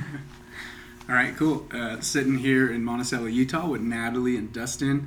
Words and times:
All 1.08 1.14
right, 1.14 1.36
cool. 1.36 1.66
Uh, 1.72 2.00
sitting 2.00 2.38
here 2.38 2.72
in 2.72 2.84
Monticello, 2.84 3.26
Utah, 3.26 3.66
with 3.68 3.80
Natalie 3.80 4.36
and 4.36 4.52
Dustin 4.52 5.06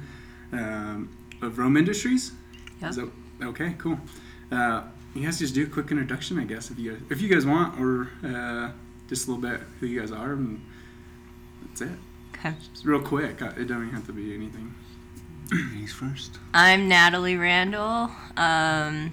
um, 0.53 1.09
of 1.41 1.57
Roam 1.57 1.75
Industries. 1.77 2.31
Yep. 2.81 2.89
Is 2.89 2.95
that- 2.97 3.11
okay, 3.43 3.75
cool. 3.77 3.99
Uh, 4.51 4.83
you 5.13 5.23
guys 5.25 5.39
just 5.39 5.53
do 5.53 5.63
a 5.63 5.67
quick 5.67 5.91
introduction, 5.91 6.39
I 6.39 6.43
guess, 6.45 6.71
if 6.71 6.79
you 6.79 6.91
guys, 6.93 7.01
if 7.09 7.21
you 7.21 7.27
guys 7.29 7.45
want, 7.45 7.79
or 7.79 8.09
uh, 8.23 8.71
just 9.09 9.27
a 9.27 9.31
little 9.31 9.41
bit 9.49 9.59
who 9.79 9.87
you 9.87 9.99
guys 9.99 10.11
are, 10.11 10.33
and 10.33 10.61
that's 11.65 11.81
it. 11.81 11.89
Okay. 12.35 12.53
Just 12.71 12.85
real 12.85 13.01
quick. 13.01 13.41
uh, 13.41 13.47
It 13.57 13.65
don't 13.67 13.81
even 13.83 13.89
have 13.95 14.05
to 14.07 14.13
be 14.13 14.33
anything. 14.33 14.73
He's 15.75 15.91
first. 15.91 16.37
I'm 16.53 16.87
Natalie 16.87 17.35
Randall. 17.35 18.11
Um, 18.37 19.11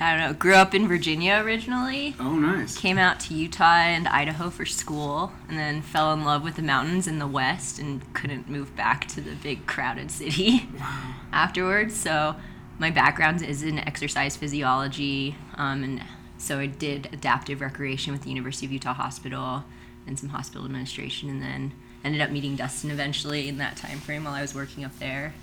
I 0.00 0.16
don't 0.16 0.20
know. 0.20 0.32
Grew 0.32 0.54
up 0.54 0.74
in 0.74 0.88
Virginia 0.88 1.42
originally. 1.44 2.16
Oh, 2.18 2.34
nice. 2.34 2.76
Came 2.76 2.96
out 2.96 3.20
to 3.20 3.34
Utah 3.34 3.64
and 3.64 4.08
Idaho 4.08 4.48
for 4.48 4.64
school, 4.64 5.32
and 5.46 5.58
then 5.58 5.82
fell 5.82 6.12
in 6.14 6.24
love 6.24 6.42
with 6.42 6.56
the 6.56 6.62
mountains 6.62 7.06
in 7.06 7.18
the 7.18 7.26
west 7.26 7.78
and 7.78 8.00
couldn't 8.14 8.48
move 8.48 8.74
back 8.74 9.06
to 9.08 9.20
the 9.20 9.34
big 9.34 9.66
crowded 9.66 10.10
city 10.10 10.66
afterwards. 11.32 11.94
So 12.00 12.36
my 12.78 12.90
background 12.90 13.42
is 13.42 13.62
in 13.62 13.78
exercise 13.78 14.38
physiology, 14.38 15.36
um, 15.56 15.84
and 15.84 16.02
so 16.38 16.58
I 16.58 16.66
did 16.66 17.10
adaptive 17.12 17.60
recreation 17.60 18.14
with 18.14 18.22
the 18.22 18.30
University 18.30 18.64
of 18.64 18.72
Utah 18.72 18.94
Hospital 18.94 19.64
and 20.06 20.18
some 20.18 20.30
hospital 20.30 20.64
administration, 20.64 21.28
and 21.28 21.42
then 21.42 21.72
ended 22.02 22.22
up 22.22 22.30
meeting 22.30 22.56
Dustin 22.56 22.90
eventually 22.90 23.48
in 23.48 23.58
that 23.58 23.76
time 23.76 23.98
frame 23.98 24.24
while 24.24 24.32
I 24.32 24.40
was 24.40 24.54
working 24.54 24.82
up 24.82 24.98
there. 24.98 25.34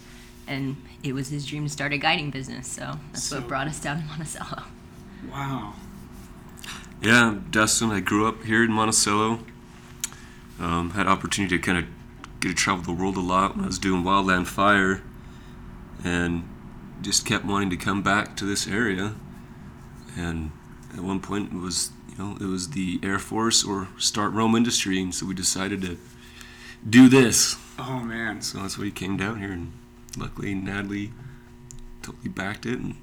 And 0.48 0.78
it 1.04 1.14
was 1.14 1.28
his 1.30 1.46
dream 1.46 1.64
to 1.66 1.70
start 1.70 1.92
a 1.94 1.98
guiding 1.98 2.30
business, 2.32 2.68
so 2.68 2.98
that's 3.12 3.24
So- 3.24 3.40
what 3.40 3.48
brought 3.48 3.68
us 3.68 3.80
down 3.80 4.02
to 4.02 4.06
Monticello. 4.08 4.64
Wow. 5.32 5.74
Yeah, 7.02 7.36
Dustin. 7.52 7.92
I 7.92 8.00
grew 8.00 8.28
up 8.28 8.44
here 8.44 8.64
in 8.64 8.72
Monticello. 8.72 9.40
Um, 10.60 10.92
had 10.92 11.06
opportunity 11.08 11.58
to 11.58 11.62
kind 11.64 11.78
of 11.78 11.86
get 12.40 12.50
to 12.50 12.54
travel 12.56 12.84
the 12.84 12.92
world 12.94 13.18
a 13.18 13.22
lot 13.22 13.56
when 13.56 13.66
I 13.66 13.68
was 13.68 13.78
doing 13.78 14.04
wildland 14.04 14.48
fire, 14.48 15.02
and 16.04 16.44
just 17.02 17.26
kept 17.26 17.46
wanting 17.46 17.70
to 17.70 17.78
come 17.78 18.02
back 18.02 18.36
to 18.38 18.46
this 18.46 18.68
area. 18.68 19.14
And 20.16 20.52
at 20.94 21.02
one 21.02 21.20
point, 21.20 21.52
it 21.54 21.58
was 21.60 21.92
you 22.10 22.18
know 22.18 22.38
it 22.40 22.46
was 22.46 22.70
the 22.70 23.00
Air 23.04 23.20
Force 23.20 23.64
or 23.64 23.90
start 24.00 24.32
Roam 24.34 24.56
Industry, 24.56 25.00
and 25.02 25.14
so 25.14 25.26
we 25.28 25.36
decided 25.36 25.82
to 25.82 25.98
do 26.90 27.08
this. 27.10 27.58
Oh, 27.78 28.00
man. 28.00 28.42
So 28.42 28.60
that's 28.60 28.78
why 28.78 28.86
we 28.86 28.92
came 28.92 29.18
down 29.18 29.40
here, 29.40 29.52
and 29.52 29.72
luckily 30.18 30.54
Natalie 30.56 31.12
totally 32.02 32.30
backed 32.30 32.66
it, 32.66 32.80
and 32.80 32.96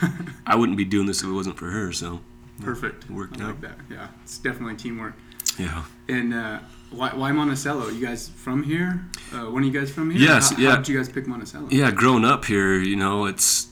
I 0.46 0.54
wouldn't 0.56 0.78
be 0.78 0.84
doing 0.84 1.06
this 1.06 1.22
if 1.22 1.28
it 1.28 1.32
wasn't 1.32 1.56
for 1.58 1.70
her. 1.70 1.92
So 1.92 2.20
Perfect. 2.60 3.04
It 3.04 3.10
worked 3.10 3.40
I 3.40 3.44
out. 3.44 3.48
like 3.48 3.60
that. 3.62 3.78
Yeah, 3.90 4.08
it's 4.22 4.38
definitely 4.38 4.76
teamwork. 4.76 5.14
yeah. 5.58 5.84
And 6.08 6.32
uh, 6.34 6.60
why, 6.90 7.10
why 7.14 7.32
Monticello? 7.32 7.88
You 7.88 8.04
guys 8.06 8.28
from 8.28 8.62
here? 8.62 9.04
Uh, 9.32 9.50
when 9.50 9.64
are 9.64 9.66
you 9.66 9.72
guys 9.72 9.90
from 9.90 10.10
here? 10.10 10.20
Yes, 10.20 10.50
How, 10.50 10.58
yeah. 10.58 10.70
How 10.70 10.76
did 10.76 10.88
you 10.88 10.96
guys 10.98 11.08
pick 11.08 11.26
Monticello? 11.26 11.68
Yeah, 11.70 11.90
growing 11.90 12.24
up 12.24 12.44
here, 12.44 12.74
you 12.78 12.96
know, 12.96 13.24
it's 13.26 13.68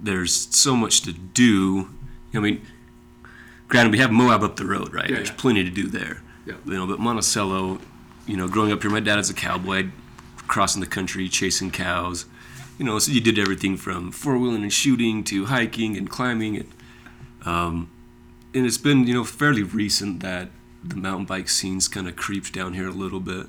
there's 0.00 0.32
so 0.54 0.76
much 0.76 1.00
to 1.02 1.12
do. 1.12 1.88
I 2.34 2.38
mean, 2.40 2.66
granted, 3.68 3.92
we 3.92 3.98
have 3.98 4.10
Moab 4.10 4.42
up 4.42 4.56
the 4.56 4.66
road, 4.66 4.92
right? 4.92 5.08
Yeah, 5.08 5.16
there's 5.16 5.28
yeah. 5.30 5.34
plenty 5.38 5.64
to 5.64 5.70
do 5.70 5.88
there. 5.88 6.22
Yeah. 6.46 6.54
You 6.66 6.74
know, 6.74 6.86
but 6.86 6.98
Monticello, 7.00 7.80
you 8.26 8.36
know, 8.36 8.48
growing 8.48 8.70
up 8.72 8.82
here, 8.82 8.90
my 8.90 9.00
dad 9.00 9.18
is 9.18 9.30
a 9.30 9.34
cowboy, 9.34 9.88
crossing 10.46 10.80
the 10.80 10.86
country, 10.86 11.28
chasing 11.28 11.70
cows. 11.70 12.26
You 12.78 12.84
know, 12.84 12.98
so 12.98 13.12
you 13.12 13.20
did 13.20 13.38
everything 13.38 13.76
from 13.76 14.10
four 14.10 14.36
wheeling 14.36 14.62
and 14.62 14.72
shooting 14.72 15.22
to 15.24 15.46
hiking 15.46 15.96
and 15.96 16.10
climbing, 16.10 16.56
and 16.56 16.72
um, 17.44 17.90
and 18.52 18.66
it's 18.66 18.78
been 18.78 19.06
you 19.06 19.14
know 19.14 19.24
fairly 19.24 19.62
recent 19.62 20.20
that 20.20 20.48
the 20.82 20.96
mountain 20.96 21.24
bike 21.24 21.48
scene's 21.48 21.88
kind 21.88 22.08
of 22.08 22.16
creeped 22.16 22.52
down 22.52 22.74
here 22.74 22.88
a 22.88 22.92
little 22.92 23.20
bit, 23.20 23.46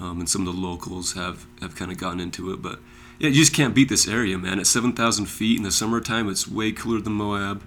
um, 0.00 0.18
and 0.18 0.28
some 0.28 0.46
of 0.46 0.54
the 0.54 0.60
locals 0.60 1.12
have 1.12 1.46
have 1.60 1.76
kind 1.76 1.92
of 1.92 1.98
gotten 1.98 2.20
into 2.20 2.52
it, 2.52 2.60
but 2.60 2.80
yeah, 3.18 3.28
you 3.28 3.36
just 3.36 3.54
can't 3.54 3.74
beat 3.74 3.88
this 3.88 4.06
area, 4.06 4.36
man. 4.36 4.58
At 4.58 4.66
7,000 4.66 5.26
feet 5.26 5.56
in 5.56 5.62
the 5.62 5.70
summertime, 5.70 6.28
it's 6.28 6.46
way 6.46 6.72
cooler 6.72 7.00
than 7.00 7.14
Moab. 7.14 7.62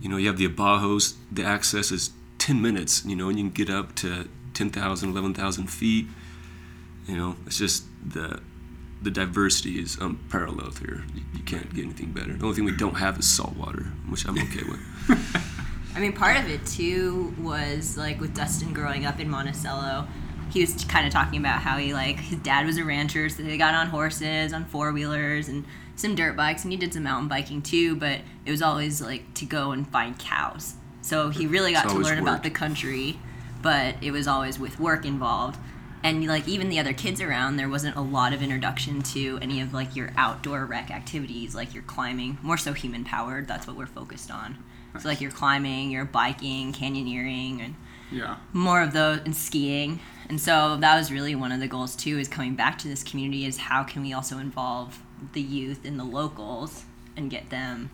You 0.00 0.08
know, 0.08 0.16
you 0.16 0.28
have 0.28 0.38
the 0.38 0.48
Abajos, 0.48 1.14
the 1.32 1.44
access 1.44 1.90
is 1.90 2.10
10 2.38 2.60
minutes, 2.62 3.04
you 3.04 3.16
know, 3.16 3.28
and 3.28 3.38
you 3.38 3.44
can 3.46 3.52
get 3.52 3.70
up 3.70 3.94
to 3.96 4.28
10,000, 4.54 5.10
11,000 5.10 5.66
feet. 5.66 6.06
You 7.08 7.16
know, 7.16 7.36
it's 7.46 7.58
just 7.58 7.84
the 8.12 8.40
the 9.02 9.10
diversity 9.10 9.78
is 9.78 9.96
unparalleled 9.98 10.78
here. 10.78 11.04
You, 11.14 11.22
you 11.34 11.44
can't 11.44 11.72
get 11.74 11.84
anything 11.84 12.12
better. 12.12 12.32
The 12.32 12.44
only 12.44 12.56
thing 12.56 12.64
we 12.64 12.76
don't 12.76 12.96
have 12.96 13.18
is 13.18 13.26
salt 13.26 13.54
water, 13.56 13.84
which 14.08 14.26
I'm 14.26 14.38
okay 14.38 14.62
with. 14.68 14.80
I 15.94 16.00
mean, 16.00 16.12
part 16.12 16.36
of 16.36 16.48
it 16.50 16.64
too 16.66 17.34
was 17.38 17.96
like 17.96 18.20
with 18.20 18.34
Dustin 18.34 18.72
growing 18.72 19.06
up 19.06 19.20
in 19.20 19.28
Monticello. 19.28 20.06
He 20.50 20.60
was 20.60 20.84
kind 20.84 21.06
of 21.06 21.12
talking 21.12 21.40
about 21.40 21.60
how 21.60 21.76
he 21.78 21.92
like 21.92 22.20
his 22.20 22.38
dad 22.38 22.66
was 22.66 22.78
a 22.78 22.84
rancher, 22.84 23.28
so 23.28 23.42
they 23.42 23.58
got 23.58 23.74
on 23.74 23.88
horses, 23.88 24.52
on 24.52 24.64
four 24.64 24.92
wheelers, 24.92 25.48
and 25.48 25.64
some 25.96 26.14
dirt 26.14 26.36
bikes, 26.36 26.64
and 26.64 26.72
he 26.72 26.78
did 26.78 26.92
some 26.92 27.02
mountain 27.02 27.28
biking 27.28 27.62
too. 27.62 27.96
But 27.96 28.20
it 28.44 28.50
was 28.50 28.62
always 28.62 29.00
like 29.00 29.34
to 29.34 29.44
go 29.44 29.72
and 29.72 29.88
find 29.88 30.18
cows. 30.18 30.74
So 31.02 31.30
he 31.30 31.46
really 31.46 31.72
got 31.72 31.84
It's 31.84 31.94
to 31.94 32.00
learn 32.00 32.18
about 32.18 32.42
the 32.42 32.50
country, 32.50 33.18
but 33.62 33.94
it 34.00 34.10
was 34.10 34.26
always 34.26 34.58
with 34.58 34.78
work 34.80 35.04
involved. 35.04 35.58
And 36.06 36.24
like 36.28 36.46
even 36.46 36.68
the 36.68 36.78
other 36.78 36.92
kids 36.92 37.20
around, 37.20 37.56
there 37.56 37.68
wasn't 37.68 37.96
a 37.96 38.00
lot 38.00 38.32
of 38.32 38.40
introduction 38.40 39.02
to 39.02 39.40
any 39.42 39.60
of 39.60 39.74
like 39.74 39.96
your 39.96 40.12
outdoor 40.16 40.64
rec 40.64 40.88
activities, 40.88 41.52
like 41.52 41.74
your 41.74 41.82
climbing, 41.82 42.38
more 42.42 42.56
so 42.56 42.74
human 42.74 43.02
powered. 43.02 43.48
That's 43.48 43.66
what 43.66 43.74
we're 43.74 43.86
focused 43.86 44.30
on. 44.30 44.56
So 45.00 45.08
like 45.08 45.20
your 45.20 45.32
climbing, 45.32 45.90
your 45.90 46.04
biking, 46.04 46.72
canyoneering, 46.72 47.60
and 47.60 47.74
Yeah. 48.12 48.36
more 48.52 48.82
of 48.82 48.92
those 48.92 49.18
and 49.24 49.34
skiing. 49.34 49.98
And 50.28 50.40
so 50.40 50.76
that 50.76 50.96
was 50.96 51.10
really 51.10 51.34
one 51.34 51.50
of 51.50 51.58
the 51.58 51.66
goals 51.66 51.96
too 51.96 52.20
is 52.20 52.28
coming 52.28 52.54
back 52.54 52.78
to 52.78 52.88
this 52.88 53.02
community 53.02 53.44
is 53.44 53.56
how 53.56 53.82
can 53.82 54.00
we 54.02 54.12
also 54.12 54.38
involve 54.38 55.02
the 55.32 55.42
youth 55.42 55.84
and 55.84 55.98
the 55.98 56.04
locals 56.04 56.84
and 57.16 57.28
get 57.28 57.50
them 57.50 57.90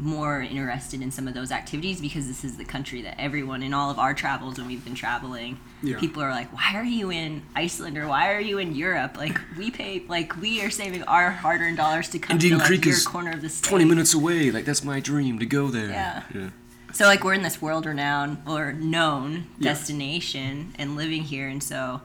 more 0.00 0.40
interested 0.40 1.02
in 1.02 1.10
some 1.10 1.28
of 1.28 1.34
those 1.34 1.52
activities 1.52 2.00
because 2.00 2.26
this 2.26 2.42
is 2.42 2.56
the 2.56 2.64
country 2.64 3.02
that 3.02 3.20
everyone 3.20 3.62
in 3.62 3.74
all 3.74 3.90
of 3.90 3.98
our 3.98 4.14
travels 4.14 4.56
when 4.56 4.66
we've 4.66 4.82
been 4.82 4.94
traveling 4.94 5.60
Yeah. 5.82 5.98
people 5.98 6.22
are 6.22 6.30
like 6.30 6.50
why 6.54 6.72
are 6.74 6.84
you 6.84 7.10
in 7.10 7.42
Iceland 7.54 7.98
or 7.98 8.08
why 8.08 8.32
are 8.32 8.40
you 8.40 8.56
in 8.58 8.74
Europe 8.74 9.18
like 9.18 9.38
we 9.58 9.70
pay 9.70 10.02
like 10.08 10.40
we 10.40 10.62
are 10.62 10.70
saving 10.70 11.02
our 11.02 11.30
hard-earned 11.30 11.76
dollars 11.76 12.08
to 12.08 12.18
come 12.18 12.36
Indian 12.36 12.52
to 12.54 12.58
like 12.58 12.66
Creek 12.66 12.84
your 12.86 12.94
is 12.94 13.06
corner 13.06 13.30
of 13.32 13.42
the 13.42 13.50
state 13.50 13.68
20 13.68 13.84
minutes 13.84 14.14
away, 14.14 14.50
like 14.50 14.64
that's 14.64 14.82
my 14.82 15.00
dream 15.00 15.38
to 15.38 15.46
go 15.46 15.68
there. 15.68 15.90
Yeah. 15.90 16.22
Yeah. 16.34 16.50
so 16.94 17.04
like 17.04 17.22
we're 17.22 17.34
in 17.34 17.42
this 17.42 17.60
world 17.60 17.84
renowned 17.84 18.38
or 18.46 18.72
known 18.72 19.48
Yeah. 19.58 19.72
destination 19.72 20.72
and 20.78 20.96
living 20.96 21.24
here 21.24 21.46
and 21.46 21.62
so 21.62 22.00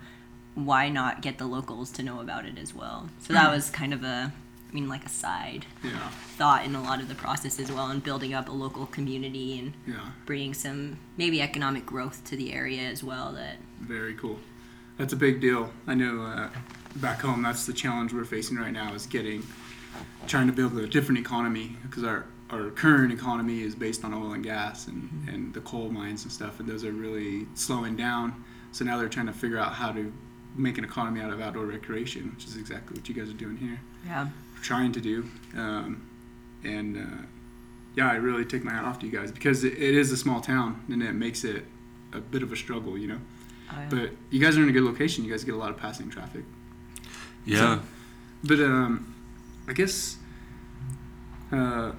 why 0.53 0.89
not 0.89 1.21
get 1.21 1.37
the 1.37 1.45
locals 1.45 1.91
to 1.91 2.03
know 2.03 2.19
about 2.19 2.45
it 2.45 2.57
as 2.57 2.73
well 2.73 3.09
so 3.21 3.27
hmm. 3.27 3.35
that 3.35 3.51
was 3.51 3.69
kind 3.69 3.93
of 3.93 4.03
a 4.03 4.33
mean 4.75 4.87
like 4.89 5.05
a 5.05 5.09
side 5.09 5.65
Yeah. 5.83 6.09
thought 6.37 6.65
in 6.65 6.75
a 6.75 6.81
lot 6.83 6.99
of 7.01 7.07
the 7.07 7.15
process 7.15 7.59
as 7.59 7.71
well 7.71 7.87
and 7.89 8.03
building 8.03 8.33
up 8.33 8.49
a 8.49 8.51
local 8.51 8.85
community 8.85 9.57
and 9.57 9.73
Yeah. 9.87 10.09
bringing 10.25 10.53
some 10.53 10.97
maybe 11.17 11.41
economic 11.41 11.85
growth 11.85 12.23
to 12.25 12.35
the 12.37 12.53
area 12.53 12.81
as 12.89 13.03
well 13.03 13.31
that 13.33 13.57
Very 13.79 14.13
cool. 14.13 14.39
That's 14.97 15.13
a 15.13 15.17
big 15.17 15.41
deal. 15.41 15.71
I 15.87 15.93
know 15.95 16.21
uh, 16.21 16.49
back 16.97 17.21
home 17.21 17.41
that's 17.41 17.65
the 17.65 17.73
challenge 17.73 18.13
we're 18.13 18.23
facing 18.25 18.57
right 18.57 18.71
now 18.71 18.93
is 18.93 19.05
getting 19.07 19.43
trying 20.27 20.47
to 20.47 20.53
build 20.53 20.77
a 20.77 20.87
different 20.87 21.19
economy 21.19 21.77
because 21.83 22.03
our 22.03 22.25
our 22.51 22.69
current 22.69 23.11
economy 23.11 23.61
is 23.61 23.73
based 23.73 24.05
on 24.05 24.13
oil 24.13 24.33
and 24.33 24.43
gas 24.43 24.87
and, 24.87 25.09
and 25.27 25.51
the 25.55 25.61
coal 25.61 25.89
mines 25.89 26.23
and 26.23 26.31
stuff 26.31 26.59
and 26.59 26.69
those 26.69 26.83
are 26.85 26.91
really 26.91 27.47
slowing 27.55 27.95
down. 27.95 28.43
So 28.71 28.85
now 28.85 28.97
they're 28.99 29.09
trying 29.09 29.25
to 29.27 29.33
figure 29.33 29.57
out 29.57 29.73
how 29.73 29.91
to 29.93 30.13
make 30.55 30.77
an 30.77 30.83
economy 30.85 31.19
out 31.21 31.31
of 31.33 31.41
outdoor 31.41 31.65
recreation, 31.65 32.31
which 32.35 32.45
is 32.45 32.55
exactly 32.55 32.97
what 32.97 33.09
you 33.09 33.15
guys 33.15 33.29
are 33.29 33.33
doing 33.45 33.57
here. 33.57 33.79
yeah 34.05 34.27
trying 34.65 34.91
to 34.91 35.01
do. 35.01 35.29
Um, 35.55 36.09
and 36.63 36.97
uh, 36.97 37.25
yeah, 37.95 38.11
I 38.11 38.15
really 38.15 38.43
take 38.43 38.63
my 38.63 38.71
hat 38.71 38.83
off 38.83 38.99
to 38.99 39.05
you 39.05 39.11
guys 39.11 39.31
because 39.31 39.63
it, 39.63 39.73
it 39.73 39.95
is 39.95 40.11
a 40.11 40.17
small 40.17 40.41
town 40.41 40.83
and 40.89 41.01
it 41.01 41.13
makes 41.13 41.43
it 41.43 41.63
a 42.11 42.19
bit 42.19 42.43
of 42.43 42.51
a 42.51 42.55
struggle, 42.55 42.97
you 42.97 43.07
know. 43.07 43.19
But 43.89 44.11
you 44.29 44.39
guys 44.39 44.57
are 44.57 44.63
in 44.63 44.69
a 44.69 44.71
good 44.71 44.83
location. 44.83 45.25
You 45.25 45.31
guys 45.31 45.43
get 45.43 45.53
a 45.53 45.57
lot 45.57 45.69
of 45.69 45.77
passing 45.77 46.09
traffic. 46.09 46.43
Yeah. 47.45 47.79
But 48.43 48.59
um, 48.59 49.13
I 49.67 49.73
guess 49.73 50.17
uh, 51.51 51.91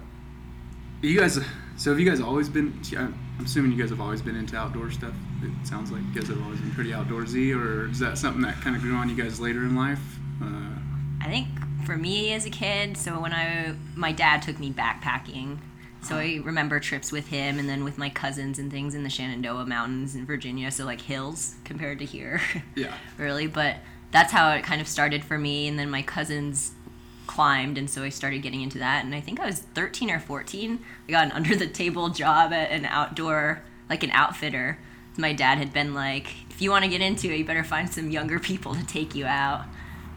you 1.01 1.19
guys. 1.19 1.39
So 1.77 1.91
have 1.91 1.99
you 1.99 2.09
guys 2.09 2.21
always 2.21 2.49
been? 2.49 2.81
I'm 2.97 3.45
assuming 3.45 3.71
you 3.71 3.77
guys 3.77 3.89
have 3.91 4.01
always 4.01 4.21
been 4.21 4.35
into 4.35 4.57
outdoor 4.57 4.89
stuff. 4.91 5.13
It 5.43 5.67
sounds 5.67 5.91
like 5.91 6.01
you 6.01 6.19
guys 6.19 6.29
have 6.29 6.41
always 6.41 6.59
been 6.59 6.71
pretty 6.71 6.91
outdoorsy, 6.91 7.55
or 7.55 7.89
is 7.89 7.99
that 7.99 8.17
something 8.17 8.41
that 8.41 8.55
kind 8.61 8.75
of 8.75 8.81
grew 8.81 8.95
on 8.95 9.09
you 9.09 9.15
guys 9.15 9.39
later 9.39 9.59
in 9.59 9.75
life? 9.75 10.01
Uh, 10.41 10.79
I 11.21 11.29
think 11.29 11.47
for 11.87 11.97
me 11.97 12.33
as 12.33 12.45
a 12.45 12.49
kid, 12.49 12.97
so 12.97 13.21
when 13.21 13.33
I 13.33 13.73
my 13.95 14.11
dad 14.11 14.41
took 14.41 14.59
me 14.59 14.71
backpacking, 14.71 15.59
so 16.03 16.17
I 16.17 16.41
remember 16.43 16.81
trips 16.81 17.13
with 17.13 17.29
him 17.29 17.57
and 17.57 17.69
then 17.69 17.85
with 17.85 17.97
my 17.97 18.09
cousins 18.09 18.59
and 18.59 18.69
things 18.69 18.93
in 18.93 19.03
the 19.03 19.09
Shenandoah 19.09 19.65
Mountains 19.65 20.13
in 20.13 20.25
Virginia, 20.25 20.69
so 20.69 20.83
like 20.83 20.99
hills 20.99 21.55
compared 21.63 21.99
to 21.99 22.05
here, 22.05 22.41
yeah. 22.75 22.93
really. 23.17 23.47
But 23.47 23.77
that's 24.11 24.33
how 24.33 24.51
it 24.51 24.63
kind 24.63 24.81
of 24.81 24.87
started 24.87 25.23
for 25.23 25.37
me, 25.37 25.65
and 25.65 25.79
then 25.79 25.89
my 25.89 26.01
cousins 26.01 26.73
climbed, 27.25 27.77
and 27.77 27.89
so 27.89 28.03
I 28.03 28.09
started 28.09 28.41
getting 28.41 28.61
into 28.61 28.79
that. 28.79 29.05
And 29.05 29.15
I 29.15 29.21
think 29.21 29.39
I 29.39 29.45
was 29.45 29.59
13 29.59 30.11
or 30.11 30.19
14. 30.19 30.79
I 31.07 31.11
got 31.11 31.27
an 31.27 31.31
under 31.39 31.55
the 31.55 31.67
table 31.67 32.09
job 32.09 32.51
at 32.51 32.69
an 32.69 32.85
outdoor, 32.85 33.61
like 33.89 34.03
an 34.03 34.11
outfitter. 34.11 34.77
my 35.15 35.31
dad 35.31 35.57
had 35.57 35.71
been 35.71 35.93
like, 35.93 36.27
if 36.49 36.61
you 36.61 36.69
want 36.69 36.83
to 36.83 36.89
get 36.89 36.99
into 36.99 37.31
it, 37.31 37.37
you 37.37 37.45
better 37.45 37.63
find 37.63 37.89
some 37.89 38.11
younger 38.11 38.39
people 38.39 38.75
to 38.75 38.85
take 38.85 39.15
you 39.15 39.25
out. 39.25 39.63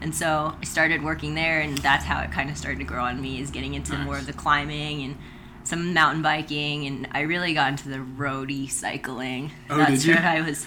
And 0.01 0.13
so 0.15 0.53
I 0.59 0.65
started 0.65 1.03
working 1.03 1.35
there, 1.35 1.61
and 1.61 1.77
that's 1.77 2.03
how 2.05 2.21
it 2.21 2.31
kind 2.31 2.49
of 2.49 2.57
started 2.57 2.79
to 2.79 2.85
grow 2.85 3.03
on 3.03 3.21
me 3.21 3.39
is 3.39 3.51
getting 3.51 3.75
into 3.75 3.93
Nice. 3.93 4.05
more 4.05 4.17
of 4.17 4.25
the 4.25 4.33
climbing 4.33 5.03
and 5.03 5.17
some 5.63 5.93
mountain 5.93 6.23
biking, 6.23 6.87
and 6.87 7.07
I 7.11 7.21
really 7.21 7.53
got 7.53 7.69
into 7.69 7.89
the 7.89 7.97
roadie 7.97 8.69
cycling. 8.69 9.51
Oh, 9.69 9.77
that's 9.77 10.01
did 10.01 10.05
you? 10.05 10.15
what 10.15 10.23
I 10.23 10.41
was 10.41 10.65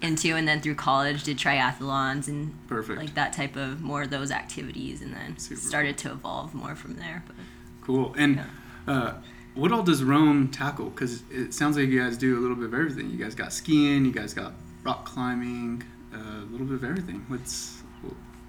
into, 0.00 0.34
and 0.34 0.48
then 0.48 0.60
through 0.62 0.76
college 0.76 1.24
did 1.24 1.36
triathlons 1.36 2.26
and 2.28 2.54
Perfect. 2.68 2.98
like 2.98 3.14
that 3.14 3.32
type 3.34 3.56
of 3.56 3.82
more 3.82 4.02
of 4.02 4.10
those 4.10 4.30
activities, 4.30 5.02
and 5.02 5.12
then 5.12 5.36
Super 5.36 5.60
started 5.60 5.98
to 5.98 6.12
evolve 6.12 6.54
more 6.54 6.74
from 6.74 6.96
there. 6.96 7.22
But 7.26 7.36
Cool. 7.82 8.14
And 8.16 8.40
uh, 8.86 9.14
what 9.54 9.72
all 9.72 9.82
does 9.82 10.02
Roam 10.02 10.48
tackle? 10.48 10.90
Because 10.90 11.22
it 11.30 11.52
sounds 11.52 11.76
like 11.76 11.88
you 11.88 12.00
guys 12.00 12.16
do 12.16 12.38
a 12.38 12.40
little 12.40 12.56
bit 12.56 12.66
of 12.66 12.74
everything. 12.74 13.10
You 13.10 13.18
guys 13.18 13.34
got 13.34 13.52
skiing, 13.52 14.04
you 14.06 14.12
guys 14.12 14.32
got 14.32 14.52
rock 14.84 15.04
climbing, 15.04 15.82
uh, 16.14 16.18
a 16.18 16.46
little 16.50 16.66
bit 16.66 16.76
of 16.76 16.84
everything. 16.84 17.24
What's 17.28 17.79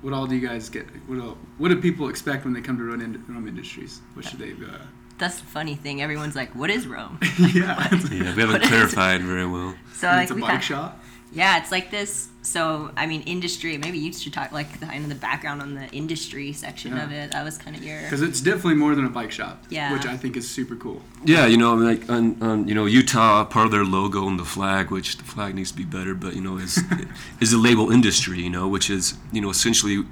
what 0.01 0.13
all 0.13 0.27
do 0.27 0.35
you 0.35 0.45
guys 0.47 0.69
get? 0.69 0.85
What 1.07 1.19
all, 1.19 1.37
what 1.57 1.69
do 1.69 1.75
people 1.81 2.09
expect 2.09 2.45
when 2.45 2.53
they 2.53 2.61
come 2.61 2.77
to 2.77 2.83
Roam, 2.83 3.01
Ind- 3.01 3.23
Roam 3.27 3.47
Industries? 3.47 4.01
What 4.13 4.25
should 4.25 4.39
they? 4.39 4.51
Uh, 4.53 4.77
that's 5.17 5.39
the 5.39 5.45
funny 5.45 5.75
thing. 5.75 6.01
Everyone's 6.01 6.35
like, 6.35 6.55
"What 6.55 6.69
is 6.69 6.87
Roam?" 6.87 7.19
yeah, 7.39 7.87
Yeah, 7.91 7.99
we 8.09 8.17
haven't 8.25 8.37
What 8.37 8.61
is 8.61 8.67
it? 8.67 8.71
clarified 8.71 9.21
very 9.21 9.45
well. 9.45 9.75
So 9.93 10.07
like 10.07 10.23
it's 10.23 10.31
a 10.31 10.35
bike 10.35 10.49
kind 10.49 10.63
shop. 10.63 11.03
Yeah, 11.33 11.59
it's 11.59 11.71
like 11.71 11.91
this. 11.91 12.27
So, 12.41 12.91
I 12.97 13.05
mean, 13.05 13.21
industry. 13.21 13.77
Maybe 13.77 13.97
you 13.99 14.11
should 14.11 14.33
talk 14.33 14.51
like 14.51 14.79
the 14.79 14.85
kind 14.87 15.03
of 15.03 15.09
the 15.09 15.15
background 15.15 15.61
on 15.61 15.75
the 15.75 15.87
industry 15.91 16.51
section 16.53 16.95
Yeah. 16.95 17.03
of 17.05 17.11
it. 17.11 17.31
That 17.31 17.45
was 17.45 17.57
kind 17.57 17.75
of 17.75 17.83
your. 17.83 18.01
Because 18.01 18.21
it's 18.21 18.41
definitely 18.41 18.75
more 18.75 18.95
than 18.95 19.05
a 19.05 19.09
bike 19.09 19.31
shop. 19.31 19.63
Yeah. 19.69 19.93
Which 19.93 20.05
I 20.05 20.17
think 20.17 20.35
is 20.35 20.49
super 20.49 20.75
cool. 20.75 21.01
Yeah, 21.23 21.45
you 21.45 21.57
know, 21.57 21.75
like 21.75 22.09
on, 22.09 22.41
on 22.41 22.67
you 22.67 22.75
know 22.75 22.85
Utah, 22.85 23.45
part 23.45 23.65
of 23.65 23.71
their 23.71 23.85
logo 23.85 24.27
and 24.27 24.39
the 24.39 24.45
flag, 24.45 24.91
which 24.91 25.17
the 25.17 25.23
flag 25.23 25.55
needs 25.55 25.71
to 25.71 25.77
be 25.77 25.85
better, 25.85 26.13
but 26.15 26.35
you 26.35 26.41
know 26.41 26.57
is 26.57 26.79
is 27.39 27.51
the 27.51 27.57
label 27.57 27.91
industry, 27.91 28.41
you 28.41 28.49
know, 28.49 28.67
which 28.67 28.89
is 28.89 29.15
you 29.31 29.39
know 29.39 29.49
essentially, 29.49 30.03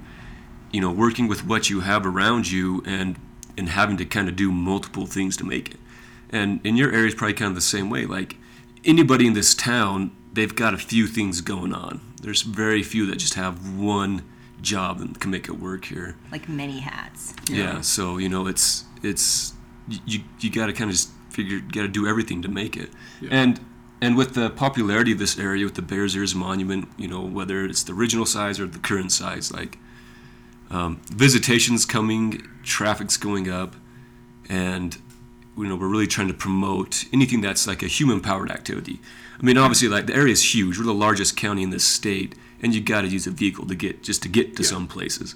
you 0.72 0.80
know, 0.80 0.90
working 0.90 1.28
with 1.28 1.44
what 1.44 1.68
you 1.68 1.80
have 1.80 2.06
around 2.06 2.50
you 2.50 2.82
and 2.86 3.18
and 3.58 3.68
having 3.70 3.96
to 3.98 4.04
kind 4.06 4.28
of 4.28 4.36
do 4.36 4.50
multiple 4.52 5.04
things 5.04 5.36
to 5.36 5.44
make 5.44 5.70
it. 5.74 5.80
And 6.30 6.60
in 6.64 6.76
your 6.76 6.92
area 6.92 7.08
is 7.08 7.14
probably 7.14 7.34
kind 7.34 7.48
of 7.50 7.56
the 7.56 7.60
same 7.60 7.90
way. 7.90 8.06
Like 8.06 8.36
anybody 8.84 9.26
in 9.26 9.32
this 9.34 9.52
town, 9.54 10.12
they've 10.32 10.54
got 10.54 10.74
a 10.74 10.78
few 10.78 11.06
things 11.06 11.40
going 11.40 11.74
on. 11.74 12.00
There's 12.22 12.42
very 12.42 12.82
few 12.82 13.06
that 13.06 13.16
just 13.16 13.34
have 13.34 13.76
one 13.78 14.22
job 14.60 15.00
and 15.00 15.18
can 15.18 15.30
make 15.30 15.48
it 15.48 15.58
work 15.58 15.86
here. 15.86 16.16
like 16.30 16.48
many 16.48 16.80
hats. 16.80 17.34
Yeah. 17.48 17.80
so 17.80 18.18
you 18.18 18.28
know, 18.28 18.46
it's 18.46 18.84
it's 19.02 19.54
you 20.06 20.20
you 20.40 20.50
got 20.50 20.66
to 20.66 20.72
kind 20.72 20.90
of 20.90 20.96
just 20.96 21.10
figure, 21.30 21.60
got 21.60 21.82
to 21.82 21.88
do 21.88 22.06
everything 22.06 22.42
to 22.42 22.48
make 22.48 22.76
it, 22.76 22.90
Yeah. 23.20 23.30
and 23.32 23.60
and 24.02 24.16
with 24.16 24.34
the 24.34 24.50
popularity 24.50 25.12
of 25.12 25.18
this 25.18 25.38
area, 25.38 25.64
with 25.64 25.74
the 25.74 25.82
Bears 25.82 26.16
Ears 26.16 26.34
Monument, 26.34 26.88
you 26.96 27.06
know, 27.08 27.20
whether 27.20 27.64
it's 27.66 27.82
the 27.82 27.92
original 27.92 28.24
size 28.26 28.58
or 28.58 28.66
the 28.66 28.78
current 28.78 29.12
size, 29.12 29.52
like 29.52 29.78
um, 30.70 31.00
visitations 31.10 31.84
coming, 31.84 32.46
traffic's 32.62 33.16
going 33.16 33.50
up, 33.50 33.76
and 34.48 34.98
you 35.56 35.66
know 35.66 35.76
we're 35.76 35.88
really 35.88 36.06
trying 36.06 36.28
to 36.28 36.34
promote 36.34 37.04
anything 37.12 37.40
that's 37.40 37.66
like 37.66 37.82
a 37.82 37.86
human 37.88 38.20
powered 38.20 38.50
activity. 38.50 39.00
I 39.40 39.42
mean, 39.44 39.56
obviously, 39.56 39.88
like 39.88 40.06
the 40.06 40.14
area 40.14 40.32
is 40.32 40.54
huge. 40.54 40.78
We're 40.78 40.84
the 40.84 40.92
largest 40.94 41.36
county 41.36 41.62
in 41.62 41.70
this 41.70 41.84
state, 41.84 42.34
and 42.62 42.74
you 42.74 42.80
got 42.82 43.02
to 43.02 43.08
use 43.08 43.26
a 43.26 43.30
vehicle 43.30 43.66
to 43.66 43.74
get 43.74 44.02
just 44.02 44.22
to 44.22 44.28
get 44.28 44.54
to 44.56 44.62
Yeah. 44.62 44.68
some 44.68 44.86
places. 44.86 45.34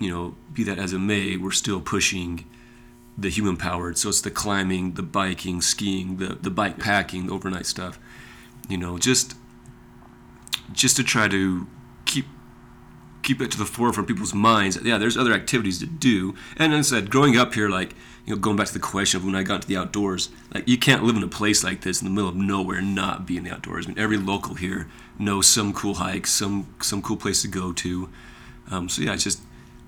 You 0.00 0.10
know, 0.10 0.34
be 0.52 0.64
that 0.64 0.78
as 0.78 0.92
it 0.92 0.98
may, 0.98 1.36
we're 1.36 1.52
still 1.52 1.80
pushing 1.80 2.44
the 3.16 3.28
human 3.30 3.56
powered. 3.56 3.96
So 3.96 4.08
it's 4.08 4.20
the 4.20 4.30
climbing, 4.30 4.94
the 4.94 5.02
biking, 5.02 5.60
skiing, 5.62 6.16
the 6.16 6.36
the 6.40 6.50
bike 6.50 6.78
packing, 6.78 7.26
the 7.26 7.32
overnight 7.32 7.66
stuff. 7.66 7.98
You 8.68 8.76
know, 8.78 8.98
just 8.98 9.34
just 10.72 10.96
to 10.96 11.04
try 11.04 11.28
to 11.28 11.66
keep 13.22 13.40
it 13.40 13.50
to 13.52 13.58
the 13.58 13.64
forefront 13.64 14.10
of 14.10 14.14
people's 14.14 14.34
minds. 14.34 14.78
Yeah, 14.82 14.98
there's 14.98 15.16
other 15.16 15.32
activities 15.32 15.78
to 15.80 15.86
do. 15.86 16.34
And 16.56 16.74
as 16.74 16.92
I 16.92 16.96
said, 16.96 17.10
growing 17.10 17.36
up 17.36 17.54
here, 17.54 17.68
like 17.68 17.94
you 18.26 18.34
know, 18.34 18.40
going 18.40 18.56
back 18.56 18.68
to 18.68 18.72
the 18.72 18.80
question 18.80 19.18
of 19.18 19.24
when 19.24 19.34
I 19.34 19.42
got 19.42 19.56
into 19.56 19.68
the 19.68 19.76
outdoors, 19.76 20.30
like 20.54 20.68
you 20.68 20.78
can't 20.78 21.02
live 21.02 21.16
in 21.16 21.22
a 21.22 21.28
place 21.28 21.64
like 21.64 21.80
this 21.80 22.00
in 22.00 22.06
the 22.06 22.14
middle 22.14 22.28
of 22.28 22.36
nowhere 22.36 22.78
and 22.78 22.94
not 22.94 23.26
be 23.26 23.36
in 23.36 23.44
the 23.44 23.50
outdoors. 23.50 23.86
I 23.86 23.88
mean, 23.88 23.98
every 23.98 24.16
local 24.16 24.54
here 24.54 24.88
knows 25.18 25.46
some 25.46 25.72
cool 25.72 25.94
hikes, 25.94 26.32
some 26.32 26.74
some 26.80 27.02
cool 27.02 27.16
place 27.16 27.42
to 27.42 27.48
go 27.48 27.72
to. 27.72 28.08
Um, 28.70 28.88
so 28.88 29.02
yeah, 29.02 29.14
it's 29.14 29.24
just. 29.24 29.40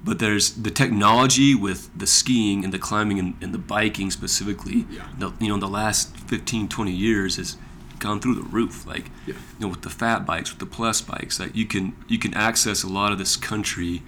But 0.02 0.18
there's 0.18 0.52
the 0.52 0.70
technology 0.70 1.54
with 1.54 1.88
the 1.98 2.06
skiing 2.06 2.62
and 2.62 2.74
the 2.74 2.78
climbing 2.78 3.18
and, 3.18 3.36
and 3.40 3.54
the 3.54 3.58
biking 3.58 4.10
specifically. 4.10 4.84
Yeah. 4.90 5.08
The, 5.18 5.32
you 5.40 5.48
know, 5.48 5.54
in 5.54 5.60
the 5.60 5.66
last 5.66 6.14
15, 6.18 6.68
20 6.68 6.92
years 6.92 7.36
has 7.36 7.56
gone 8.04 8.20
through 8.20 8.34
the 8.36 8.42
roof. 8.58 8.86
Like, 8.86 9.10
Yeah. 9.26 9.34
you 9.34 9.60
know, 9.60 9.68
with 9.68 9.82
the 9.82 9.90
fat 9.90 10.24
bikes, 10.26 10.50
with 10.50 10.60
the 10.60 10.66
plus 10.78 11.00
bikes, 11.00 11.40
like 11.40 11.56
you 11.56 11.66
can 11.66 11.94
you 12.06 12.18
can 12.18 12.32
access 12.34 12.82
a 12.84 12.88
lot 12.88 13.10
of 13.12 13.18
this 13.18 13.34
country 13.36 14.02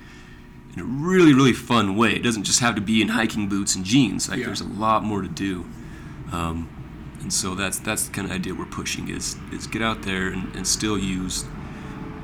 in 0.75 0.81
a 0.81 0.85
really 0.85 1.33
really 1.35 1.53
fun 1.55 1.97
way. 1.97 2.15
It 2.15 2.23
doesn't 2.23 2.45
just 2.45 2.61
have 2.61 2.75
to 2.77 2.81
be 2.81 3.01
in 3.03 3.09
hiking 3.09 3.49
boots 3.49 3.75
and 3.75 3.85
jeans. 3.85 4.29
Like 4.29 4.39
Yeah. 4.41 4.47
there's 4.47 4.61
a 4.61 4.69
lot 4.87 5.03
more 5.03 5.23
to 5.23 5.29
do. 5.29 5.65
Um, 6.33 6.69
and 7.23 7.33
so 7.33 7.55
that's 7.55 7.79
that's 7.79 8.05
the 8.07 8.13
kind 8.13 8.27
of 8.29 8.33
idea 8.35 8.55
we're 8.55 8.67
pushing 8.83 9.09
is 9.09 9.37
is 9.51 9.67
get 9.67 9.83
out 9.83 10.03
there 10.03 10.29
and, 10.29 10.55
and 10.55 10.67
still 10.67 10.99
use 10.99 11.45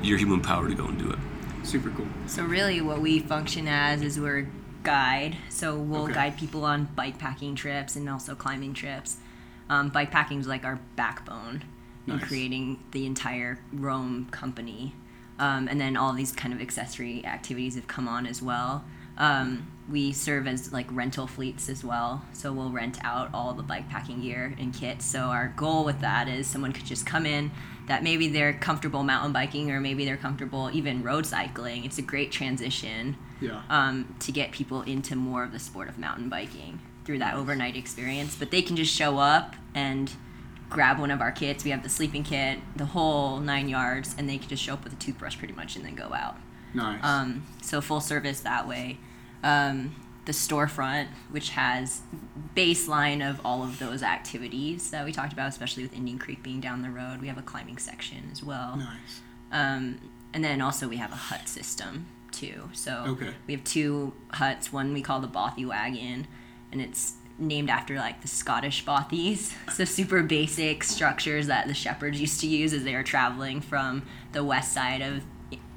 your 0.01 0.17
human 0.17 0.41
power 0.41 0.67
to 0.69 0.75
go 0.75 0.85
and 0.85 0.97
do 0.99 1.09
it. 1.09 1.19
Super 1.63 1.89
cool. 1.91 2.07
So 2.27 2.43
really, 2.43 2.81
what 2.81 2.99
we 3.01 3.19
function 3.19 3.67
as 3.67 4.01
is 4.01 4.19
we're 4.19 4.47
guide. 4.83 5.37
So 5.49 5.75
we'll 5.77 6.03
Okay. 6.03 6.13
guide 6.13 6.37
people 6.37 6.65
on 6.65 6.89
bike 6.95 7.17
packing 7.17 7.55
trips 7.55 7.95
and 7.95 8.09
also 8.09 8.35
climbing 8.35 8.73
trips. 8.73 9.17
Um, 9.69 9.89
bike 9.89 10.11
packing 10.11 10.39
is 10.39 10.47
like 10.47 10.65
our 10.65 10.79
backbone 10.95 11.63
in 12.05 12.19
creating 12.19 12.83
the 12.91 13.05
entire 13.05 13.59
Roam 13.71 14.27
company. 14.29 14.93
Um, 15.39 15.67
and 15.69 15.79
then 15.79 15.95
all 15.97 16.11
these 16.13 16.31
kind 16.33 16.53
of 16.53 16.61
accessory 16.61 17.25
activities 17.25 17.75
have 17.75 17.87
come 17.87 18.07
on 18.07 18.27
as 18.27 18.41
well. 18.41 18.83
Um, 19.17 19.67
we 19.89 20.11
serve 20.11 20.47
as 20.47 20.71
like 20.73 20.87
rental 20.91 21.27
fleets 21.27 21.69
as 21.69 21.83
well. 21.83 22.25
So 22.33 22.51
we'll 22.51 22.71
rent 22.71 22.97
out 23.03 23.29
all 23.33 23.53
the 23.53 23.63
bike 23.63 23.89
packing 23.89 24.21
gear 24.21 24.53
and 24.59 24.73
kits. 24.73 25.05
So 25.05 25.19
our 25.19 25.53
goal 25.55 25.85
with 25.85 26.01
that 26.01 26.27
is 26.27 26.45
someone 26.47 26.71
could 26.73 26.85
just 26.85 27.05
come 27.05 27.25
in 27.25 27.51
that 27.87 28.03
maybe 28.03 28.27
they're 28.27 28.53
comfortable 28.53 29.03
mountain 29.03 29.31
biking 29.33 29.71
or 29.71 29.79
maybe 29.79 30.03
they're 30.05 30.17
comfortable 30.17 30.69
even 30.73 31.03
road 31.03 31.25
cycling. 31.25 31.83
It's 31.85 31.97
a 31.97 32.01
great 32.01 32.31
transition 32.31 33.17
Yeah. 33.41 33.61
um, 33.69 34.15
to 34.21 34.31
get 34.31 34.51
people 34.51 34.81
into 34.83 35.15
more 35.15 35.43
of 35.43 35.51
the 35.51 35.59
sport 35.59 35.89
of 35.89 35.97
mountain 35.97 36.29
biking 36.29 36.79
through 37.05 37.19
that 37.19 37.35
overnight 37.35 37.75
experience. 37.75 38.35
But 38.35 38.51
they 38.51 38.61
can 38.61 38.75
just 38.75 38.93
show 38.93 39.17
up 39.17 39.55
and 39.75 40.11
grab 40.69 40.99
one 40.99 41.11
of 41.11 41.21
our 41.21 41.31
kits. 41.31 41.63
We 41.63 41.71
have 41.71 41.83
the 41.83 41.89
sleeping 41.89 42.23
kit, 42.23 42.59
the 42.75 42.85
whole 42.85 43.39
nine 43.39 43.69
yards, 43.69 44.15
and 44.17 44.27
they 44.29 44.37
can 44.37 44.49
just 44.49 44.63
show 44.63 44.73
up 44.73 44.83
with 44.83 44.93
a 44.93 44.97
toothbrush 44.97 45.37
pretty 45.37 45.53
much 45.53 45.75
and 45.75 45.85
then 45.85 45.95
go 45.95 46.13
out. 46.13 46.37
nice. 46.73 47.03
Um, 47.03 47.45
so 47.61 47.79
full 47.81 48.01
service 48.01 48.39
that 48.41 48.67
way. 48.67 48.97
Um, 49.43 49.95
the 50.25 50.31
storefront, 50.31 51.07
which 51.31 51.49
has 51.49 52.01
baseline 52.55 53.27
of 53.27 53.41
all 53.45 53.61
of 53.63 53.79
those 53.79 54.01
activities 54.03 54.89
that 54.91 55.03
we 55.05 55.11
talked 55.11 55.33
about, 55.33 55.49
especially 55.49 55.83
with 55.83 55.93
Indian 55.93 56.17
Creek 56.17 56.41
being 56.41 56.59
down 56.61 56.81
the 56.81 56.89
road. 56.89 57.19
We 57.21 57.27
have 57.27 57.37
a 57.37 57.41
climbing 57.41 57.77
section 57.77 58.29
as 58.31 58.41
well. 58.43 58.77
nice. 58.77 59.21
Um, 59.51 59.99
and 60.33 60.43
then 60.43 60.61
also 60.61 60.87
we 60.87 60.97
have 60.97 61.11
a 61.11 61.15
hut 61.15 61.47
system 61.47 62.07
too. 62.31 62.69
So 62.73 63.03
Okay. 63.09 63.33
we 63.47 63.53
have 63.53 63.63
two 63.63 64.13
huts. 64.31 64.71
One 64.73 64.93
we 64.93 65.01
call 65.01 65.19
the 65.19 65.27
Bothy 65.27 65.65
Wagon, 65.67 66.25
and 66.73 66.81
it's 66.81 67.13
named 67.39 67.69
after 67.69 67.95
like 67.95 68.21
the 68.21 68.27
Scottish 68.27 68.83
bothies. 68.85 69.53
So 69.71 69.85
super 69.85 70.21
basic 70.21 70.83
structures 70.83 71.47
that 71.47 71.67
the 71.67 71.73
shepherds 71.73 72.19
used 72.19 72.41
to 72.41 72.47
use 72.47 72.73
as 72.73 72.83
they 72.83 72.93
were 72.93 73.03
traveling 73.03 73.61
from 73.61 74.03
the 74.33 74.43
west 74.43 74.73
side 74.73 75.01
of 75.01 75.23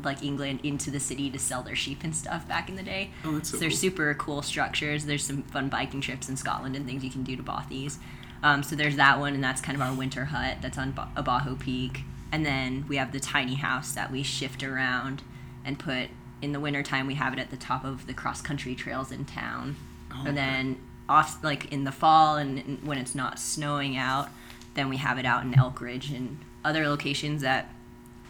like 0.03 0.23
England 0.23 0.61
into 0.63 0.91
the 0.91 1.01
city 1.01 1.31
to 1.31 1.39
sell 1.39 1.63
their 1.63 1.75
sheep 1.77 2.03
and 2.05 2.15
stuff 2.15 2.47
back 2.49 2.69
in 2.69 2.77
the 2.77 2.83
day. 2.83 3.11
Oh, 3.25 3.33
that's 3.33 3.51
so 3.51 3.57
they're 3.57 3.69
cool. 3.71 3.79
super 3.79 4.15
cool 4.15 4.43
structures. 4.43 5.07
There's 5.07 5.25
some 5.25 5.43
fun 5.45 5.69
biking 5.69 6.01
trips 6.01 6.29
in 6.29 6.37
Scotland 6.37 6.77
and 6.77 6.87
things 6.87 7.05
you 7.05 7.11
can 7.11 7.23
do 7.25 7.37
to 7.37 7.43
bothies. 7.43 7.99
Um, 8.43 8.63
so 8.63 8.77
there's 8.77 8.97
that 8.97 9.19
one, 9.19 9.35
and 9.35 9.43
that's 9.43 9.61
kind 9.61 9.75
of 9.77 9.83
our 9.83 9.95
winter 9.95 10.27
hut 10.27 10.59
that's 10.61 10.79
on 10.79 10.93
Ba- 10.93 11.09
Abajo 11.17 11.57
Peak. 11.57 12.03
And 12.31 12.45
then 12.45 12.85
we 12.89 12.97
have 12.97 13.13
the 13.13 13.21
tiny 13.21 13.55
house 13.55 13.93
that 13.93 14.13
we 14.13 14.23
shift 14.23 14.63
around 14.63 15.23
and 15.65 15.79
put 15.79 16.11
in 16.43 16.53
the 16.53 16.61
wintertime. 16.61 17.07
We 17.07 17.15
have 17.15 17.33
it 17.33 17.39
at 17.39 17.51
the 17.51 17.57
top 17.57 17.85
of 17.85 18.07
the 18.07 18.15
cross 18.15 18.43
country 18.43 18.75
trails 18.75 19.11
in 19.11 19.25
town. 19.25 19.77
Oh. 20.19 20.29
And 20.29 20.37
then 20.37 20.79
off, 21.09 21.43
like 21.43 21.73
in 21.73 21.85
the 21.85 21.93
fall 21.93 22.37
and 22.37 22.59
and 22.59 22.87
when 22.87 22.99
it's 22.99 23.15
not 23.15 23.39
snowing 23.39 23.97
out, 23.97 24.29
then 24.75 24.89
we 24.89 24.97
have 24.97 25.19
it 25.19 25.25
out 25.25 25.45
in 25.45 25.59
Elk 25.59 25.81
Ridge 25.81 26.11
and 26.11 26.39
other 26.65 26.89
locations 26.89 27.43
that 27.43 27.69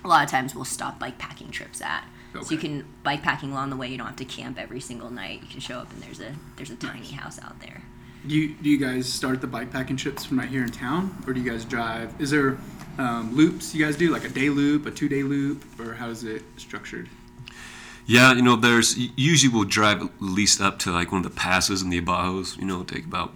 a 0.04 0.08
lot 0.08 0.24
of 0.24 0.30
times 0.30 0.54
we'll 0.54 0.64
stop 0.64 0.98
bike 0.98 1.18
packing 1.18 1.50
trips 1.50 1.80
at. 1.80 2.06
So 2.42 2.50
you 2.50 2.58
can 2.58 2.84
bike 3.02 3.22
packing 3.22 3.52
along 3.52 3.70
the 3.70 3.76
way. 3.76 3.88
You 3.88 3.96
don't 3.96 4.08
have 4.08 4.16
to 4.16 4.24
camp 4.26 4.58
every 4.58 4.80
single 4.80 5.10
night. 5.10 5.40
You 5.40 5.48
can 5.48 5.60
show 5.60 5.78
up 5.78 5.90
and 5.90 6.02
there's 6.02 6.20
a 6.20 6.34
there's 6.56 6.70
a 6.70 6.76
tiny 6.76 7.12
house 7.12 7.40
out 7.42 7.58
there. 7.60 7.82
Do 8.26 8.34
you, 8.34 8.54
do 8.54 8.68
you 8.68 8.76
guys 8.76 9.10
start 9.10 9.40
the 9.40 9.46
bike 9.46 9.70
packing 9.70 9.96
trips 9.96 10.24
from 10.24 10.38
right 10.40 10.48
here 10.48 10.64
in 10.64 10.70
town, 10.70 11.16
or 11.26 11.32
do 11.32 11.40
you 11.40 11.48
guys 11.48 11.64
drive? 11.64 12.12
Is 12.20 12.30
there 12.30 12.58
um, 12.98 13.34
loops 13.34 13.74
you 13.74 13.84
guys 13.84 13.96
do, 13.96 14.10
like 14.10 14.24
a 14.24 14.28
day 14.28 14.48
loop, 14.48 14.84
a 14.86 14.90
two 14.90 15.08
day 15.08 15.22
loop, 15.22 15.64
or 15.78 15.94
how 15.94 16.08
is 16.08 16.24
it 16.24 16.42
structured? 16.56 17.08
Yeah, 18.06 18.32
you 18.34 18.42
know, 18.42 18.54
there's 18.54 18.96
usually 19.16 19.52
we'll 19.52 19.64
drive 19.64 20.00
at 20.00 20.10
least 20.20 20.60
up 20.60 20.78
to 20.80 20.92
like 20.92 21.10
one 21.10 21.24
of 21.24 21.30
the 21.30 21.36
passes 21.36 21.82
in 21.82 21.90
the 21.90 22.00
Abajos. 22.00 22.56
You 22.56 22.64
know, 22.64 22.84
take 22.84 23.04
about 23.04 23.32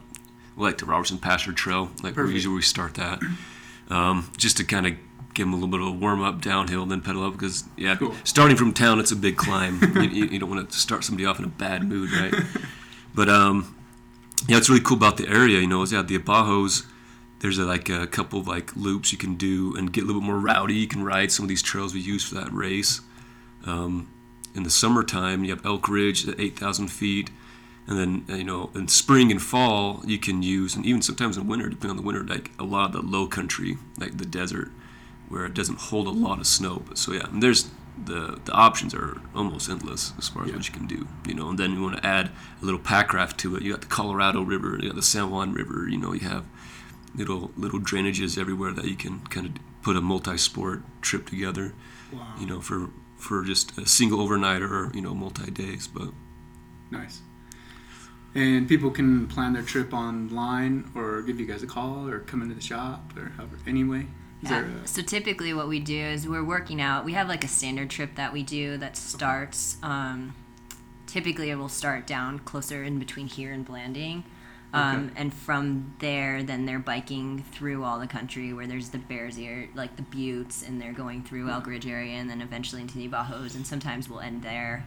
like 0.56 0.78
the 0.78 0.86
Robertson 0.86 1.18
Pasture 1.18 1.52
Trail, 1.52 1.90
like 2.02 2.14
Perfect. 2.14 2.34
usually 2.34 2.54
we 2.54 2.62
start 2.62 2.94
that, 2.94 3.20
um, 3.88 4.30
just 4.36 4.56
to 4.58 4.64
kind 4.64 4.86
of 4.86 4.92
give 5.34 5.46
them 5.46 5.52
a 5.52 5.56
little 5.56 5.68
bit 5.68 5.80
of 5.80 5.86
a 5.88 5.90
warm 5.90 6.22
up 6.22 6.40
downhill, 6.40 6.82
and 6.82 6.90
then 6.90 7.00
pedal 7.00 7.24
up 7.24 7.32
because 7.32 7.64
yeah, 7.76 7.96
Cool. 7.96 8.14
starting 8.22 8.56
from 8.56 8.72
town 8.72 9.00
it's 9.00 9.10
a 9.10 9.16
big 9.16 9.36
climb. 9.36 9.80
you, 9.96 10.02
you, 10.02 10.24
you 10.26 10.38
don't 10.38 10.50
want 10.50 10.70
to 10.70 10.78
start 10.78 11.02
somebody 11.02 11.26
off 11.26 11.38
in 11.40 11.44
a 11.44 11.48
bad 11.48 11.82
mood, 11.82 12.12
right? 12.12 12.34
but 13.14 13.28
um, 13.28 13.74
yeah, 14.48 14.56
what's 14.56 14.68
really 14.68 14.82
cool 14.82 14.96
about 14.96 15.16
the 15.16 15.28
area, 15.28 15.58
you 15.58 15.66
know, 15.66 15.82
is 15.82 15.92
yeah, 15.92 16.02
the 16.02 16.16
Abajos. 16.18 16.86
There's 17.40 17.58
a, 17.58 17.64
like 17.64 17.88
a 17.88 18.06
couple 18.06 18.38
of 18.38 18.46
like 18.46 18.76
loops 18.76 19.10
you 19.12 19.18
can 19.18 19.34
do 19.34 19.74
and 19.74 19.90
get 19.92 20.04
a 20.04 20.06
little 20.06 20.20
bit 20.20 20.26
more 20.26 20.38
rowdy. 20.38 20.74
You 20.74 20.86
can 20.86 21.02
ride 21.02 21.32
some 21.32 21.44
of 21.44 21.48
these 21.48 21.62
trails 21.62 21.94
we 21.94 22.00
use 22.00 22.22
for 22.22 22.34
that 22.34 22.52
race. 22.52 23.00
Um, 23.64 24.08
in 24.54 24.62
the 24.64 24.70
summertime, 24.70 25.44
you 25.44 25.50
have 25.54 25.64
Elk 25.64 25.88
Ridge 25.88 26.26
at 26.28 26.38
8,000 26.40 26.88
feet, 26.88 27.30
and 27.86 27.98
then 27.98 28.24
uh, 28.28 28.34
you 28.36 28.44
know 28.44 28.70
in 28.74 28.88
spring 28.88 29.30
and 29.30 29.40
fall 29.42 30.02
you 30.06 30.18
can 30.18 30.42
use, 30.42 30.74
and 30.76 30.84
even 30.86 31.02
sometimes 31.02 31.36
in 31.36 31.46
winter, 31.48 31.68
depending 31.68 31.90
on 31.90 31.96
the 31.96 32.02
winter, 32.02 32.24
like 32.24 32.50
a 32.58 32.64
lot 32.64 32.86
of 32.86 32.92
the 32.92 33.02
low 33.02 33.26
country, 33.26 33.78
like 33.98 34.18
the 34.18 34.26
desert, 34.26 34.70
where 35.28 35.44
it 35.46 35.54
doesn't 35.54 35.78
hold 35.78 36.06
a 36.06 36.10
lot 36.10 36.38
of 36.40 36.46
snow. 36.46 36.82
But 36.86 36.98
so 36.98 37.12
yeah, 37.12 37.26
and 37.28 37.42
there's 37.42 37.70
the 38.02 38.38
the 38.44 38.52
options 38.52 38.94
are 38.94 39.20
almost 39.34 39.68
endless 39.68 40.12
as 40.18 40.28
far 40.28 40.42
as 40.44 40.48
Yeah. 40.50 40.56
what 40.56 40.66
you 40.68 40.74
can 40.74 40.86
do. 40.86 41.06
You 41.26 41.34
know, 41.34 41.48
and 41.50 41.58
then 41.58 41.72
you 41.74 41.82
want 41.82 41.96
to 41.96 42.06
add 42.06 42.30
a 42.60 42.64
little 42.64 42.80
pack 42.80 43.12
raft 43.12 43.38
to 43.40 43.56
it. 43.56 43.62
You 43.62 43.72
got 43.72 43.80
the 43.82 43.86
Colorado 43.88 44.42
River, 44.42 44.78
you 44.80 44.88
got 44.88 44.96
the 44.96 45.02
San 45.02 45.30
Juan 45.30 45.52
River. 45.52 45.88
You 45.88 45.98
know, 45.98 46.12
you 46.12 46.20
have 46.28 46.44
little 47.14 47.50
little 47.56 47.80
drainages 47.80 48.38
everywhere 48.38 48.72
that 48.72 48.84
you 48.84 48.96
can 48.96 49.20
kind 49.26 49.46
of 49.46 49.52
put 49.82 49.96
a 49.96 50.00
multi-sport 50.00 50.82
trip 51.02 51.28
together. 51.28 51.72
Wow. 52.12 52.34
You 52.38 52.46
know, 52.46 52.60
for 52.60 52.90
for 53.20 53.44
just 53.44 53.76
a 53.78 53.86
single 53.86 54.20
overnight 54.20 54.62
or 54.62 54.90
you 54.94 55.00
know 55.00 55.14
multi 55.14 55.50
days. 55.50 55.86
But 55.86 56.10
Nice. 56.90 57.22
And 58.34 58.68
people 58.68 58.90
can 58.90 59.26
plan 59.26 59.52
their 59.52 59.62
trip 59.62 59.92
online 59.92 60.90
or 60.94 61.22
give 61.22 61.40
you 61.40 61.46
guys 61.46 61.62
a 61.62 61.66
call 61.66 62.08
or 62.08 62.20
come 62.20 62.42
into 62.42 62.54
the 62.54 62.60
shop 62.60 63.12
or 63.16 63.30
however, 63.36 63.58
anyway. 63.66 64.06
Yeah. 64.42 64.64
a, 64.64 64.86
So 64.86 65.02
typically, 65.02 65.52
what 65.52 65.68
we 65.68 65.80
do 65.80 65.98
is 65.98 66.28
we're 66.28 66.44
working 66.44 66.80
out. 66.80 67.04
We 67.04 67.12
have 67.14 67.28
like 67.28 67.44
a 67.44 67.48
standard 67.48 67.90
trip 67.90 68.14
that 68.14 68.32
we 68.32 68.42
do 68.42 68.76
that 68.78 68.96
starts. 68.96 69.76
Um, 69.82 70.34
typically, 71.06 71.50
it 71.50 71.56
will 71.56 71.68
start 71.68 72.06
down 72.06 72.38
closer 72.40 72.84
in 72.84 72.98
between 72.98 73.26
here 73.26 73.52
and 73.52 73.64
Blanding, 73.64 74.24
um, 74.72 75.06
Okay. 75.06 75.20
and 75.20 75.34
from 75.34 75.94
there, 75.98 76.42
then 76.42 76.64
they're 76.64 76.78
biking 76.78 77.42
through 77.52 77.82
all 77.82 77.98
the 77.98 78.06
country 78.06 78.52
where 78.52 78.66
there's 78.66 78.90
the 78.90 78.98
Bears 78.98 79.38
Ear, 79.38 79.68
like 79.74 79.96
the 79.96 80.02
Buttes, 80.02 80.62
and 80.66 80.80
they're 80.80 80.92
going 80.92 81.22
through 81.22 81.50
Elk 81.50 81.66
Ridge 81.66 81.86
area, 81.86 82.14
and 82.14 82.30
then 82.30 82.40
eventually 82.40 82.80
into 82.82 82.96
the 82.98 83.08
Bajos, 83.08 83.54
and 83.54 83.66
sometimes 83.66 84.08
we'll 84.08 84.20
end 84.20 84.42
there, 84.42 84.84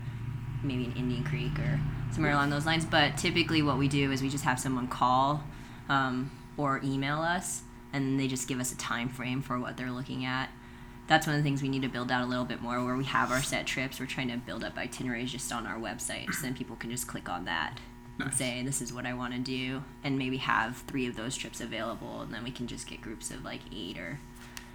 maybe 0.63 0.85
in 0.85 0.93
Indian 0.93 1.23
Creek 1.23 1.57
or 1.59 1.79
somewhere 2.13 2.31
along 2.31 2.49
those 2.49 2.65
lines. 2.65 2.85
But 2.85 3.17
typically, 3.17 3.61
what 3.61 3.77
we 3.77 3.87
do 3.89 4.11
is 4.11 4.21
we 4.21 4.29
just 4.29 4.45
have 4.45 4.59
someone 4.59 4.87
call 4.87 5.43
um, 5.89 6.31
or 6.55 6.79
email 6.83 7.19
us, 7.19 7.63
and 7.91 8.17
they 8.19 8.27
just 8.27 8.47
give 8.47 8.59
us 8.61 8.71
a 8.71 8.77
time 8.77 9.09
frame 9.09 9.41
for 9.41 9.59
what 9.59 9.75
they're 9.75 9.91
looking 9.91 10.23
at. 10.23 10.49
That's 11.07 11.27
one 11.27 11.35
of 11.35 11.43
the 11.43 11.43
things 11.43 11.61
we 11.61 11.67
need 11.67 11.81
to 11.81 11.89
build 11.89 12.09
out 12.09 12.23
a 12.23 12.25
little 12.25 12.45
bit 12.45 12.61
more. 12.61 12.81
Where 12.85 12.95
we 12.95 13.03
have 13.03 13.29
our 13.31 13.41
set 13.43 13.67
trips, 13.67 13.99
we're 13.99 14.05
trying 14.05 14.29
to 14.29 14.37
build 14.37 14.63
up 14.63 14.77
itineraries 14.77 15.33
just 15.33 15.51
on 15.51 15.67
our 15.67 15.77
website, 15.77 16.31
so 16.33 16.43
then 16.43 16.53
people 16.53 16.77
can 16.77 16.89
just 16.89 17.07
click 17.07 17.27
on 17.27 17.43
that 17.43 17.79
Nice. 18.19 18.37
say 18.37 18.61
this 18.63 18.81
is 18.81 18.93
what 18.93 19.05
I 19.05 19.13
want 19.13 19.33
to 19.33 19.39
do, 19.39 19.83
and 20.03 20.17
maybe 20.19 20.37
have 20.37 20.77
three 20.87 21.07
of 21.07 21.15
those 21.15 21.35
trips 21.35 21.59
available, 21.61 22.21
and 22.21 22.33
then 22.33 22.43
we 22.43 22.51
can 22.51 22.67
just 22.67 22.87
get 22.87 23.01
groups 23.01 23.31
of 23.31 23.43
like 23.43 23.61
eight 23.75 23.97
or 23.97 24.19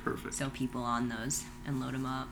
perfect? 0.04 0.34
so 0.34 0.50
people 0.50 0.82
on 0.82 1.08
those 1.08 1.44
and 1.66 1.80
load 1.80 1.94
them 1.94 2.04
up. 2.06 2.28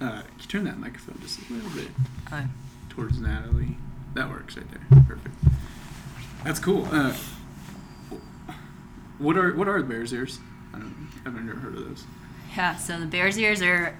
Uh, 0.00 0.20
can 0.22 0.30
you 0.40 0.46
turn 0.46 0.64
that 0.64 0.78
microphone 0.78 1.18
just 1.22 1.40
a 1.48 1.52
little 1.52 1.70
bit 1.70 1.88
Uh, 2.30 2.44
towards 2.90 3.18
Natalie? 3.20 3.76
That 4.14 4.28
works 4.30 4.56
right 4.56 4.66
there. 4.70 5.02
Perfect. 5.04 5.34
That's 6.44 6.60
cool. 6.60 6.86
Uh, 6.92 7.14
what 9.18 9.36
are 9.36 9.54
what 9.54 9.68
are 9.68 9.80
the 9.82 9.88
Bears 9.88 10.12
ears? 10.12 10.38
I 10.72 10.78
don't. 10.78 11.08
I've 11.26 11.34
never 11.34 11.58
heard 11.58 11.74
of 11.76 11.88
those. 11.88 12.04
Yeah, 12.56 12.76
so 12.76 12.98
the 13.00 13.06
Bears 13.06 13.36
Ears 13.38 13.60
are 13.62 13.96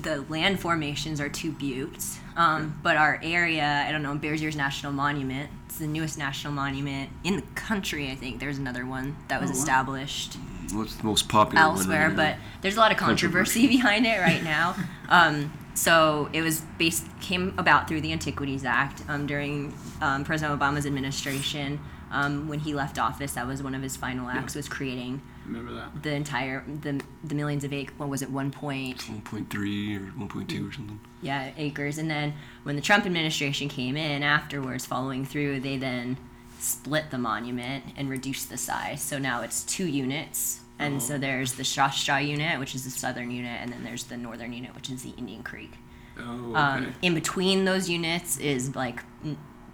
the 0.00 0.22
land 0.28 0.58
formations 0.60 1.20
are 1.20 1.28
two 1.28 1.52
buttes, 1.52 2.18
um, 2.36 2.78
but 2.82 2.96
our 2.96 3.20
area, 3.22 3.84
I 3.86 3.92
don't 3.92 4.02
know, 4.02 4.14
Bears 4.16 4.42
Ears 4.42 4.56
National 4.56 4.92
Monument. 4.92 5.50
It's 5.66 5.78
the 5.78 5.86
newest 5.86 6.18
national 6.18 6.52
monument 6.52 7.10
in 7.22 7.36
the 7.36 7.42
country. 7.54 8.10
I 8.10 8.14
think 8.16 8.40
there's 8.40 8.58
another 8.58 8.84
one 8.86 9.16
that 9.28 9.40
was 9.40 9.50
Oh, 9.50 9.54
wow. 9.54 9.58
established 9.60 10.36
what's 10.72 10.96
the 10.96 11.04
most 11.04 11.28
popular 11.28 11.62
elsewhere, 11.62 12.08
right 12.08 12.16
but 12.16 12.36
there's 12.62 12.76
a 12.76 12.80
lot 12.80 12.90
of 12.90 12.96
controversy 12.98 13.66
behind 13.76 14.06
it 14.06 14.18
right 14.20 14.42
now. 14.42 14.74
Um, 15.08 15.52
so 15.74 16.28
it 16.32 16.42
was 16.42 16.60
based 16.78 17.06
came 17.20 17.54
about 17.58 17.86
through 17.86 18.00
the 18.00 18.12
Antiquities 18.12 18.64
Act 18.64 19.02
um, 19.08 19.26
during 19.26 19.74
um, 20.00 20.24
President 20.24 20.58
Obama's 20.58 20.86
administration. 20.86 21.80
Um, 22.10 22.46
when 22.48 22.60
he 22.60 22.74
left 22.74 22.98
office, 22.98 23.32
that 23.34 23.46
was 23.46 23.62
one 23.62 23.74
of 23.74 23.82
his 23.82 23.96
final 23.96 24.28
acts 24.28 24.54
was 24.54 24.68
creating 24.68 25.20
Remember 25.46 25.72
that? 25.74 26.02
the 26.02 26.12
entire 26.12 26.64
the 26.82 27.00
the 27.22 27.34
millions 27.34 27.64
of 27.64 27.72
acres. 27.72 27.98
What 27.98 28.08
was 28.08 28.22
it? 28.22 28.30
One 28.30 28.50
point 28.50 28.98
1.3 28.98 29.52
or 30.00 30.12
1.2 30.26 30.68
or 30.68 30.72
something. 30.72 31.00
yeah 31.22 31.50
acres. 31.56 31.98
And 31.98 32.10
then 32.10 32.34
when 32.62 32.76
the 32.76 32.82
Trump 32.82 33.04
administration 33.06 33.68
came 33.68 33.96
in 33.96 34.22
afterwards, 34.22 34.86
following 34.86 35.24
through, 35.24 35.60
they 35.60 35.76
then 35.76 36.16
split 36.58 37.10
the 37.10 37.18
monument 37.18 37.84
and 37.96 38.08
reduced 38.08 38.48
the 38.48 38.56
size. 38.56 39.02
So 39.02 39.18
now 39.18 39.42
it's 39.42 39.62
two 39.64 39.86
units. 39.86 40.60
And 40.78 41.00
so 41.00 41.18
there's 41.18 41.52
the 41.52 41.62
Shash 41.62 42.04
Jáa 42.04 42.26
unit, 42.26 42.58
which 42.58 42.74
is 42.74 42.82
the 42.84 42.90
southern 42.90 43.30
unit, 43.30 43.60
and 43.60 43.72
then 43.72 43.84
there's 43.84 44.04
the 44.04 44.16
northern 44.16 44.52
unit, 44.52 44.74
which 44.74 44.90
is 44.90 45.02
the 45.04 45.10
Indian 45.10 45.42
Creek. 45.44 45.72
Oh, 46.18 46.50
okay. 46.50 46.58
Um, 46.58 46.94
in 47.00 47.14
between 47.14 47.64
those 47.64 47.88
units 47.88 48.38
is 48.38 48.74
like 48.74 49.00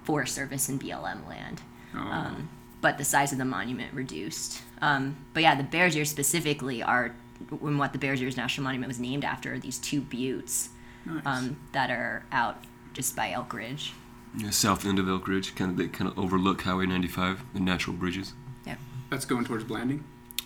Forest 0.04 0.34
Service 0.34 0.68
and 0.68 0.78
BLM 0.80 1.26
land. 1.26 1.62
oh, 1.94 1.98
Um, 2.00 2.50
but 2.82 2.98
the 2.98 3.04
size 3.04 3.32
of 3.32 3.38
the 3.38 3.44
monument 3.46 3.94
reduced. 3.94 4.60
Um, 4.82 5.16
but 5.34 5.42
yeah, 5.42 5.54
the 5.54 5.62
Bears 5.62 5.96
Ears 5.96 6.10
specifically 6.10 6.82
are 6.82 7.14
when 7.58 7.78
what 7.78 7.92
the 7.92 7.98
Bears 7.98 8.20
Ears 8.22 8.36
National 8.36 8.64
Monument 8.64 8.88
was 8.88 8.98
named 8.98 9.24
after 9.24 9.54
are 9.54 9.58
these 9.58 9.78
two 9.78 10.00
buttes 10.00 10.68
nice. 11.06 11.22
um, 11.24 11.58
that 11.72 11.90
are 11.90 12.24
out 12.32 12.64
just 12.92 13.16
by 13.16 13.30
Elk 13.30 13.52
Ridge. 13.54 13.92
Yeah, 14.36 14.50
south 14.50 14.86
end 14.86 14.98
of 14.98 15.08
Elk 15.08 15.26
Ridge, 15.26 15.54
kind 15.54 15.70
of 15.72 15.76
they 15.76 15.88
kind 15.88 16.10
of 16.10 16.18
overlook 16.18 16.62
Highway 16.62 16.86
95, 16.86 17.42
the 17.54 17.60
natural 17.60 17.96
bridges. 17.96 18.32
Yeah, 18.66 18.76
that's 19.10 19.24
going 19.24 19.44
towards 19.44 19.64
Blanding. 19.64 20.04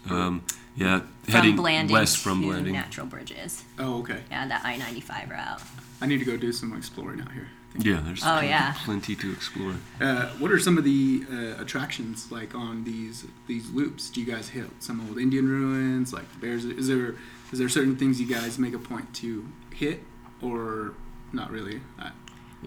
Um, 0.08 0.44
yeah, 0.76 1.00
From 1.22 1.32
heading 1.32 1.56
Blanding 1.56 1.92
west 1.94 2.18
from 2.18 2.42
Blanding. 2.42 2.72
Natural 2.74 3.06
Bridges. 3.06 3.62
Oh, 3.78 3.98
okay. 4.00 4.20
Yeah, 4.30 4.46
that 4.48 4.62
I 4.64 4.76
ninety 4.76 5.00
five 5.00 5.30
route. 5.30 5.60
I 6.00 6.06
need 6.06 6.18
to 6.18 6.24
go 6.24 6.36
do 6.36 6.52
some 6.52 6.76
exploring 6.76 7.20
out 7.20 7.32
here. 7.32 7.48
Yeah, 7.76 8.00
there's 8.04 8.22
Oh, 8.22 8.26
plenty, 8.34 8.48
yeah. 8.48 8.74
plenty 8.84 9.16
to 9.16 9.32
explore. 9.32 9.74
Uh, 10.00 10.26
what 10.38 10.52
are 10.52 10.58
some 10.60 10.78
of 10.78 10.84
the 10.84 11.24
uh, 11.30 11.60
attractions 11.60 12.30
like 12.30 12.54
on 12.54 12.84
these 12.84 13.26
these 13.46 13.68
loops? 13.70 14.10
Do 14.10 14.20
you 14.20 14.26
guys 14.32 14.50
hit 14.50 14.66
some 14.80 15.06
old 15.08 15.18
Indian 15.18 15.48
ruins, 15.48 16.12
like 16.12 16.24
bears? 16.40 16.64
Is 16.64 16.86
there 16.88 17.16
is 17.52 17.58
there 17.58 17.68
certain 17.68 17.96
things 17.96 18.20
you 18.20 18.26
guys 18.28 18.58
make 18.58 18.74
a 18.74 18.78
point 18.78 19.12
to 19.16 19.46
hit, 19.74 20.02
or 20.40 20.94
not 21.32 21.50
really? 21.50 21.80
Uh, 21.98 22.10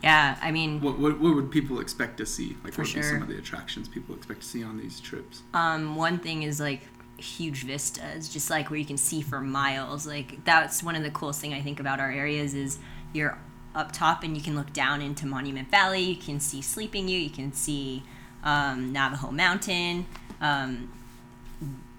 Yeah, 0.03 0.37
I 0.41 0.51
mean, 0.51 0.81
what, 0.81 0.99
what 0.99 1.19
what 1.19 1.35
would 1.35 1.51
people 1.51 1.79
expect 1.79 2.17
to 2.17 2.25
see? 2.25 2.57
Like 2.63 2.73
For 2.73 2.81
what 2.81 2.89
would 2.89 2.95
be 2.95 3.01
sure. 3.01 3.11
some 3.13 3.21
of 3.21 3.27
the 3.29 3.37
attractions 3.37 3.87
people 3.87 4.13
expect 4.13 4.41
to 4.41 4.47
see 4.47 4.63
on 4.63 4.77
these 4.77 4.99
trips? 4.99 5.41
Um, 5.53 5.95
one 5.95 6.17
thing 6.19 6.43
is 6.43 6.59
like 6.59 6.81
huge 7.17 7.63
vistas, 7.63 8.27
just 8.29 8.49
like 8.49 8.69
where 8.69 8.77
you 8.77 8.85
can 8.85 8.97
see 8.97 9.21
for 9.21 9.39
miles. 9.41 10.05
Like 10.05 10.43
that's 10.43 10.83
one 10.83 10.95
of 10.97 11.03
the 11.03 11.11
coolest 11.11 11.39
thing 11.41 11.53
I 11.53 11.61
think 11.61 11.79
about 11.79 11.99
our 12.01 12.11
areas 12.11 12.53
is 12.53 12.77
you're 13.13 13.37
up 13.77 13.91
top 13.91 14.23
and 14.23 14.35
you 14.35 14.41
can 14.43 14.55
look 14.55 14.73
down 14.73 15.01
into 15.01 15.25
Monument 15.25 15.69
Valley. 15.69 16.01
You 16.01 16.15
can 16.15 16.39
see 16.39 16.61
Sleeping 16.61 17.07
Ute. 17.07 17.23
You 17.23 17.29
can 17.29 17.53
see 17.53 18.03
um, 18.43 18.91
Navajo 18.91 19.31
Mountain. 19.31 20.05
Um, 20.41 20.91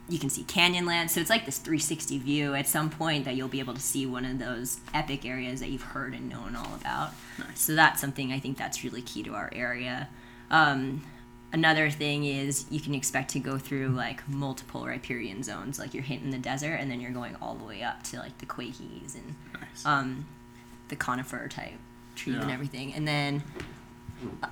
you 0.08 0.18
can 0.18 0.30
see 0.30 0.42
Canyonland. 0.42 1.10
So 1.10 1.20
it's 1.20 1.30
like 1.30 1.44
this 1.46 1.58
360 1.58 2.18
view. 2.18 2.54
At 2.54 2.66
some 2.66 2.88
point, 2.90 3.24
that 3.26 3.36
you'll 3.36 3.48
be 3.48 3.60
able 3.60 3.74
to 3.74 3.80
see 3.80 4.06
one 4.06 4.24
of 4.24 4.38
those 4.38 4.80
epic 4.94 5.24
areas 5.26 5.60
that 5.60 5.68
you've 5.68 5.82
heard 5.82 6.14
and 6.14 6.28
known 6.28 6.56
all 6.56 6.74
about. 6.74 7.10
Nice. 7.38 7.60
So 7.60 7.74
that's 7.74 8.00
something 8.00 8.32
I 8.32 8.38
think 8.40 8.56
that's 8.56 8.82
really 8.82 9.02
key 9.02 9.22
to 9.24 9.34
our 9.34 9.50
area. 9.52 10.08
Um, 10.50 11.04
another 11.52 11.90
thing 11.90 12.24
is 12.24 12.64
you 12.70 12.80
can 12.80 12.94
expect 12.94 13.30
to 13.32 13.38
go 13.38 13.58
through 13.58 13.88
like 13.88 14.26
multiple 14.28 14.86
riparian 14.86 15.42
zones. 15.42 15.78
Like 15.78 15.92
you're 15.92 16.02
hitting 16.02 16.30
the 16.30 16.38
desert 16.38 16.76
and 16.76 16.90
then 16.90 17.00
you're 17.00 17.10
going 17.12 17.36
all 17.42 17.54
the 17.54 17.64
way 17.64 17.82
up 17.82 18.02
to 18.04 18.18
like 18.18 18.36
the 18.38 18.46
Quakies 18.46 19.14
and 19.14 19.34
Nice. 19.60 19.84
um, 19.84 20.26
the 20.88 20.96
conifer 20.96 21.48
type 21.48 21.72
trees 22.16 22.36
and 22.36 22.50
everything. 22.50 22.92
And 22.94 23.06
then 23.06 23.42
uh, 24.42 24.48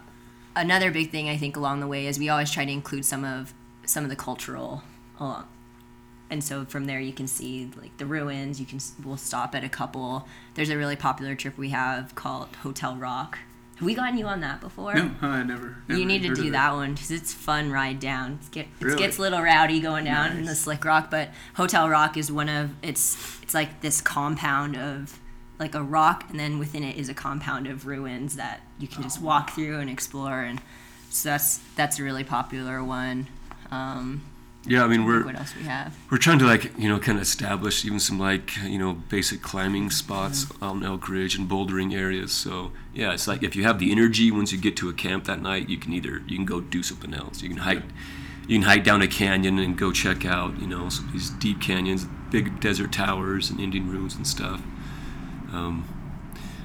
another 0.55 0.91
big 0.91 1.11
thing 1.11 1.29
I 1.29 1.37
think 1.37 1.57
along 1.57 1.81
the 1.81 1.87
way 1.87 2.07
is 2.07 2.19
we 2.19 2.29
always 2.29 2.51
try 2.51 2.65
to 2.65 2.71
include 2.73 3.05
some 3.05 3.25
of 3.25 3.53
some 3.85 4.05
of 4.05 4.11
the 4.11 4.17
cultural 4.17 4.83
along. 5.21 5.47
And 6.29 6.43
so 6.43 6.65
from 6.65 6.87
there 6.87 6.99
you 7.01 7.13
can 7.13 7.29
see 7.29 7.71
like 7.81 7.97
the 7.99 8.07
ruins. 8.07 8.59
You 8.61 8.67
can 8.67 8.81
we'll 9.05 9.17
stop 9.17 9.55
at 9.55 9.63
a 9.65 9.69
couple. 9.69 10.27
There's 10.55 10.71
a 10.71 10.77
really 10.77 10.97
popular 10.97 11.35
trip 11.35 11.57
we 11.57 11.71
have 11.71 12.15
called 12.15 12.49
Hotel 12.63 12.97
Rock. 12.97 13.39
Have 13.77 13.85
we 13.85 13.95
gotten 13.95 14.17
you 14.19 14.25
on 14.27 14.41
that 14.41 14.61
before? 14.63 14.95
no, 14.95 15.11
I 15.21 15.43
never. 15.43 15.77
never 15.87 16.01
You 16.01 16.07
need 16.07 16.23
to 16.23 16.35
do 16.35 16.51
that 16.53 16.73
one 16.73 16.95
because 16.95 17.11
it's 17.11 17.35
fun 17.35 17.71
ride 17.71 18.01
down. 18.01 18.39
It, 18.43 18.51
get, 18.51 18.67
it 18.81 18.85
Really? 18.85 18.97
gets 18.99 19.19
a 19.19 19.21
little 19.21 19.43
rowdy 19.43 19.81
going 19.81 20.07
down 20.07 20.35
in 20.39 20.47
the 20.47 20.55
slick 20.55 20.83
rock, 20.85 21.11
but 21.11 21.29
Hotel 21.57 21.87
Rock 21.89 22.17
is 22.17 22.33
one 22.33 22.49
of 22.49 22.71
it's 22.83 23.17
it's 23.43 23.53
like 23.55 23.83
this 23.83 24.01
compound 24.01 24.77
of 24.79 25.21
like 25.59 25.75
a 25.75 25.83
rock, 25.83 26.25
and 26.31 26.39
then 26.39 26.59
within 26.59 26.85
it 26.85 26.97
is 26.97 27.09
a 27.09 27.15
compound 27.15 27.67
of 27.67 27.87
ruins 27.87 28.37
that 28.37 28.61
you 28.79 28.87
can 28.89 29.03
just 29.03 29.21
walk 29.21 29.51
through 29.51 29.79
and 29.79 29.89
explore, 29.91 30.43
and 30.43 30.61
so 31.11 31.31
that's 31.31 31.59
that's 31.77 31.99
a 31.99 32.03
really 32.03 32.25
popular 32.25 32.83
one. 32.85 33.27
Um, 33.71 34.23
Yeah, 34.67 34.85
I 34.85 34.89
mean 34.89 35.05
we're 35.05 35.25
what 35.25 35.37
else 35.39 35.55
we 35.57 35.63
have? 35.65 35.97
we're 36.11 36.19
trying 36.19 36.39
to 36.41 36.45
like 36.45 36.77
you 36.79 36.89
know 36.89 36.99
kind 36.99 37.19
of 37.19 37.23
establish 37.23 37.85
even 37.85 38.01
some 38.01 38.19
like 38.19 38.57
you 38.65 38.79
know 38.79 38.95
basic 38.95 39.41
climbing 39.41 39.91
spots 39.91 40.47
on 40.61 40.83
Elk 40.85 41.09
Ridge 41.09 41.37
and 41.39 41.49
bouldering 41.49 41.95
areas. 41.95 42.33
So 42.33 42.73
yeah, 42.93 43.13
it's 43.13 43.27
like 43.29 43.43
if 43.43 43.57
you 43.57 43.63
have 43.65 43.79
the 43.79 43.91
energy 43.93 44.31
once 44.31 44.53
you 44.53 44.59
get 44.59 44.77
to 44.79 44.89
a 44.89 44.93
camp 44.93 45.25
that 45.25 45.41
night, 45.41 45.69
you 45.69 45.79
can 45.79 45.93
either 45.93 46.23
you 46.27 46.37
can 46.37 46.45
go 46.45 46.61
do 46.61 46.83
something 46.83 47.15
else. 47.15 47.43
You 47.43 47.49
can 47.49 47.59
hike, 47.59 47.83
you 48.49 48.59
can 48.59 48.69
hike 48.69 48.85
down 48.85 49.03
a 49.03 49.09
canyon 49.09 49.59
and 49.59 49.79
go 49.79 49.91
check 49.93 50.25
out 50.27 50.61
you 50.61 50.67
know 50.67 50.89
some 50.89 51.07
of 51.07 51.13
these 51.13 51.31
deep 51.31 51.61
canyons, 51.61 52.07
big 52.31 52.61
desert 52.61 52.93
towers 52.93 53.51
and 53.51 53.59
Indian 53.61 53.89
ruins 53.91 54.15
and 54.17 54.27
stuff. 54.27 54.61
Um, 55.53 55.85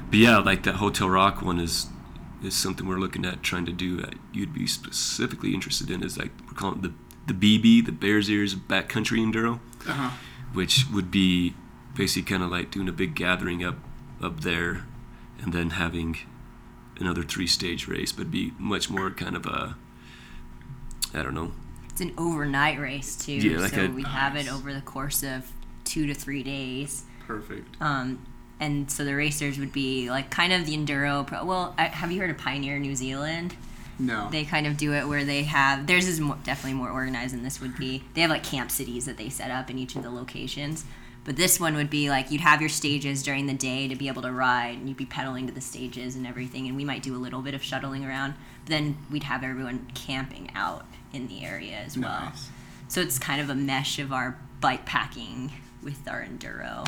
but 0.09 0.19
yeah, 0.19 0.37
like 0.39 0.63
that 0.63 0.75
Hotel 0.75 1.09
Rock 1.09 1.41
one 1.41 1.59
is 1.59 1.87
is 2.43 2.55
something 2.55 2.87
we're 2.87 2.97
looking 2.99 3.23
at 3.25 3.43
trying 3.43 3.65
to 3.67 3.71
do 3.71 3.97
that 3.97 4.15
you'd 4.33 4.53
be 4.53 4.65
specifically 4.67 5.53
interested 5.53 5.89
in. 5.91 6.03
Is 6.03 6.17
like 6.17 6.31
we're 6.47 6.53
calling 6.53 6.83
it 6.83 6.91
the 7.27 7.33
the 7.33 7.59
BB, 7.59 7.85
the 7.85 7.91
Bears 7.91 8.29
Ears 8.29 8.55
Backcountry 8.55 9.19
Enduro 9.19 9.59
Uh-huh. 9.87 10.09
which 10.53 10.85
would 10.91 11.11
be 11.11 11.53
basically 11.95 12.23
kind 12.29 12.43
of 12.43 12.49
like 12.49 12.71
doing 12.71 12.89
a 12.89 12.91
big 12.91 13.15
gathering 13.15 13.63
up 13.63 13.75
up 14.21 14.41
there 14.41 14.85
and 15.41 15.53
then 15.53 15.71
having 15.71 16.17
another 16.99 17.21
three 17.23 17.47
stage 17.47 17.87
race 17.87 18.11
but 18.11 18.29
be 18.31 18.53
much 18.59 18.89
more 18.89 19.09
kind 19.11 19.35
of 19.35 19.45
a 19.45 19.75
i 21.13 21.21
don't 21.21 21.33
know 21.35 21.51
It's 21.89 22.01
an 22.01 22.13
overnight 22.17 22.79
race 22.79 23.15
too. 23.15 23.33
Yeah, 23.33 23.59
like 23.59 23.73
so 23.73 23.85
a- 23.85 23.89
we 23.89 24.03
have 24.03 24.35
it 24.35 24.51
over 24.51 24.73
the 24.73 24.81
course 24.81 25.23
of 25.23 25.51
two 25.83 26.05
to 26.07 26.13
three 26.13 26.41
days. 26.43 27.03
Perfect. 27.27 27.75
Um, 27.81 28.25
and 28.61 28.89
so 28.89 29.03
the 29.03 29.15
racers 29.15 29.57
would 29.57 29.73
be 29.73 30.09
like 30.09 30.29
kind 30.29 30.53
of 30.53 30.65
the 30.65 30.77
enduro. 30.77 31.25
Pro- 31.25 31.43
well, 31.43 31.73
I, 31.77 31.85
have 31.85 32.11
you 32.11 32.21
heard 32.21 32.29
of 32.29 32.37
Pioneer 32.37 32.79
New 32.79 32.95
Zealand? 32.95 33.55
No. 33.99 34.29
They 34.31 34.45
kind 34.45 34.65
of 34.65 34.77
do 34.77 34.93
it 34.93 35.07
where 35.07 35.25
they 35.25 35.43
have 35.43 35.87
theirs 35.87 36.07
is 36.07 36.19
more, 36.19 36.37
definitely 36.43 36.77
more 36.77 36.89
organized 36.89 37.33
than 37.33 37.43
this 37.43 37.59
would 37.59 37.75
be. 37.75 38.03
They 38.13 38.21
have 38.21 38.29
like 38.29 38.43
camp 38.43 38.71
cities 38.71 39.05
that 39.05 39.17
they 39.17 39.29
set 39.29 39.51
up 39.51 39.69
in 39.69 39.77
each 39.77 39.95
of 39.95 40.03
the 40.03 40.11
locations. 40.11 40.85
But 41.23 41.35
this 41.35 41.59
one 41.59 41.75
would 41.75 41.89
be 41.89 42.09
like 42.09 42.31
you'd 42.31 42.41
have 42.41 42.61
your 42.61 42.69
stages 42.69 43.21
during 43.21 43.45
the 43.45 43.53
day 43.53 43.87
to 43.87 43.95
be 43.95 44.07
able 44.07 44.23
to 44.23 44.31
ride, 44.31 44.77
and 44.77 44.87
you'd 44.87 44.97
be 44.97 45.05
pedaling 45.05 45.45
to 45.47 45.53
the 45.53 45.61
stages 45.61 46.15
and 46.15 46.25
everything. 46.25 46.67
And 46.67 46.75
we 46.75 46.85
might 46.85 47.03
do 47.03 47.15
a 47.15 47.19
little 47.19 47.41
bit 47.41 47.53
of 47.53 47.61
shuttling 47.63 48.05
around. 48.05 48.33
But 48.65 48.71
then 48.71 48.97
we'd 49.11 49.23
have 49.23 49.43
everyone 49.43 49.87
camping 49.93 50.49
out 50.55 50.85
in 51.13 51.27
the 51.27 51.43
area 51.43 51.75
as 51.75 51.97
well. 51.97 52.25
nice. 52.25 52.49
So 52.87 53.01
it's 53.01 53.19
kind 53.19 53.39
of 53.39 53.49
a 53.49 53.55
mesh 53.55 53.99
of 53.99 54.11
our 54.11 54.37
bike 54.61 54.85
packing 54.85 55.51
with 55.83 56.07
our 56.07 56.23
enduro. 56.23 56.87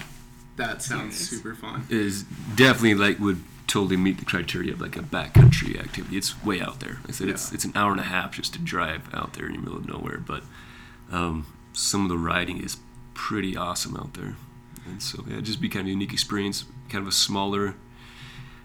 That 0.55 0.81
sounds 0.81 1.15
Serious. 1.15 1.29
super 1.29 1.55
fun. 1.55 1.85
is 1.89 2.23
definitely 2.55 2.95
like 2.95 3.19
would 3.19 3.43
totally 3.67 3.97
meet 3.97 4.19
the 4.19 4.25
criteria 4.25 4.71
of 4.73 4.81
like 4.81 4.95
a 4.95 5.01
backcountry 5.01 5.79
activity 5.79 6.15
it's 6.17 6.43
way 6.43 6.59
out 6.61 6.79
there 6.79 6.99
i 7.07 7.11
said 7.11 7.27
it's 7.29 7.49
Yeah. 7.49 7.55
it's 7.55 7.65
an 7.65 7.71
hour 7.75 7.91
and 7.91 7.99
a 7.99 8.03
half 8.03 8.33
just 8.35 8.53
to 8.53 8.59
drive 8.59 9.09
out 9.13 9.33
there 9.33 9.47
in 9.47 9.53
the 9.53 9.59
middle 9.59 9.77
of 9.77 9.87
nowhere 9.87 10.19
but 10.19 10.43
um, 11.11 11.47
some 11.71 12.03
of 12.03 12.09
the 12.09 12.17
riding 12.17 12.63
is 12.63 12.77
pretty 13.15 13.55
awesome 13.57 13.95
out 13.95 14.13
there 14.13 14.35
and 14.85 15.01
so 15.01 15.23
yeah 15.27 15.33
it'd 15.35 15.45
just 15.45 15.61
be 15.61 15.69
kind 15.69 15.81
of 15.81 15.87
a 15.87 15.91
unique 15.91 16.13
experience 16.13 16.65
kind 16.89 17.01
of 17.01 17.07
a 17.07 17.11
smaller 17.11 17.73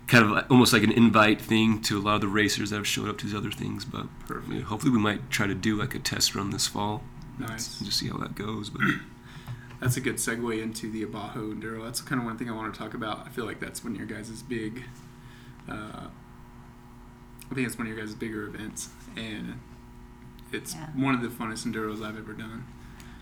kind 0.08 0.24
of 0.24 0.30
like- 0.30 0.50
almost 0.50 0.72
like 0.74 0.82
an 0.82 0.92
invite 0.92 1.40
thing 1.40 1.80
to 1.82 1.96
a 1.98 2.02
lot 2.02 2.16
of 2.16 2.20
the 2.20 2.28
racers 2.28 2.68
that 2.70 2.76
have 2.76 2.86
showed 2.86 3.08
up 3.08 3.16
to 3.18 3.24
these 3.26 3.34
other 3.34 3.52
things 3.52 3.84
but 3.86 4.06
yeah, 4.50 4.60
hopefully 4.62 4.90
we 4.92 4.98
might 4.98 5.30
try 5.30 5.46
to 5.46 5.54
do 5.54 5.76
like 5.76 5.94
a 5.94 5.98
test 5.98 6.34
run 6.34 6.50
this 6.50 6.66
fall 6.66 7.02
Nice. 7.38 7.78
and 7.78 7.86
just 7.86 7.98
see 8.00 8.08
how 8.08 8.18
that 8.18 8.34
goes 8.34 8.68
but 8.68 8.82
That's 9.80 9.96
a 9.96 10.00
good 10.00 10.16
segue 10.16 10.60
into 10.60 10.90
the 10.90 11.04
Abajo 11.04 11.52
Enduro. 11.52 11.84
That's 11.84 12.00
kind 12.00 12.20
of 12.20 12.24
one 12.24 12.36
thing 12.36 12.50
I 12.50 12.52
want 12.54 12.72
to 12.74 12.78
talk 12.78 12.94
about. 12.94 13.24
I 13.26 13.28
feel 13.30 13.44
like 13.44 13.60
that's 13.60 13.84
one 13.84 13.92
of 13.92 13.98
your 13.98 14.08
guys' 14.08 14.42
big. 14.42 14.82
Uh, 15.68 16.08
I 17.50 17.54
think 17.54 17.66
it's 17.66 17.78
one 17.78 17.86
of 17.86 17.92
your 17.96 18.04
guys' 18.04 18.14
bigger 18.14 18.46
events, 18.48 18.90
and 19.16 19.60
it's 20.52 20.74
Yeah. 20.74 20.88
one 20.94 21.14
of 21.14 21.22
the 21.22 21.28
funnest 21.28 21.64
enduros 21.66 22.04
I've 22.04 22.18
ever 22.18 22.32
done. 22.32 22.64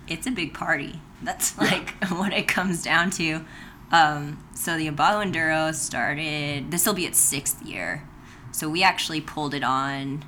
It's 0.08 0.26
a 0.26 0.30
big 0.30 0.54
party. 0.54 1.00
That's 1.22 1.58
like 1.58 1.90
what 2.08 2.32
it 2.32 2.48
comes 2.48 2.82
down 2.82 3.10
to. 3.12 3.44
Um, 3.92 4.42
so 4.54 4.76
the 4.78 4.86
Abajo 4.88 5.22
Enduro 5.30 5.74
started. 5.74 6.70
This 6.70 6.86
will 6.86 6.94
be 6.94 7.04
its 7.06 7.18
sixth 7.18 7.62
year. 7.62 8.02
So 8.50 8.68
we 8.70 8.82
actually 8.82 9.20
pulled 9.20 9.52
it 9.52 9.62
on. 9.62 10.24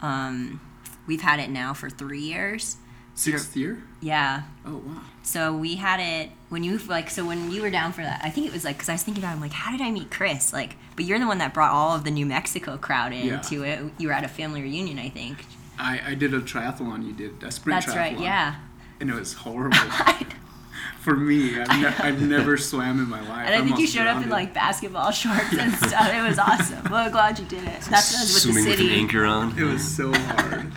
Um, 0.00 0.60
we've 1.06 1.22
had 1.22 1.40
it 1.40 1.50
now 1.50 1.74
for 1.74 1.90
three 1.90 2.20
years. 2.20 2.76
Sixth 3.14 3.56
year? 3.56 3.82
Yeah. 4.00 4.42
Oh 4.66 4.76
wow. 4.84 5.00
So 5.22 5.56
we 5.56 5.76
had 5.76 6.00
it 6.00 6.30
when 6.48 6.64
you 6.64 6.78
like 6.78 7.08
so 7.10 7.24
when 7.24 7.50
you 7.50 7.62
were 7.62 7.70
down 7.70 7.92
for 7.92 8.02
that. 8.02 8.20
I 8.24 8.30
think 8.30 8.46
it 8.46 8.52
was 8.52 8.64
like 8.64 8.76
because 8.76 8.88
I 8.88 8.92
was 8.92 9.02
thinking 9.02 9.22
about 9.22 9.30
it, 9.30 9.34
I'm 9.36 9.40
like, 9.40 9.52
how 9.52 9.70
did 9.70 9.80
I 9.80 9.90
meet 9.90 10.10
Chris? 10.10 10.52
Like, 10.52 10.76
but 10.96 11.04
you're 11.04 11.18
the 11.18 11.26
one 11.26 11.38
that 11.38 11.54
brought 11.54 11.70
all 11.72 11.94
of 11.96 12.04
the 12.04 12.10
New 12.10 12.26
Mexico 12.26 12.76
crowd 12.76 13.12
Yeah. 13.14 13.34
into 13.36 13.62
it. 13.62 13.80
You 13.98 14.08
were 14.08 14.14
at 14.14 14.24
a 14.24 14.28
family 14.28 14.62
reunion, 14.62 14.98
I 14.98 15.08
think. 15.10 15.46
I, 15.78 16.00
I 16.08 16.14
did 16.14 16.34
a 16.34 16.40
triathlon. 16.40 17.06
You 17.06 17.12
did 17.12 17.42
a 17.42 17.50
sprint 17.50 17.84
That's 17.84 17.94
triathlon. 17.94 17.98
right. 17.98 18.20
Yeah. 18.20 18.54
And 19.00 19.10
it 19.10 19.14
was 19.14 19.32
horrible 19.32 19.76
for 21.00 21.16
me. 21.16 21.60
I've, 21.60 21.80
ne- 21.80 22.04
I've 22.08 22.22
never 22.22 22.56
swam 22.56 22.98
in 23.00 23.08
my 23.08 23.20
life. 23.20 23.46
And 23.46 23.54
I 23.54 23.58
think 23.58 23.70
you 23.70 23.74
almost 23.74 23.92
showed 23.94 24.06
up 24.06 24.22
in 24.22 24.28
like 24.28 24.52
basketball 24.54 25.10
shorts 25.12 25.52
and 25.56 25.72
stuff. 25.74 26.12
It 26.12 26.22
was 26.28 26.38
awesome. 26.38 26.82
Well, 26.90 27.06
I'm 27.06 27.10
glad 27.12 27.38
you 27.38 27.44
did 27.46 27.64
it. 27.64 27.80
That's 27.82 28.12
what 28.12 28.18
I 28.18 28.22
was 28.22 28.34
with 28.34 28.42
swimming 28.42 28.64
the 28.64 28.70
with 28.70 28.80
an 28.80 28.88
anchor 28.90 29.24
on 29.24 29.58
It 29.58 29.64
was 29.64 29.82
so 29.96 30.12
hard. 30.12 30.72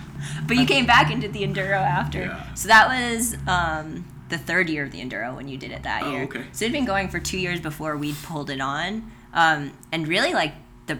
But 0.46 0.56
you 0.56 0.66
came 0.66 0.86
back 0.86 1.10
and 1.10 1.20
did 1.20 1.32
the 1.32 1.42
enduro 1.42 1.80
after. 1.80 2.20
Yeah. 2.22 2.54
So 2.54 2.68
that 2.68 2.88
was 2.88 3.36
um, 3.46 4.04
the 4.28 4.38
third 4.38 4.68
year 4.68 4.84
of 4.84 4.92
the 4.92 5.00
enduro 5.00 5.34
when 5.36 5.48
you 5.48 5.56
did 5.56 5.70
it 5.72 5.82
that 5.84 6.02
Oh, 6.02 6.10
year. 6.12 6.22
okay. 6.24 6.44
So 6.52 6.64
it'd 6.64 6.72
been 6.72 6.84
going 6.84 7.08
for 7.08 7.18
two 7.18 7.38
years 7.38 7.60
before 7.60 7.96
we'd 7.96 8.16
pulled 8.22 8.50
it 8.50 8.60
on. 8.60 9.10
Um, 9.32 9.72
and 9.92 10.08
really, 10.08 10.32
like 10.34 10.54
the 10.86 10.98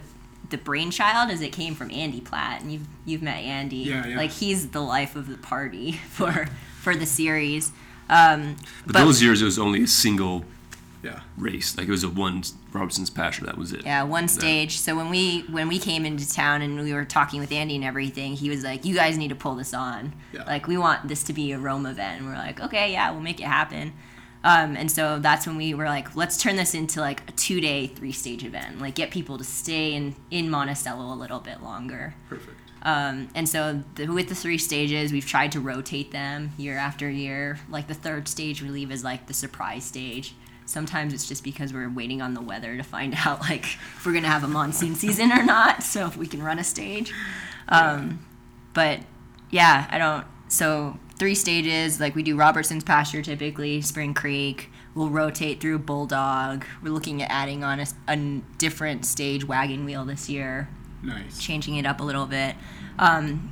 the 0.50 0.58
brainchild 0.58 1.30
is 1.30 1.40
it 1.42 1.52
came 1.52 1.74
from 1.74 1.90
Andy 1.90 2.20
Platt, 2.20 2.60
and 2.62 2.72
you've 2.72 2.86
you've 3.04 3.22
met 3.22 3.38
Andy. 3.42 3.76
Yeah, 3.78 4.06
yeah. 4.06 4.16
Like 4.16 4.30
he's 4.30 4.68
the 4.70 4.80
life 4.80 5.16
of 5.16 5.28
the 5.28 5.36
party 5.38 5.92
for 6.10 6.46
for 6.80 6.94
the 6.94 7.06
series. 7.06 7.72
Um, 8.10 8.56
but 8.86 8.94
those 8.94 9.22
years 9.22 9.42
it 9.42 9.44
was 9.44 9.58
only 9.58 9.82
a 9.82 9.86
single 9.86 10.44
Yeah. 11.02 11.20
race. 11.36 11.76
Like 11.76 11.86
it 11.88 11.90
was 11.90 12.04
a 12.04 12.08
one 12.08 12.42
Robertson's 12.72 13.10
Pasture. 13.10 13.46
That 13.46 13.56
was 13.56 13.72
it. 13.72 13.84
Yeah, 13.84 14.02
one 14.02 14.28
stage. 14.28 14.78
So 14.78 14.96
when 14.96 15.10
we 15.10 15.40
when 15.50 15.68
we 15.68 15.78
came 15.78 16.04
into 16.04 16.28
town 16.30 16.62
and 16.62 16.80
we 16.80 16.92
were 16.92 17.04
talking 17.04 17.40
with 17.40 17.52
Andy 17.52 17.76
and 17.76 17.84
everything, 17.84 18.34
he 18.34 18.50
was 18.50 18.64
like, 18.64 18.84
"You 18.84 18.94
guys 18.94 19.16
need 19.16 19.28
to 19.28 19.36
pull 19.36 19.54
this 19.54 19.72
on. 19.72 20.14
Yeah. 20.32 20.44
Like 20.44 20.66
we 20.66 20.76
want 20.76 21.08
this 21.08 21.22
to 21.24 21.32
be 21.32 21.52
a 21.52 21.58
Roam 21.58 21.86
event." 21.86 22.20
And 22.20 22.28
we're 22.28 22.36
like, 22.36 22.60
"Okay, 22.60 22.92
yeah, 22.92 23.10
we'll 23.10 23.20
make 23.20 23.40
it 23.40 23.46
happen." 23.46 23.92
Um, 24.44 24.76
and 24.76 24.90
so 24.90 25.18
that's 25.18 25.46
when 25.46 25.56
we 25.56 25.74
were 25.74 25.86
like, 25.86 26.14
"Let's 26.16 26.36
turn 26.36 26.56
this 26.56 26.74
into 26.74 27.00
like 27.00 27.28
a 27.28 27.32
two 27.32 27.60
day, 27.60 27.86
three 27.86 28.12
stage 28.12 28.44
event. 28.44 28.80
Like 28.80 28.94
get 28.94 29.10
people 29.10 29.38
to 29.38 29.44
stay 29.44 29.94
in 29.94 30.16
in 30.30 30.50
Monticello 30.50 31.12
a 31.12 31.16
little 31.16 31.40
bit 31.40 31.62
longer." 31.62 32.14
Perfect. 32.28 32.56
Um, 32.82 33.28
and 33.34 33.48
so 33.48 33.82
the, 33.96 34.06
with 34.06 34.28
the 34.28 34.34
three 34.34 34.58
stages, 34.58 35.12
we've 35.12 35.26
tried 35.26 35.52
to 35.52 35.60
rotate 35.60 36.12
them 36.12 36.52
year 36.56 36.76
after 36.78 37.10
year. 37.10 37.58
Like 37.68 37.88
the 37.88 37.94
third 37.94 38.28
stage 38.28 38.62
we 38.62 38.68
leave 38.68 38.92
is 38.92 39.02
like 39.02 39.26
the 39.26 39.34
surprise 39.34 39.84
stage. 39.84 40.34
Sometimes 40.68 41.14
it's 41.14 41.26
just 41.26 41.42
because 41.42 41.72
we're 41.72 41.88
waiting 41.88 42.20
on 42.20 42.34
the 42.34 42.42
weather 42.42 42.76
to 42.76 42.82
find 42.82 43.14
out 43.26 43.40
like 43.40 43.64
if 43.64 44.04
we're 44.04 44.12
gonna 44.12 44.28
have 44.28 44.44
a 44.44 44.48
monsoon 44.48 44.94
season 44.94 45.32
or 45.32 45.42
not. 45.42 45.82
So 45.82 46.06
if 46.06 46.16
we 46.16 46.26
can 46.26 46.42
run 46.42 46.58
a 46.58 46.64
stage. 46.64 47.12
Um, 47.68 48.24
but 48.74 49.00
yeah, 49.50 49.86
I 49.90 49.98
don't. 49.98 50.26
So 50.48 50.98
three 51.18 51.34
stages. 51.34 52.00
Like 52.00 52.14
we 52.14 52.22
do 52.22 52.36
Robertson's 52.36 52.84
pasture 52.84 53.22
typically, 53.22 53.80
Spring 53.80 54.14
Creek. 54.14 54.70
We'll 54.94 55.10
rotate 55.10 55.60
through 55.60 55.78
Bulldog. 55.80 56.64
We're 56.82 56.92
looking 56.92 57.22
at 57.22 57.30
adding 57.30 57.62
on 57.64 57.80
a 58.08 58.16
different 58.58 59.06
stage 59.06 59.46
wagon 59.46 59.84
wheel 59.84 60.04
this 60.04 60.28
year 60.28 60.68
Nice. 61.02 61.38
changing 61.40 61.76
it 61.76 61.86
up 61.86 62.00
a 62.00 62.02
little 62.04 62.26
bit. 62.26 62.56
Um, 62.98 63.50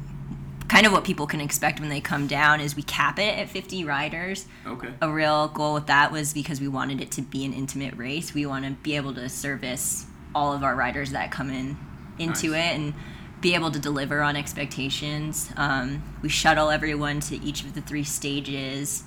kind 0.68 0.86
of 0.86 0.92
what 0.92 1.04
people 1.04 1.26
can 1.26 1.40
expect 1.40 1.78
when 1.80 1.88
they 1.88 2.00
come 2.00 2.26
down 2.26 2.60
is 2.60 2.74
we 2.76 2.82
cap 2.82 3.18
it 3.18 3.38
at 3.38 3.48
50 3.48 3.84
riders. 3.84 4.46
Okay. 4.66 4.88
A 5.00 5.10
real 5.10 5.48
goal 5.48 5.74
with 5.74 5.86
that 5.86 6.10
was 6.10 6.32
because 6.32 6.60
we 6.60 6.68
wanted 6.68 7.00
it 7.00 7.10
to 7.12 7.22
be 7.22 7.44
an 7.44 7.52
intimate 7.52 7.94
race. 7.96 8.34
We 8.34 8.46
want 8.46 8.64
to 8.64 8.72
be 8.72 8.96
able 8.96 9.14
to 9.14 9.28
service 9.28 10.06
all 10.34 10.52
of 10.52 10.62
our 10.64 10.74
riders 10.74 11.12
that 11.12 11.30
come 11.30 11.50
in 11.50 11.76
into 12.18 12.50
Nice. 12.50 12.72
it 12.72 12.76
and 12.80 12.94
be 13.40 13.54
able 13.54 13.70
to 13.70 13.78
deliver 13.78 14.22
on 14.22 14.34
expectations. 14.36 15.50
Um, 15.56 16.02
we 16.22 16.28
shuttle 16.28 16.70
everyone 16.70 17.20
to 17.20 17.36
each 17.44 17.62
of 17.62 17.74
the 17.74 17.80
three 17.80 18.04
stages. 18.04 19.04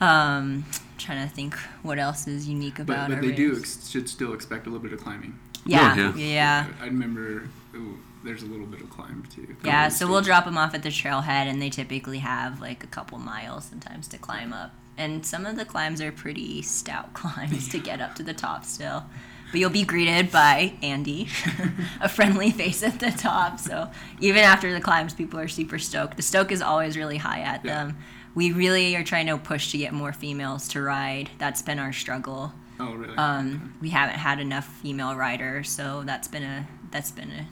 Um, 0.00 0.64
trying 0.98 1.26
to 1.28 1.32
think 1.34 1.54
what 1.82 1.98
else 1.98 2.26
is 2.26 2.48
unique 2.48 2.76
But, 2.76 2.82
about 2.84 3.08
but 3.10 3.16
our 3.16 3.22
they 3.22 3.32
do 3.32 3.56
ex- 3.56 3.88
should 3.88 4.08
still 4.08 4.32
expect 4.34 4.66
a 4.66 4.70
little 4.70 4.82
bit 4.82 4.92
of 4.92 5.00
climbing. 5.00 5.38
yeah, 5.66 5.94
yeah. 5.96 6.14
yeah. 6.16 6.66
I 6.80 6.86
remember 6.86 7.48
ooh, 7.74 7.98
there's 8.24 8.42
a 8.42 8.46
little 8.46 8.66
bit 8.66 8.80
of 8.80 8.90
climb 8.90 9.24
too. 9.34 9.54
Yeah, 9.64 9.88
so 9.88 10.06
we'll 10.08 10.22
drop 10.22 10.44
them 10.46 10.56
off 10.58 10.74
at 10.74 10.82
the 10.82 10.88
trailhead, 10.88 11.46
and 11.46 11.60
they 11.60 11.70
typically 11.70 12.18
have 12.18 12.60
like 12.60 12.82
a 12.82 12.86
couple 12.88 13.18
miles 13.18 13.64
sometimes 13.66 14.08
to 14.08 14.18
climb 14.18 14.52
up. 14.52 14.72
And 14.96 15.26
some 15.26 15.44
of 15.44 15.56
the 15.56 15.64
climbs 15.64 16.00
are 16.00 16.12
pretty 16.12 16.62
stout 16.62 17.12
climbs 17.14 17.68
to 17.68 17.78
get 17.78 18.00
up 18.00 18.14
to 18.16 18.22
the 18.22 18.34
top 18.34 18.64
still. 18.64 19.04
But 19.50 19.60
you'll 19.60 19.70
be 19.70 19.84
greeted 19.84 20.32
by 20.32 20.72
Andy, 20.82 21.28
a 22.00 22.08
friendly 22.08 22.50
face 22.50 22.82
at 22.82 22.98
the 22.98 23.10
top. 23.12 23.60
So 23.60 23.88
even 24.20 24.42
after 24.42 24.72
the 24.72 24.80
climbs, 24.80 25.14
people 25.14 25.38
are 25.38 25.46
super 25.46 25.78
stoked. 25.78 26.16
The 26.16 26.22
stoke 26.22 26.50
is 26.50 26.60
always 26.60 26.96
really 26.96 27.18
high 27.18 27.40
at 27.40 27.64
Yeah. 27.64 27.84
them. 27.84 27.98
We 28.34 28.50
really 28.50 28.96
are 28.96 29.04
trying 29.04 29.26
to 29.26 29.38
push 29.38 29.70
to 29.70 29.78
get 29.78 29.92
more 29.92 30.12
females 30.12 30.66
to 30.70 30.80
ride. 30.82 31.30
That's 31.38 31.62
been 31.62 31.78
our 31.78 31.92
struggle. 31.92 32.52
Oh 32.80 32.94
really? 32.94 33.16
Um, 33.16 33.74
we 33.80 33.90
haven't 33.90 34.16
had 34.16 34.40
enough 34.40 34.66
female 34.66 35.14
riders, 35.14 35.68
so 35.70 36.02
that's 36.04 36.26
been 36.26 36.42
a 36.42 36.66
that's 36.90 37.12
been 37.12 37.30
a 37.30 37.46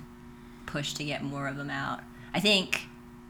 push 0.72 0.94
to 0.94 1.04
get 1.04 1.22
more 1.22 1.46
of 1.46 1.56
them 1.56 1.70
out. 1.70 2.00
I 2.34 2.40
think 2.40 2.86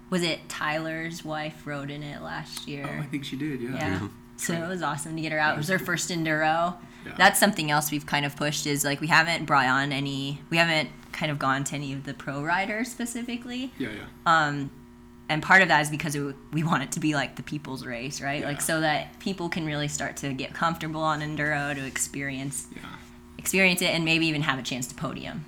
was 0.08 0.22
it 0.22 0.48
Tyler's 0.48 1.24
wife 1.24 1.66
rode 1.66 1.90
in 1.90 2.02
it 2.02 2.22
last 2.22 2.68
year? 2.68 2.88
Oh, 2.88 3.00
I 3.00 3.06
think 3.06 3.24
she 3.24 3.36
did. 3.36 3.60
Yeah. 3.60 3.70
Yeah. 3.72 4.08
So 4.36 4.54
it 4.54 4.68
was 4.68 4.82
awesome 4.82 5.16
to 5.16 5.22
get 5.22 5.32
her 5.32 5.38
out. 5.38 5.54
It 5.54 5.58
was 5.58 5.68
her 5.68 5.78
first 5.78 6.10
enduro. 6.10 6.76
Yeah. 7.04 7.14
That's 7.16 7.40
something 7.40 7.70
else 7.70 7.90
we've 7.90 8.06
kind 8.06 8.24
of 8.24 8.36
pushed 8.36 8.66
is 8.66 8.84
like 8.84 9.00
we 9.00 9.08
haven't 9.08 9.46
brought 9.46 9.66
on 9.66 9.90
any 9.90 10.40
we 10.50 10.56
haven't 10.56 10.90
kind 11.10 11.32
of 11.32 11.38
gone 11.38 11.64
to 11.64 11.74
any 11.74 11.92
of 11.92 12.04
the 12.04 12.14
pro 12.14 12.42
riders 12.42 12.88
specifically. 12.90 13.72
Yeah. 13.78 13.88
Yeah. 13.90 14.04
Um 14.26 14.70
and 15.28 15.42
part 15.42 15.62
of 15.62 15.68
that 15.68 15.80
is 15.80 15.90
because 15.90 16.14
it, 16.14 16.36
we 16.52 16.62
want 16.62 16.82
it 16.82 16.92
to 16.92 17.00
be 17.00 17.14
like 17.14 17.36
the 17.36 17.42
people's 17.42 17.86
race, 17.86 18.20
right? 18.20 18.40
Yeah. 18.40 18.48
Like 18.48 18.60
so 18.60 18.80
that 18.80 19.18
people 19.18 19.48
can 19.48 19.64
really 19.64 19.88
start 19.88 20.16
to 20.18 20.32
get 20.32 20.52
comfortable 20.52 21.00
on 21.00 21.20
enduro 21.20 21.74
to 21.74 21.84
experience 21.86 22.66
yeah. 22.76 22.82
experience 23.38 23.80
it 23.80 23.90
and 23.94 24.04
maybe 24.04 24.26
even 24.26 24.42
have 24.42 24.58
a 24.58 24.62
chance 24.62 24.86
to 24.88 24.94
podium. 24.94 25.46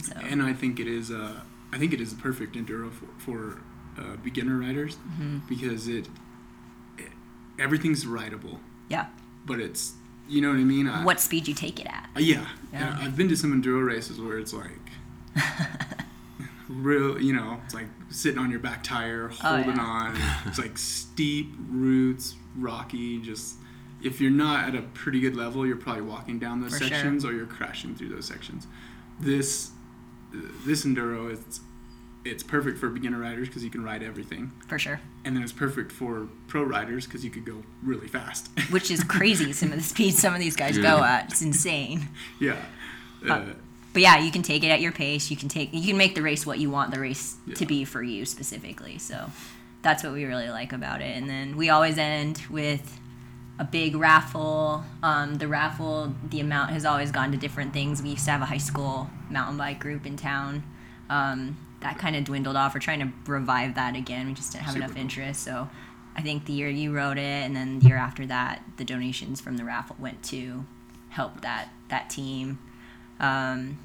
So 0.00 0.12
And 0.16 0.42
I 0.42 0.52
think 0.52 0.78
it 0.80 0.86
is. 0.86 1.10
Uh, 1.10 1.40
I 1.72 1.78
think 1.78 1.92
it 1.92 2.00
is 2.00 2.14
the 2.14 2.20
perfect 2.22 2.54
enduro 2.56 2.90
for, 2.92 3.06
for 3.18 3.60
uh, 3.98 4.16
beginner 4.22 4.58
riders 4.58 4.96
Mm-hmm. 4.96 5.38
because 5.48 5.88
it, 5.88 6.08
it 6.98 7.08
everything's 7.58 8.06
rideable, 8.06 8.60
yeah. 8.88 9.06
but 9.46 9.58
it's 9.60 9.92
you 10.28 10.40
know 10.40 10.48
what 10.50 10.56
I 10.58 10.64
mean. 10.64 10.88
I, 10.88 11.04
What 11.04 11.20
speed 11.20 11.46
you 11.48 11.54
take 11.54 11.78
it 11.80 11.86
at. 11.86 12.08
Uh, 12.16 12.20
yeah. 12.20 12.46
Yeah. 12.72 12.96
I've 13.00 13.16
been 13.16 13.28
to 13.28 13.36
some 13.36 13.52
enduro 13.60 13.84
races 13.86 14.18
where 14.20 14.38
it's 14.38 14.52
like 14.54 14.78
real, 16.68 17.20
you 17.20 17.32
know, 17.34 17.60
it's 17.64 17.74
like 17.74 17.88
sitting 18.10 18.38
on 18.38 18.50
your 18.50 18.60
back 18.60 18.82
tire, 18.84 19.30
Oh, 19.42 19.56
holding 19.56 19.76
yeah. 19.76 19.82
on. 19.82 20.16
It's 20.46 20.58
like 20.58 20.78
steep 20.78 21.52
roots, 21.68 22.36
rocky. 22.56 23.20
Just 23.20 23.56
if 24.02 24.20
you're 24.20 24.30
not 24.30 24.68
at 24.68 24.74
a 24.74 24.82
pretty 24.82 25.20
good 25.20 25.36
level, 25.36 25.66
you're 25.66 25.76
probably 25.76 26.02
walking 26.02 26.38
down 26.38 26.60
those 26.60 26.72
For 26.72 26.78
sure. 26.80 26.88
sections 26.88 27.24
or 27.24 27.32
you're 27.32 27.46
crashing 27.46 27.94
through 27.94 28.10
those 28.10 28.26
sections. 28.26 28.66
This 29.20 29.70
this 30.64 30.84
enduro 30.84 31.30
is 31.30 31.60
it's 32.24 32.42
perfect 32.44 32.78
for 32.78 32.88
beginner 32.88 33.18
riders 33.18 33.48
because 33.48 33.64
you 33.64 33.70
can 33.70 33.82
ride 33.82 34.00
everything, 34.02 34.52
For 34.68 34.78
sure. 34.78 35.00
and 35.24 35.34
then 35.34 35.42
it's 35.42 35.50
perfect 35.52 35.90
for 35.90 36.28
pro 36.46 36.62
riders 36.62 37.04
because 37.04 37.24
you 37.24 37.30
could 37.30 37.44
go 37.44 37.64
really 37.82 38.06
fast. 38.06 38.48
Which 38.70 38.90
is 38.92 39.02
crazy 39.02 39.52
some 39.52 39.72
of 39.72 39.78
the 39.78 39.82
speeds 39.82 40.18
some 40.18 40.32
of 40.32 40.38
these 40.38 40.54
guys 40.54 40.78
go 40.78 41.02
at. 41.02 41.30
It's 41.32 41.42
insane. 41.42 42.08
yeah. 42.40 42.56
Uh, 43.28 43.46
But 43.92 44.02
yeah, 44.02 44.18
you 44.20 44.30
can 44.30 44.42
take 44.42 44.62
it 44.62 44.68
at 44.68 44.80
your 44.80 44.92
pace. 44.92 45.30
You 45.30 45.36
can 45.36 45.48
take 45.48 45.70
you 45.72 45.84
can 45.86 45.96
make 45.96 46.14
the 46.14 46.22
race 46.22 46.46
what 46.46 46.58
you 46.60 46.70
want 46.70 46.92
the 46.92 47.00
race 47.00 47.36
to 47.56 47.66
be 47.66 47.84
for 47.84 48.02
you 48.02 48.24
specifically. 48.24 48.98
So 48.98 49.30
that's 49.82 50.04
what 50.04 50.12
we 50.12 50.24
really 50.24 50.48
like 50.48 50.72
about 50.72 51.00
it. 51.02 51.16
And 51.16 51.28
then 51.28 51.56
we 51.56 51.70
always 51.70 51.98
end 51.98 52.40
with 52.48 53.00
a 53.62 53.64
big 53.64 53.94
raffle. 53.94 54.82
Um, 55.04 55.36
the 55.36 55.46
raffle, 55.46 56.12
the 56.28 56.40
amount 56.40 56.70
has 56.70 56.84
always 56.84 57.12
gone 57.12 57.30
to 57.30 57.38
different 57.38 57.72
things. 57.72 58.02
We 58.02 58.10
used 58.10 58.24
to 58.24 58.32
have 58.32 58.42
a 58.42 58.46
high 58.46 58.58
school 58.58 59.08
mountain 59.30 59.56
bike 59.56 59.78
group 59.78 60.04
in 60.04 60.16
town. 60.16 60.64
Um, 61.08 61.56
that 61.80 61.96
kind 61.96 62.16
of 62.16 62.24
dwindled 62.24 62.56
off. 62.56 62.74
We're 62.74 62.80
trying 62.80 63.00
to 63.00 63.12
revive 63.30 63.76
that 63.76 63.94
again. 63.94 64.26
We 64.26 64.34
just 64.34 64.50
didn't 64.50 64.64
have 64.64 64.74
Super 64.74 64.86
enough 64.86 64.96
interest. 64.96 65.44
So 65.44 65.70
I 66.16 66.22
think 66.22 66.46
the 66.46 66.52
year 66.52 66.68
you 66.68 66.92
wrote 66.92 67.18
it, 67.18 67.44
and 67.44 67.54
then 67.54 67.78
the 67.78 67.86
year 67.86 67.96
after 67.96 68.26
that, 68.26 68.64
the 68.78 68.84
donations 68.84 69.40
from 69.40 69.56
the 69.56 69.64
raffle 69.64 69.96
went 69.98 70.24
to 70.24 70.66
help 71.10 71.42
that 71.42 71.68
that 71.88 72.10
team. 72.10 72.58
Um, 73.20 73.78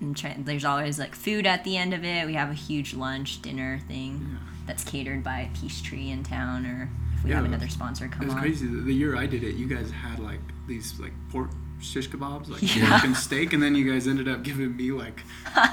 and 0.00 0.16
try, 0.16 0.34
there's 0.36 0.64
always 0.64 0.98
like 0.98 1.14
food 1.14 1.46
at 1.46 1.62
the 1.62 1.76
end 1.76 1.94
of 1.94 2.04
it. 2.04 2.26
We 2.26 2.34
have 2.34 2.50
a 2.50 2.54
huge 2.54 2.94
lunch 2.94 3.40
dinner 3.42 3.80
thing 3.86 4.38
that's 4.66 4.82
catered 4.82 5.22
by 5.22 5.50
Peachtree 5.54 6.10
in 6.10 6.24
town, 6.24 6.66
or 6.66 6.90
we 7.24 7.30
Yeah, 7.30 7.36
have 7.36 7.44
another 7.46 7.68
sponsor 7.68 8.06
come 8.08 8.26
It's 8.26 8.34
on. 8.34 8.40
crazy. 8.40 8.66
The, 8.66 8.80
the 8.82 8.94
year 8.94 9.16
I 9.16 9.26
did 9.26 9.42
it, 9.42 9.54
you 9.56 9.66
guys 9.66 9.90
had 9.90 10.18
like 10.20 10.40
these 10.68 10.98
like 11.00 11.12
pork 11.30 11.50
shish 11.80 12.08
kebabs, 12.08 12.48
like 12.48 12.62
Yeah. 12.76 12.88
pork 12.90 13.04
and 13.04 13.16
steak, 13.16 13.52
and 13.52 13.62
then 13.62 13.74
you 13.74 13.90
guys 13.90 14.06
ended 14.06 14.28
up 14.28 14.42
giving 14.42 14.76
me 14.76 14.90
like, 14.92 15.20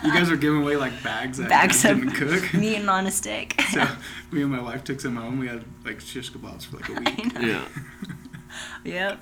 you 0.04 0.12
guys 0.14 0.30
were 0.30 0.36
giving 0.38 0.62
away 0.64 0.76
like 0.76 1.02
bags 1.04 1.38
that 1.38 1.50
Bags 1.50 1.84
you 1.84 1.92
of 1.92 1.98
didn't 1.98 2.14
cook. 2.14 2.54
meat 2.60 2.76
and 2.78 2.90
on 2.90 3.06
a 3.08 3.12
stick. 3.12 3.62
so 3.72 3.88
me 4.32 4.42
and 4.42 4.52
my 4.52 4.62
wife 4.62 4.84
took 4.84 5.00
some 5.00 5.16
home. 5.16 5.40
We 5.40 5.48
had 5.48 5.64
like 5.86 6.02
shish 6.02 6.32
kebabs 6.32 6.66
for 6.66 6.78
like 6.78 6.90
a 6.90 6.94
week. 7.24 7.34
Yeah. 7.40 7.66
yep. 8.84 9.20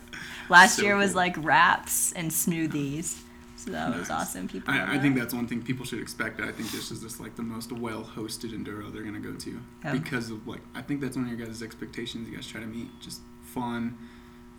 Last 0.50 0.78
So 0.78 0.84
year 0.84 0.96
was 0.96 1.12
cool. 1.12 1.18
like 1.18 1.36
wraps 1.40 2.12
and 2.14 2.32
smoothies. 2.32 3.20
So 3.66 3.72
that 3.72 3.94
was 3.98 4.10
awesome. 4.10 4.48
People. 4.48 4.74
I, 4.74 4.96
I 4.96 5.00
think 5.00 5.18
that's 5.18 5.34
one 5.34 5.46
thing 5.46 5.62
people 5.62 5.86
should 5.86 6.00
expect. 6.00 6.40
I 6.40 6.50
think 6.52 6.72
this 6.72 6.92
is 6.92 7.02
just 7.02 7.20
like 7.20 7.36
the 7.36 7.44
most 7.44 7.74
well-hosted 7.74 8.52
enduro 8.58 8.92
they're 8.94 9.04
gonna 9.04 9.20
go 9.20 9.34
to 9.34 9.60
Yeah. 9.84 9.92
because 9.92 10.30
of 10.32 10.48
like 10.48 10.62
I 10.74 10.82
think 10.82 11.02
that's 11.02 11.18
one 11.18 11.26
of 11.30 11.38
your 11.38 11.46
guys' 11.46 11.62
expectations. 11.62 12.30
You 12.30 12.36
guys 12.36 12.48
try 12.48 12.62
to 12.62 12.68
meet 12.68 12.88
just 13.02 13.20
fun, 13.44 13.98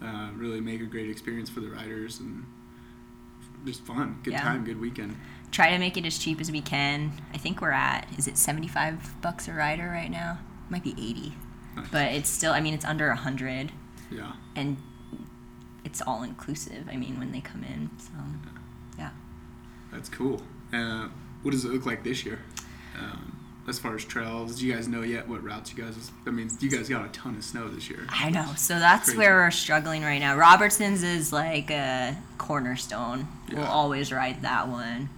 uh, 0.02 0.28
really 0.36 0.60
make 0.60 0.82
a 0.82 0.84
great 0.84 1.08
experience 1.08 1.48
for 1.48 1.60
the 1.60 1.70
riders 1.70 2.20
and 2.20 2.44
just 3.64 3.82
fun, 3.86 4.18
good 4.22 4.32
Yeah. 4.34 4.42
time, 4.42 4.64
good 4.64 4.78
weekend. 4.80 5.16
try 5.50 5.70
to 5.70 5.78
make 5.78 5.96
it 5.96 6.04
as 6.06 6.16
cheap 6.18 6.40
as 6.40 6.52
we 6.52 6.60
can. 6.60 7.10
I 7.34 7.38
think 7.38 7.60
we're 7.62 7.72
at 7.72 8.06
is 8.18 8.28
it 8.28 8.36
75 8.36 9.20
bucks 9.22 9.48
a 9.48 9.52
rider 9.54 9.88
right 9.88 10.10
now? 10.10 10.38
Might 10.68 10.84
be 10.84 10.90
80. 10.92 11.34
Nice. 11.74 11.88
But 11.90 12.12
it's 12.12 12.28
still 12.28 12.52
I 12.52 12.60
mean 12.60 12.74
it's 12.74 12.84
under 12.84 13.08
100 13.08 13.72
Yeah. 14.10 14.32
and 14.54 14.76
it's 15.84 16.02
all 16.02 16.22
inclusive. 16.22 16.86
I 16.92 16.96
mean 16.98 17.18
when 17.18 17.32
they 17.32 17.40
come 17.40 17.64
in. 17.64 17.88
So. 17.98 18.12
That's 19.92 20.08
cool. 20.08 20.42
Uh, 20.72 21.08
what 21.42 21.50
does 21.52 21.64
it 21.64 21.68
look 21.72 21.86
like 21.86 22.04
this 22.04 22.24
year? 22.24 22.40
Um, 22.98 23.36
as 23.68 23.78
far 23.78 23.94
as 23.94 24.04
trails, 24.04 24.58
do 24.58 24.66
you 24.66 24.74
guys 24.74 24.88
know 24.88 25.02
yet 25.02 25.28
what 25.28 25.42
routes 25.42 25.74
you 25.74 25.82
guys? 25.82 26.10
I 26.26 26.30
mean, 26.30 26.50
you 26.60 26.70
guys 26.70 26.88
got 26.88 27.04
a 27.04 27.08
ton 27.08 27.36
of 27.36 27.44
snow 27.44 27.68
this 27.68 27.88
year. 27.88 28.06
I 28.08 28.30
know. 28.30 28.52
So 28.56 28.78
that's 28.78 29.06
Crazy. 29.06 29.18
where 29.18 29.36
we're 29.36 29.50
struggling 29.50 30.02
right 30.02 30.18
now. 30.18 30.36
Robertson's 30.36 31.02
is 31.02 31.32
like 31.32 31.70
a 31.70 32.16
cornerstone. 32.38 33.28
We'll 33.52 33.64
always 33.64 34.12
ride 34.12 34.42
that 34.42 34.68
one. 34.68 35.08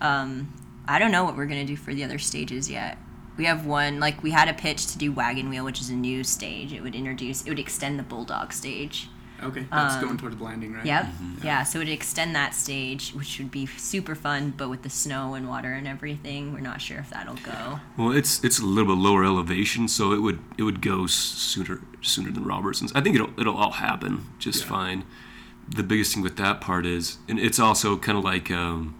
Um, 0.00 0.52
I 0.88 0.98
don't 0.98 1.12
know 1.12 1.24
what 1.24 1.36
we're 1.36 1.46
gonna 1.46 1.64
do 1.64 1.76
for 1.76 1.94
the 1.94 2.02
other 2.04 2.18
stages 2.18 2.70
yet. 2.70 2.98
We 3.36 3.44
have 3.44 3.64
one 3.64 4.00
like 4.00 4.22
we 4.22 4.32
had 4.32 4.48
a 4.48 4.54
pitch 4.54 4.86
to 4.88 4.98
do 4.98 5.12
wagon 5.12 5.48
wheel, 5.48 5.64
which 5.64 5.80
is 5.80 5.88
a 5.90 5.94
new 5.94 6.24
stage. 6.24 6.72
It 6.72 6.82
would 6.82 6.94
introduce, 6.94 7.42
it 7.44 7.48
would 7.48 7.58
extend 7.58 7.98
the 7.98 8.02
bulldog 8.02 8.52
stage. 8.52 9.08
Okay, 9.42 9.66
that's 9.70 9.94
Um, 9.94 10.00
going 10.02 10.16
towards 10.18 10.34
the 10.36 10.38
Blanding, 10.38 10.72
right? 10.74 10.84
Yep. 10.84 11.06
Yeah. 11.42 11.62
So 11.64 11.78
it 11.78 11.84
would 11.84 11.88
extend 11.92 12.34
that 12.34 12.54
stage, 12.54 13.10
which 13.12 13.38
would 13.38 13.50
be 13.50 13.66
super 13.66 14.14
fun. 14.14 14.52
But 14.56 14.68
with 14.68 14.82
the 14.82 14.90
snow 14.90 15.34
and 15.34 15.48
water 15.48 15.72
and 15.72 15.86
everything, 15.88 16.52
we're 16.52 16.60
not 16.60 16.80
sure 16.80 16.98
if 16.98 17.10
that'll 17.10 17.36
go. 17.36 17.80
Well, 17.96 18.12
it's 18.12 18.42
it's 18.44 18.58
a 18.58 18.64
little 18.64 18.94
bit 18.94 19.00
lower 19.02 19.24
elevation, 19.24 19.88
so 19.88 20.12
it 20.12 20.20
would 20.20 20.38
it 20.58 20.62
would 20.64 20.80
go 20.82 21.06
sooner 21.06 21.80
sooner 22.02 22.30
than 22.30 22.44
Robertson's. 22.44 22.92
I 22.94 23.00
think 23.00 23.14
it'll 23.16 23.32
it'll 23.40 23.56
all 23.56 23.72
happen 23.72 24.26
just 24.38 24.62
Yeah. 24.62 24.68
fine. 24.70 25.04
The 25.68 25.82
biggest 25.84 26.14
thing 26.14 26.22
with 26.22 26.36
that 26.36 26.60
part 26.60 26.84
is, 26.86 27.18
and 27.28 27.38
it's 27.38 27.58
also 27.60 27.96
kind 27.96 28.18
of 28.18 28.24
like 28.24 28.50
um, 28.50 28.94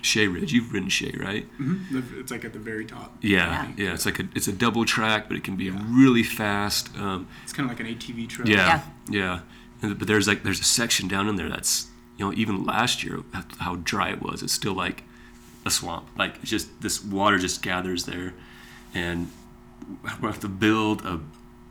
Shea 0.00 0.26
Ridge. 0.26 0.52
You've 0.52 0.72
ridden 0.72 0.88
Shea, 0.88 1.12
right? 1.18 1.46
Mm-hmm. 1.60 2.18
It's 2.20 2.30
like 2.30 2.44
at 2.46 2.52
the 2.54 2.58
very 2.58 2.84
top. 2.86 3.16
Yeah, 3.20 3.68
yeah. 3.76 3.92
It's 3.94 4.06
like 4.06 4.18
a 4.20 4.28
it's 4.34 4.48
a 4.48 4.52
double 4.52 4.84
track, 4.84 5.28
but 5.28 5.36
it 5.36 5.44
can 5.44 5.56
be 5.56 5.70
really 5.70 6.22
fast. 6.22 6.96
Um, 6.96 7.26
It's 7.44 7.52
kind 7.52 7.70
of 7.70 7.76
like 7.76 7.86
an 7.86 7.94
ATV 7.94 8.26
trail. 8.28 8.48
yeah, 8.48 8.80
yeah. 9.10 9.40
And, 9.82 9.98
but 9.98 10.08
there's 10.08 10.26
like 10.28 10.42
there's 10.42 10.60
a 10.60 10.64
section 10.64 11.08
down 11.08 11.28
in 11.28 11.36
there 11.36 11.48
that's 11.48 11.86
you 12.16 12.24
know 12.26 12.32
even 12.34 12.64
last 12.64 13.02
year 13.04 13.20
how- 13.32 13.44
how 13.58 13.76
dry 13.76 14.10
it 14.10 14.22
was. 14.22 14.42
It's 14.42 14.52
still 14.52 14.74
like 14.74 15.04
a 15.64 15.70
swamp. 15.70 16.08
Like 16.18 16.36
it's 16.42 16.50
just 16.50 16.80
this 16.80 17.02
water 17.02 17.38
just 17.38 17.62
gathers 17.62 18.04
there, 18.04 18.34
and 18.94 19.30
we'll 20.20 20.32
have 20.32 20.40
to 20.40 20.48
build 20.48 21.04
a 21.04 21.20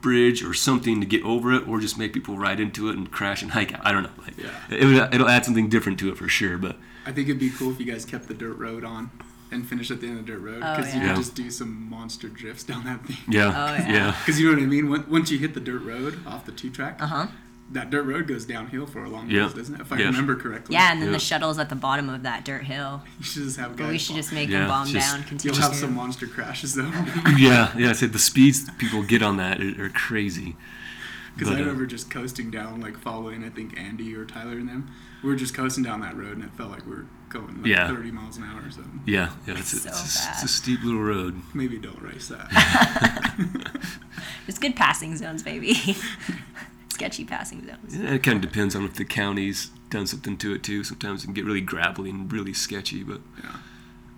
bridge 0.02 0.44
or 0.44 0.54
something 0.54 1.00
to 1.02 1.06
get 1.08 1.24
over 1.24 1.52
it, 1.54 1.68
or 1.68 1.80
just 1.80 1.98
make 1.98 2.14
people 2.14 2.38
ride 2.38 2.60
into 2.60 2.90
it 2.90 2.96
and 2.96 3.12
crash 3.12 3.42
and 3.42 3.52
hike 3.52 3.74
out. 3.74 3.82
I 3.86 3.92
don't 3.92 4.04
know. 4.04 4.10
Like 4.20 4.38
Yeah. 4.38 4.52
it 4.70 4.86
would, 4.86 5.14
it'll 5.14 5.28
add 5.30 5.44
something 5.46 5.70
different 5.70 6.00
to 6.00 6.10
it 6.10 6.18
for 6.18 6.30
sure. 6.30 6.58
But 6.58 6.78
I 7.06 7.12
think 7.12 7.28
it'd 7.28 7.40
be 7.40 7.50
cool 7.50 7.72
if 7.72 7.80
you 7.80 7.86
guys 7.86 8.06
kept 8.06 8.28
the 8.28 8.34
dirt 8.34 8.58
road 8.58 8.84
on 8.86 9.10
and 9.52 9.66
finished 9.68 9.92
at 9.92 10.02
the 10.02 10.08
end 10.08 10.20
of 10.20 10.26
the 10.26 10.32
dirt 10.34 10.40
road 10.42 10.62
Oh, 10.64 10.76
because 10.76 10.94
you 10.94 11.02
yeah. 11.02 11.08
could 11.10 11.16
just 11.18 11.36
do 11.36 11.50
some 11.50 11.90
monster 11.90 12.28
drifts 12.30 12.64
down 12.64 12.84
that 12.86 13.06
thing. 13.06 13.18
yeah, 13.28 13.48
Oh, 13.48 13.74
yeah. 13.82 13.92
yeah. 13.92 14.16
Because 14.26 14.40
you 14.40 14.48
know 14.50 14.56
what 14.56 14.64
I 14.64 14.66
mean. 14.68 15.10
Once 15.10 15.32
you 15.32 15.40
hit 15.40 15.54
the 15.54 15.60
dirt 15.60 15.82
road 15.84 16.20
off 16.28 16.46
the 16.46 16.52
two 16.52 16.70
track, 16.70 17.02
Uh 17.02 17.08
huh. 17.08 17.28
That 17.72 17.90
dirt 17.90 18.04
road 18.04 18.28
goes 18.28 18.46
downhill 18.46 18.86
for 18.86 19.04
a 19.04 19.10
long 19.10 19.30
Yeah. 19.30 19.46
ways, 19.46 19.54
doesn't 19.54 19.76
it? 19.76 19.82
If 19.82 19.92
I 19.92 19.98
Yeah. 19.98 20.06
remember 20.06 20.36
correctly. 20.36 20.74
Yeah, 20.74 20.92
and 20.92 21.02
then 21.02 21.10
Yeah. 21.10 21.14
the 21.18 21.20
shuttle's 21.20 21.60
at 21.60 21.68
the 21.70 21.76
bottom 21.76 22.10
of 22.10 22.24
that 22.24 22.46
dirt 22.46 22.64
hill. 22.64 23.04
You 23.20 23.26
should 23.26 23.44
just 23.44 23.58
have 23.58 23.76
guys. 23.76 23.86
But 23.86 23.90
we 23.90 23.98
should 23.98 24.08
fall. 24.10 24.18
just 24.18 24.32
make 24.34 24.50
Yeah, 24.50 24.60
them 24.60 24.68
bomb 24.70 24.88
just- 24.88 25.30
down. 25.30 25.40
You'll 25.44 25.56
have 25.56 25.76
some 25.76 25.94
monster 25.96 26.28
crashes 26.28 26.74
though. 26.76 26.92
yeah, 27.38 27.72
yeah. 27.78 27.90
I 27.90 27.94
said 27.94 28.14
the 28.14 28.20
speeds 28.20 28.70
people 28.78 29.04
get 29.04 29.22
on 29.22 29.38
that 29.38 29.60
are, 29.62 29.86
are 29.86 29.90
crazy. 29.90 30.56
Because 31.36 31.50
I 31.50 31.52
But, 31.56 31.58
uh, 31.62 31.64
remember 31.66 31.86
just 31.86 32.10
coasting 32.10 32.50
down, 32.50 32.80
like 32.82 32.98
following, 32.98 33.44
I 33.44 33.50
think 33.50 33.78
Andy 33.80 34.16
or 34.16 34.26
Tyler 34.26 34.54
and 34.58 34.68
them. 34.68 34.90
We 35.22 35.30
were 35.30 35.36
just 35.36 35.54
coasting 35.54 35.84
down 35.84 36.00
that 36.02 36.16
road, 36.18 36.34
and 36.38 36.44
it 36.44 36.52
felt 36.58 36.72
like 36.72 36.86
we 36.86 36.94
were 36.96 37.06
going 37.30 37.58
like 37.58 37.66
Yeah. 37.68 37.88
30 37.88 38.10
miles 38.12 38.38
an 38.38 38.44
hour 38.46 38.62
or 38.66 38.72
something. 38.72 39.02
Yeah, 39.06 39.30
yeah. 39.46 39.56
It's, 39.58 39.74
a, 39.74 39.78
So 39.80 39.90
it's, 39.90 40.26
a, 40.26 40.30
it's 40.32 40.44
a 40.44 40.48
steep 40.48 40.84
little 40.84 41.02
road. 41.04 41.42
Maybe 41.54 41.78
don't 41.78 42.02
race 42.02 42.28
that. 42.30 43.36
There's 44.48 44.58
good 44.58 44.76
passing 44.76 45.16
zones, 45.18 45.44
baby. 45.44 45.96
Sketchy 46.98 47.26
passing 47.26 47.66
zones. 47.66 47.96
Yeah, 47.96 48.16
it 48.16 48.24
kind 48.24 48.44
of 48.44 48.50
depends 48.50 48.76
on 48.76 48.84
if 48.84 48.96
the 48.96 49.06
county's 49.06 49.70
done 49.92 50.08
something 50.08 50.36
to 50.38 50.54
it 50.56 50.64
too. 50.64 50.84
Sometimes 50.84 51.24
it 51.24 51.28
can 51.28 51.34
get 51.36 51.46
really 51.46 51.62
gravelly 51.62 52.10
and 52.10 52.32
really 52.32 52.54
sketchy, 52.54 53.04
but 53.04 53.22
yeah. 53.44 53.56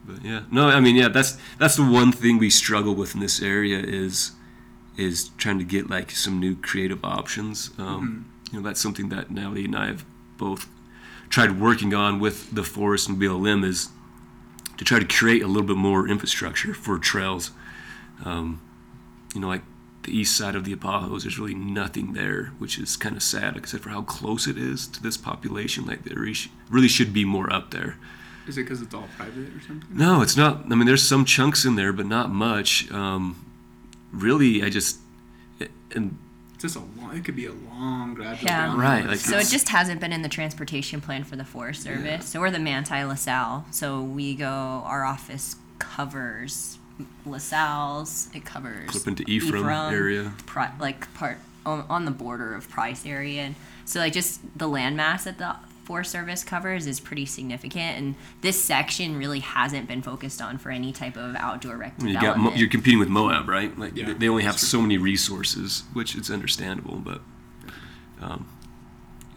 but 0.06 0.24
yeah. 0.24 0.42
No, 0.50 0.70
I 0.70 0.80
mean 0.80 0.96
yeah, 0.96 1.10
that's 1.10 1.38
that's 1.58 1.76
the 1.76 1.84
one 1.84 2.12
thing 2.13 2.38
we 2.38 2.50
struggle 2.50 2.96
with 2.96 3.15
in 3.15 3.20
this 3.20 3.42
area 3.42 3.80
is 3.80 4.32
is 4.98 5.30
trying 5.38 5.60
to 5.60 5.65
get 5.65 5.89
like 5.89 6.12
some 6.12 6.39
new 6.39 6.56
creative 6.56 7.04
options. 7.04 7.72
Um, 7.78 8.32
You 8.52 8.60
know, 8.60 8.68
that's 8.68 8.82
something 8.82 9.10
that 9.10 9.30
Natalie 9.30 9.65
and 9.65 9.76
I 9.76 9.88
have 9.88 10.06
both 10.38 10.68
tried 11.30 11.60
working 11.60 11.94
on 11.94 12.20
with 12.20 12.50
the 12.56 12.63
forest 12.63 13.08
and 13.08 13.20
BLM 13.22 13.63
is 13.63 13.89
to 14.78 14.86
try 14.86 15.00
to 15.00 15.06
create 15.06 15.44
a 15.44 15.48
little 15.48 15.68
bit 15.68 15.78
more 15.78 16.08
infrastructure 16.08 16.74
for 16.74 16.98
trails. 16.98 17.52
Um, 18.26 18.62
you 19.36 19.42
know, 19.42 19.48
like 19.48 19.63
the 20.10 20.17
east 20.17 20.36
side 20.36 20.56
of 20.56 20.65
the 20.65 20.76
Abajos, 20.76 21.22
there's 21.22 21.39
really 21.39 21.56
nothing 21.56 22.13
there, 22.13 22.52
which 22.58 22.78
is 22.80 22.98
kind 22.98 23.15
of 23.15 23.24
sad, 23.24 23.56
except 23.56 23.84
for 23.84 23.89
how 23.89 24.02
close 24.02 24.48
it 24.48 24.58
is 24.58 24.88
to 24.88 25.02
this 25.02 25.17
population. 25.17 25.86
Like 25.86 26.04
there 26.04 26.26
really 26.69 26.88
should 26.88 27.13
be 27.13 27.26
more 27.26 27.52
up 27.54 27.72
there. 27.72 27.98
Is 28.48 28.58
it 28.58 28.63
because 28.63 28.82
it's 28.82 28.95
all 28.95 29.08
private 29.15 29.56
or 29.56 29.62
something? 29.62 29.88
No, 29.95 30.22
it's 30.22 30.36
not. 30.36 30.65
I 30.72 30.76
mean, 30.76 30.88
there's 30.88 31.08
some 31.08 31.24
chunks 31.24 31.65
in 31.65 31.76
there, 31.76 31.93
but 31.93 32.08
not 32.08 32.32
much. 32.32 32.91
Um, 32.91 33.45
really, 34.12 34.63
I 34.63 34.69
just 34.69 34.98
and 35.91 36.17
It's 36.56 36.63
just 36.63 36.76
a 36.76 36.80
long. 37.00 37.15
It 37.15 37.24
could 37.24 37.36
be 37.36 37.45
a 37.45 37.54
long 37.54 38.15
gradual. 38.15 38.45
Yeah. 38.45 38.65
downhill. 38.65 38.80
Right, 38.80 39.06
like 39.06 39.19
So 39.19 39.38
it 39.38 39.48
just 39.48 39.69
hasn't 39.69 40.02
been 40.02 40.12
in 40.12 40.24
the 40.24 40.30
transportation 40.30 41.00
plan 41.02 41.24
for 41.24 41.36
the 41.36 41.45
Forest 41.45 41.84
Service. 41.84 42.26
So 42.28 42.39
we're 42.39 42.50
the 42.50 42.60
Manti-La 42.60 43.13
Sal. 43.15 43.65
So 43.69 44.02
we 44.02 44.34
go, 44.34 44.48
our 44.48 45.06
office 45.06 45.56
covers 45.78 46.79
La 47.25 47.38
Sal's, 47.38 48.29
it 48.33 48.45
covers 48.45 48.89
Clip 48.89 49.07
into 49.07 49.23
Ephraim 49.27 49.65
area. 49.93 50.33
Pri- 50.45 50.73
like 50.79 51.12
part 51.13 51.38
on, 51.65 51.85
on 51.89 52.05
the 52.05 52.12
border 52.12 52.53
of 52.55 52.69
Price 52.69 53.05
area. 53.05 53.41
And 53.43 53.55
so 53.85 53.99
like 53.99 54.13
just 54.13 54.41
the 54.57 54.67
landmass 54.67 55.23
that 55.23 55.38
the 55.38 55.55
Forest 55.85 56.12
Service 56.12 56.43
covers 56.43 56.85
is 56.85 56.99
pretty 56.99 57.25
significant. 57.25 57.97
And 57.97 58.15
this 58.41 58.63
section 58.63 59.17
really 59.17 59.39
hasn't 59.39 59.88
been 59.88 60.01
focused 60.01 60.41
on 60.41 60.57
for 60.59 60.69
any 60.71 60.91
type 60.91 61.17
of 61.17 61.35
outdoor 61.35 61.77
rec 61.77 61.93
I 61.99 62.03
mean, 62.03 62.07
you 62.09 62.13
got 62.15 62.19
development. 62.21 62.53
Mo- 62.53 62.59
you're 62.59 62.69
competing 62.69 62.99
with 62.99 63.09
Moab, 63.09 63.47
right? 63.49 63.77
Like 63.77 63.95
Yeah, 63.95 64.05
they- 64.07 64.13
they 64.13 64.29
only 64.29 64.43
have 64.43 64.59
so 64.59 64.81
many 64.81 64.97
resources, 64.97 65.83
which 65.93 66.15
is 66.15 66.29
understandable. 66.29 66.97
But 66.97 67.21
um, 68.21 68.45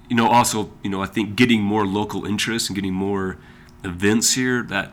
you 0.09 0.17
know, 0.17 0.29
also, 0.29 0.73
you 0.83 0.91
know, 0.91 1.01
I 1.03 1.07
think 1.07 1.37
getting 1.37 1.63
more 1.63 1.87
local 1.87 2.27
interest 2.27 2.69
and 2.69 2.75
getting 2.75 2.93
more 2.93 3.39
events 3.85 4.35
here 4.35 4.63
that 4.65 4.93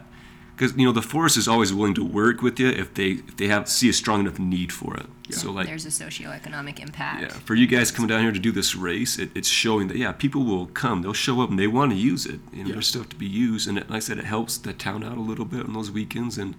because 0.59 0.75
you 0.75 0.85
know 0.85 0.91
the 0.91 1.01
forest 1.01 1.37
is 1.37 1.47
always 1.47 1.73
willing 1.73 1.93
to 1.93 2.03
work 2.03 2.41
with 2.41 2.59
you 2.59 2.67
if 2.67 2.93
they 2.93 3.11
if 3.11 3.37
they 3.37 3.47
have 3.47 3.69
see 3.69 3.87
a 3.87 3.93
strong 3.93 4.19
enough 4.19 4.37
need 4.39 4.73
for 4.73 4.97
it. 4.97 5.05
So 5.33 5.51
like 5.51 5.67
There's 5.67 5.85
a 5.85 5.89
socioeconomic 5.89 6.79
impact. 6.79 7.21
yeah, 7.21 7.27
for 7.29 7.55
you 7.55 7.65
guys 7.67 7.91
coming 7.91 8.09
down 8.09 8.21
here 8.23 8.31
to 8.31 8.39
do 8.39 8.51
this 8.51 8.75
race, 8.75 9.17
it, 9.19 9.29
it's 9.35 9.47
showing 9.47 9.87
that 9.87 9.95
yeah, 9.97 10.11
people 10.11 10.43
will 10.43 10.65
come. 10.65 11.01
They'll 11.01 11.13
show 11.13 11.39
up 11.41 11.49
and 11.49 11.57
they 11.57 11.67
want 11.67 11.91
to 11.91 11.97
use 11.97 12.25
it. 12.25 12.39
You 12.51 12.63
know, 12.63 12.67
Yeah. 12.69 12.73
there's 12.73 12.87
stuff 12.87 13.07
to 13.09 13.15
be 13.15 13.27
used, 13.27 13.69
and 13.69 13.77
it, 13.77 13.89
like 13.89 13.97
I 13.97 13.99
said, 13.99 14.17
it 14.17 14.25
helps 14.25 14.57
the 14.57 14.73
town 14.73 15.03
out 15.03 15.17
a 15.17 15.21
little 15.21 15.45
bit 15.45 15.65
on 15.65 15.73
those 15.73 15.91
weekends. 15.91 16.37
And 16.37 16.55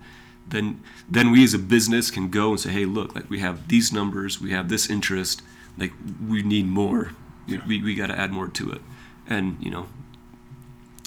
then 0.49 0.81
then 1.11 1.31
we 1.33 1.45
as 1.45 1.53
a 1.53 1.59
business 1.59 2.11
can 2.11 2.31
go 2.31 2.51
and 2.51 2.61
say, 2.61 2.71
hey, 2.71 2.85
look, 2.87 3.15
like 3.15 3.29
we 3.29 3.41
have 3.41 3.69
these 3.69 3.93
numbers, 3.93 4.41
we 4.41 4.53
have 4.53 4.69
this 4.69 4.89
interest, 4.89 5.43
like 5.77 5.93
we 6.27 6.43
need 6.43 6.67
more. 6.67 7.11
Yeah. 7.47 7.59
We 7.67 7.83
we 7.83 7.95
got 7.97 8.07
to 8.07 8.19
add 8.19 8.31
more 8.33 8.49
to 8.49 8.71
it. 8.73 8.81
And 9.27 9.57
you 9.61 9.71
know, 9.71 9.87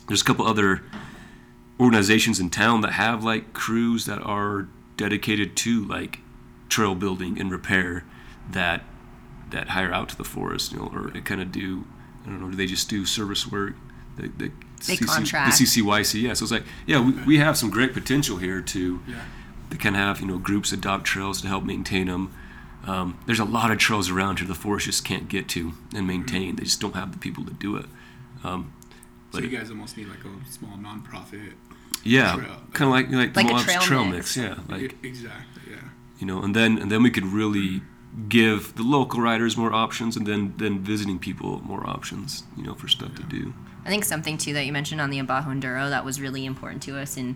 there's 0.08 0.22
a 0.22 0.26
couple 0.26 0.46
other 0.46 0.82
organizations 1.80 2.40
in 2.40 2.50
town 2.50 2.82
that 2.82 2.94
have 2.94 3.24
like 3.24 3.54
crews 3.54 4.06
that 4.06 4.20
are 4.22 4.68
dedicated 4.98 5.56
to 5.58 5.86
like 5.86 6.20
trail 6.70 6.96
building 6.96 7.40
and 7.40 7.52
repair 7.52 8.04
that 8.52 8.84
that 9.50 9.70
hire 9.70 9.92
out 9.94 10.10
to 10.10 10.18
the 10.18 10.24
forest, 10.24 10.72
you 10.72 10.80
know, 10.80 10.92
or 10.94 11.10
kind 11.22 11.42
of 11.42 11.52
do. 11.52 11.86
I 12.26 12.28
don't 12.30 12.40
know. 12.42 12.50
Do 12.50 12.56
they 12.56 12.66
just 12.66 12.90
do 12.90 13.06
service 13.06 13.46
work? 13.52 13.74
The, 14.16 14.28
the 14.30 14.52
They 14.88 14.96
contract. 14.98 15.58
The 15.58 15.66
CCYC, 15.66 16.22
yeah. 16.22 16.34
So 16.34 16.44
it's 16.44 16.52
like, 16.52 16.64
yeah, 16.88 17.04
we, 17.06 17.12
we 17.24 17.38
have 17.40 17.58
some 17.58 17.70
great 17.70 17.94
potential 17.94 18.38
here 18.38 18.62
to 18.62 19.00
Yeah. 19.08 19.16
to 19.72 19.78
kind 19.78 19.96
of 19.96 20.02
have 20.02 20.22
you 20.22 20.28
know 20.28 20.38
groups 20.38 20.72
adopt 20.72 21.06
trails 21.06 21.42
to 21.42 21.48
help 21.48 21.64
maintain 21.64 22.08
them. 22.08 22.34
Um, 22.86 23.18
there's 23.26 23.40
a 23.40 23.46
lot 23.46 23.72
of 23.72 23.78
trails 23.78 24.10
around 24.10 24.40
here 24.40 24.48
the 24.48 24.56
forest 24.56 24.86
just 24.88 25.06
can't 25.06 25.30
get 25.30 25.48
to 25.50 25.74
and 25.96 26.06
maintain. 26.08 26.56
They 26.58 26.64
just 26.64 26.82
don't 26.82 26.96
have 26.96 27.12
the 27.14 27.18
people 27.18 27.46
to 27.46 27.54
do 27.54 27.76
it. 27.78 27.86
Um, 28.44 28.74
So 29.34 29.40
but 29.42 29.50
you 29.50 29.58
guys 29.58 29.70
almost 29.72 29.98
need 29.98 30.08
like 30.08 30.20
a 30.24 30.52
small 30.52 30.78
nonprofit. 30.78 31.54
yeah, 32.04 32.36
trail. 32.36 32.58
kind 32.74 32.88
of 32.88 32.94
like 32.94 33.10
like, 33.10 33.36
Like 33.36 33.46
a 33.48 33.54
Moab's 33.54 33.64
trail 33.66 33.82
trail 33.82 34.06
mix. 34.06 34.38
mix. 34.38 34.38
Yeah, 34.38 34.56
like 34.70 34.96
exactly. 35.04 35.64
Yeah. 35.72 35.78
you 36.20 36.28
know, 36.28 36.44
and 36.44 36.56
then 36.56 36.78
and 36.78 36.92
then 36.92 37.02
we 37.02 37.10
could 37.10 37.26
really 37.26 37.82
give 38.30 38.76
the 38.76 38.84
local 38.84 39.22
riders 39.22 39.58
more 39.58 39.74
options, 39.74 40.16
and 40.16 40.28
then 40.28 40.54
then 40.58 40.80
visiting 40.84 41.18
people 41.18 41.62
more 41.66 41.84
options, 41.90 42.44
you 42.56 42.64
know, 42.64 42.76
for 42.76 42.88
stuff 42.88 43.16
to 43.16 43.24
do. 43.24 43.56
I 43.86 43.90
think 43.90 44.06
something 44.06 44.38
too 44.38 44.54
that 44.54 44.66
you 44.68 44.72
mentioned 44.72 45.02
on 45.02 45.10
the 45.10 45.18
Abajo 45.20 45.50
Enduro 45.50 45.90
that 45.90 46.06
was 46.06 46.22
really 46.22 46.46
important 46.46 46.84
to 46.84 46.98
us 46.98 47.18
and 47.18 47.36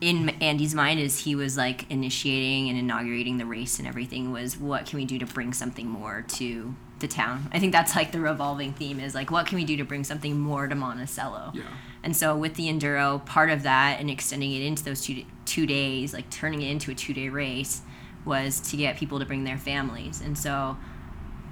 in 0.00 0.30
Andy's 0.40 0.74
mind 0.74 1.00
is 1.00 1.24
he 1.24 1.34
was 1.34 1.56
like 1.56 1.90
initiating 1.90 2.68
and 2.70 2.78
inaugurating 2.78 3.36
the 3.38 3.44
race 3.44 3.78
and 3.80 3.88
everything 3.88 4.30
was 4.32 4.56
what 4.56 4.86
can 4.86 4.98
we 4.98 5.04
do 5.04 5.18
to 5.18 5.26
bring 5.26 5.52
something 5.52 5.88
more 5.88 6.24
to 6.28 6.74
the 7.00 7.08
town. 7.08 7.48
I 7.52 7.58
think 7.58 7.72
that's 7.72 7.94
like 7.96 8.12
the 8.12 8.20
revolving 8.20 8.72
theme 8.72 9.00
is 9.00 9.14
like 9.14 9.30
what 9.30 9.46
can 9.46 9.56
we 9.56 9.64
do 9.64 9.76
to 9.76 9.84
bring 9.84 10.04
something 10.04 10.38
more 10.38 10.66
to 10.68 10.74
Monticello. 10.74 11.52
Yeah. 11.54 11.62
And 12.02 12.16
so 12.16 12.36
with 12.36 12.54
the 12.54 12.64
enduro, 12.68 13.24
part 13.26 13.50
of 13.50 13.62
that 13.64 13.98
and 14.00 14.08
extending 14.10 14.52
it 14.52 14.62
into 14.62 14.84
those 14.84 15.00
two 15.02 15.24
two 15.44 15.66
days, 15.66 16.12
like 16.12 16.28
turning 16.30 16.62
it 16.62 16.70
into 16.70 16.90
a 16.90 16.94
two 16.94 17.12
day 17.14 17.28
race, 17.28 17.82
was 18.24 18.60
to 18.70 18.76
get 18.76 18.96
people 18.96 19.18
to 19.18 19.24
bring 19.26 19.44
their 19.44 19.58
families. 19.58 20.20
And 20.20 20.36
so, 20.36 20.76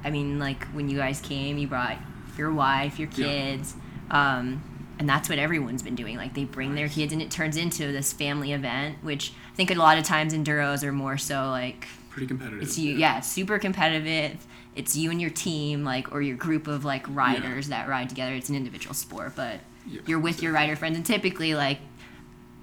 I 0.04 0.10
mean, 0.10 0.38
like 0.38 0.64
when 0.68 0.88
you 0.88 0.98
guys 0.98 1.20
came, 1.20 1.58
you 1.58 1.66
brought 1.66 1.96
your 2.38 2.52
wife, 2.52 2.98
your 2.98 3.08
Yeah. 3.14 3.26
kids, 3.26 3.74
um, 4.10 4.62
and 4.98 5.08
that's 5.08 5.28
what 5.28 5.38
everyone's 5.38 5.82
been 5.82 5.94
doing. 5.94 6.16
Like 6.16 6.34
they 6.34 6.44
bring 6.44 6.74
their 6.74 6.88
kids, 6.88 7.12
and 7.12 7.20
it 7.20 7.30
turns 7.30 7.56
into 7.56 7.90
this 7.92 8.12
family 8.12 8.52
event. 8.52 8.96
Which 9.02 9.32
I 9.52 9.56
think 9.56 9.70
a 9.70 9.74
lot 9.74 9.98
of 9.98 10.04
times 10.04 10.32
enduros 10.32 10.82
are 10.84 10.92
more 10.92 11.18
so 11.18 11.50
like 11.50 11.86
Pretty 12.16 12.28
competitive. 12.28 12.62
it's 12.62 12.78
you, 12.78 12.94
yeah, 12.96 13.18
it's 13.18 13.30
super 13.30 13.58
competitive. 13.58 14.46
It's 14.74 14.96
you 14.96 15.10
and 15.10 15.20
your 15.20 15.28
team, 15.28 15.84
like, 15.84 16.12
or 16.12 16.22
your 16.22 16.36
group 16.36 16.66
of 16.66 16.82
like 16.82 17.04
riders 17.14 17.68
that 17.68 17.88
ride 17.88 18.08
together. 18.08 18.32
It's 18.34 18.48
an 18.48 18.54
individual 18.54 18.94
sport, 18.94 19.34
but 19.36 19.60
Yeah, 19.86 20.00
you're 20.06 20.18
with 20.18 20.42
your 20.42 20.52
rider 20.54 20.76
friends, 20.76 20.96
and 20.96 21.04
typically, 21.04 21.54
like, 21.54 21.78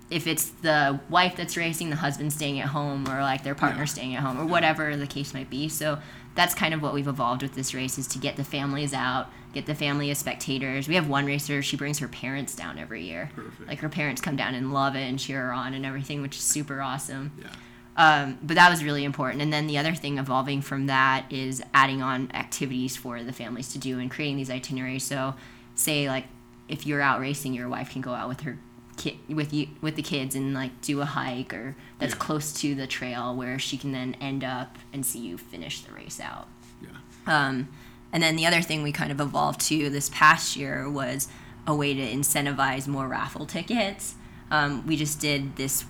if 0.10 0.26
it's 0.26 0.50
the 0.50 1.00
wife 1.10 1.36
that's 1.36 1.56
racing, 1.56 1.92
the 1.92 1.96
husband's 1.98 2.34
staying 2.36 2.60
at 2.60 2.70
home, 2.70 3.08
or 3.08 3.22
like 3.22 3.44
their 3.44 3.54
partner 3.54 3.82
Yeah. 3.82 3.86
staying 3.86 4.16
at 4.16 4.24
home, 4.24 4.40
or 4.40 4.46
whatever 4.46 4.98
the 4.98 5.06
case 5.08 5.36
might 5.36 5.50
be. 5.52 5.70
So 5.70 6.00
that's 6.34 6.56
kind 6.56 6.74
of 6.74 6.82
what 6.82 6.96
we've 6.96 7.08
evolved 7.08 7.44
with 7.44 7.54
this 7.54 7.76
race 7.76 8.00
is 8.00 8.08
to 8.08 8.18
get 8.18 8.36
the 8.38 8.44
families 8.44 8.92
out, 8.92 9.32
get 9.54 9.68
the 9.68 9.76
family 9.76 10.10
as 10.10 10.18
spectators. 10.18 10.88
We 10.88 10.96
have 10.96 11.08
one 11.08 11.28
racer; 11.28 11.62
she 11.62 11.78
brings 11.78 12.00
her 12.00 12.08
parents 12.08 12.56
down 12.56 12.80
every 12.80 13.04
year. 13.04 13.30
Perfect. 13.36 13.68
Like 13.68 13.80
her 13.82 13.90
parents 13.90 14.20
come 14.20 14.36
down 14.36 14.56
and 14.56 14.74
love 14.74 14.96
it 14.96 15.04
and 15.08 15.20
cheer 15.20 15.44
her 15.46 15.54
on 15.54 15.76
and 15.76 15.86
everything, 15.86 16.24
which 16.24 16.38
is 16.38 16.44
super 16.44 16.82
awesome. 16.82 17.32
Yeah. 17.40 17.48
Um, 17.96 18.40
but 18.42 18.56
that 18.56 18.70
was 18.72 18.84
really 18.84 19.04
important. 19.04 19.42
And 19.42 19.54
then 19.54 19.68
the 19.68 19.78
other 19.78 19.94
thing 19.94 20.18
evolving 20.18 20.62
from 20.62 20.88
that 20.88 21.32
is 21.32 21.62
adding 21.74 22.02
on 22.02 22.32
activities 22.34 22.96
for 22.98 23.22
the 23.24 23.32
families 23.34 23.72
to 23.74 23.78
do 23.78 24.00
and 24.00 24.10
creating 24.10 24.38
these 24.38 24.50
itineraries. 24.50 25.04
So, 25.04 25.36
say 25.76 26.08
like 26.08 26.26
if 26.68 26.88
you're 26.88 27.02
out 27.02 27.20
racing, 27.20 27.54
your 27.54 27.70
wife 27.70 27.92
can 27.92 28.02
go 28.02 28.14
out 28.14 28.30
with 28.30 28.42
her 28.42 28.58
kid 28.96 29.18
with 29.28 29.52
you 29.54 29.68
with 29.82 29.96
the 29.96 30.02
kids 30.04 30.36
and 30.36 30.54
like 30.54 30.80
do 30.82 31.02
a 31.02 31.06
hike 31.06 31.52
or 31.54 31.76
that's 32.00 32.14
Yeah. 32.14 32.20
close 32.20 32.54
to 32.62 32.76
the 32.76 32.86
trail 32.88 33.36
where 33.36 33.58
she 33.60 33.76
can 33.78 33.92
then 33.92 34.16
end 34.22 34.44
up 34.44 34.78
and 34.92 35.06
see 35.06 35.20
you 35.20 35.38
finish 35.38 35.82
the 35.82 35.92
race 35.94 36.20
out. 36.20 36.48
Yeah. 36.82 36.90
Um, 37.26 37.70
and 38.12 38.22
then 38.22 38.36
the 38.36 38.46
other 38.46 38.62
thing 38.62 38.84
we 38.84 38.92
kind 38.92 39.12
of 39.12 39.20
evolved 39.20 39.62
to 39.62 39.90
this 39.90 40.10
past 40.10 40.56
year 40.56 40.90
was 40.90 41.28
a 41.66 41.76
way 41.76 41.94
to 41.94 42.02
incentivize 42.02 42.88
more 42.88 43.08
raffle 43.08 43.46
tickets. 43.48 44.16
Um, 44.52 44.86
we 44.86 44.96
just 44.96 45.20
did 45.20 45.56
this 45.56 45.86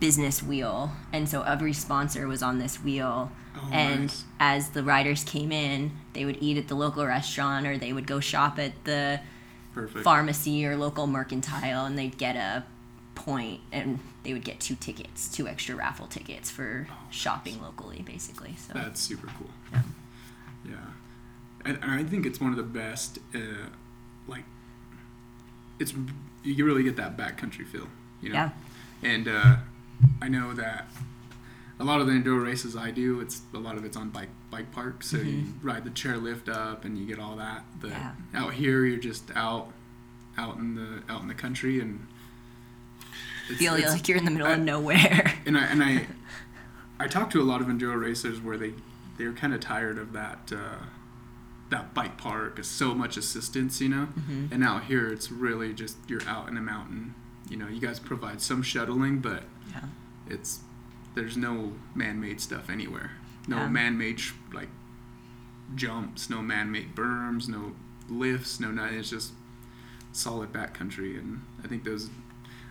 business 0.00 0.42
wheel, 0.42 0.90
and 1.12 1.28
so 1.28 1.42
every 1.42 1.72
sponsor 1.72 2.26
was 2.26 2.42
on 2.42 2.58
this 2.58 2.82
wheel. 2.82 3.30
Oh, 3.56 3.70
and 3.72 4.02
nice. 4.02 4.24
as 4.38 4.70
the 4.70 4.82
riders 4.82 5.24
came 5.24 5.50
in, 5.50 5.92
they 6.12 6.24
would 6.24 6.38
eat 6.40 6.58
at 6.58 6.68
the 6.68 6.74
local 6.74 7.06
restaurant 7.06 7.66
or 7.66 7.78
they 7.78 7.92
would 7.92 8.06
go 8.06 8.20
shop 8.20 8.58
at 8.58 8.84
the 8.84 9.20
Perfect. 9.74 10.04
pharmacy 10.04 10.66
or 10.66 10.76
local 10.76 11.06
mercantile, 11.06 11.86
and 11.86 11.98
they'd 11.98 12.18
get 12.18 12.36
a 12.36 12.64
point 13.14 13.60
and 13.72 13.98
they 14.24 14.32
would 14.32 14.44
get 14.44 14.60
two 14.60 14.74
tickets, 14.74 15.28
two 15.28 15.48
extra 15.48 15.74
raffle 15.74 16.06
tickets 16.06 16.50
for 16.50 16.86
shopping 17.10 17.60
locally, 17.62 18.02
basically. 18.02 18.54
So 18.56 18.74
That's 18.74 19.00
super 19.00 19.28
cool. 19.38 19.50
Yeah. 19.72 19.82
Yeah. 20.68 20.76
And, 21.64 21.78
and 21.82 21.90
I 21.92 22.04
think 22.04 22.26
it's 22.26 22.40
one 22.40 22.50
of 22.50 22.56
the 22.56 22.62
best, 22.62 23.18
uh, 23.34 23.68
like, 24.28 24.44
it's, 25.78 25.94
you 26.42 26.64
really 26.64 26.82
get 26.82 26.96
that 26.96 27.16
backcountry 27.16 27.66
feel, 27.66 27.88
you 28.20 28.30
know? 28.30 28.34
yeah. 28.34 28.50
And 29.06 29.28
uh, 29.28 29.56
I 30.20 30.28
know 30.28 30.52
that 30.54 30.88
a 31.78 31.84
lot 31.84 32.00
of 32.00 32.06
the 32.06 32.12
enduro 32.14 32.44
races 32.44 32.74
I 32.76 32.90
do, 32.90 33.20
it's 33.20 33.42
a 33.54 33.58
lot 33.58 33.76
of 33.76 33.84
it's 33.84 33.96
on 33.96 34.10
bike 34.10 34.30
bike 34.50 34.72
parks. 34.72 35.08
So 35.10 35.18
you 35.18 35.44
ride 35.62 35.84
the 35.84 35.90
chairlift 35.90 36.48
up 36.48 36.84
and 36.84 36.98
you 36.98 37.06
get 37.06 37.18
all 37.18 37.36
that. 37.36 37.64
But 37.80 37.90
Yeah. 37.90 38.12
out 38.34 38.54
here, 38.54 38.84
you're 38.84 38.98
just 38.98 39.30
out, 39.36 39.68
out 40.36 40.56
in 40.56 40.74
the 40.74 41.02
out 41.08 41.22
in 41.22 41.28
the 41.28 41.34
country 41.34 41.80
and 41.80 42.06
it's, 43.48 43.58
Feel 43.58 43.74
it's- 43.74 43.92
like 43.92 44.08
you're 44.08 44.18
in 44.18 44.24
the 44.24 44.30
middle 44.30 44.48
I- 44.48 44.52
of 44.54 44.60
nowhere. 44.60 45.34
and 45.46 45.56
I 45.56 45.64
and 45.66 45.82
I 45.84 46.06
I 46.98 47.06
talked 47.06 47.32
to 47.32 47.40
a 47.42 47.44
lot 47.44 47.60
of 47.60 47.68
enduro 47.68 48.00
racers 48.00 48.40
where 48.40 48.56
they 48.56 48.74
they're 49.18 49.32
kind 49.32 49.54
of 49.54 49.60
tired 49.60 49.98
of 49.98 50.12
that 50.14 50.50
uh, 50.52 50.84
that 51.70 51.94
bike 51.94 52.16
park, 52.16 52.58
so 52.64 52.94
much 52.94 53.16
assistance, 53.16 53.80
you 53.80 53.88
know. 53.88 54.08
Mm-hmm. 54.18 54.46
And 54.52 54.64
out 54.64 54.84
here, 54.84 55.08
it's 55.12 55.30
really 55.30 55.72
just 55.74 55.96
you're 56.08 56.22
out 56.26 56.48
in 56.48 56.56
a 56.56 56.60
mountain. 56.62 57.14
You 57.48 57.56
know, 57.56 57.68
you 57.68 57.80
guys 57.80 57.98
provide 58.00 58.40
some 58.40 58.62
shuttling, 58.62 59.18
but 59.20 59.44
Yeah. 59.70 59.82
it's 60.28 60.60
there's 61.14 61.36
no 61.36 61.72
man-made 61.94 62.40
stuff 62.40 62.68
anywhere. 62.68 63.12
No 63.48 63.56
Yeah. 63.58 63.68
man-made 63.68 64.20
sh- 64.20 64.32
like 64.52 64.68
jumps, 65.74 66.28
no 66.30 66.42
man-made 66.42 66.94
berms, 66.94 67.48
no 67.48 67.74
lifts, 68.08 68.60
no 68.60 68.70
nothing. 68.70 68.98
It's 68.98 69.10
just 69.10 69.32
solid 70.12 70.52
backcountry, 70.52 71.18
and 71.18 71.42
I 71.62 71.68
think 71.68 71.84
those. 71.84 72.10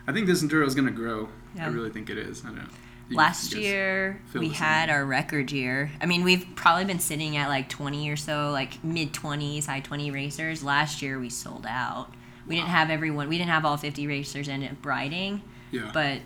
I 0.08 0.12
think 0.14 0.28
this 0.28 0.44
enduro 0.44 0.66
is 0.68 0.76
gonna 0.76 0.92
grow. 0.92 1.30
I 1.60 1.66
really 1.68 1.90
think 1.90 2.10
it 2.10 2.18
is. 2.18 2.44
I 2.46 2.50
don't. 2.50 2.70
You 3.10 3.18
Last 3.18 3.54
year 3.54 4.20
we 4.34 4.50
had 4.50 4.90
our 4.90 5.06
record 5.06 5.52
year. 5.52 5.92
I 6.02 6.08
mean, 6.08 6.24
we've 6.24 6.46
probably 6.56 6.86
been 6.86 7.00
sitting 7.00 7.38
at 7.38 7.50
like 7.50 7.70
20 7.70 8.10
or 8.10 8.16
so, 8.16 8.50
like 8.52 8.84
mid 8.84 9.14
20s, 9.14 9.68
high 9.68 9.80
20 9.80 10.10
racers. 10.10 10.64
Last 10.64 11.02
year 11.04 11.20
we 11.20 11.30
sold 11.30 11.66
out. 11.70 12.12
We 12.48 12.56
didn't 12.56 12.70
have 12.70 12.90
everyone. 12.90 13.28
We 13.30 13.38
didn't 13.38 13.50
have 13.52 13.66
all 13.66 13.78
50 13.78 14.08
racers 14.08 14.48
in 14.48 14.62
it 14.64 14.76
riding, 14.84 15.42
Yeah. 15.72 15.90
but 15.94 16.20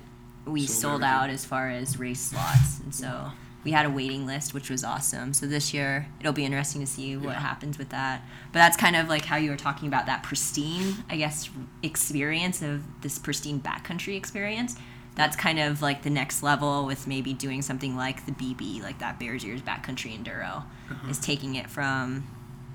we 0.46 0.66
Sold 0.66 0.80
sold, 0.80 1.04
out 1.04 1.30
as 1.30 1.46
far 1.46 1.70
as 1.70 1.98
race 2.00 2.20
slots, 2.22 2.80
and 2.80 2.94
so 2.94 3.32
we 3.64 3.72
had 3.72 3.86
a 3.86 3.90
waiting 3.90 4.26
list, 4.26 4.54
which 4.54 4.70
was 4.70 4.84
awesome. 4.84 5.34
So 5.34 5.46
this 5.46 5.74
year 5.74 6.08
it'll 6.20 6.34
be 6.34 6.46
interesting 6.46 6.82
to 6.82 6.88
see 6.88 7.16
what 7.18 7.34
Yeah. 7.34 7.40
happens 7.42 7.78
with 7.78 7.90
that. 7.90 8.22
But 8.52 8.60
that's 8.60 8.76
kind 8.78 8.96
of 8.96 9.10
like 9.10 9.26
how 9.26 9.36
you 9.36 9.50
were 9.52 9.58
talking 9.58 9.88
about 9.88 10.06
that 10.08 10.24
pristine, 10.24 11.04
I 11.10 11.18
guess, 11.18 11.50
experience 11.84 12.62
of 12.62 12.84
this 13.02 13.20
pristine 13.20 13.60
backcountry 13.60 14.16
experience. 14.16 14.76
That's 15.16 15.36
kind 15.36 15.60
of 15.60 15.82
like 15.82 16.04
the 16.04 16.10
next 16.10 16.42
level 16.42 16.86
with 16.86 17.06
maybe 17.06 17.34
doing 17.34 17.62
something 17.62 17.98
like 17.98 18.26
the 18.26 18.32
BB, 18.32 18.82
like 18.82 19.00
that 19.00 19.20
Bears 19.20 19.44
Ears 19.44 19.62
Backcountry 19.62 20.18
Enduro, 20.18 20.64
Uh-huh. 20.90 21.10
is 21.10 21.20
taking 21.20 21.56
it 21.56 21.70
from 21.70 22.24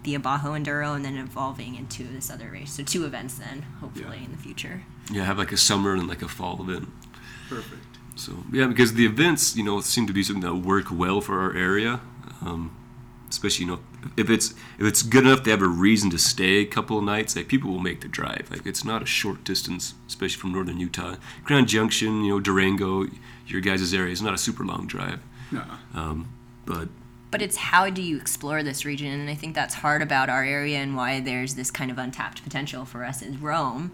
the 0.04 0.14
Abajo 0.14 0.52
Enduro 0.52 0.94
and 0.94 1.04
then 1.04 1.16
evolving 1.16 1.74
into 1.74 2.04
this 2.04 2.30
other 2.30 2.50
race. 2.50 2.72
So 2.74 2.82
two 2.82 3.04
events 3.04 3.34
then, 3.34 3.62
hopefully 3.80 4.18
Yeah. 4.18 4.24
in 4.26 4.30
the 4.32 4.38
future. 4.38 4.82
Yeah, 5.10 5.24
have 5.24 5.38
like 5.38 5.52
a 5.52 5.56
summer 5.56 5.94
and 5.94 6.06
like 6.08 6.22
a 6.22 6.28
fall 6.28 6.60
event. 6.62 6.88
Perfect. 7.48 7.98
So 8.16 8.44
yeah, 8.52 8.66
because 8.66 8.94
the 8.94 9.06
events, 9.06 9.56
you 9.56 9.64
know, 9.64 9.80
seem 9.80 10.06
to 10.06 10.12
be 10.12 10.22
something 10.22 10.42
that 10.42 10.54
work 10.56 10.90
well 10.90 11.20
for 11.20 11.40
our 11.40 11.52
area. 11.56 12.00
Um, 12.40 12.70
especially, 13.28 13.64
you 13.66 13.72
know, 13.72 13.80
if 14.16 14.30
it's 14.30 14.50
if 14.78 14.86
it's 14.86 15.02
good 15.02 15.24
enough 15.26 15.42
to 15.44 15.50
have 15.50 15.62
a 15.62 15.66
reason 15.68 16.10
to 16.10 16.18
stay 16.18 16.58
a 16.58 16.64
couple 16.66 16.96
of 16.98 17.04
nights, 17.04 17.34
like 17.34 17.48
people 17.48 17.70
will 17.70 17.80
make 17.80 18.00
the 18.02 18.08
drive. 18.08 18.48
Like 18.50 18.64
it's 18.66 18.84
not 18.84 19.02
a 19.02 19.06
short 19.06 19.42
distance, 19.44 19.94
especially 20.06 20.38
from 20.40 20.52
northern 20.52 20.78
Utah. 20.78 21.16
Grand 21.44 21.66
Junction, 21.68 22.24
you 22.24 22.30
know, 22.30 22.40
Durango, 22.40 23.06
your 23.46 23.60
guys' 23.60 23.92
area 23.92 24.12
is 24.12 24.22
not 24.22 24.34
a 24.34 24.38
super 24.38 24.64
long 24.64 24.86
drive. 24.86 25.20
No. 25.50 25.62
Um, 25.94 26.28
but 26.66 26.88
but 27.34 27.42
it's 27.42 27.56
how 27.56 27.90
do 27.90 28.00
you 28.00 28.16
explore 28.16 28.62
this 28.62 28.84
region 28.84 29.08
and 29.20 29.28
i 29.28 29.34
think 29.34 29.56
that's 29.56 29.74
hard 29.74 30.00
about 30.02 30.28
our 30.30 30.44
area 30.44 30.78
and 30.78 30.94
why 30.94 31.18
there's 31.18 31.56
this 31.56 31.68
kind 31.68 31.90
of 31.90 31.98
untapped 31.98 32.44
potential 32.44 32.84
for 32.84 33.04
us 33.04 33.20
in 33.22 33.40
Roam 33.40 33.90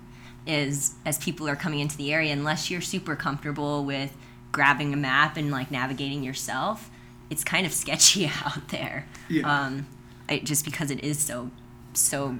is 0.46 0.94
as 1.06 1.16
people 1.18 1.48
are 1.48 1.56
coming 1.56 1.80
into 1.80 1.96
the 1.96 2.12
area 2.12 2.32
unless 2.34 2.70
you're 2.70 2.82
super 2.82 3.16
comfortable 3.16 3.82
with 3.84 4.14
grabbing 4.52 4.92
a 4.92 4.96
map 4.96 5.38
and 5.38 5.50
like 5.50 5.70
navigating 5.70 6.22
yourself 6.22 6.90
it's 7.30 7.42
kind 7.42 7.64
of 7.64 7.72
sketchy 7.82 8.26
out 8.44 8.68
there 8.68 9.06
Yeah. 9.30 9.48
um, 9.64 9.86
I, 10.28 10.40
just 10.40 10.64
because 10.66 10.90
it 10.90 11.02
is 11.02 11.18
so 11.18 11.50
so 11.94 12.36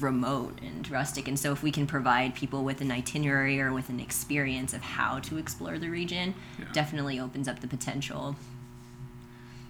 remote 0.00 0.58
and 0.62 0.90
rustic 0.90 1.28
and 1.28 1.38
so 1.38 1.52
if 1.52 1.62
we 1.62 1.70
can 1.70 1.86
provide 1.86 2.34
people 2.34 2.64
with 2.64 2.80
an 2.80 2.90
itinerary 2.90 3.60
or 3.60 3.70
with 3.74 3.90
an 3.90 4.00
experience 4.00 4.72
of 4.72 4.80
how 4.80 5.18
to 5.18 5.36
explore 5.36 5.78
the 5.78 5.90
region 5.90 6.34
Yeah. 6.58 6.64
definitely 6.72 7.20
opens 7.20 7.46
up 7.46 7.60
the 7.60 7.68
potential 7.68 8.36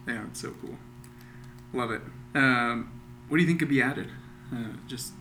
Yeah, 0.07 0.25
it's 0.27 0.41
so 0.41 0.55
cool. 0.61 0.77
Love 1.73 1.91
it. 1.91 2.03
Um, 2.35 2.93
what 3.29 3.37
do 3.37 3.43
you 3.43 3.47
think 3.47 3.61
could 3.61 3.69
be 3.69 3.83
added? 3.83 4.09
Uh, 4.53 4.77
just, 4.89 5.13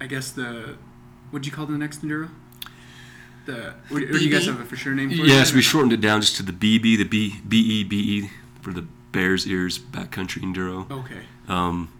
I 0.00 0.06
guess 0.06 0.30
the, 0.30 0.76
what'd 1.30 1.46
you 1.46 1.52
call 1.52 1.66
the 1.66 1.78
next 1.78 2.02
enduro? 2.02 2.30
The, 3.46 3.74
what, 3.88 4.02
or 4.02 4.12
do 4.12 4.24
you 4.24 4.30
guys 4.30 4.46
have 4.46 4.60
a 4.60 4.64
for 4.64 4.76
sure 4.76 4.94
name 4.94 5.10
for 5.10 5.22
it? 5.22 5.28
yes, 5.28 5.52
or 5.52 5.56
we 5.56 5.62
shortened 5.62 5.92
it 5.92 6.00
down 6.00 6.20
just 6.20 6.36
to 6.36 6.42
the 6.42 6.52
BB, 6.52 6.96
the 6.96 7.04
B 7.04 7.40
B 7.46 7.58
E 7.58 7.84
B 7.84 7.96
E 7.96 8.30
for 8.62 8.72
the 8.72 8.86
Bears 9.12 9.46
Ears 9.46 9.78
Backcountry 9.78 10.42
Enduro. 10.42 10.90
Okay. 10.90 11.20
Um, 11.46 11.92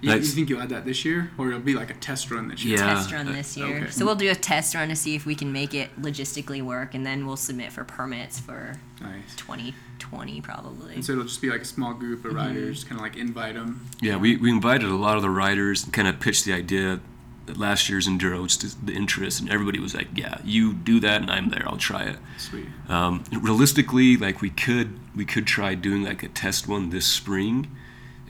You, 0.00 0.12
you 0.14 0.22
think 0.22 0.48
you'll 0.48 0.60
add 0.62 0.68
that 0.68 0.84
this 0.84 1.04
year, 1.04 1.30
or 1.38 1.48
it'll 1.48 1.60
be 1.60 1.74
like 1.74 1.90
a 1.90 1.94
test 1.94 2.30
run 2.30 2.48
this 2.48 2.64
year? 2.64 2.78
Yeah. 2.78 2.94
test 2.94 3.12
run 3.12 3.28
uh, 3.28 3.32
this 3.32 3.56
year. 3.56 3.78
okay. 3.82 3.90
So 3.90 4.04
we'll 4.04 4.14
do 4.14 4.30
a 4.30 4.34
test 4.34 4.74
run 4.74 4.88
to 4.88 4.96
see 4.96 5.14
if 5.14 5.26
we 5.26 5.34
can 5.34 5.52
make 5.52 5.74
it 5.74 5.90
logistically 6.00 6.62
work, 6.62 6.94
and 6.94 7.04
then 7.04 7.26
we'll 7.26 7.36
submit 7.36 7.72
for 7.72 7.84
permits 7.84 8.38
for 8.38 8.78
Nice. 9.00 9.34
2020 9.36 10.40
probably. 10.40 10.94
And 10.94 11.04
so 11.04 11.12
it'll 11.12 11.24
just 11.24 11.40
be 11.42 11.50
like 11.50 11.62
a 11.62 11.64
small 11.64 11.94
group 11.94 12.20
Mm-hmm. 12.20 12.28
of 12.28 12.34
riders, 12.34 12.84
kind 12.84 12.96
of 13.00 13.02
like 13.02 13.16
invite 13.16 13.54
them. 13.54 13.86
Yeah, 14.00 14.16
we, 14.16 14.36
we 14.36 14.50
invited 14.50 14.88
a 14.88 14.94
lot 14.96 15.16
of 15.16 15.22
the 15.22 15.30
riders 15.30 15.84
and 15.84 15.92
kind 15.92 16.08
of 16.08 16.20
pitched 16.20 16.44
the 16.44 16.52
idea 16.52 17.00
that 17.46 17.56
last 17.56 17.88
year's 17.88 18.06
Enduro, 18.06 18.46
just 18.46 18.84
the 18.86 18.92
interest, 18.92 19.40
and 19.40 19.50
everybody 19.50 19.78
was 19.78 19.94
like, 19.94 20.08
yeah, 20.14 20.38
you 20.44 20.74
do 20.74 21.00
that 21.00 21.22
and 21.22 21.30
I'm 21.30 21.48
there, 21.50 21.62
I'll 21.66 21.76
try 21.78 22.04
it. 22.04 22.16
Sweet. 22.36 22.66
Um, 22.88 23.24
realistically, 23.32 24.16
like 24.16 24.40
we 24.42 24.50
could 24.50 24.98
we 25.16 25.24
could 25.24 25.46
try 25.46 25.74
doing 25.74 26.04
like 26.04 26.22
a 26.22 26.28
test 26.28 26.68
one 26.68 26.90
this 26.90 27.06
spring 27.06 27.68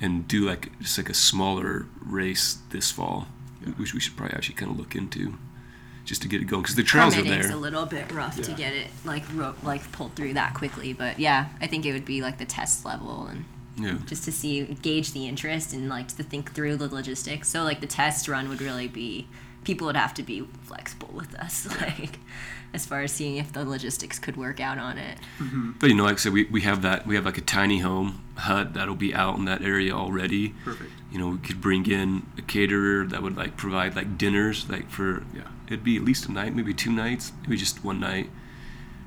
and 0.00 0.26
do 0.28 0.46
like 0.46 0.78
just 0.80 0.96
like 0.98 1.08
a 1.08 1.14
smaller 1.14 1.86
race 2.04 2.58
this 2.70 2.90
fall, 2.90 3.26
which 3.76 3.94
we 3.94 4.00
should 4.00 4.16
probably 4.16 4.36
actually 4.36 4.54
kind 4.54 4.70
of 4.72 4.78
look 4.78 4.94
into 4.94 5.34
just 6.04 6.22
to 6.22 6.28
get 6.28 6.40
it 6.40 6.44
going 6.46 6.62
because 6.62 6.74
the 6.76 6.82
trails 6.82 7.14
are 7.14 7.18
Permitting's 7.22 7.48
there. 7.48 7.56
a 7.56 7.60
little 7.60 7.84
bit 7.84 8.10
rough 8.12 8.40
to 8.40 8.52
get 8.52 8.72
it 8.72 8.86
like 9.04 9.24
ro- 9.34 9.54
like 9.62 9.90
pulled 9.92 10.14
through 10.14 10.34
that 10.34 10.54
quickly, 10.54 10.92
but 10.92 11.18
yeah, 11.18 11.48
I 11.60 11.66
think 11.66 11.84
it 11.84 11.92
would 11.92 12.06
be 12.06 12.22
like 12.22 12.38
the 12.38 12.46
test 12.46 12.84
level 12.84 13.26
and 13.26 13.44
Yeah. 13.76 13.98
just 14.06 14.24
to 14.24 14.32
see 14.32 14.64
gauge 14.82 15.12
the 15.12 15.26
interest 15.28 15.72
and 15.74 15.88
like 15.88 16.08
to 16.16 16.22
think 16.22 16.52
through 16.54 16.76
the 16.76 16.88
logistics. 16.88 17.48
So 17.48 17.62
like 17.62 17.80
the 17.80 17.86
test 17.86 18.26
run 18.28 18.48
would 18.48 18.62
really 18.62 18.88
be 18.88 19.28
people 19.64 19.86
would 19.86 19.96
have 19.96 20.14
to 20.14 20.22
be 20.22 20.46
flexible 20.62 21.10
with 21.12 21.34
us, 21.34 21.66
like 21.80 22.18
as 22.74 22.84
far 22.86 23.00
as 23.02 23.12
seeing 23.12 23.36
if 23.38 23.52
the 23.52 23.64
logistics 23.64 24.18
could 24.18 24.36
work 24.36 24.60
out 24.60 24.78
on 24.78 24.98
it. 24.98 25.18
Mm-hmm. 25.38 25.72
But 25.80 25.88
you 25.88 25.96
know, 25.96 26.04
like 26.04 26.14
I 26.14 26.16
said, 26.16 26.32
we, 26.32 26.44
we 26.44 26.60
have 26.62 26.82
that 26.82 27.06
we 27.06 27.14
have 27.14 27.24
like 27.24 27.38
a 27.38 27.42
tiny 27.42 27.78
home 27.78 28.22
hut 28.36 28.74
that'll 28.74 28.94
be 28.94 29.14
out 29.14 29.36
in 29.38 29.44
that 29.46 29.62
area 29.62 29.92
already. 29.92 30.50
Perfect. 30.64 30.90
You 31.10 31.18
know, 31.18 31.28
we 31.30 31.38
could 31.38 31.60
bring 31.60 31.86
in 31.90 32.26
a 32.36 32.42
caterer 32.42 33.06
that 33.06 33.22
would 33.22 33.36
like 33.36 33.56
provide 33.56 33.96
like 33.96 34.18
dinners, 34.18 34.68
like 34.68 34.90
for 34.90 35.24
Yeah. 35.34 35.48
it'd 35.66 35.82
be 35.84 35.96
at 35.96 36.04
least 36.04 36.26
a 36.26 36.32
night, 36.32 36.54
maybe 36.54 36.74
two 36.74 36.92
nights, 36.92 37.32
maybe 37.42 37.56
just 37.56 37.82
one 37.82 37.98
night. 38.00 38.28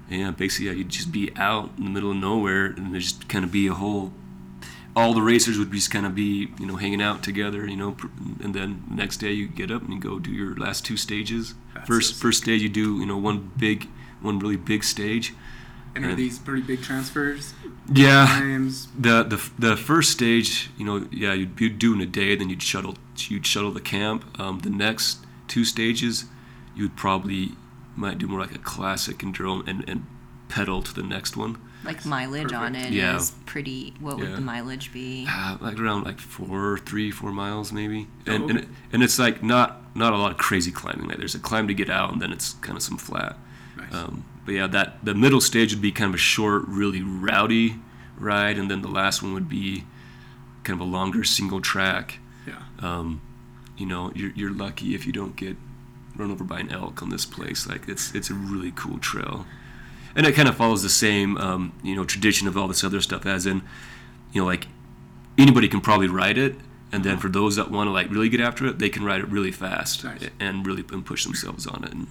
And 0.09 0.19
yeah, 0.19 0.31
basically, 0.31 0.65
yeah, 0.65 0.73
you'd 0.73 0.89
just 0.89 1.11
be 1.11 1.31
out 1.37 1.71
in 1.77 1.85
the 1.85 1.89
middle 1.91 2.11
of 2.11 2.17
nowhere, 2.17 2.65
and 2.65 2.93
there's 2.93 3.13
just 3.13 3.29
kind 3.29 3.45
of 3.45 3.51
be 3.51 3.67
a 3.67 3.73
whole. 3.73 4.11
All 4.95 5.13
the 5.13 5.21
racers 5.21 5.57
would 5.57 5.71
just 5.71 5.89
kind 5.89 6.05
of 6.05 6.13
be, 6.15 6.51
you 6.59 6.65
know, 6.65 6.75
hanging 6.75 7.01
out 7.01 7.23
together, 7.23 7.65
you 7.65 7.77
know, 7.77 7.93
pr- 7.93 8.07
and 8.43 8.53
then 8.53 8.83
the 8.89 8.95
next 8.95 9.17
day 9.17 9.31
you 9.31 9.47
get 9.47 9.71
up 9.71 9.83
and 9.83 9.93
you 9.93 9.99
go 9.99 10.19
do 10.19 10.31
your 10.31 10.55
last 10.55 10.85
two 10.85 10.97
stages. 10.97 11.53
That's 11.73 11.87
first, 11.87 12.15
so 12.15 12.21
first 12.21 12.43
stage 12.43 12.61
you 12.61 12.69
do, 12.69 12.99
you 12.99 13.05
know, 13.05 13.17
one 13.17 13.51
big, 13.57 13.87
one 14.21 14.39
really 14.39 14.57
big 14.57 14.83
stage. 14.83 15.33
And 15.93 16.05
are 16.05 16.15
these 16.15 16.39
pretty 16.39 16.61
big 16.61 16.81
transfers? 16.81 17.53
Yeah, 17.93 18.25
Times. 18.25 18.87
the 18.97 19.23
the 19.23 19.49
the 19.59 19.75
first 19.75 20.11
stage, 20.11 20.69
you 20.77 20.85
know, 20.85 21.05
yeah, 21.11 21.33
you'd, 21.33 21.59
you'd 21.59 21.79
do 21.79 21.93
in 21.93 21.99
a 21.99 22.05
day, 22.05 22.35
then 22.35 22.49
you'd 22.49 22.63
shuttle 22.63 22.95
you'd 23.27 23.45
shuttle 23.45 23.71
the 23.71 23.81
camp. 23.81 24.39
Um, 24.39 24.59
the 24.59 24.69
next 24.69 25.25
two 25.49 25.65
stages, 25.65 26.25
you'd 26.75 26.95
probably 26.95 27.53
might 27.97 28.17
do 28.17 28.27
more 28.27 28.39
like 28.39 28.55
a 28.55 28.59
classic 28.59 29.17
enduro 29.17 29.67
and 29.67 29.83
and 29.89 30.05
pedal 30.55 30.81
to 30.83 30.93
the 30.93 31.03
next 31.03 31.35
one, 31.37 31.57
Like 31.83 32.05
mileage 32.05 32.53
on 32.53 32.75
it 32.75 32.89
Perfect. 32.91 32.93
is 32.93 33.29
Yeah. 33.31 33.43
pretty. 33.45 33.93
What 33.99 34.17
Yeah. 34.17 34.23
would 34.25 34.35
the 34.37 34.41
mileage 34.41 34.91
be? 34.93 35.25
uh, 35.27 35.57
like 35.59 35.79
around 35.79 36.03
like 36.03 36.19
four, 36.19 36.77
three, 36.77 37.09
four 37.09 37.31
miles 37.31 37.71
maybe. 37.71 38.07
And 38.27 38.43
Oh, 38.43 38.49
and, 38.49 38.57
it, 38.59 38.67
and 38.93 39.01
it's 39.03 39.17
like 39.17 39.41
not 39.41 39.77
not 39.95 40.13
a 40.13 40.17
lot 40.17 40.31
of 40.31 40.37
crazy 40.37 40.71
climbing. 40.71 41.07
Like 41.07 41.17
there's 41.17 41.35
a 41.35 41.39
climb 41.39 41.67
to 41.67 41.73
get 41.73 41.89
out, 41.89 42.11
and 42.13 42.21
then 42.21 42.31
it's 42.31 42.53
kind 42.61 42.77
of 42.77 42.83
some 42.83 42.97
flat. 42.97 43.35
Nice. 43.77 43.93
Um, 43.93 44.23
but 44.45 44.53
yeah, 44.55 44.67
that 44.67 44.87
the 45.03 45.13
middle 45.15 45.41
stage 45.41 45.73
would 45.73 45.81
be 45.81 45.91
kind 45.91 46.09
of 46.09 46.15
a 46.15 46.23
short, 46.35 46.63
really 46.67 47.01
rowdy 47.01 47.79
ride, 48.17 48.57
and 48.59 48.69
then 48.69 48.81
the 48.81 48.87
last 49.01 49.21
one 49.23 49.33
would 49.33 49.49
be 49.49 49.83
kind 50.63 50.79
of 50.79 50.87
a 50.87 50.89
longer 50.89 51.23
single 51.23 51.61
track. 51.61 52.19
yeah. 52.47 52.55
um, 52.79 53.21
you 53.77 53.85
know, 53.87 54.11
you're, 54.15 54.31
you're 54.35 54.53
lucky 54.53 54.93
if 54.93 55.07
you 55.07 55.11
don't 55.13 55.35
get 55.35 55.55
run 56.15 56.29
over 56.31 56.43
by 56.43 56.59
an 56.59 56.69
elk 56.71 57.01
on 57.01 57.09
this 57.09 57.25
place. 57.25 57.65
Like 57.67 57.87
it's 57.89 58.13
it's 58.13 58.29
a 58.29 58.33
really 58.35 58.71
cool 58.75 58.99
trail, 58.99 59.45
and 60.15 60.25
it 60.25 60.33
kind 60.35 60.47
of 60.49 60.55
follows 60.55 60.83
the 60.83 60.89
same 60.89 61.37
um, 61.37 61.73
you 61.83 61.95
know 61.95 62.03
tradition 62.05 62.47
of 62.47 62.57
all 62.57 62.67
this 62.67 62.83
other 62.83 63.01
stuff. 63.01 63.25
As 63.25 63.45
in, 63.45 63.61
you 64.33 64.41
know, 64.41 64.45
like 64.47 64.67
anybody 65.37 65.67
can 65.67 65.81
probably 65.81 66.07
ride 66.07 66.37
it, 66.37 66.55
and 66.91 67.03
then 67.03 67.17
for 67.17 67.29
those 67.29 67.55
that 67.55 67.71
want 67.71 67.87
to 67.87 67.91
like 67.91 68.09
really 68.09 68.29
get 68.29 68.39
after 68.41 68.65
it, 68.65 68.79
they 68.79 68.89
can 68.89 69.03
ride 69.03 69.21
it 69.21 69.27
really 69.29 69.51
fast 69.51 70.03
Nice. 70.03 70.29
and 70.39 70.65
really 70.65 70.83
and 70.91 71.05
push 71.05 71.23
themselves 71.23 71.65
on 71.67 71.83
it. 71.83 71.91
And 71.93 72.07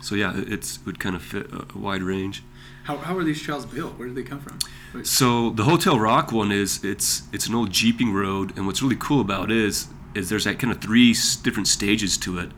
so 0.00 0.14
yeah, 0.14 0.36
it- 0.36 0.52
it's 0.52 0.76
it 0.76 0.86
would 0.86 0.98
kind 1.00 1.16
of 1.16 1.22
fit 1.22 1.50
a, 1.52 1.66
a 1.74 1.78
wide 1.78 2.02
range. 2.02 2.42
How, 2.84 2.96
how 2.96 3.18
are 3.18 3.24
these 3.24 3.42
trails 3.42 3.66
built? 3.66 3.98
Where 3.98 4.08
did 4.08 4.16
they 4.16 4.22
come 4.22 4.40
from? 4.40 4.58
Like, 4.94 5.04
So 5.04 5.50
the 5.50 5.64
Hotel 5.64 5.98
Rock 5.98 6.32
one 6.32 6.50
is 6.50 6.82
it's 6.82 7.22
it's 7.32 7.46
an 7.46 7.54
old 7.54 7.70
jeeping 7.70 8.12
road, 8.14 8.56
and 8.56 8.66
what's 8.66 8.80
really 8.82 8.96
cool 8.96 9.20
about 9.20 9.50
it 9.50 9.56
is 9.58 9.88
is 10.14 10.30
there's 10.30 10.46
like 10.46 10.58
kind 10.58 10.72
of 10.72 10.80
three 10.80 11.14
different 11.42 11.68
stages 11.68 12.16
to 12.18 12.38
it. 12.38 12.50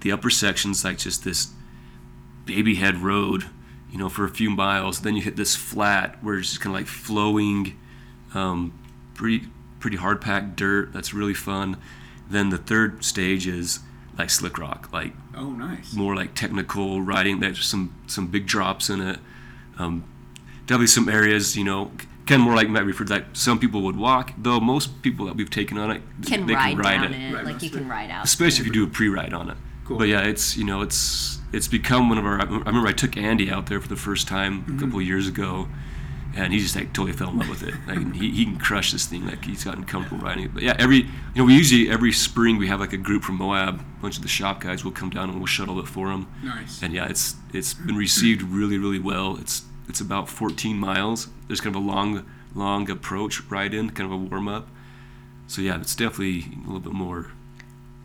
The 0.00 0.12
upper 0.12 0.28
section's 0.28 0.84
like 0.84 0.98
just 0.98 1.24
this 1.24 1.48
baby 2.44 2.74
head 2.74 2.98
road, 2.98 3.46
you 3.92 3.98
know, 3.98 4.08
for 4.08 4.24
a 4.24 4.28
few 4.28 4.50
miles. 4.50 5.02
Then 5.02 5.14
you 5.14 5.22
hit 5.22 5.36
this 5.36 5.54
flat 5.54 6.16
where 6.24 6.38
it's 6.38 6.48
just 6.48 6.60
kind 6.60 6.74
of 6.74 6.80
like 6.80 6.88
flowing, 6.88 7.78
um, 8.34 8.76
pretty 9.14 9.46
pretty 9.78 9.98
hard 9.98 10.20
packed 10.20 10.56
dirt. 10.56 10.92
That's 10.92 11.12
really 11.14 11.34
fun. 11.34 11.76
Then 12.30 12.48
the 12.48 12.58
third 12.58 13.04
stage 13.04 13.46
is 13.46 13.80
like 14.18 14.30
slick 14.30 14.58
rock, 14.58 14.88
like 14.92 15.12
oh, 15.36 15.50
nice. 15.50 15.92
more 15.94 16.16
like 16.16 16.34
technical 16.34 17.02
riding. 17.02 17.40
There's 17.40 17.64
some 17.64 17.94
some 18.06 18.26
big 18.28 18.46
drops 18.46 18.88
in 18.90 19.00
it. 19.00 19.18
Um, 19.78 20.04
definitely 20.66 20.86
some 20.86 21.08
areas, 21.08 21.56
you 21.56 21.64
know, 21.64 21.90
kind 22.26 22.40
of 22.40 22.44
more 22.46 22.54
like 22.54 22.68
Matt 22.70 22.84
referred. 22.86 23.08
that 23.08 23.24
some 23.36 23.58
people 23.58 23.82
would 23.82 23.96
walk, 23.96 24.32
though 24.38 24.60
most 24.60 25.02
people 25.02 25.26
that 25.26 25.36
we've 25.36 25.50
taken 25.50 25.76
on 25.78 25.90
it 25.90 26.02
Can 26.26 26.46
they 26.46 26.54
ride, 26.54 26.70
can 26.70 26.78
ride 26.78 27.02
down 27.02 27.12
it, 27.14 27.20
it, 27.30 27.34
Right, 27.34 27.44
like 27.44 27.62
you 27.62 27.68
mostly. 27.68 27.80
can 27.80 27.88
ride 27.88 28.10
out. 28.10 28.24
especially 28.24 28.60
if 28.60 28.66
you 28.66 28.72
do 28.72 28.84
a 28.84 28.86
pre-ride 28.86 29.32
on 29.34 29.50
it. 29.50 29.56
Cool. 29.84 29.98
But 29.98 30.08
yeah, 30.08 30.22
it's 30.22 30.56
you 30.56 30.64
know 30.64 30.80
it's 30.82 31.38
it's 31.52 31.68
become 31.68 32.08
one 32.08 32.18
of 32.18 32.24
our. 32.24 32.40
I 32.40 32.44
remember 32.44 32.88
I 32.88 32.92
took 32.92 33.16
Andy 33.16 33.50
out 33.50 33.66
there 33.66 33.80
for 33.80 33.88
the 33.88 33.96
first 33.96 34.26
time 34.26 34.58
a 34.58 34.60
mm-hmm. 34.62 34.78
couple 34.78 34.98
of 34.98 35.04
years 35.04 35.28
ago, 35.28 35.68
and 36.34 36.52
he 36.52 36.58
just 36.58 36.74
like 36.74 36.92
totally 36.92 37.12
fell 37.12 37.30
in 37.30 37.38
love 37.38 37.48
with 37.48 37.62
it. 37.62 37.74
Like 37.86 38.14
he, 38.14 38.30
he 38.30 38.44
can 38.44 38.58
crush 38.58 38.92
this 38.92 39.06
thing. 39.06 39.26
Like 39.26 39.44
he's 39.44 39.64
gotten 39.64 39.84
comfortable 39.84 40.24
riding 40.24 40.44
it. 40.44 40.54
But 40.54 40.62
yeah, 40.62 40.76
every 40.78 40.98
you 40.98 41.08
know 41.36 41.44
we 41.44 41.54
usually 41.54 41.90
every 41.90 42.12
spring 42.12 42.56
we 42.56 42.68
have 42.68 42.80
like 42.80 42.92
a 42.92 42.98
group 42.98 43.22
from 43.22 43.36
Moab, 43.36 43.80
a 43.80 44.02
bunch 44.02 44.16
of 44.16 44.22
the 44.22 44.28
shop 44.28 44.60
guys 44.60 44.84
will 44.84 44.92
come 44.92 45.10
down 45.10 45.28
and 45.28 45.38
we'll 45.38 45.46
shuttle 45.46 45.78
it 45.78 45.86
for 45.86 46.08
them. 46.08 46.32
Nice. 46.42 46.82
And 46.82 46.94
yeah, 46.94 47.08
it's 47.08 47.36
it's 47.52 47.74
been 47.74 47.96
received 47.96 48.42
really 48.42 48.78
really 48.78 48.98
well. 48.98 49.36
It's 49.36 49.64
it's 49.88 50.00
about 50.00 50.28
14 50.28 50.76
miles. 50.76 51.28
There's 51.48 51.60
kind 51.60 51.76
of 51.76 51.82
a 51.82 51.84
long 51.84 52.24
long 52.54 52.90
approach 52.90 53.42
ride 53.50 53.74
in, 53.74 53.90
kind 53.90 54.10
of 54.10 54.12
a 54.12 54.22
warm 54.22 54.48
up. 54.48 54.68
So 55.46 55.60
yeah, 55.60 55.80
it's 55.80 55.94
definitely 55.94 56.46
a 56.64 56.66
little 56.66 56.80
bit 56.80 56.92
more. 56.92 57.32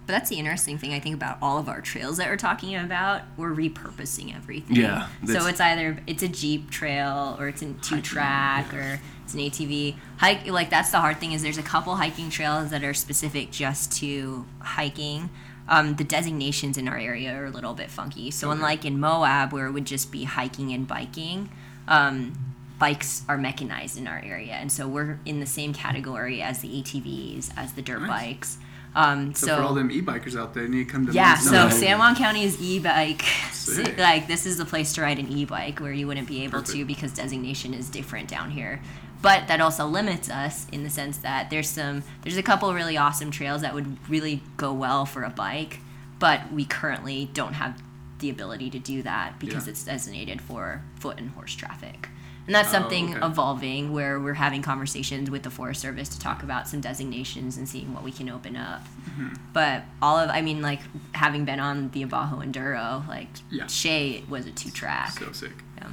But 0.08 0.14
that's 0.14 0.30
the 0.30 0.38
interesting 0.38 0.78
thing 0.78 0.93
I 0.93 1.01
think 1.01 1.16
about 1.16 1.38
all 1.41 1.58
of 1.60 1.68
our 1.68 1.82
trails 1.82 2.16
that 2.16 2.30
we're 2.30 2.38
talking 2.38 2.74
about. 2.78 3.24
We're 3.36 3.53
repurposing 3.53 4.34
everything. 4.34 4.78
Yeah, 4.78 5.10
So 5.26 5.45
it's 5.47 5.60
either 5.60 5.97
it's 6.08 6.24
a 6.24 6.30
Jeep 6.30 6.72
trail 6.72 7.36
or 7.38 7.49
it's 7.49 7.62
a 7.62 7.74
two 7.74 8.01
track 8.01 8.74
or 8.74 9.01
it's 9.26 9.34
an 9.34 9.41
ATV. 9.41 9.97
Hike 10.18 10.47
like 10.47 10.70
that's 10.70 10.91
the 10.91 10.99
hard 10.99 11.18
thing 11.18 11.34
is 11.34 11.41
there's 11.43 11.58
a 11.58 11.64
couple 11.64 11.93
hiking 11.97 12.30
trails 12.30 12.70
that 12.70 12.86
are 12.86 12.93
specific 12.93 13.51
just 13.51 13.91
to 13.99 14.45
hiking. 14.62 15.30
Um, 15.68 15.97
the 15.97 16.05
designations 16.05 16.78
in 16.78 16.88
our 16.88 16.97
area 16.97 17.34
are 17.36 17.45
a 17.45 17.51
little 17.51 17.74
bit 17.74 17.91
funky. 17.91 18.32
So 18.32 18.51
unlike 18.51 18.86
in 18.86 19.01
Moab 19.01 19.51
where 19.51 19.68
it 19.68 19.72
would 19.74 19.84
just 19.86 20.10
be 20.10 20.24
hiking 20.24 20.72
and 20.72 20.88
biking, 20.88 21.49
um, 21.89 22.32
bikes 22.80 23.24
are 23.28 23.38
mechanized 23.38 23.97
in 23.97 24.08
our 24.08 24.22
area, 24.24 24.53
and 24.53 24.72
so 24.72 24.88
we're 24.88 25.20
in 25.26 25.41
the 25.41 25.45
same 25.45 25.74
category 25.74 26.41
as 26.41 26.60
the 26.60 26.70
ATVs, 26.82 27.51
as 27.58 27.74
the 27.74 27.82
dirt 27.82 28.03
Nice. 28.03 28.10
bikes. 28.10 28.58
Um, 28.96 29.34
So, 29.36 29.48
so 29.48 29.58
for 29.58 29.62
all 29.64 29.74
them 29.74 29.92
e-bikers 29.92 30.40
out 30.40 30.54
there, 30.54 30.64
you 30.64 30.70
need 30.70 30.86
to 30.88 30.92
come 30.92 31.06
to 31.06 31.12
yeah, 31.14 31.36
so. 31.38 31.70
San 31.70 32.00
Juan 32.00 32.16
County 32.16 32.44
is 32.44 32.60
e-bike. 32.62 33.22
Sick. 33.52 33.98
Like 33.98 34.28
this 34.28 34.46
is 34.46 34.58
the 34.58 34.66
place 34.66 34.94
to 34.94 35.02
ride 35.02 35.20
an 35.20 35.28
e-bike 35.30 35.80
where 35.80 35.92
you 35.94 36.08
wouldn't 36.08 36.28
be 36.28 36.44
able 36.44 36.64
to 36.64 36.86
because 36.86 37.12
designation 37.12 37.74
is 37.74 37.90
different 37.90 38.28
down 38.30 38.52
here. 38.52 38.82
But 39.22 39.48
that 39.48 39.60
also 39.62 39.86
limits 39.88 40.30
us 40.30 40.68
in 40.72 40.84
the 40.84 40.90
sense 40.90 41.18
that 41.20 41.50
there's 41.50 41.68
some 41.70 42.04
there's 42.22 42.38
a 42.38 42.44
couple 42.44 42.74
really 42.74 42.98
awesome 42.98 43.30
trails 43.32 43.62
that 43.62 43.74
would 43.74 43.98
really 44.10 44.42
go 44.58 44.72
well 44.72 45.06
for 45.06 45.24
a 45.24 45.30
bike, 45.30 45.80
but 46.20 46.52
we 46.54 46.66
currently 46.66 47.30
don't 47.34 47.54
have 47.54 47.82
the 48.20 48.30
ability 48.30 48.70
to 48.72 48.80
do 48.80 49.04
that 49.04 49.38
because 49.40 49.66
Yeah. 49.68 49.72
it's 49.72 49.84
designated 49.84 50.42
for 50.42 50.82
foot 51.00 51.20
and 51.20 51.32
horse 51.32 51.54
traffic. 51.56 52.10
And 52.48 52.56
that's 52.56 52.70
Oh, 52.70 52.72
something 52.72 53.16
okay. 53.16 53.26
evolving 53.26 53.91
where 53.91 54.20
we're 54.20 54.34
having 54.36 54.62
conversations 54.62 55.30
with 55.30 55.43
the 55.43 55.50
Forest 55.50 55.82
Service 55.82 56.08
to 56.10 56.20
talk 56.20 56.43
about 56.43 56.68
some 56.68 56.80
designations 56.82 57.58
and 57.58 57.68
seeing 57.68 57.93
what 57.93 58.04
we 58.04 58.12
can 58.12 58.30
open 58.30 58.56
up. 58.56 58.84
Mm-hmm. 59.10 59.36
But 59.54 59.84
all 60.02 60.18
of, 60.18 60.30
I 60.30 60.41
mean, 60.41 60.62
like 60.62 60.80
having 61.14 61.43
been 61.43 61.60
on 61.60 61.89
the 61.89 62.04
Abajo 62.04 62.38
Enduro, 62.41 63.06
like 63.08 63.28
Yeah. 63.52 63.68
Shea 63.68 64.24
was 64.30 64.45
a 64.48 64.52
two 64.52 64.72
track. 64.72 65.12
So 65.20 65.32
sick. 65.34 65.52
Yeah. 65.78 65.89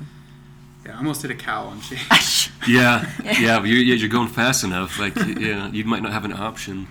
Yeah, 0.87 0.93
I 0.95 0.97
almost 0.99 1.23
hit 1.23 1.31
a 1.31 1.35
cow 1.35 1.65
on 1.65 1.81
shade. 1.81 1.99
Yeah, 2.69 3.11
yeah, 3.39 3.59
but 3.59 3.69
you're, 3.69 3.81
you're 3.97 4.09
going 4.09 4.29
fast 4.29 4.65
enough. 4.65 4.99
Like, 4.99 5.15
yeah, 5.17 5.69
you 5.71 5.85
might 5.85 6.03
not 6.03 6.13
have 6.13 6.25
an 6.25 6.33
option. 6.33 6.87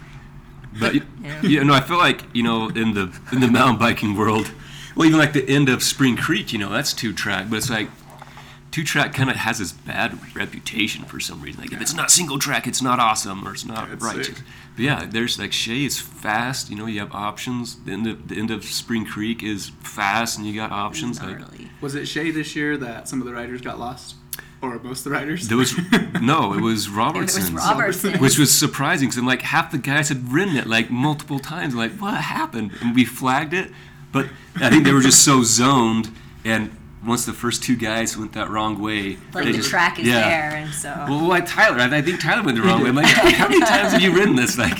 But 0.79 0.93
Yeah. 0.95 1.01
yeah, 1.41 1.63
no, 1.63 1.73
I 1.73 1.81
feel 1.81 1.97
like 1.97 2.21
you 2.33 2.43
know 2.43 2.67
in 2.69 2.93
the 2.95 3.11
in 3.31 3.39
the 3.39 3.47
mountain 3.47 3.77
biking 3.77 4.15
world, 4.15 4.51
well, 4.95 5.07
even 5.07 5.19
like 5.19 5.33
the 5.33 5.47
end 5.47 5.69
of 5.69 5.81
Spring 5.83 6.15
Creek, 6.17 6.51
you 6.53 6.59
know, 6.59 6.69
that's 6.69 6.93
two 6.93 7.13
track, 7.13 7.49
but 7.49 7.55
it's 7.57 7.69
like 7.69 7.89
two 8.73 8.83
track 8.83 9.13
kind 9.13 9.29
of 9.29 9.35
has 9.35 9.59
this 9.59 9.71
bad 9.71 10.17
reputation 10.35 11.05
for 11.05 11.19
some 11.19 11.39
reason. 11.41 11.61
Like 11.61 11.71
if 11.71 11.79
it's 11.79 11.93
not 11.93 12.09
single 12.09 12.39
track, 12.39 12.65
it's 12.65 12.81
not 12.81 12.99
awesome 12.99 13.47
or 13.47 13.53
it's 13.53 13.65
not 13.65 13.87
That's 13.87 14.03
righteous. 14.03 14.27
sick. 14.27 14.37
But 14.75 14.83
yeah, 14.83 15.05
there's 15.07 15.37
like 15.37 15.53
Shea 15.53 15.85
is 15.85 15.99
fast. 16.01 16.71
You 16.71 16.75
know, 16.75 16.87
you 16.87 16.99
have 16.99 17.13
options. 17.13 17.75
The 17.85 17.91
end 17.91 18.07
of 18.07 18.27
the 18.27 18.35
end 18.35 18.49
of 18.49 18.65
Spring 18.65 19.05
Creek 19.05 19.43
is 19.43 19.69
fast, 19.83 20.37
and 20.39 20.47
you 20.47 20.55
got 20.55 20.71
options. 20.71 21.21
Like 21.21 21.39
Gnarly. 21.39 21.69
Was 21.81 21.93
it 21.93 22.07
Shea 22.07 22.31
this 22.31 22.55
year 22.55 22.75
that 22.77 23.07
some 23.07 23.21
of 23.21 23.27
the 23.27 23.33
riders 23.33 23.61
got 23.61 23.79
lost? 23.79 24.15
Or 24.63 24.79
most 24.79 25.05
of 25.05 25.11
the 25.11 25.17
riders? 25.19 25.49
there 25.49 25.57
was 25.57 25.77
no, 26.21 26.53
it 26.53 26.61
was 26.61 26.61
It 26.61 26.61
was 26.63 26.89
Robertson's. 26.89 27.51
Robertson. 27.51 28.13
which 28.19 28.39
was 28.39 28.51
surprising 28.51 29.09
because 29.09 29.21
like 29.21 29.43
half 29.43 29.71
the 29.71 29.77
guys 29.77 30.09
had 30.09 30.31
ridden 30.31 30.55
it 30.55 30.65
like 30.65 30.89
multiple 30.89 31.37
times. 31.37 31.75
Like, 31.75 31.91
what 31.99 32.15
happened? 32.15 32.71
And 32.81 32.95
we 32.95 33.05
flagged 33.05 33.53
it, 33.53 33.71
but 34.11 34.27
I 34.55 34.71
think 34.71 34.83
they 34.85 34.93
were 34.93 35.01
just 35.01 35.23
so 35.23 35.43
zoned. 35.43 36.09
And 36.45 36.75
once 37.05 37.25
the 37.25 37.33
first 37.33 37.63
two 37.63 37.75
guys 37.75 38.17
went 38.17 38.33
that 38.33 38.49
wrong 38.49 38.79
way, 38.81 39.17
like 39.33 39.45
they 39.45 39.51
the 39.51 39.57
just- 39.57 39.69
track 39.69 39.99
is 39.99 40.07
yeah. 40.07 40.21
there, 40.29 40.57
and 40.57 40.73
so 40.73 40.89
Well, 41.09 41.27
like 41.27 41.45
Tyler, 41.45 41.79
I, 41.79 41.97
I 41.97 42.01
think 42.01 42.21
Tyler 42.21 42.43
went 42.43 42.57
the 42.57 42.63
wrong 42.67 42.81
way. 42.83 42.89
I'm 42.89 42.95
like, 42.95 43.05
how 43.07 43.47
many 43.49 43.59
times 43.61 43.91
have 43.93 44.01
you 44.01 44.13
ridden 44.15 44.35
this? 44.35 44.57
Like, 44.57 44.77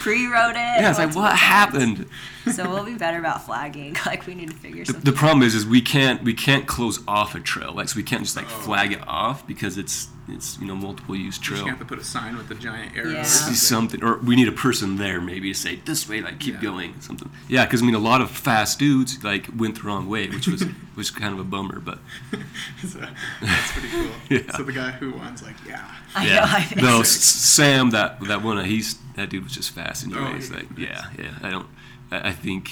pre-wrote 0.00 0.50
it. 0.50 0.56
yeah, 0.56 0.90
it's 0.90 0.98
like, 0.98 1.14
what 1.14 1.28
times. 1.30 1.40
happened? 1.40 2.08
So 2.52 2.68
we'll 2.70 2.84
be 2.84 2.94
better 2.94 3.18
about 3.18 3.44
flagging. 3.44 3.96
Like 4.06 4.26
we 4.26 4.34
need 4.34 4.50
to 4.50 4.56
figure 4.56 4.84
The, 4.84 4.92
something. 4.92 5.04
the 5.12 5.16
problem 5.18 5.42
is, 5.42 5.54
is 5.54 5.66
we 5.66 5.80
can't 5.80 6.22
we 6.22 6.32
can't 6.34 6.66
close 6.66 7.00
off 7.08 7.34
a 7.34 7.40
trail. 7.40 7.72
Like, 7.72 7.88
so 7.88 7.96
we 7.96 8.02
can't 8.04 8.22
just 8.22 8.36
like 8.36 8.46
Oh. 8.46 8.60
flag 8.60 8.92
it 8.92 9.00
off 9.06 9.46
because 9.46 9.76
it's 9.78 10.08
it's 10.28 10.58
you 10.60 10.66
know 10.66 10.74
multiple 10.74 11.14
use 11.14 11.36
You 11.38 11.42
trail. 11.44 11.58
just 11.58 11.68
have 11.70 11.78
to 11.78 11.84
put 11.84 11.98
a 11.98 12.04
sign 12.04 12.36
with 12.36 12.50
a 12.50 12.54
giant 12.54 12.96
arrow. 12.96 13.10
Yeah. 13.10 13.20
or 13.20 13.24
see 13.24 13.54
something. 13.54 14.00
something, 14.00 14.04
or 14.04 14.18
we 14.18 14.34
need 14.36 14.48
a 14.48 14.52
person 14.52 14.96
there 14.96 15.20
maybe 15.20 15.52
to 15.52 15.58
say 15.58 15.76
this 15.84 16.08
way, 16.08 16.20
like 16.20 16.38
keep 16.40 16.54
Yeah. 16.54 16.60
going, 16.62 17.00
something. 17.00 17.30
Yeah, 17.48 17.64
because 17.64 17.82
I 17.82 17.84
mean, 17.86 17.94
a 17.94 18.00
lot 18.00 18.20
of 18.20 18.30
fast 18.30 18.78
dudes 18.78 19.22
like 19.24 19.48
went 19.56 19.76
the 19.76 19.82
wrong 19.82 20.08
way, 20.08 20.28
which 20.28 20.46
was 20.46 20.64
was 20.96 21.10
kind 21.10 21.32
of 21.34 21.40
a 21.40 21.44
bummer. 21.44 21.80
But 21.80 21.98
so, 22.86 23.00
that's 23.40 23.72
pretty 23.72 23.88
cool. 23.88 24.10
Yeah. 24.30 24.56
So 24.56 24.62
the 24.62 24.72
guy 24.72 24.92
who 24.92 25.12
won's 25.12 25.42
like, 25.42 25.56
yeah. 25.66 25.84
I 26.14 26.26
yeah, 26.26 26.34
know. 26.36 26.42
I 26.46 26.62
think 26.62 26.80
no, 26.82 26.94
so. 26.96 27.00
S- 27.00 27.10
Sam, 27.22 27.90
that 27.90 28.20
that 28.22 28.42
one, 28.42 28.58
uh, 28.58 28.62
he's 28.64 28.96
that 29.16 29.30
dude 29.30 29.44
was 29.44 29.52
just 29.52 29.70
fast 29.70 30.04
anyways. 30.04 30.50
yeah. 30.50 30.56
like, 30.56 30.66
yeah, 30.78 31.04
yeah. 31.18 31.38
I 31.42 31.50
don't. 31.50 31.66
I, 32.10 32.28
I 32.28 32.32
think 32.32 32.70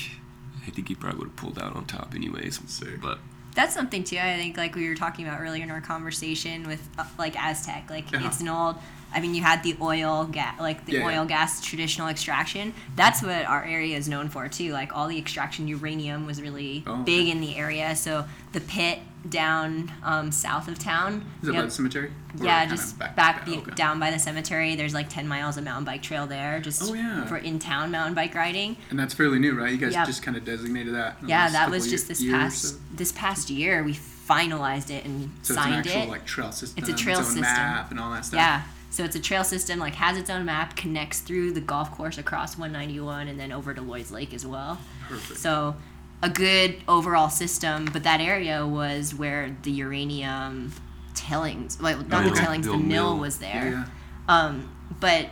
I 0.67 0.71
think 0.71 0.89
he 0.89 0.95
probably 0.95 1.19
would 1.21 1.29
have 1.29 1.37
pulled 1.37 1.59
out 1.59 1.75
on 1.77 1.85
top 1.87 2.15
anyways. 2.15 2.61
Sick. 2.67 3.01
But 3.03 3.19
That's 3.55 3.75
something 3.75 4.03
too. 4.05 4.19
I 4.19 4.37
think 4.37 4.57
like 4.57 4.75
we 4.75 4.89
were 4.89 4.95
talking 4.95 5.27
about 5.27 5.41
earlier 5.41 5.63
in 5.63 5.71
our 5.71 5.81
conversation 5.81 6.67
with 6.67 6.87
uh, 6.99 7.05
like 7.19 7.37
Aztec. 7.41 7.89
Like 7.91 8.07
Uh-huh. 8.15 8.27
it's 8.27 8.41
an 8.41 8.49
old. 8.49 8.77
I 9.15 9.21
mean, 9.21 9.35
you 9.35 9.43
had 9.43 9.63
the 9.63 9.77
oil 9.81 10.25
gas, 10.25 10.59
like 10.61 10.85
the 10.87 10.93
Yeah, 10.95 10.99
yeah. 11.09 11.21
oil 11.21 11.25
gas 11.25 11.61
traditional 11.65 12.09
extraction. 12.09 12.75
That's 12.97 13.23
what 13.23 13.45
our 13.47 13.65
area 13.65 13.97
is 13.97 14.09
known 14.09 14.29
for 14.29 14.49
too. 14.49 14.73
Like 14.73 14.95
all 14.97 15.07
the 15.09 15.19
extraction, 15.19 15.69
uranium 15.69 16.27
was 16.27 16.43
really 16.43 16.83
Oh, 16.87 16.97
big 17.03 17.23
okay. 17.23 17.31
in 17.31 17.41
the 17.41 17.57
area. 17.57 17.95
So 17.97 18.25
the 18.53 18.61
pit 18.61 18.99
down 19.29 19.91
um, 20.03 20.31
south 20.31 20.69
of 20.69 20.79
town. 20.79 21.25
Is 21.43 21.49
it 21.49 21.53
yep. 21.53 21.63
by 21.63 21.67
the 21.67 21.71
cemetery? 21.71 22.11
Or 22.41 22.45
Yeah, 22.45 22.67
just 22.67 22.99
back, 22.99 23.17
back, 23.17 23.47
be, 23.47 23.57
okay. 23.57 23.71
down 23.75 23.99
by 23.99 24.11
the 24.11 24.19
cemetery. 24.19 24.75
There's 24.75 24.93
like 24.93 25.09
10 25.09 25.27
miles 25.27 25.57
of 25.57 25.65
mountain 25.65 25.85
bike 25.85 26.03
trail 26.03 26.27
there, 26.27 26.61
just 26.61 26.83
Oh, 26.83 26.93
yeah. 26.93 27.25
for 27.25 27.39
in 27.39 27.59
town 27.59 27.91
mountain 27.91 28.15
bike 28.15 28.35
riding. 28.35 28.77
And 28.91 28.99
that's 28.99 29.15
fairly 29.15 29.39
new, 29.39 29.55
right? 29.59 29.71
You 29.73 29.79
guys 29.79 29.93
Yeah. 29.95 30.05
just 30.05 30.23
kind 30.23 30.37
of 30.37 30.45
designated 30.45 30.95
that. 30.95 31.17
Yeah, 31.27 31.49
that 31.51 31.71
was 31.71 31.89
just 31.89 32.07
this 32.09 32.23
past 32.23 32.63
so? 32.63 32.77
this 32.95 33.13
past 33.13 33.49
year 33.49 33.83
we 33.83 33.95
finalized 33.95 34.91
it 34.91 35.05
and 35.05 35.31
signed 35.43 35.43
it. 35.43 35.47
So 35.47 35.55
signed 35.55 35.75
it's 35.87 35.95
an 35.95 36.01
actual 36.01 36.03
it. 36.03 36.09
like 36.17 36.27
trail 36.27 36.53
system. 36.53 36.83
It's 36.85 36.91
a 36.91 36.95
trail 37.03 37.19
own 37.19 37.25
system. 37.25 37.41
map 37.43 37.91
and 37.91 38.01
all 38.01 38.11
that 38.13 38.25
stuff. 38.27 38.39
yeah, 38.39 38.63
so 38.95 39.03
it's 39.05 39.17
a 39.17 39.21
trail 39.21 39.43
system 39.45 39.79
like 39.81 39.95
has 39.97 40.17
its 40.17 40.31
own 40.31 40.45
map, 40.45 40.77
connects 40.77 41.19
through 41.21 41.51
the 41.53 41.61
golf 41.61 41.91
course 41.91 42.17
across 42.19 42.57
191 42.57 43.29
and 43.29 43.39
then 43.41 43.51
over 43.53 43.75
to 43.75 43.81
Loyd's 43.83 44.11
Lake 44.13 44.33
as 44.33 44.47
well. 44.47 44.79
Perfect. 45.09 45.41
So 45.41 45.75
a 46.23 46.29
good 46.31 46.77
overall 46.87 47.29
system, 47.29 47.87
but 47.93 48.05
that 48.05 48.21
area 48.21 48.65
was 48.67 49.15
where 49.15 49.57
the 49.63 49.71
uranium 49.73 50.73
tailings, 51.15 51.79
well, 51.81 51.99
not 52.05 52.25
the 52.25 52.31
tailings, 52.41 52.67
the 52.67 52.73
The 52.73 52.79
mill 52.79 53.15
mill. 53.15 53.19
was 53.19 53.39
there. 53.39 53.71
yeah. 53.71 53.85
Um, 54.29 54.71
but 55.01 55.29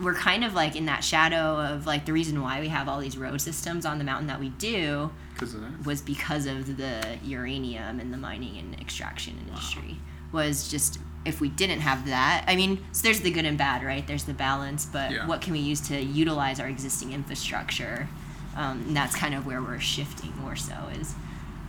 we're 0.00 0.14
kind 0.14 0.44
of 0.44 0.54
like 0.54 0.74
in 0.74 0.86
that 0.86 1.04
shadow 1.04 1.56
of 1.60 1.86
like 1.86 2.04
the 2.06 2.12
reason 2.12 2.42
why 2.42 2.60
we 2.60 2.66
have 2.68 2.88
all 2.88 2.98
these 3.00 3.16
road 3.16 3.40
systems 3.40 3.86
on 3.86 3.98
the 3.98 4.04
mountain 4.04 4.26
that 4.26 4.40
we 4.40 4.48
do 4.50 5.12
that. 5.40 5.86
was 5.86 6.02
because 6.02 6.46
of 6.46 6.76
the 6.76 7.16
uranium 7.24 8.00
and 8.00 8.12
the 8.12 8.16
mining 8.18 8.58
and 8.58 8.78
extraction 8.80 9.38
industry 9.46 9.96
was 10.32 10.68
just 10.68 10.98
if 11.24 11.40
we 11.40 11.48
didn't 11.48 11.80
have 11.80 12.06
that 12.06 12.44
i 12.46 12.54
mean 12.56 12.84
so 12.92 13.02
there's 13.02 13.20
the 13.20 13.30
good 13.30 13.44
and 13.44 13.56
bad 13.58 13.82
right 13.82 14.06
there's 14.06 14.24
the 14.24 14.34
balance 14.34 14.84
but 14.86 15.10
Yeah. 15.10 15.26
what 15.26 15.40
can 15.40 15.52
we 15.52 15.58
use 15.60 15.80
to 15.88 16.00
utilize 16.00 16.60
our 16.60 16.68
existing 16.68 17.12
infrastructure 17.12 18.08
um, 18.56 18.82
and 18.88 18.96
that's 18.96 19.14
kind 19.16 19.34
of 19.34 19.46
where 19.46 19.60
we're 19.62 19.80
shifting 19.80 20.32
more 20.36 20.54
so 20.56 20.74
is 20.98 21.14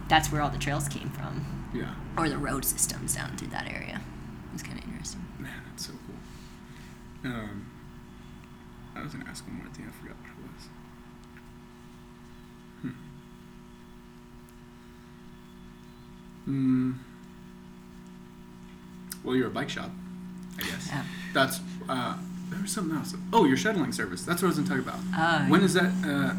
that's 0.08 0.32
where 0.32 0.42
all 0.42 0.50
the 0.50 0.58
trails 0.60 0.88
came 0.88 1.10
from 1.10 1.46
Yeah. 1.74 1.94
or 2.18 2.30
the 2.30 2.38
road 2.38 2.64
systems 2.66 3.16
down 3.16 3.36
through 3.38 3.50
that 3.50 3.72
area 3.72 4.02
it's 4.54 4.64
kind 4.64 4.78
of 4.80 4.86
interesting 4.86 5.22
Man, 5.40 5.52
that's 5.70 5.86
so 5.88 5.94
cool. 6.08 7.32
Um, 7.32 7.66
I 8.96 9.02
was 9.04 9.12
gonna 9.14 9.30
ask 9.30 9.46
one 9.46 9.58
more 9.58 9.68
thing. 9.68 9.86
I 9.86 9.92
forgot 10.02 10.16
what 10.16 10.30
it 10.30 10.42
was. 10.44 10.70
Hmm. 12.82 12.90
Hmm. 16.46 16.92
Well, 19.26 19.36
you're 19.36 19.48
a 19.48 19.52
bike 19.52 19.70
shop, 19.70 19.90
I 20.58 20.62
guess. 20.62 20.88
Yeah. 20.90 21.04
That's 21.34 21.60
uh, 21.90 22.18
there 22.50 22.62
was 22.62 22.72
something 22.72 22.96
else. 22.96 23.14
Oh, 23.34 23.46
your 23.46 23.58
shuttling 23.58 23.92
service. 23.92 24.24
That's 24.24 24.42
what 24.42 24.48
I 24.48 24.56
was 24.56 24.60
gonna 24.60 24.82
talk 24.84 24.88
about. 24.88 25.00
Oh, 25.18 25.50
when 25.52 25.62
is 25.64 25.74
that? 25.74 25.92
Uh, 26.06 26.34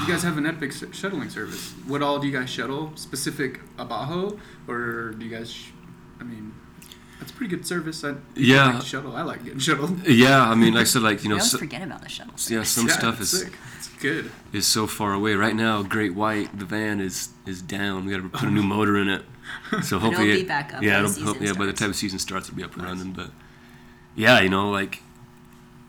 you 0.00 0.06
guys 0.08 0.22
have 0.24 0.36
an 0.38 0.46
epic 0.46 0.70
s- 0.72 0.84
shuttling 0.92 1.30
service. 1.30 1.72
What 1.86 2.02
all 2.02 2.18
do 2.18 2.26
you 2.26 2.32
guys 2.32 2.50
shuttle? 2.50 2.92
Specific 2.96 3.60
Abajo, 3.78 4.38
or 4.66 5.10
do 5.12 5.24
you 5.24 5.30
guys? 5.30 5.52
Sh- 5.52 5.70
I 6.18 6.24
mean, 6.24 6.54
that's 7.20 7.30
a 7.30 7.34
pretty 7.34 7.54
good 7.54 7.66
service. 7.66 8.02
I 8.02 8.14
Yeah. 8.34 8.72
like 8.74 8.82
shuttle. 8.82 9.14
I 9.14 9.22
like 9.22 9.44
getting 9.44 9.58
shuttled. 9.60 10.06
yeah, 10.08 10.42
I 10.42 10.54
mean, 10.54 10.72
like 10.74 10.80
I 10.82 10.84
said, 10.84 11.02
like 11.02 11.22
you 11.22 11.28
we 11.28 11.36
know, 11.36 11.40
always 11.40 11.50
so, 11.52 11.58
forget 11.58 11.82
about 11.82 12.02
the 12.02 12.08
shuttles 12.08 12.50
yeah, 12.50 12.62
some 12.64 12.88
Yeah, 12.88 12.94
stuff 12.98 13.20
it's 13.20 13.32
is 13.32 13.40
sick. 13.42 13.48
It's- 13.52 13.90
Good. 14.00 14.30
is 14.52 14.66
so 14.66 14.86
far 14.86 15.14
away. 15.14 15.34
Right 15.36 15.54
now, 15.56 15.82
Great 15.82 16.14
White, 16.14 16.58
the 16.58 16.64
van 16.66 17.00
is 17.00 17.28
is 17.46 17.62
down. 17.62 18.04
We 18.06 18.12
got 18.12 18.22
to 18.22 18.28
put 18.28 18.48
a 18.48 18.52
new 18.52 18.62
motor 18.62 18.96
in 18.98 19.08
it. 19.08 19.22
So 19.82 19.98
hopefully, 19.98 20.42
be 20.42 20.44
back 20.44 20.74
up 20.74 20.82
Yeah, 20.82 21.00
it'll, 21.04 21.24
hope, 21.24 21.40
yeah. 21.40 21.52
By 21.52 21.66
the 21.66 21.72
time 21.72 21.88
the 21.88 21.94
season 21.94 22.18
starts, 22.18 22.48
it'll 22.48 22.56
be 22.56 22.62
up 22.64 22.74
and 22.76 22.84
running. 22.84 23.12
But 23.12 23.30
yeah, 24.14 24.40
you 24.40 24.48
know, 24.48 24.70
like 24.70 25.02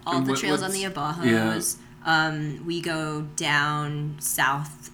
all 0.05 0.21
the 0.21 0.31
what- 0.31 0.39
trails 0.39 0.63
on 0.63 0.71
the 0.71 0.83
Abajos. 0.83 1.77
Um, 2.05 2.65
we 2.65 2.79
go 2.81 3.21
down 3.35 4.15
south 4.19 4.91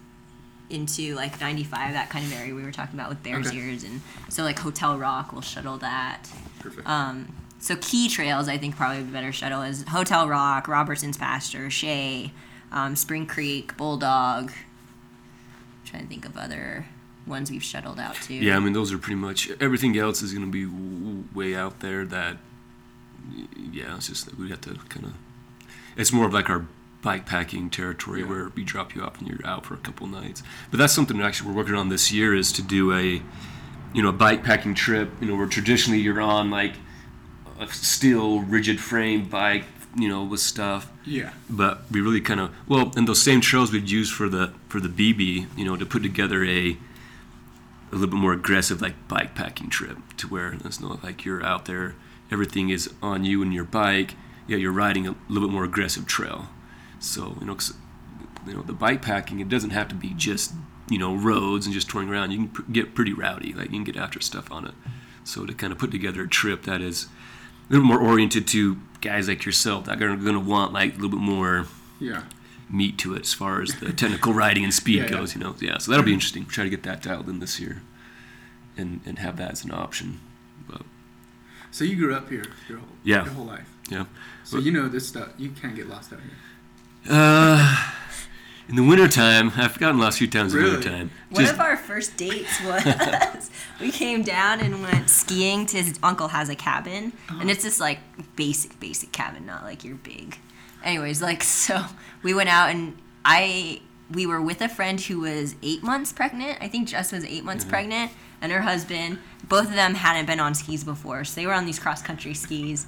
into 0.70 1.14
like 1.14 1.40
95, 1.40 1.94
that 1.94 2.10
kind 2.10 2.26
of 2.26 2.34
area 2.34 2.56
we 2.56 2.64
were 2.64 2.72
talking 2.72 2.96
about 3.00 3.10
with 3.10 3.22
Bears 3.22 3.48
Okay. 3.48 3.58
Ears, 3.58 3.84
and 3.84 4.02
so 4.30 4.44
like 4.44 4.58
Hotel 4.60 4.98
Rock 4.98 5.32
will 5.32 5.42
shuttle 5.42 5.78
that. 5.78 6.28
Perfect. 6.60 6.88
Um, 6.90 7.34
so 7.60 7.76
key 7.76 8.10
trails, 8.10 8.48
I 8.50 8.58
think 8.58 8.76
probably 8.76 9.04
the 9.04 9.12
better 9.12 9.32
shuttle 9.32 9.62
is 9.62 9.84
Hotel 9.84 10.28
Rock, 10.28 10.68
Robertson's 10.68 11.18
Pasture, 11.18 11.70
Shea, 11.70 12.32
um, 12.72 12.96
Spring 12.96 13.28
Creek, 13.28 13.78
Bulldog. 13.78 14.52
trying 15.86 16.04
to 16.04 16.10
think 16.10 16.26
of 16.26 16.36
other 16.36 16.88
ones 17.26 17.50
we've 17.52 17.64
shuttled 17.64 18.00
out 18.00 18.16
to. 18.24 18.34
yeah, 18.34 18.56
I 18.58 18.60
mean, 18.60 18.74
those 18.74 18.92
are 18.92 18.98
pretty 18.98 19.16
much 19.20 19.50
everything 19.60 19.98
else 19.98 20.22
is 20.22 20.34
going 20.34 20.46
to 20.46 20.52
be 20.52 20.66
w- 20.66 21.24
way 21.34 21.56
out 21.56 21.80
there. 21.80 22.06
That 22.06 22.38
yeah, 23.72 23.96
it's 23.96 24.08
just 24.08 24.26
that 24.26 24.38
we 24.38 24.50
have 24.50 24.62
to 24.62 24.76
kind 24.90 25.06
of. 25.06 25.14
It's 25.96 26.12
more 26.12 26.26
of 26.26 26.34
like 26.34 26.50
our 26.50 26.66
bike 27.02 27.26
packing 27.26 27.70
territory 27.70 28.22
Yeah. 28.22 28.28
where 28.28 28.50
we 28.56 28.64
drop 28.64 28.96
you 28.96 29.02
off 29.04 29.20
and 29.20 29.28
you're 29.28 29.46
out 29.46 29.66
for 29.66 29.74
a 29.74 29.78
couple 29.78 30.08
nights. 30.08 30.42
But 30.72 30.80
that's 30.80 30.94
something 30.94 31.18
that 31.18 31.26
actually 31.26 31.50
we're 31.52 31.58
working 31.58 31.76
on 31.76 31.90
this 31.90 32.12
year 32.12 32.34
is 32.34 32.52
to 32.54 32.62
do 32.62 32.94
a, 32.94 33.22
you 33.94 34.02
know, 34.02 34.10
a 34.10 34.14
bike 34.14 34.44
packing 34.44 34.74
trip. 34.74 35.10
You 35.22 35.28
know, 35.28 35.36
where 35.36 35.48
traditionally 35.48 36.00
you're 36.02 36.22
on 36.22 36.50
like 36.50 36.74
a 37.60 37.68
steel 37.68 38.40
rigid 38.42 38.80
frame 38.80 39.26
bike, 39.30 39.66
you 39.96 40.10
know, 40.10 40.24
with 40.24 40.40
stuff. 40.40 40.92
yeah. 41.06 41.34
But 41.50 41.84
we 41.92 42.02
really 42.02 42.22
kind 42.22 42.40
of 42.40 42.52
well, 42.68 42.92
and 42.98 43.08
those 43.08 43.22
same 43.22 43.40
trails 43.42 43.72
we'd 43.72 43.90
use 43.90 44.10
for 44.12 44.28
the 44.28 44.54
for 44.68 44.80
the 44.80 44.90
BB, 44.90 45.48
you 45.58 45.64
know, 45.66 45.78
to 45.78 45.86
put 45.86 46.02
together 46.04 46.44
a 46.44 46.78
a 47.94 48.00
little 48.00 48.10
bit 48.16 48.20
more 48.20 48.34
aggressive 48.34 48.82
like 48.82 49.08
bike 49.08 49.36
packing 49.36 49.70
trip 49.70 49.98
to 50.18 50.28
where 50.28 50.54
it's 50.54 50.80
not 50.80 51.04
like 51.04 51.24
you're 51.26 51.44
out 51.46 51.66
there, 51.66 51.96
everything 52.32 52.70
is 52.70 52.90
on 53.02 53.24
you 53.24 53.42
and 53.42 53.54
your 53.54 53.64
bike. 53.64 54.16
Yeah, 54.48 54.58
you're 54.58 54.72
riding 54.74 55.08
a 55.08 55.16
little 55.30 55.48
bit 55.48 55.54
more 55.54 55.64
aggressive 55.64 56.06
trail. 56.06 56.50
So 57.00 57.38
you 57.40 57.46
know, 57.46 57.58
you 58.48 58.54
know, 58.54 58.62
the 58.62 58.74
bike 58.74 59.02
packing 59.02 59.40
it 59.40 59.50
doesn't 59.50 59.70
have 59.70 59.88
to 59.90 59.96
be 59.96 60.14
just 60.16 60.54
you 60.90 60.98
know 60.98 61.16
roads 61.16 61.66
and 61.66 61.74
just 61.74 61.90
touring 61.90 62.10
around. 62.10 62.32
You 62.32 62.38
can 62.40 62.48
pr- 62.50 62.72
get 62.72 62.96
pretty 62.96 63.14
rowdy. 63.14 63.54
Like 63.54 63.68
you 63.68 63.78
can 63.78 63.84
get 63.84 63.98
after 63.98 64.20
stuff 64.22 64.52
on 64.52 64.66
it. 64.68 64.74
So 65.24 65.46
to 65.46 65.54
kind 65.54 65.72
of 65.72 65.80
put 65.80 65.92
together 65.92 66.24
a 66.24 66.28
trip 66.28 66.64
that 66.64 66.82
is 66.82 67.08
a 67.70 67.74
little 67.74 67.88
more 67.88 68.00
oriented 68.00 68.48
to 68.50 68.78
guys 69.00 69.28
like 69.30 69.46
yourself 69.46 69.86
that 69.86 70.02
are 70.02 70.16
going 70.16 70.34
to 70.34 70.40
want 70.40 70.74
like 70.74 70.92
a 70.92 70.96
little 70.96 71.10
bit 71.10 71.20
more 71.20 71.68
Yeah. 72.00 72.24
Meat 72.74 72.98
to 72.98 73.14
it 73.16 73.22
as 73.22 73.34
far 73.34 73.62
as 73.62 73.76
the 73.76 73.94
technical 73.94 74.34
riding 74.34 74.64
and 74.64 74.74
speed 74.74 74.98
Yeah, 74.98 75.04
yeah. 75.04 75.10
goes. 75.10 75.36
You 75.36 75.42
know, 75.42 75.56
yeah. 75.62 75.78
So 75.78 75.92
that'll 75.92 76.06
be 76.06 76.14
interesting. 76.14 76.46
Try 76.46 76.64
to 76.66 76.70
get 76.70 76.84
that 76.84 77.02
dialed 77.04 77.30
in 77.30 77.40
this 77.40 77.60
year, 77.60 77.82
and 78.76 79.00
and 79.06 79.20
have 79.20 79.38
that 79.38 79.52
as 79.52 79.64
an 79.64 79.72
option. 79.72 80.20
But 80.68 80.82
So 81.72 81.84
you 81.86 81.96
grew 81.96 82.14
up 82.16 82.30
here 82.30 82.46
your 82.68 82.80
whole 82.80 82.88
Yeah. 83.04 83.24
your 83.26 83.34
whole 83.34 83.46
life. 83.46 83.70
yeah. 83.90 84.06
So 84.44 84.58
you 84.58 84.72
know 84.72 84.88
this 84.90 85.08
stuff. 85.08 85.30
You 85.38 85.50
can't 85.52 85.76
get 85.76 85.88
lost 85.88 86.12
out 86.14 86.20
here. 86.20 86.38
Uh, 87.10 87.92
in 88.70 88.76
the 88.78 88.84
wintertime, 88.84 89.52
I've 89.58 89.78
gotten 89.78 90.00
lost 90.00 90.18
a 90.18 90.20
few 90.20 90.28
times 90.28 90.54
in 90.54 90.60
Really? 90.60 90.72
the 90.72 90.78
wintertime. 90.78 91.12
One 91.30 91.42
Just 91.44 91.54
of 91.56 91.60
our 91.60 91.76
first 91.78 92.16
dates 92.18 92.62
was 92.64 93.50
we 93.82 93.92
came 93.92 94.24
down 94.24 94.62
and 94.62 94.82
went 94.82 95.10
skiing 95.10 95.66
to 95.68 95.78
his 95.82 96.00
uncle 96.02 96.30
has 96.30 96.48
a 96.50 96.56
cabin 96.56 97.12
and 97.30 97.52
it's 97.52 97.64
this 97.64 97.80
like 97.82 98.00
basic 98.38 98.80
basic 98.80 99.12
cabin 99.12 99.46
not 99.46 99.64
like 99.64 99.84
your 99.84 99.96
big 99.96 100.38
anyways 100.84 101.22
like 101.22 101.44
so 101.68 101.86
we 102.22 102.34
went 102.34 102.50
out 102.50 102.70
and 102.70 102.98
I 103.26 103.82
we 104.12 104.26
were 104.26 104.42
with 104.42 104.62
a 104.62 104.70
friend 104.70 105.00
who 105.00 105.22
was 105.22 105.56
eight 105.64 105.82
months 105.82 106.12
pregnant. 106.12 106.58
I 106.62 106.68
think 106.68 106.88
Jess 106.88 107.12
was 107.12 107.26
eight 107.26 107.44
months 107.44 107.64
mm-hmm. 107.64 107.72
pregnant 107.72 108.12
and 108.42 108.52
her 108.52 108.62
husband. 108.62 109.20
Both 109.48 109.70
of 109.70 109.76
them 109.76 109.96
hadn't 109.96 110.26
been 110.26 110.40
on 110.40 110.54
skis 110.54 110.84
before 110.84 111.24
so 111.24 111.40
they 111.40 111.48
were 111.48 111.54
on 111.54 111.66
these 111.66 111.80
cross 111.80 112.02
country 112.02 112.34
skis. 112.34 112.86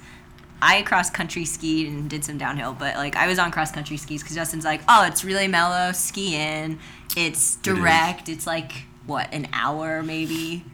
I 0.62 0.82
cross 0.82 1.10
country 1.10 1.44
skied 1.44 1.86
and 1.86 2.08
did 2.08 2.24
some 2.24 2.38
downhill, 2.38 2.74
but 2.78 2.96
like 2.96 3.16
I 3.16 3.26
was 3.26 3.38
on 3.38 3.50
cross 3.50 3.70
country 3.72 3.96
skis 3.96 4.22
because 4.22 4.36
Justin's 4.36 4.64
like, 4.64 4.80
oh, 4.88 5.04
it's 5.06 5.24
really 5.24 5.48
mellow, 5.48 5.92
ski 5.92 6.34
in, 6.34 6.78
it's 7.16 7.56
direct, 7.56 8.28
it's 8.28 8.46
like 8.46 8.72
what 9.06 9.32
an 9.32 9.48
hour 9.52 10.02
maybe. 10.02 10.64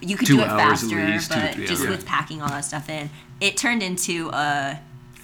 You 0.00 0.16
could 0.16 0.28
Two 0.28 0.36
do 0.36 0.42
it 0.42 0.46
faster, 0.46 0.94
least, 0.94 1.30
but 1.30 1.56
just 1.56 1.82
hours. 1.82 1.90
with 1.90 2.06
packing 2.06 2.40
all 2.40 2.48
that 2.48 2.64
stuff 2.64 2.88
in, 2.88 3.10
it 3.40 3.56
turned 3.56 3.82
into 3.82 4.30
a 4.30 4.80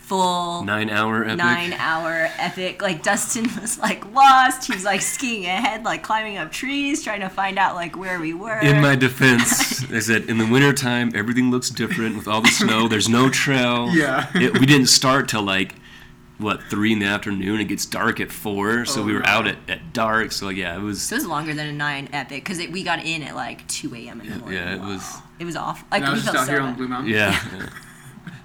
full 0.06 0.64
nine 0.64 0.90
hour 0.90 1.24
epic. 1.24 1.36
nine 1.38 1.72
hour 1.74 2.28
epic. 2.38 2.82
Like 2.82 3.02
Dustin 3.02 3.44
was 3.60 3.78
like 3.78 4.04
lost. 4.12 4.66
He 4.66 4.74
was 4.74 4.84
like 4.84 5.00
skiing 5.00 5.46
ahead, 5.46 5.84
like 5.84 6.02
climbing 6.02 6.36
up 6.36 6.52
trees, 6.52 7.02
trying 7.02 7.20
to 7.20 7.28
find 7.28 7.58
out 7.58 7.74
like 7.74 7.96
where 7.96 8.20
we 8.20 8.34
were. 8.34 8.58
In 8.60 8.80
my 8.82 8.94
defense, 9.06 9.82
I 9.90 10.00
said 10.00 10.24
in 10.28 10.38
the 10.38 10.46
wintertime 10.46 11.12
everything 11.14 11.50
looks 11.50 11.70
different 11.70 12.16
with 12.16 12.28
all 12.28 12.40
the 12.40 12.48
snow. 12.48 12.88
There's 12.94 13.08
no 13.08 13.30
trail. 13.30 13.88
Yeah. 13.94 14.30
It, 14.34 14.58
we 14.60 14.66
didn't 14.66 14.88
start 14.88 15.28
till 15.28 15.42
like 15.42 15.74
what 16.38 16.62
three 16.64 16.92
in 16.92 16.98
the 16.98 17.06
afternoon. 17.06 17.60
It 17.60 17.64
gets 17.66 17.86
dark 17.86 18.20
at 18.20 18.30
four, 18.32 18.84
so 18.84 19.00
Oh, 19.02 19.04
we 19.04 19.12
were 19.14 19.20
no. 19.20 19.26
out 19.28 19.46
at, 19.46 19.56
at 19.68 19.92
dark. 19.92 20.32
So 20.32 20.48
yeah, 20.50 20.76
it 20.76 20.80
was. 20.82 21.00
So 21.00 21.14
it 21.14 21.18
was 21.20 21.26
longer 21.26 21.54
than 21.54 21.66
a 21.68 21.72
nine 21.72 22.08
epic 22.12 22.44
because 22.44 22.58
we 22.58 22.82
got 22.82 23.04
in 23.04 23.22
at 23.22 23.34
like 23.34 23.66
2 23.68 23.94
a.m. 23.94 24.20
in 24.20 24.28
the 24.30 24.36
morning. 24.38 24.58
Yeah, 24.58 24.74
it 24.74 24.80
was. 24.80 25.16
It 25.38 25.44
was 25.44 25.56
off. 25.56 25.84
Like 25.90 26.00
And 26.02 26.04
I 26.06 26.08
we 26.10 26.14
was 26.16 26.24
just 26.24 26.34
felt 26.34 26.42
out 26.42 26.46
so 26.46 26.52
here 26.52 26.60
on. 26.60 26.74
Blue 26.74 26.88
Mountain. 26.88 27.12
Yeah. 27.12 27.30
yeah. 27.56 27.66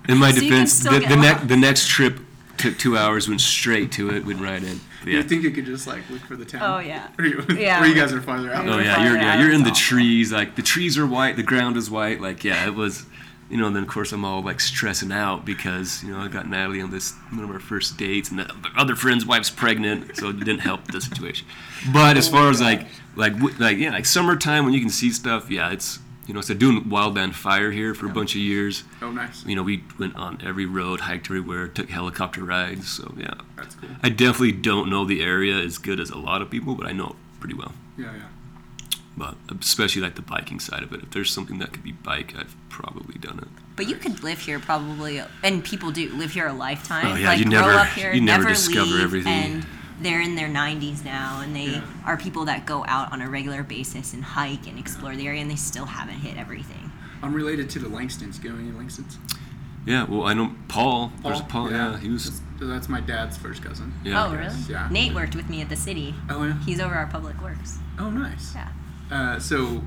In 0.10 0.18
my 0.18 0.32
So 0.32 0.36
you 0.36 0.41
can 0.41 0.49
defense, 0.51 0.74
still 0.74 0.93
the, 0.93 0.99
get 1.01 1.10
the, 1.10 1.16
next 1.18 1.47
the 1.47 1.57
next 1.57 1.88
trip 1.88 2.20
took 2.57 2.78
two 2.78 2.97
hours. 2.97 3.28
Went 3.30 3.41
straight 3.41 3.91
to 3.93 4.10
it. 4.10 4.26
Went 4.26 4.41
right 4.41 4.62
in. 4.64 4.80
But 5.03 5.14
You 5.14 5.24
think 5.24 5.43
you 5.43 5.51
could 5.51 5.66
just 5.66 5.88
like 5.88 6.01
look 6.10 6.22
for 6.22 6.36
the 6.36 6.43
town? 6.45 6.62
Oh, 6.62 6.80
yeah. 6.80 7.07
Or 7.18 7.26
you, 7.26 7.43
Yeah. 7.57 7.82
Or 7.82 7.86
you 7.86 7.95
guys 7.95 8.12
are 8.12 8.22
farther 8.22 8.53
out. 8.53 8.66
We 8.66 8.72
Oh 8.72 8.78
yeah, 8.80 9.03
you're 9.03 9.14
farther 9.14 9.18
yeah, 9.18 9.34
out, 9.36 9.39
you're 9.39 9.51
in 9.53 9.64
the 9.64 9.70
it's 9.70 9.80
awful. 9.80 9.97
trees. 9.97 10.32
Like 10.34 10.55
the 10.55 10.62
trees 10.62 10.97
are 10.97 11.07
white, 11.07 11.36
the 11.38 11.43
ground 11.43 11.78
is 11.78 11.89
white. 11.89 12.20
Like 12.20 12.43
yeah, 12.43 12.66
it 12.68 12.76
was, 12.76 13.05
you 13.49 13.55
know. 13.55 13.68
And 13.68 13.76
then 13.76 13.84
of 13.84 13.89
course 13.89 14.12
I'm 14.12 14.26
all 14.26 14.41
like 14.43 14.60
stressing 14.60 15.12
out 15.14 15.45
because 15.45 16.03
you 16.03 16.12
know 16.12 16.20
I 16.20 16.28
got 16.28 16.49
Natalie 16.49 16.82
on 16.82 16.91
this 16.91 17.14
one 17.32 17.45
of 17.45 17.49
our 17.49 17.60
first 17.62 17.97
dates, 17.97 18.30
and 18.30 18.39
the 18.39 18.53
other 18.76 18.95
friend's 18.95 19.26
wife's 19.26 19.49
pregnant, 19.49 20.18
so 20.18 20.30
it 20.30 20.39
didn't 20.39 20.60
help 20.60 20.86
the 20.91 20.99
situation. 20.99 21.47
But 21.93 22.18
as 22.18 22.28
far 22.28 22.49
as 22.49 22.60
like 22.60 22.86
like 23.16 23.34
w- 23.38 23.55
like 23.57 23.78
yeah, 23.78 23.91
like 23.91 24.05
summertime 24.05 24.66
when 24.66 24.74
you 24.74 24.82
can 24.82 24.89
see 24.89 25.12
stuff, 25.12 25.49
yeah, 25.49 25.72
it's 25.72 25.99
you 26.30 26.34
know. 26.36 26.42
So 26.42 26.54
doing 26.54 26.84
wildland 26.86 27.34
fire 27.34 27.72
here 27.72 27.94
for 27.94 28.06
a 28.06 28.10
bunch 28.10 28.36
of 28.36 28.42
years. 28.42 28.84
Oh, 29.02 29.12
nice. 29.12 29.46
You 29.46 29.56
know, 29.58 29.64
we 29.64 29.84
went 29.98 30.16
on 30.16 30.40
every 30.46 30.66
road, 30.66 31.02
hiked 31.02 31.26
everywhere, 31.28 31.68
took 31.68 31.90
helicopter 31.90 32.46
rides. 32.46 32.88
So 32.90 33.14
yeah, 33.18 33.34
That's 33.58 33.76
cool. 33.76 33.90
I 34.02 34.10
definitely 34.10 34.54
don't 34.54 34.90
know 34.90 35.04
the 35.04 35.22
area 35.22 35.58
as 35.58 35.78
good 35.78 36.00
as 36.00 36.10
a 36.12 36.18
lot 36.18 36.42
of 36.42 36.50
people, 36.50 36.76
but 36.76 36.86
I 36.88 36.94
know 36.94 37.08
it 37.10 37.16
pretty 37.42 37.56
well 37.56 37.74
Yeah, 37.98 38.14
yeah. 38.16 38.98
but 39.18 39.36
especially 39.60 40.02
like 40.02 40.16
the 40.16 40.22
biking 40.22 40.60
side 40.60 40.84
of 40.84 40.94
it. 40.94 41.02
If 41.04 41.12
there's 41.12 41.32
something 41.32 41.58
that 41.60 41.74
could 41.74 41.84
be 41.84 41.92
bike, 41.94 42.34
I've 42.38 42.56
probably 42.70 43.18
done 43.20 43.40
it. 43.40 43.48
But 43.76 43.88
you 43.90 43.96
could 43.96 44.22
live 44.24 44.40
here 44.40 44.60
probably, 44.60 45.22
and 45.44 45.64
people 45.64 45.90
do 45.92 46.14
live 46.16 46.32
here 46.32 46.48
a 46.48 46.54
lifetime. 46.54 47.06
Oh, 47.08 47.16
yeah, 47.16 47.30
like 47.30 47.40
you 47.40 47.46
grow 47.46 47.62
never- 47.62 47.74
up 47.74 47.88
here, 47.88 48.14
you 48.14 48.22
never 48.22 48.48
discover 48.50 48.92
leave, 48.92 49.04
everything. 49.04 49.66
And 50.00 50.06
they're 50.06 50.22
in 50.22 50.36
their 50.36 50.47
90s 50.47 51.04
now, 51.04 51.41
and 51.41 51.54
they 51.54 51.72
Yeah. 51.72 51.82
are 52.06 52.16
people 52.16 52.45
that 52.45 52.66
go 52.66 52.86
out 52.88 53.12
on 53.12 53.22
a 53.22 53.30
regular 53.30 53.64
basis 53.64 54.14
and 54.14 54.24
hike 54.24 54.66
and 54.66 54.80
explore 54.80 55.14
the 55.14 55.28
area, 55.28 55.41
and 55.41 55.52
they 55.52 55.58
still 55.58 55.86
haven't 55.86 56.20
hit 56.20 56.38
everything. 56.38 56.89
I'm 57.22 57.34
related 57.34 57.70
to 57.72 57.80
the 57.80 57.89
Langstons. 57.89 58.41
You 58.41 58.54
know 58.54 58.60
any 58.60 58.72
Langstons? 58.72 59.18
Yeah, 59.86 60.06
well, 60.06 60.24
I 60.24 60.34
know 60.34 60.56
Paul. 60.70 61.12
There's 61.22 61.41
a 61.41 61.43
Paul. 61.43 61.70
Yeah, 61.70 61.97
he 61.97 62.08
was. 62.10 62.24
That's, 62.26 62.41
that's 62.62 62.88
my 62.89 63.02
dad's 63.02 63.38
first 63.38 63.62
cousin. 63.62 63.91
Yeah. 64.04 64.26
oh, 64.26 64.34
really? 64.34 64.56
Yeah. 64.70 64.88
Nate 64.89 65.14
worked 65.14 65.36
with 65.36 65.50
me 65.50 65.62
at 65.62 65.68
the 65.68 65.76
city. 65.76 66.16
Oh, 66.30 66.45
yeah. 66.45 66.54
He's 66.64 66.80
over 66.80 66.95
our 66.95 67.08
public 67.08 67.41
works. 67.41 67.80
Oh, 67.97 68.10
nice. 68.10 68.56
Yeah. 68.56 68.70
Uh, 69.12 69.39
so, 69.39 69.84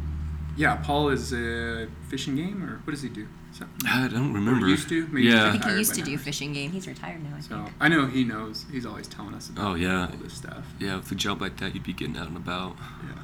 yeah, 0.56 0.76
Paul 0.76 1.08
is 1.08 1.32
a 1.32 1.88
fishing 2.08 2.36
game, 2.36 2.62
or 2.62 2.80
what 2.84 2.90
does 2.92 3.00
he 3.02 3.08
do? 3.08 3.26
Something. 3.52 3.86
I 3.88 4.08
don't 4.08 4.32
remember. 4.32 4.64
Or 4.66 4.68
used 4.70 4.88
to? 4.88 5.06
Maybe 5.08 5.28
Yeah. 5.28 5.48
I 5.48 5.50
think 5.52 5.64
he 5.64 5.70
used 5.72 5.90
by 5.92 5.94
to 5.96 6.00
now. 6.00 6.06
do 6.06 6.18
fishing 6.18 6.52
game. 6.54 6.70
He's 6.72 6.86
retired 6.88 7.22
now, 7.22 7.36
I 7.36 7.40
So 7.40 7.48
think. 7.64 7.72
I 7.80 7.88
know 7.88 8.06
he 8.06 8.24
knows. 8.24 8.64
He's 8.72 8.86
always 8.86 9.06
telling 9.06 9.34
us 9.34 9.50
about 9.50 9.72
Oh, 9.72 9.74
yeah. 9.74 10.06
all 10.10 10.16
this 10.22 10.32
stuff. 10.34 10.64
Yeah, 10.78 10.96
with 10.96 11.12
a 11.12 11.14
job 11.14 11.40
like 11.42 11.58
that, 11.58 11.74
you'd 11.74 11.84
be 11.84 11.92
getting 11.92 12.16
out 12.16 12.28
and 12.28 12.36
about. 12.36 12.76
Yeah. 13.04 13.22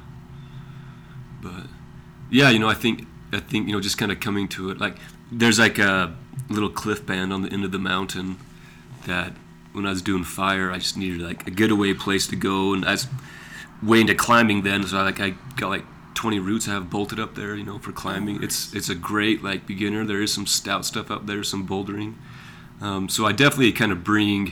But 1.41 1.67
yeah, 2.29 2.49
you 2.49 2.59
know, 2.59 2.69
I 2.69 2.73
think 2.75 3.07
I 3.31 3.39
think 3.39 3.67
you 3.67 3.73
know, 3.73 3.81
just 3.81 3.97
kind 3.97 4.11
of 4.11 4.19
coming 4.19 4.47
to 4.49 4.69
it. 4.71 4.79
Like, 4.79 4.97
there's 5.31 5.59
like 5.59 5.77
a 5.79 6.13
little 6.49 6.69
cliff 6.69 7.05
band 7.05 7.31
on 7.33 7.41
the 7.43 7.51
end 7.51 7.63
of 7.65 7.71
the 7.71 7.79
mountain 7.79 8.37
that 9.05 9.33
when 9.71 9.85
I 9.85 9.89
was 9.89 10.01
doing 10.01 10.23
fire, 10.23 10.71
I 10.71 10.77
just 10.79 10.97
needed 10.97 11.21
like 11.21 11.47
a 11.47 11.51
getaway 11.51 11.93
place 11.93 12.27
to 12.27 12.35
go, 12.35 12.73
and 12.73 12.85
I 12.85 12.91
was 12.91 13.07
way 13.81 14.01
into 14.01 14.15
climbing 14.15 14.63
then, 14.63 14.83
so 14.83 14.97
I 14.97 15.03
like 15.03 15.19
I 15.19 15.35
got 15.57 15.69
like 15.69 15.85
20 16.19 16.37
routes 16.39 16.67
I 16.67 16.71
have 16.71 16.89
bolted 16.89 17.17
up 17.17 17.35
there, 17.35 17.55
you 17.55 17.63
know, 17.63 17.79
for 17.79 17.93
climbing. 17.93 18.43
It's 18.43 18.73
it's 18.73 18.89
a 18.89 18.93
great 18.93 19.41
like 19.41 19.65
beginner. 19.65 20.03
There 20.03 20.21
is 20.21 20.33
some 20.33 20.45
stout 20.45 20.83
stuff 20.83 21.09
up 21.09 21.27
there, 21.27 21.45
some 21.45 21.65
bouldering. 21.65 22.15
Um, 22.81 23.07
so 23.07 23.25
I 23.25 23.31
definitely 23.31 23.71
kind 23.71 23.93
of 23.93 24.03
bring, 24.03 24.47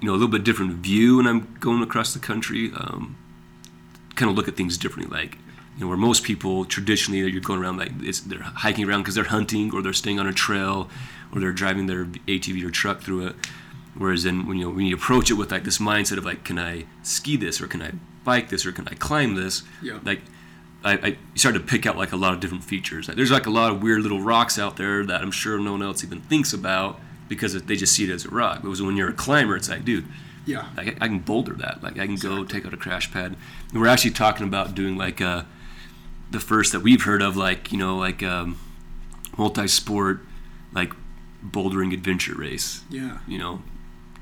you 0.00 0.08
know, 0.08 0.10
a 0.10 0.18
little 0.18 0.26
bit 0.26 0.42
different 0.42 0.72
view 0.72 1.18
when 1.18 1.28
I'm 1.28 1.56
going 1.60 1.80
across 1.80 2.12
the 2.12 2.18
country. 2.18 2.72
Um, 2.76 3.16
kind 4.16 4.28
of 4.28 4.36
look 4.36 4.48
at 4.48 4.56
things 4.56 4.76
differently, 4.76 5.16
like 5.16 5.36
you 5.76 5.82
know, 5.82 5.86
where 5.86 5.96
most 5.96 6.24
people 6.24 6.64
traditionally 6.64 7.20
you're 7.20 7.40
going 7.40 7.62
around 7.62 7.76
like 7.76 7.92
it's, 8.00 8.18
they're 8.18 8.42
hiking 8.42 8.84
around 8.84 9.02
because 9.02 9.14
they're 9.14 9.22
hunting 9.38 9.72
or 9.72 9.82
they're 9.82 9.92
staying 9.92 10.18
on 10.18 10.26
a 10.26 10.32
trail 10.32 10.90
or 11.32 11.40
they're 11.40 11.52
driving 11.52 11.86
their 11.86 12.06
ATV 12.26 12.64
or 12.64 12.70
truck 12.72 13.00
through 13.00 13.28
it. 13.28 13.36
Whereas 13.94 14.24
then 14.24 14.44
when 14.48 14.58
you 14.58 14.64
know 14.64 14.74
when 14.74 14.86
you 14.86 14.96
approach 14.96 15.30
it 15.30 15.34
with 15.34 15.52
like 15.52 15.62
this 15.62 15.78
mindset 15.78 16.18
of 16.18 16.24
like, 16.24 16.42
can 16.42 16.58
I 16.58 16.86
ski 17.04 17.36
this 17.36 17.60
or 17.60 17.68
can 17.68 17.80
I 17.80 17.92
bike 18.24 18.48
this 18.48 18.66
or 18.66 18.72
can 18.72 18.88
I 18.88 18.94
climb 18.94 19.36
this? 19.36 19.62
Yeah. 19.80 20.00
Like 20.02 20.22
I, 20.84 20.92
I 20.92 21.06
you 21.08 21.16
start 21.36 21.54
to 21.54 21.60
pick 21.60 21.86
out 21.86 21.96
like 21.96 22.12
a 22.12 22.16
lot 22.16 22.32
of 22.32 22.40
different 22.40 22.64
features. 22.64 23.06
Like, 23.08 23.16
there's 23.16 23.30
like 23.30 23.46
a 23.46 23.50
lot 23.50 23.70
of 23.72 23.82
weird 23.82 24.02
little 24.02 24.20
rocks 24.22 24.58
out 24.58 24.76
there 24.76 25.04
that 25.04 25.20
I'm 25.22 25.30
sure 25.30 25.58
no 25.58 25.72
one 25.72 25.82
else 25.82 26.02
even 26.04 26.20
thinks 26.22 26.52
about 26.52 26.98
because 27.28 27.52
they 27.62 27.76
just 27.76 27.94
see 27.94 28.04
it 28.04 28.10
as 28.10 28.24
a 28.24 28.30
rock. 28.30 28.60
But 28.62 28.78
when 28.80 28.96
you're 28.96 29.10
a 29.10 29.12
climber, 29.12 29.56
it's 29.56 29.68
like, 29.68 29.84
dude, 29.84 30.06
Yeah. 30.46 30.66
like 30.76 30.88
I, 31.00 31.04
I 31.04 31.08
can 31.08 31.18
boulder 31.20 31.52
that. 31.54 31.82
Like 31.82 31.98
I 31.98 32.06
can 32.06 32.16
go 32.16 32.44
take 32.44 32.64
out 32.66 32.72
a 32.74 32.76
crash 32.78 33.12
pad. 33.12 33.36
And 33.70 33.80
we're 33.80 33.88
actually 33.88 34.12
talking 34.12 34.46
about 34.46 34.74
doing 34.74 34.96
like 34.96 35.20
uh, 35.20 35.42
the 36.30 36.40
first 36.40 36.72
that 36.72 36.80
we've 36.80 37.02
heard 37.02 37.22
of, 37.22 37.36
like 37.36 37.70
you 37.72 37.78
know, 37.78 37.96
like 37.98 38.22
um, 38.22 38.58
multi-sport, 39.36 40.20
like 40.72 40.92
bouldering 41.44 41.92
adventure 41.92 42.34
race. 42.34 42.82
Yeah. 42.90 43.18
You 43.26 43.38
know, 43.38 43.62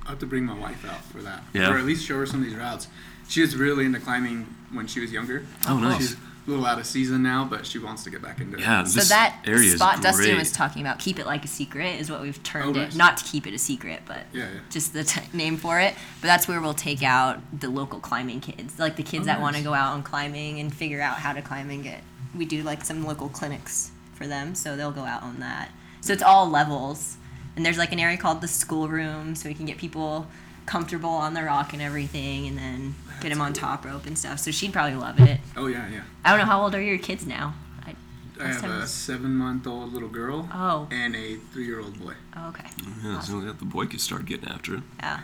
I 0.06 0.11
have 0.11 0.18
to 0.20 0.26
bring 0.26 0.44
my 0.44 0.59
wife 0.59 0.84
out 0.84 1.04
for 1.04 1.18
that. 1.22 1.42
Yeah. 1.52 1.72
Or 1.72 1.78
at 1.78 1.84
least 1.84 2.04
show 2.06 2.18
her 2.18 2.26
some 2.26 2.40
of 2.40 2.46
these 2.46 2.56
routes. 2.56 2.88
She 3.28 3.40
was 3.42 3.56
really 3.56 3.84
into 3.84 4.00
climbing 4.00 4.46
when 4.72 4.86
she 4.86 5.00
was 5.00 5.12
younger. 5.12 5.44
Oh, 5.68 5.78
nice. 5.78 5.98
She's 6.11 6.16
a 6.49 6.51
little 6.51 6.66
out 6.66 6.78
of 6.78 6.86
season 6.86 7.22
now, 7.22 7.44
but 7.44 7.64
she 7.66 7.78
wants 7.78 8.03
to 8.05 8.11
get 8.11 8.22
back 8.22 8.40
into 8.40 8.57
it. 8.57 8.61
yeah. 8.62 8.82
So 8.84 9.01
that 9.03 9.40
area 9.46 9.70
spot 9.76 9.96
is 9.96 10.01
Dustin 10.01 10.24
great. 10.24 10.38
was 10.38 10.51
talking 10.51 10.82
about, 10.82 10.99
keep 10.99 11.18
it 11.18 11.26
like 11.26 11.44
a 11.44 11.49
secret, 11.49 12.01
is 12.01 12.11
what 12.11 12.20
we've 12.22 12.42
termed 12.42 12.76
Oh, 12.76 12.80
it. 12.80 12.96
Not 12.96 13.18
to 13.18 13.24
keep 13.24 13.46
it 13.46 13.55
a 13.55 13.59
secret, 13.59 14.01
but 14.07 14.20
Yeah, 14.32 14.44
yeah. 14.53 14.61
just 14.70 14.92
the 14.94 15.05
t- 15.05 15.20
name 15.32 15.57
for 15.59 15.78
it. 15.78 15.94
But 16.20 16.26
that's 16.26 16.49
where 16.49 16.61
we'll 16.61 16.74
take 16.74 17.03
out 17.03 17.38
the 17.61 17.68
local 17.68 18.01
climbing 18.01 18.40
kids, 18.40 18.78
like 18.78 18.96
the 18.96 19.03
kids 19.03 19.22
Oh, 19.22 19.26
that 19.26 19.40
want 19.40 19.57
to 19.57 19.62
go 19.62 19.74
out 19.74 19.92
on 19.92 20.03
climbing 20.03 20.59
and 20.59 20.74
figure 20.74 21.01
out 21.01 21.18
how 21.18 21.32
to 21.32 21.42
climb 21.42 21.70
and 21.70 21.82
get. 21.84 22.03
We 22.36 22.44
do 22.44 22.62
like 22.62 22.84
some 22.84 23.05
local 23.07 23.28
clinics 23.28 23.90
for 24.14 24.26
them, 24.26 24.55
so 24.55 24.76
they'll 24.76 24.90
go 24.90 25.05
out 25.05 25.22
on 25.22 25.40
that. 25.40 25.70
So 26.01 26.12
it's 26.12 26.22
all 26.22 26.49
levels, 26.49 27.16
and 27.57 27.64
there's 27.66 27.78
like 27.78 27.92
an 27.92 27.99
area 28.01 28.16
called 28.16 28.40
the 28.40 28.49
schoolroom, 28.49 29.34
so 29.34 29.49
we 29.49 29.55
can 29.55 29.66
get 29.66 29.76
people 29.78 30.26
comfortable 30.69 31.11
on 31.11 31.35
the 31.35 31.43
rock 31.43 31.73
and 31.73 31.83
everything, 31.83 32.47
and 32.47 32.57
then 32.59 32.95
get 33.21 33.31
them 33.31 33.41
on 33.41 33.53
top 33.53 33.85
rope 33.85 34.07
and 34.07 34.16
stuff. 34.16 34.39
So 34.39 34.51
she'd 34.51 34.73
probably 34.73 34.95
love 34.97 35.19
it. 35.21 35.41
Oh 35.57 35.66
yeah, 35.66 35.89
yeah. 35.91 36.03
I 36.25 36.31
don't 36.31 36.39
know 36.39 36.45
how 36.45 36.62
old 36.62 36.75
are 36.75 36.83
your 36.83 36.99
kids 36.99 37.27
now. 37.27 37.55
I, 37.85 37.95
I 38.41 38.47
have 38.49 38.64
a 38.64 38.69
was- 38.81 38.91
seven-month-old 38.91 39.93
little 39.93 40.09
girl 40.09 40.49
oh, 40.53 40.87
and 40.93 41.16
a 41.16 41.37
three-year-old 41.53 41.99
boy. 41.99 42.14
oh, 42.37 42.49
okay, 42.51 42.69
Yeah, 43.03 43.19
so 43.21 43.41
the 43.41 43.64
boy 43.64 43.87
could 43.87 44.01
start 44.01 44.27
getting 44.27 44.49
after 44.49 44.77
it. 44.77 44.83
yeah. 45.01 45.21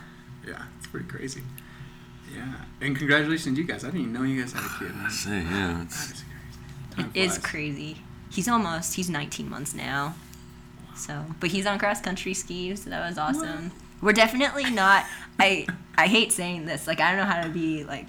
Yeah, 0.47 0.63
it's 0.79 0.89
pretty 0.89 1.07
crazy. 1.07 1.43
Yeah, 2.35 2.55
and 2.81 2.97
congratulations, 2.97 3.57
to 3.57 3.63
you 3.63 3.67
guys. 3.69 3.85
I 3.85 3.89
didn't 3.89 4.01
even 4.01 4.13
know 4.13 4.23
you 4.25 4.43
guys 4.43 4.53
had 4.53 4.65
a 4.65 4.79
kid. 4.79 4.95
Man. 4.95 5.07
I 5.07 5.11
say, 5.11 5.43
yeah, 5.43 5.83
it's 5.83 6.11
is 6.11 6.19
crazy. 6.19 6.25
It 6.91 6.97
Time 6.97 7.11
is 7.15 7.39
crazy. 7.39 7.97
He's 8.31 8.49
almost 8.49 8.95
he's 8.95 9.09
19 9.09 9.49
months 9.49 9.75
now. 9.75 10.15
So, 10.97 11.25
but 11.41 11.51
he's 11.51 11.67
on 11.67 11.79
cross 11.79 12.01
country 12.01 12.35
skis, 12.35 12.83
so 12.85 12.91
that 12.91 13.09
was 13.09 13.19
awesome. 13.19 13.73
We're 14.05 14.13
definitely 14.13 14.71
not 14.71 15.07
I 15.39 15.67
I 15.97 16.07
hate 16.07 16.31
saying 16.31 16.67
this. 16.67 16.87
Like 16.87 17.01
I 17.01 17.11
don't 17.11 17.19
know 17.19 17.33
how 17.33 17.43
to 17.43 17.49
be 17.49 17.85
like 17.85 18.07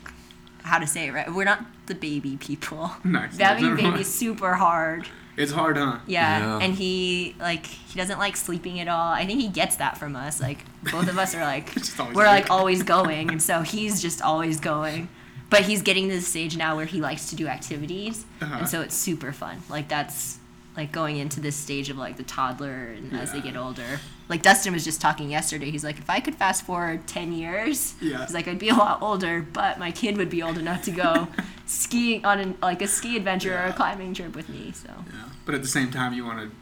how 0.64 0.80
to 0.80 0.88
say 0.88 1.08
it 1.08 1.14
right. 1.14 1.34
We're 1.34 1.46
not 1.46 1.66
the 1.86 1.96
baby 1.96 2.38
people. 2.38 2.91
Nice. 3.04 3.38
Having 3.38 3.64
a 3.64 3.68
Never 3.68 3.76
baby 3.78 3.89
mind. 3.89 4.02
is 4.02 4.14
super 4.14 4.54
hard. 4.56 5.08
It's 5.38 5.52
hard, 5.52 5.78
huh? 5.78 6.00
Yeah. 6.08 6.39
Yeah. 6.39 6.60
And 6.60 6.74
he 6.76 7.36
like 7.39 7.66
he 7.66 7.98
doesn't 7.98 8.20
like 8.20 8.36
sleeping 8.36 8.80
at 8.80 8.88
all. 8.88 9.12
I 9.12 9.26
think 9.26 9.39
he 9.39 9.48
gets 9.48 9.78
that 9.78 9.98
from 9.98 10.16
us. 10.16 10.41
Like 10.41 10.66
both 10.91 11.08
of 11.08 11.18
us 11.18 11.34
are 11.34 11.41
like 11.41 11.72
we're 12.14 12.26
like 12.26 12.50
always 12.50 12.84
going 12.84 13.30
and 13.30 13.41
so 13.41 13.62
he's 13.62 14.02
just 14.02 14.22
always 14.22 14.60
going. 14.60 15.08
But 15.50 15.62
he's 15.62 15.84
getting 15.84 16.10
to 16.10 16.16
the 16.16 16.22
stage 16.22 16.58
now 16.58 16.76
where 16.76 16.86
he 16.88 17.00
likes 17.00 17.30
to 17.30 17.36
do 17.36 17.48
activities. 17.48 18.26
Uh-huh. 18.41 18.58
And 18.60 18.68
so 18.68 18.82
it's 18.82 18.96
super 18.96 19.32
fun. 19.32 19.62
Like 19.70 19.88
that's 19.88 20.39
like 20.78 20.91
going 20.91 21.17
into 21.17 21.39
this 21.39 21.55
stage 21.55 21.89
of 21.89 21.97
like 21.97 22.17
the 22.17 22.23
toddler 22.23 22.88
and 22.97 23.13
as 23.17 23.32
they 23.32 23.41
get 23.41 23.55
older. 23.55 23.99
Like 24.28 24.41
Dustin 24.41 24.73
was 24.73 24.84
just 24.84 24.99
talking 24.99 25.30
yesterday. 25.30 25.69
He's 25.71 25.84
like, 25.84 25.99
if 25.99 26.09
I 26.09 26.19
could 26.19 26.36
fast 26.36 26.65
forward 26.65 27.07
ten 27.07 27.32
years, 27.32 27.93
Yeah. 28.01 28.21
he's 28.26 28.34
like, 28.34 28.47
I'd 28.47 28.59
be 28.59 28.69
a 28.69 28.76
lot 28.76 29.01
older, 29.01 29.41
but 29.41 29.78
my 29.80 29.91
kid 29.91 30.17
would 30.17 30.30
be 30.30 30.41
old 30.43 30.57
enough 30.57 30.84
to 30.84 30.91
go 30.91 31.28
skiing 31.65 32.26
on 32.26 32.39
an, 32.39 32.57
like 32.61 32.82
a 32.82 32.88
ski 32.88 33.15
adventure 33.17 33.55
or 33.55 33.65
a 33.65 33.73
climbing 33.73 34.13
trip 34.13 34.36
with 34.36 34.49
me. 34.49 34.71
So 34.73 34.89
Yeah. 35.13 35.30
But 35.45 35.55
at 35.55 35.61
the 35.61 35.67
same 35.67 35.91
time, 35.91 36.13
you 36.13 36.26
want 36.26 36.39
to. 36.39 36.55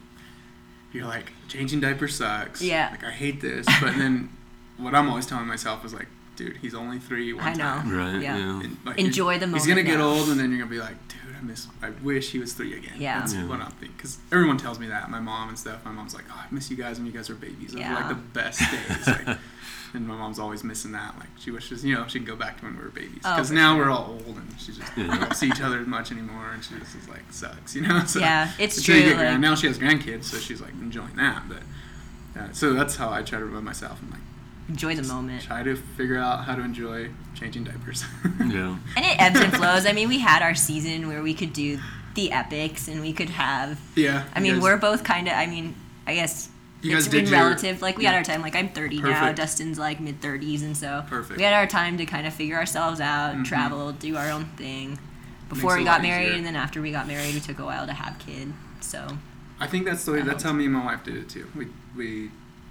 You're 0.92 1.06
like 1.06 1.32
changing 1.48 1.80
diapers 1.80 2.14
sucks. 2.16 2.62
Yeah. 2.62 2.88
Like 2.92 3.02
I 3.04 3.10
hate 3.10 3.40
this, 3.40 3.66
but 3.80 3.96
then 3.96 4.30
what 4.76 4.94
I'm 4.94 5.08
always 5.08 5.26
telling 5.26 5.46
myself 5.46 5.84
is 5.84 5.92
like, 5.92 6.06
dude, 6.36 6.58
he's 6.58 6.74
only 6.74 6.98
three. 6.98 7.32
One 7.32 7.44
I 7.44 7.52
know. 7.54 7.64
Time. 7.64 7.90
right. 7.92 8.22
Yeah. 8.22 8.36
Yeah. 8.36 8.60
And, 8.62 8.76
like, 8.84 8.98
Enjoy 8.98 9.32
he's, 9.32 9.40
the 9.40 9.46
He's 9.48 9.66
gonna 9.66 9.82
moment 9.82 9.86
get 9.88 10.00
old, 10.00 10.28
and 10.28 10.38
then 10.38 10.50
you're 10.50 10.58
gonna 10.60 10.70
be 10.70 10.78
like, 10.80 10.96
dude, 11.08 11.18
I 11.23 11.23
miss. 11.46 11.66
I 11.82 11.90
wish 12.02 12.30
he 12.30 12.38
was 12.38 12.52
three 12.52 12.76
again. 12.76 12.94
Yeah. 12.98 13.20
That's 13.20 13.34
Yeah. 13.34 13.46
what 13.46 13.60
I'm 13.60 13.70
thinking. 13.72 13.94
Because 13.96 14.18
everyone 14.32 14.56
tells 14.58 14.78
me 14.78 14.86
that. 14.88 15.10
My 15.10 15.20
mom 15.20 15.48
and 15.50 15.58
stuff. 15.58 15.84
My 15.84 15.92
mom's 15.92 16.14
like, 16.14 16.24
oh, 16.30 16.34
I 16.38 16.52
miss 16.54 16.70
you 16.70 16.76
guys 16.76 16.98
when 16.98 17.06
you 17.06 17.12
guys 17.12 17.28
were 17.28 17.34
babies. 17.34 17.68
Those 17.72 17.74
were 17.76 17.80
Yeah. 17.80 17.94
like 17.94 18.08
the 18.08 18.14
best 18.14 18.60
days. 18.60 19.06
Like, 19.06 19.38
and 19.94 20.08
my 20.08 20.16
mom's 20.16 20.40
always 20.40 20.64
missing 20.64 20.90
that. 20.92 21.16
Like 21.18 21.28
she 21.38 21.50
wishes, 21.52 21.84
you 21.84 21.94
know, 21.94 22.06
she 22.08 22.18
could 22.18 22.26
go 22.26 22.34
back 22.34 22.58
to 22.58 22.64
when 22.64 22.76
we 22.76 22.82
were 22.82 22.88
babies. 22.90 23.20
Oh, 23.24 23.34
Because 23.36 23.48
for 23.48 23.54
now 23.54 23.76
sure. 23.76 23.84
we're 23.84 23.90
all 23.92 24.20
old, 24.26 24.36
and 24.36 24.54
she 24.58 24.72
just 24.72 24.90
Yeah. 24.96 25.06
don't 25.20 25.36
see 25.36 25.46
each 25.46 25.60
other 25.60 25.78
as 25.80 25.86
much 25.86 26.10
anymore, 26.10 26.50
and 26.52 26.64
she 26.64 26.74
just 26.78 26.96
is 26.96 27.08
like 27.08 27.22
sucks, 27.30 27.74
you 27.76 27.82
know. 27.82 28.02
So, 28.06 28.18
Yeah, 28.18 28.50
it's 28.58 28.76
until 28.78 28.96
you 28.96 29.02
true, 29.02 29.10
get 29.12 29.18
grand- 29.18 29.40
now 29.42 29.54
she 29.54 29.66
has 29.68 29.78
grandkids, 29.78 30.24
so 30.24 30.38
she's 30.38 30.60
like 30.60 30.72
enjoying 30.80 31.14
that. 31.16 31.44
But 31.48 31.62
yeah, 32.34 32.48
so 32.52 32.72
that's 32.74 32.96
how 32.96 33.10
I 33.10 33.22
try 33.22 33.38
to 33.38 33.44
remind 33.44 33.64
myself. 33.66 34.00
I'm 34.02 34.10
like, 34.10 34.20
enjoy 34.68 34.94
the 34.94 35.02
just 35.02 35.12
moment. 35.12 35.42
Try 35.42 35.62
to 35.62 35.76
figure 35.76 36.18
out 36.18 36.44
how 36.44 36.54
to 36.54 36.62
enjoy 36.62 37.10
changing 37.34 37.64
diapers. 37.64 38.04
Yeah. 38.46 38.76
And 38.96 39.04
it 39.04 39.16
ebbs 39.20 39.40
and 39.40 39.52
flows. 39.52 39.86
I 39.86 39.92
mean, 39.92 40.08
we 40.08 40.18
had 40.18 40.42
our 40.42 40.54
season 40.54 41.08
where 41.08 41.22
we 41.22 41.34
could 41.34 41.52
do 41.52 41.78
the 42.14 42.30
epics 42.32 42.86
and 42.88 43.00
we 43.00 43.12
could 43.12 43.30
have. 43.30 43.80
yeah. 43.96 44.24
I 44.34 44.40
mean, 44.40 44.54
guys- 44.54 44.62
we're 44.62 44.76
both 44.76 45.02
kind 45.04 45.26
of. 45.28 45.34
I 45.34 45.46
mean, 45.46 45.74
I 46.06 46.14
guess 46.14 46.48
You 46.82 46.96
it's 46.96 47.06
guys 47.06 47.12
been 47.12 47.24
did 47.24 47.30
your- 47.32 47.40
relative. 47.40 47.82
Like 47.82 47.96
we 47.98 48.04
had 48.04 48.14
our 48.14 48.22
time. 48.22 48.42
Like 48.42 48.54
I'm 48.54 48.68
30 48.68 49.00
now. 49.02 49.32
Dustin's 49.32 49.78
like 49.78 49.98
mid 50.00 50.20
30s, 50.20 50.62
and 50.62 50.76
so 50.76 51.04
Perfect. 51.08 51.36
we 51.38 51.42
had 51.42 51.52
our 51.54 51.66
time 51.66 51.96
to 51.98 52.06
kind 52.06 52.26
of 52.26 52.34
figure 52.34 52.56
ourselves 52.56 53.00
out, 53.00 53.34
Mhm. 53.34 53.44
travel, 53.44 53.92
do 53.92 54.16
our 54.16 54.30
own 54.30 54.44
thing. 54.56 54.98
Before 55.48 55.76
we 55.76 55.84
got 55.84 56.00
married, 56.02 56.26
easier. 56.26 56.36
and 56.36 56.46
then 56.46 56.56
after 56.56 56.80
we 56.80 56.90
got 56.90 57.06
married, 57.06 57.34
we 57.34 57.40
took 57.40 57.58
a 57.58 57.64
while 57.64 57.86
to 57.86 57.92
have 57.92 58.18
kid. 58.18 58.52
So 58.80 59.06
I 59.60 59.66
think 59.66 59.84
that's 59.84 60.04
the 60.04 60.12
way. 60.12 60.18
That 60.18 60.26
That's 60.26 60.42
helps. 60.42 60.52
how 60.52 60.58
me 60.58 60.64
and 60.66 60.74
my 60.74 60.84
wife 60.84 61.02
did 61.04 61.16
it 61.16 61.28
too. 61.28 61.46
We 61.56 61.66
we 61.96 62.30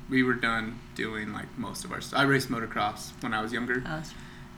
we 0.10 0.24
were 0.24 0.34
done 0.34 0.80
doing 0.95 1.34
like 1.34 1.58
most 1.58 1.86
of 1.86 1.91
our. 1.91 2.01
St- 2.01 2.20
I 2.20 2.24
raced 2.24 2.49
motocross 2.49 3.12
when 3.22 3.34
I 3.34 3.41
was 3.41 3.51
younger, 3.54 3.84
uh, 3.86 4.04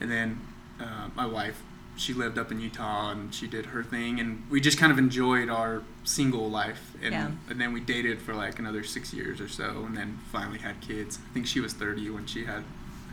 and 0.02 0.12
then 0.12 0.40
uh, 0.80 1.10
my 1.16 1.26
wife, 1.26 1.62
she 1.98 2.14
lived 2.14 2.38
up 2.38 2.52
in 2.52 2.60
Utah 2.60 3.12
and 3.12 3.34
she 3.34 3.48
did 3.48 3.68
her 3.68 3.84
thing, 3.84 4.20
and 4.20 4.44
we 4.50 4.60
just 4.60 4.78
kind 4.78 4.92
of 4.92 4.98
enjoyed 4.98 5.50
our 5.50 5.82
single 6.04 6.50
life. 6.50 6.92
And 7.02 7.14
Yeah. 7.14 7.32
and 7.50 7.60
then 7.62 7.72
we 7.74 7.80
dated 7.80 8.22
for 8.22 8.34
like 8.34 8.60
another 8.60 8.84
six 8.84 9.14
years 9.14 9.40
or 9.40 9.48
so, 9.48 9.84
and 9.86 9.96
then 9.96 10.20
finally 10.32 10.60
had 10.60 10.82
kids. 10.82 11.20
I 11.30 11.34
think 11.34 11.48
she 11.48 11.60
was 11.62 11.74
thirty 11.74 12.10
when 12.10 12.26
she 12.26 12.46
had 12.46 12.64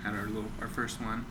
had 0.02 0.14
our 0.14 0.26
little 0.26 0.50
our 0.60 0.68
first 0.68 1.00
one. 1.00 1.26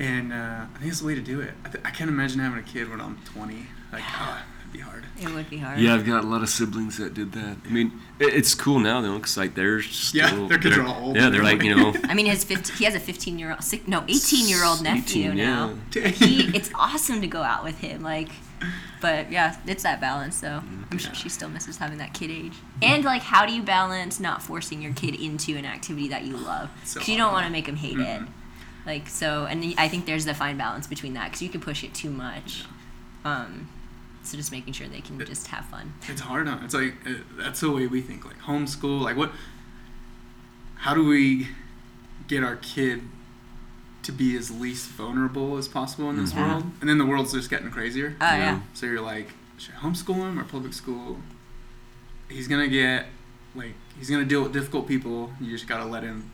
And 0.00 0.32
uh, 0.32 0.66
I 0.74 0.78
think 0.78 0.90
it's 0.90 1.00
the 1.00 1.06
way 1.06 1.14
to 1.14 1.20
do 1.20 1.40
it. 1.40 1.54
I, 1.64 1.68
th- 1.68 1.84
I 1.84 1.90
can't 1.90 2.10
imagine 2.10 2.40
having 2.40 2.58
a 2.58 2.62
kid 2.62 2.90
when 2.90 3.00
I'm 3.00 3.16
20. 3.26 3.66
Like, 3.92 4.02
oh, 4.20 4.26
that'd 4.26 4.44
be 4.74 4.80
hard. 4.80 5.04
it 5.18 5.30
would 5.32 5.48
be 5.48 5.56
hard. 5.58 5.78
Yeah, 5.78 5.94
I've 5.94 6.04
got 6.04 6.22
a 6.24 6.26
lot 6.26 6.42
of 6.42 6.48
siblings 6.50 6.98
that 6.98 7.14
did 7.14 7.32
that. 7.32 7.56
I 7.64 7.68
mean, 7.70 7.92
it, 8.18 8.34
it's 8.34 8.54
cool 8.54 8.78
now 8.78 9.00
though, 9.00 9.16
because 9.16 9.36
like 9.38 9.54
they're 9.54 9.80
Yeah, 10.12 10.26
still, 10.28 10.48
their 10.48 10.58
kids 10.58 10.76
they're- 10.76 10.84
are 10.84 10.88
all 10.88 11.04
old 11.06 11.16
Yeah, 11.16 11.30
they're 11.30 11.42
like 11.42 11.62
you 11.62 11.74
know, 11.74 11.94
I 12.04 12.14
mean, 12.14 12.26
his 12.26 12.44
15, 12.44 12.76
he 12.76 12.84
has 12.84 12.94
a 12.94 13.00
15 13.00 13.38
year 13.38 13.50
old, 13.52 13.62
six, 13.64 13.86
no, 13.88 14.04
18 14.06 14.48
year 14.48 14.64
old 14.64 14.82
nephew 14.82 15.26
18, 15.32 15.36
now. 15.36 15.74
yeah. 15.94 16.08
he, 16.08 16.54
it's 16.56 16.70
awesome 16.74 17.20
to 17.22 17.26
go 17.26 17.42
out 17.42 17.64
with 17.64 17.78
him. 17.78 18.02
Like, 18.02 18.28
but 19.00 19.30
yeah, 19.30 19.56
it's 19.66 19.82
that 19.84 20.00
balance. 20.00 20.40
though. 20.40 20.62
I'm 20.90 20.98
sure 20.98 21.14
she 21.14 21.28
still 21.28 21.48
misses 21.48 21.76
having 21.78 21.98
that 21.98 22.14
kid 22.14 22.30
age. 22.30 22.54
And 22.82 23.04
like, 23.04 23.22
how 23.22 23.46
do 23.46 23.52
you 23.54 23.62
balance 23.62 24.18
not 24.20 24.42
forcing 24.42 24.80
your 24.82 24.92
kid 24.94 25.14
into 25.14 25.56
an 25.56 25.64
activity 25.64 26.08
that 26.08 26.24
you 26.24 26.36
love? 26.36 26.70
So 26.84 26.98
Because 27.00 27.08
you 27.08 27.16
don't 27.18 27.32
want 27.32 27.46
to 27.46 27.52
make 27.52 27.66
them 27.66 27.76
hate 27.76 27.98
it. 27.98 28.22
Like 28.86 29.08
so, 29.08 29.46
and 29.46 29.74
I 29.78 29.88
think 29.88 30.04
there's 30.06 30.24
the 30.26 30.34
fine 30.34 30.58
balance 30.58 30.86
between 30.86 31.14
that 31.14 31.26
because 31.26 31.40
you 31.42 31.48
can 31.48 31.60
push 31.62 31.82
it 31.84 31.94
too 31.94 32.10
much. 32.10 32.64
Um, 33.24 33.68
so 34.24 34.36
just 34.36 34.50
making 34.52 34.72
sure 34.72 34.88
they 34.88 35.00
can 35.00 35.18
just 35.26 35.46
have 35.48 35.64
fun. 35.66 35.94
It's 36.08 36.20
hard 36.22 36.48
on. 36.48 36.64
It's 36.64 36.74
like 36.74 36.94
uh, 37.06 37.14
that's 37.36 37.60
the 37.60 37.70
way 37.70 37.86
we 37.86 38.00
think. 38.00 38.24
Like 38.24 38.38
homeschool. 38.40 39.00
Like 39.00 39.16
what? 39.16 39.32
How 40.76 40.94
do 40.94 41.04
we 41.06 41.48
get 42.28 42.42
our 42.44 42.56
kid 42.56 43.02
to 44.02 44.12
be 44.12 44.36
as 44.36 44.50
least 44.50 44.88
vulnerable 44.90 45.56
as 45.56 45.66
possible 45.68 46.10
in 46.10 46.16
this 46.16 46.32
Mhm. 46.32 46.48
world? 46.48 46.64
And 46.80 46.88
then 46.90 46.98
the 46.98 47.06
world's 47.06 47.32
just 47.32 47.48
getting 47.50 47.70
crazier. 47.70 48.16
Oh 48.20 48.24
yeah. 48.36 48.60
So 48.74 48.86
you're 48.86 49.00
like, 49.00 49.30
should 49.56 49.74
I 49.74 49.78
homeschool 49.78 50.16
him 50.16 50.38
or 50.38 50.44
public 50.44 50.72
school? 50.74 51.20
He's 52.28 52.48
gonna 52.48 52.68
get 52.68 53.06
like 53.54 53.74
he's 53.98 54.10
gonna 54.10 54.24
deal 54.24 54.42
with 54.42 54.52
difficult 54.52 54.86
people. 54.88 55.32
You 55.40 55.50
just 55.52 55.66
gotta 55.68 55.84
let 55.84 56.02
him. 56.02 56.30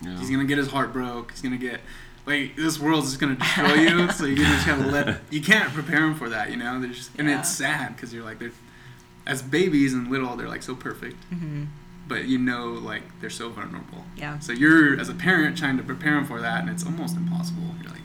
yeah. 0.00 0.18
He's 0.18 0.30
gonna 0.30 0.44
get 0.44 0.58
his 0.58 0.68
heart 0.68 0.92
broke. 0.92 1.32
He's 1.32 1.42
gonna 1.42 1.56
get 1.56 1.80
like 2.26 2.56
this 2.56 2.78
world's 2.78 3.08
just 3.08 3.20
gonna 3.20 3.34
destroy 3.36 3.74
you. 3.74 4.10
so 4.18 4.24
you 4.26 4.36
just 4.36 4.66
gotta 4.66 4.86
let. 4.86 5.20
You 5.30 5.40
can't 5.42 5.72
prepare 5.72 6.00
them 6.00 6.14
for 6.14 6.28
that. 6.28 6.50
You 6.50 6.56
know. 6.56 6.80
There's 6.80 7.10
and 7.18 7.28
Yeah. 7.28 7.40
it's 7.40 7.50
sad 7.50 7.96
because 7.96 8.12
you're 8.14 8.24
like 8.24 8.38
they're 8.38 8.52
as 9.26 9.40
babies 9.42 9.92
and 9.94 10.10
little 10.10 10.34
they're 10.36 10.48
like 10.48 10.62
so 10.62 10.74
perfect, 10.74 11.22
hmm 11.24 11.64
but 12.08 12.24
you 12.24 12.36
know 12.36 12.66
like 12.72 13.02
they're 13.20 13.30
so 13.30 13.48
vulnerable. 13.48 14.04
Yeah. 14.16 14.38
So 14.40 14.52
you're 14.52 14.98
as 15.00 15.08
a 15.08 15.14
parent 15.14 15.56
trying 15.56 15.76
to 15.78 15.82
prepare 15.84 16.14
them 16.14 16.26
for 16.26 16.40
that, 16.40 16.60
and 16.60 16.68
it's 16.68 16.84
almost 16.84 17.16
impossible. 17.16 17.62
You're 17.80 17.92
like, 17.92 18.00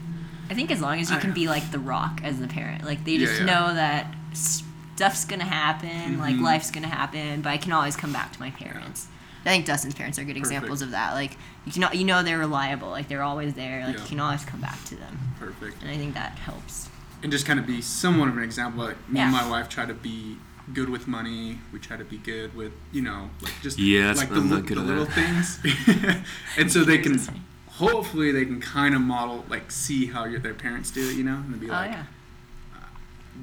I 0.49 0.53
think 0.53 0.70
as 0.72 0.80
long 0.82 0.99
as 0.99 1.09
you 1.09 1.18
I 1.18 1.20
can 1.20 1.30
know. 1.32 1.36
be 1.36 1.47
like 1.47 1.72
the 1.72 1.80
rock 1.80 2.22
as 2.24 2.39
the 2.39 2.47
parent, 2.47 2.86
like 2.86 3.03
they 3.05 3.18
just 3.18 3.39
yeah. 3.39 3.45
know 3.45 3.74
that 3.74 4.15
stuff's 4.34 5.26
gonna 5.26 5.43
happen, 5.43 6.20
like 6.20 6.36
Mhm. 6.36 6.41
life's 6.41 6.72
gonna 6.72 6.88
happen, 6.88 7.41
but 7.41 7.49
I 7.49 7.57
can 7.57 7.72
always 7.72 7.95
come 7.95 8.13
back 8.13 8.32
to 8.34 8.39
my 8.39 8.51
parents. 8.51 9.07
I 9.48 9.52
think 9.52 9.66
Dustin's 9.66 9.95
parents 9.95 10.20
are 10.20 10.24
good 10.26 10.38
examples 10.38 10.82
of 10.82 10.91
that. 10.91 11.14
Like 11.14 11.38
you 11.66 11.72
can 11.72 11.88
you 11.98 12.04
know 12.06 12.22
they're 12.24 12.38
reliable. 12.38 12.89
Like 12.89 13.08
they're 13.08 13.24
always 13.24 13.54
there. 13.54 13.86
Like 13.86 13.95
Yeah. 13.95 14.02
you 14.04 14.08
can 14.10 14.20
always 14.20 14.43
come 14.45 14.60
back 14.62 14.84
to 14.86 14.95
them, 14.95 15.18
Perfect. 15.39 15.82
and 15.82 15.89
I 15.89 15.98
think 15.98 16.14
that 16.16 16.32
helps. 16.39 16.89
And 17.24 17.32
just 17.32 17.45
kind 17.45 17.60
of 17.60 17.66
be 17.66 17.82
somewhat 17.82 18.28
of 18.30 18.38
an 18.38 18.43
example. 18.43 18.84
Like 18.84 19.10
me 19.10 19.20
and 19.22 19.32
my 19.32 19.50
wife 19.50 19.70
try 19.70 19.86
to 19.86 19.93
be 19.93 20.38
good 20.74 20.89
with 20.89 21.08
money. 21.08 21.60
We 21.72 21.80
try 21.80 21.95
to 21.98 22.04
be 22.04 22.18
good 22.18 22.54
with 22.56 22.74
you 22.91 23.02
know 23.02 23.30
like 23.41 23.54
just 23.62 23.80
Yeah, 23.80 24.12
like 24.14 24.30
the, 24.30 24.36
I'm 24.36 24.50
not 24.50 24.62
li- 24.64 24.68
good 24.68 24.78
the 24.78 24.82
little 24.82 25.06
things. 25.06 25.60
and 26.58 26.72
so 26.72 26.84
they 26.84 26.98
can 26.98 27.14
Yours 27.14 27.22
is 27.22 27.28
funny. 27.28 27.41
hopefully 27.68 28.32
they 28.32 28.43
can 28.45 28.60
kind 28.60 28.93
of 28.95 29.02
model 29.02 29.45
like 29.50 29.72
see 29.72 30.08
how 30.08 30.26
your, 30.26 30.39
their 30.41 30.54
parents 30.54 30.91
do 30.91 31.10
it. 31.10 31.16
You 31.16 31.24
know, 31.24 31.36
and 31.36 31.54
they'll 31.54 31.60
be 31.62 31.70
Oh 31.70 31.74
like 31.74 31.91
yeah. 31.91 32.04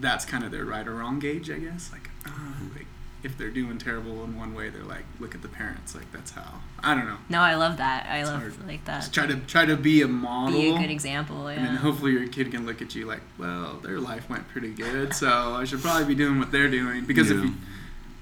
that's 0.00 0.24
kind 0.24 0.44
of 0.44 0.50
their 0.50 0.64
right 0.64 0.86
or 0.86 0.94
wrong 0.96 1.18
gauge, 1.18 1.50
I 1.50 1.58
guess. 1.58 1.90
Like, 1.92 2.10
uh, 2.26 2.30
like 2.76 2.86
if 3.24 3.36
they're 3.38 3.50
doing 3.50 3.78
terrible 3.78 4.22
in 4.24 4.36
one 4.38 4.54
way, 4.54 4.68
they're 4.68 4.82
like, 4.84 5.04
look 5.20 5.34
at 5.34 5.42
the 5.42 5.48
parents. 5.48 5.94
Like 5.94 6.10
that's 6.12 6.30
how. 6.32 6.60
I 6.80 6.94
don't 6.94 7.06
know. 7.06 7.18
No, 7.28 7.40
I 7.40 7.54
love 7.54 7.76
that. 7.78 8.06
I 8.08 8.24
love 8.24 8.40
hard. 8.40 8.66
like 8.66 8.84
that. 8.84 9.00
Just 9.00 9.14
try 9.14 9.26
to 9.26 9.36
try 9.36 9.64
to 9.64 9.76
be 9.76 10.02
a 10.02 10.08
model. 10.08 10.60
Be 10.60 10.70
a 10.74 10.78
good 10.78 10.90
example. 10.90 11.46
And 11.48 11.64
then 11.64 11.76
hopefully 11.76 12.12
your 12.12 12.28
kid 12.28 12.50
can 12.50 12.66
look 12.66 12.82
at 12.82 12.94
you 12.94 13.06
like, 13.06 13.22
well, 13.38 13.74
their 13.82 13.98
life 14.00 14.28
went 14.28 14.48
pretty 14.48 14.70
good, 14.72 15.14
so 15.14 15.54
I 15.54 15.64
should 15.64 15.80
probably 15.82 16.04
be 16.06 16.14
doing 16.14 16.38
what 16.38 16.52
they're 16.52 16.70
doing. 16.70 17.04
Because 17.04 17.30
if 17.30 17.42
you, 17.42 17.54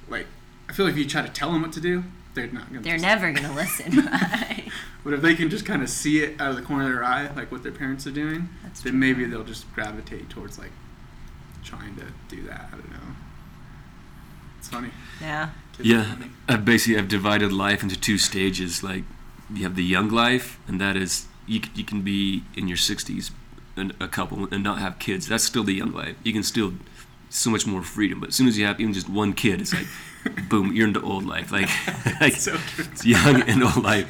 like, 0.09 0.27
I 0.69 0.73
feel 0.73 0.87
like 0.87 0.93
if 0.95 0.99
you 0.99 1.07
try 1.09 1.23
to 1.23 1.29
tell 1.29 1.53
them 1.53 1.63
what 1.63 1.73
to 1.73 1.81
do, 1.81 2.05
they're 2.35 2.47
not 2.47 2.69
gonna. 2.69 2.81
They're 2.83 2.95
just- 2.95 3.05
never 3.05 3.33
gonna 3.33 3.55
listen. 3.55 4.09
But 5.05 5.15
if 5.15 5.21
they 5.21 5.35
can 5.35 5.51
just 5.51 5.67
kind 5.67 5.83
of 5.83 5.91
see 5.91 6.23
it 6.23 6.41
out 6.41 6.51
of 6.51 6.57
the 6.57 6.63
corner 6.63 6.85
of 6.85 6.91
their 6.93 7.03
eye, 7.03 7.29
like 7.35 7.51
what 7.51 7.65
their 7.65 7.73
parents 7.73 8.07
are 8.07 8.13
doing, 8.13 8.49
That's 8.63 8.83
then 8.83 8.93
true. 8.93 9.01
maybe 9.01 9.25
they'll 9.25 9.43
just 9.43 9.69
gravitate 9.75 10.31
towards 10.31 10.61
like 10.61 10.71
trying 11.65 11.97
to 11.97 12.05
do 12.29 12.45
that. 12.45 12.69
I 12.69 12.77
don't 12.77 12.89
know. 12.89 13.12
It's 14.73 14.81
funny. 14.81 14.91
yeah. 15.21 15.51
Kids 15.77 15.89
Yeah, 15.89 16.05
funny. 16.15 16.31
I've 16.49 16.65
basically 16.65 16.99
I've 16.99 17.09
divided 17.09 17.53
life 17.53 17.83
into 17.83 17.99
two 17.99 18.19
stages. 18.19 18.83
Like 18.83 19.05
you 19.53 19.63
have 19.65 19.77
the 19.77 19.85
young 19.85 20.09
life, 20.09 20.59
and 20.67 20.81
that 20.81 20.97
is 20.97 21.27
you 21.47 21.61
you 21.75 21.85
can 21.85 22.03
be 22.03 22.43
in 22.57 22.69
your 22.69 22.77
60s 22.79 23.31
and 23.77 23.93
a 24.01 24.09
couple 24.09 24.49
and 24.53 24.63
not 24.63 24.79
have 24.79 24.99
kids. 24.99 25.27
That's 25.29 25.45
still 25.45 25.65
the 25.65 25.75
young 25.75 25.93
life. 25.93 26.17
You 26.25 26.33
can 26.33 26.43
still 26.43 26.73
so 27.31 27.51
much 27.51 27.67
more 27.67 27.83
freedom. 27.83 28.21
But 28.21 28.31
as 28.31 28.35
soon 28.35 28.49
as 28.49 28.59
you 28.59 28.65
have 28.67 28.81
even 28.81 28.93
just 28.93 29.09
one 29.09 29.33
kid, 29.33 29.61
it's 29.61 29.73
like 29.75 29.87
boom, 30.49 30.73
you're 30.75 30.87
into 30.89 31.03
old 31.03 31.25
life. 31.27 31.53
Like 31.53 31.69
like 32.21 32.35
so 32.35 32.57
true. 32.57 32.85
it's 32.93 33.05
young 33.05 33.43
and 33.43 33.63
old 33.63 33.83
life. 33.83 34.09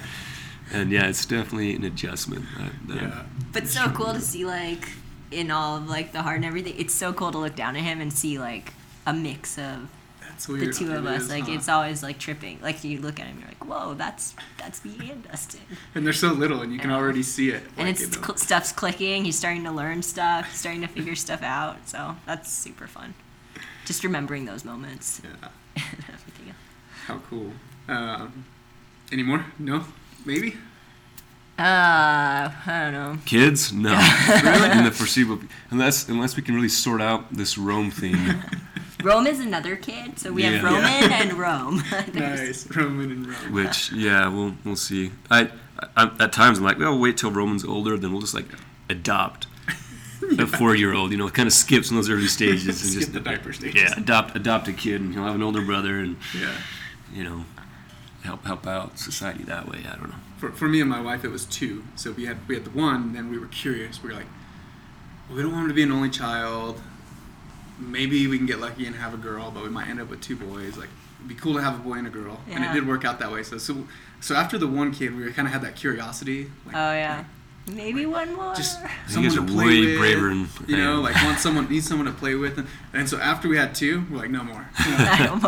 And 0.72 0.90
yeah, 0.90 1.06
it's 1.08 1.26
definitely 1.26 1.74
an 1.76 1.84
adjustment. 1.84 2.46
Uh, 2.58 2.94
Yeah. 2.94 3.22
But 3.52 3.68
so 3.68 3.90
cool 3.90 4.14
to 4.14 4.20
see 4.20 4.44
like 4.46 4.88
in 5.30 5.50
all 5.50 5.76
of 5.76 5.88
like 5.88 6.12
the 6.12 6.22
heart 6.22 6.36
and 6.36 6.44
everything. 6.44 6.74
It's 6.78 6.94
so 6.94 7.12
cool 7.12 7.30
to 7.32 7.38
look 7.38 7.54
down 7.56 7.76
at 7.76 7.82
him 7.82 8.00
and 8.00 8.12
see 8.12 8.38
like 8.38 8.72
a 9.06 9.12
mix 9.12 9.58
of 9.58 9.88
That's 10.32 10.46
the 10.46 10.72
two 10.72 10.92
of 10.92 11.04
It 11.06 11.10
us. 11.10 11.22
is, 11.22 11.28
like 11.30 11.44
huh? 11.44 11.52
it's 11.52 11.68
always 11.68 12.02
like 12.02 12.18
tripping. 12.18 12.58
Like 12.62 12.82
you 12.84 13.00
look 13.00 13.20
at 13.20 13.26
him, 13.26 13.38
you're 13.38 13.48
like, 13.48 13.64
whoa, 13.64 13.94
that's 13.94 14.34
that's 14.58 14.84
me 14.84 15.10
and 15.10 15.22
Dustin. 15.28 15.60
and 15.94 16.04
they're 16.06 16.12
so 16.12 16.32
little, 16.32 16.62
and 16.62 16.72
you 16.72 16.78
can 16.78 16.90
Yeah. 16.90 16.96
already 16.96 17.22
see 17.22 17.50
it. 17.50 17.62
And 17.76 17.86
like, 17.86 17.88
it's 17.88 18.02
in 18.04 18.10
them. 18.10 18.22
cl- 18.24 18.36
stuff's 18.38 18.72
clicking. 18.72 19.24
He's 19.24 19.38
starting 19.38 19.64
to 19.64 19.70
learn 19.72 20.02
stuff. 20.02 20.48
He's 20.50 20.58
starting 20.60 20.80
to 20.82 20.88
figure 20.88 21.14
stuff 21.14 21.42
out. 21.42 21.88
So 21.88 22.16
that's 22.26 22.52
super 22.52 22.86
fun. 22.86 23.14
Just 23.84 24.04
remembering 24.04 24.44
those 24.44 24.64
moments 24.64 25.20
yeah. 25.24 25.48
and 25.76 26.04
everything 26.08 26.48
else. 26.48 26.56
How 27.06 27.18
cool. 27.30 27.52
Um, 27.88 28.44
any 29.10 29.22
more? 29.22 29.44
No. 29.58 29.84
Maybe. 30.24 30.56
Uh, 31.58 32.50
I 32.66 32.80
don't 32.84 32.92
know. 32.92 33.18
Kids? 33.26 33.72
No. 33.72 33.90
really? 34.42 34.70
In 34.78 34.84
the 34.84 34.90
foreseeable, 34.90 35.38
unless 35.70 36.08
unless 36.08 36.34
we 36.36 36.42
can 36.42 36.54
really 36.54 36.68
sort 36.68 37.00
out 37.02 37.32
this 37.34 37.58
Roam 37.58 37.90
thing. 37.90 38.16
Roam 39.02 39.26
is 39.26 39.40
another 39.40 39.76
kid, 39.76 40.18
so 40.18 40.32
we 40.32 40.42
have 40.42 40.62
Roman 40.62 40.82
Yeah. 40.82 41.22
and 41.22 41.32
Roam. 41.34 41.82
Nice. 42.14 42.66
Roman 42.74 43.10
and 43.10 43.26
Roam. 43.26 43.52
Which 43.52 43.92
yeah, 43.92 44.28
we'll 44.28 44.54
we'll 44.64 44.76
see. 44.76 45.12
I, 45.30 45.50
I 45.96 46.10
at 46.20 46.32
times 46.32 46.58
I'm 46.58 46.64
like, 46.64 46.78
well, 46.78 46.98
wait 46.98 47.16
till 47.16 47.30
Roman's 47.30 47.64
older, 47.64 47.96
then 47.98 48.12
we'll 48.12 48.20
just 48.20 48.34
like 48.34 48.46
adopt 48.88 49.46
a 50.38 50.46
four 50.46 50.74
year 50.74 50.94
old. 50.94 51.10
You 51.12 51.18
know, 51.18 51.28
kind 51.28 51.46
of 51.46 51.52
skips 51.52 51.90
in 51.90 51.96
those 51.96 52.08
early 52.10 52.26
stages 52.38 52.82
and 52.84 52.92
just 52.92 53.12
the 53.12 53.20
diaper 53.20 53.52
stages. 53.52 53.82
yeah, 53.82 53.94
adopt 53.96 54.36
adopt 54.36 54.68
a 54.68 54.72
kid, 54.72 55.00
and 55.00 55.12
he'll 55.14 55.24
have 55.24 55.34
an 55.34 55.42
older 55.42 55.62
brother, 55.62 55.98
and 55.98 56.16
Yeah. 56.38 56.52
you 57.12 57.24
know, 57.24 57.44
help 58.24 58.44
help 58.46 58.66
out 58.66 58.98
society 58.98 59.44
that 59.44 59.68
way. 59.68 59.78
I 59.90 59.96
don't 59.96 60.08
know. 60.10 60.16
For, 60.38 60.50
for 60.50 60.66
me 60.68 60.80
and 60.80 60.90
my 60.90 61.00
wife, 61.00 61.24
it 61.24 61.28
was 61.30 61.44
two. 61.44 61.84
So 61.96 62.10
we 62.12 62.24
had 62.26 62.36
we 62.48 62.54
had 62.56 62.64
the 62.64 62.70
one, 62.70 63.12
then 63.12 63.30
we 63.30 63.38
were 63.38 63.46
curious. 63.46 64.02
We 64.02 64.08
were 64.10 64.16
like, 64.16 64.26
well, 65.28 65.36
we 65.36 65.42
don't 65.42 65.52
want 65.52 65.64
him 65.64 65.68
to 65.68 65.74
be 65.74 65.82
an 65.84 65.92
only 65.92 66.10
child. 66.10 66.80
Maybe 67.90 68.26
we 68.26 68.38
can 68.38 68.46
get 68.46 68.60
lucky 68.60 68.86
and 68.86 68.96
have 68.96 69.14
a 69.14 69.18
girl, 69.18 69.50
but 69.50 69.62
we 69.62 69.68
might 69.68 69.88
end 69.88 70.00
up 70.00 70.08
with 70.08 70.20
two 70.20 70.36
boys. 70.36 70.76
Like, 70.76 70.88
it'd 71.18 71.28
be 71.28 71.34
cool 71.34 71.54
to 71.54 71.62
have 71.62 71.74
a 71.74 71.82
boy 71.82 71.94
and 71.94 72.06
a 72.06 72.10
girl, 72.10 72.40
and 72.48 72.64
it 72.64 72.72
did 72.72 72.86
work 72.86 73.04
out 73.04 73.18
that 73.20 73.32
way. 73.32 73.42
So 73.42 73.58
so 73.58 73.86
so 74.20 74.34
after 74.34 74.58
the 74.58 74.68
one 74.68 74.92
kid, 74.92 75.16
we 75.16 75.30
kind 75.32 75.48
of 75.48 75.52
had 75.52 75.62
that 75.62 75.76
curiosity. 75.76 76.50
Like, 76.66 76.76
oh 76.76 76.92
yeah. 76.92 77.24
Maybe 77.66 78.06
one 78.06 78.34
more. 78.34 78.54
just 78.54 78.80
You 78.80 78.88
someone 79.06 79.30
guys 79.30 79.38
to 79.38 79.46
play 79.46 79.66
way 79.66 79.80
with, 79.86 79.98
braver 79.98 80.28
than 80.30 80.48
you 80.66 80.76
know, 80.76 81.00
like 81.00 81.14
want 81.22 81.38
someone 81.38 81.68
need 81.68 81.84
someone 81.84 82.06
to 82.06 82.12
play 82.12 82.34
with, 82.34 82.58
and, 82.58 82.66
and 82.92 83.08
so 83.08 83.18
after 83.18 83.48
we 83.48 83.56
had 83.56 83.74
two, 83.74 84.04
we're 84.10 84.18
like, 84.18 84.30
no 84.30 84.42
more, 84.42 84.66
I 84.78 85.26
don't 85.26 85.44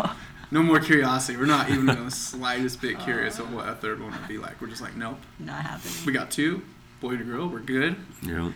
no 0.51 0.63
more 0.63 0.79
curiosity. 0.79 1.37
We're 1.37 1.45
not 1.45 1.69
even 1.69 1.87
the 1.87 2.09
slightest 2.09 2.81
bit 2.81 2.99
curious 2.99 3.39
of 3.39 3.51
oh. 3.51 3.57
what 3.57 3.67
a 3.67 3.75
third 3.75 4.01
one 4.01 4.11
would 4.11 4.27
be 4.27 4.37
like. 4.37 4.61
We're 4.61 4.67
just 4.67 4.81
like, 4.81 4.95
nope, 4.95 5.19
Not 5.39 5.61
happening. 5.63 5.93
we 6.05 6.13
got 6.13 6.31
two, 6.31 6.61
boy 7.01 7.11
and 7.11 7.21
a 7.21 7.23
girl, 7.25 7.49
we're 7.49 7.59
good, 7.59 7.97
You 8.21 8.37
know, 8.37 8.53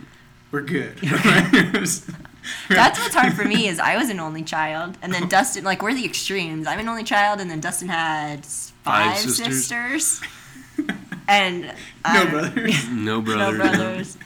we're 0.50 0.62
good. 0.62 0.98
That's 2.68 2.98
what's 2.98 3.14
hard 3.14 3.34
for 3.34 3.44
me 3.44 3.68
is 3.68 3.78
I 3.78 3.96
was 3.96 4.10
an 4.10 4.20
only 4.20 4.42
child, 4.42 4.96
and 5.02 5.12
then 5.12 5.28
Dustin. 5.28 5.64
Like 5.64 5.82
we're 5.82 5.94
the 5.94 6.04
extremes. 6.04 6.66
I'm 6.66 6.78
an 6.78 6.88
only 6.88 7.04
child, 7.04 7.40
and 7.40 7.50
then 7.50 7.60
Dustin 7.60 7.88
had 7.88 8.44
five, 8.46 9.12
Five 9.14 9.18
sisters. 9.18 9.66
sisters. 10.06 10.20
and 11.28 11.62
no 11.62 11.72
I- 12.04 12.30
brothers. 12.30 12.88
no 12.90 13.20
brother. 13.20 13.52
no 13.58 13.58
brothers. 13.58 14.18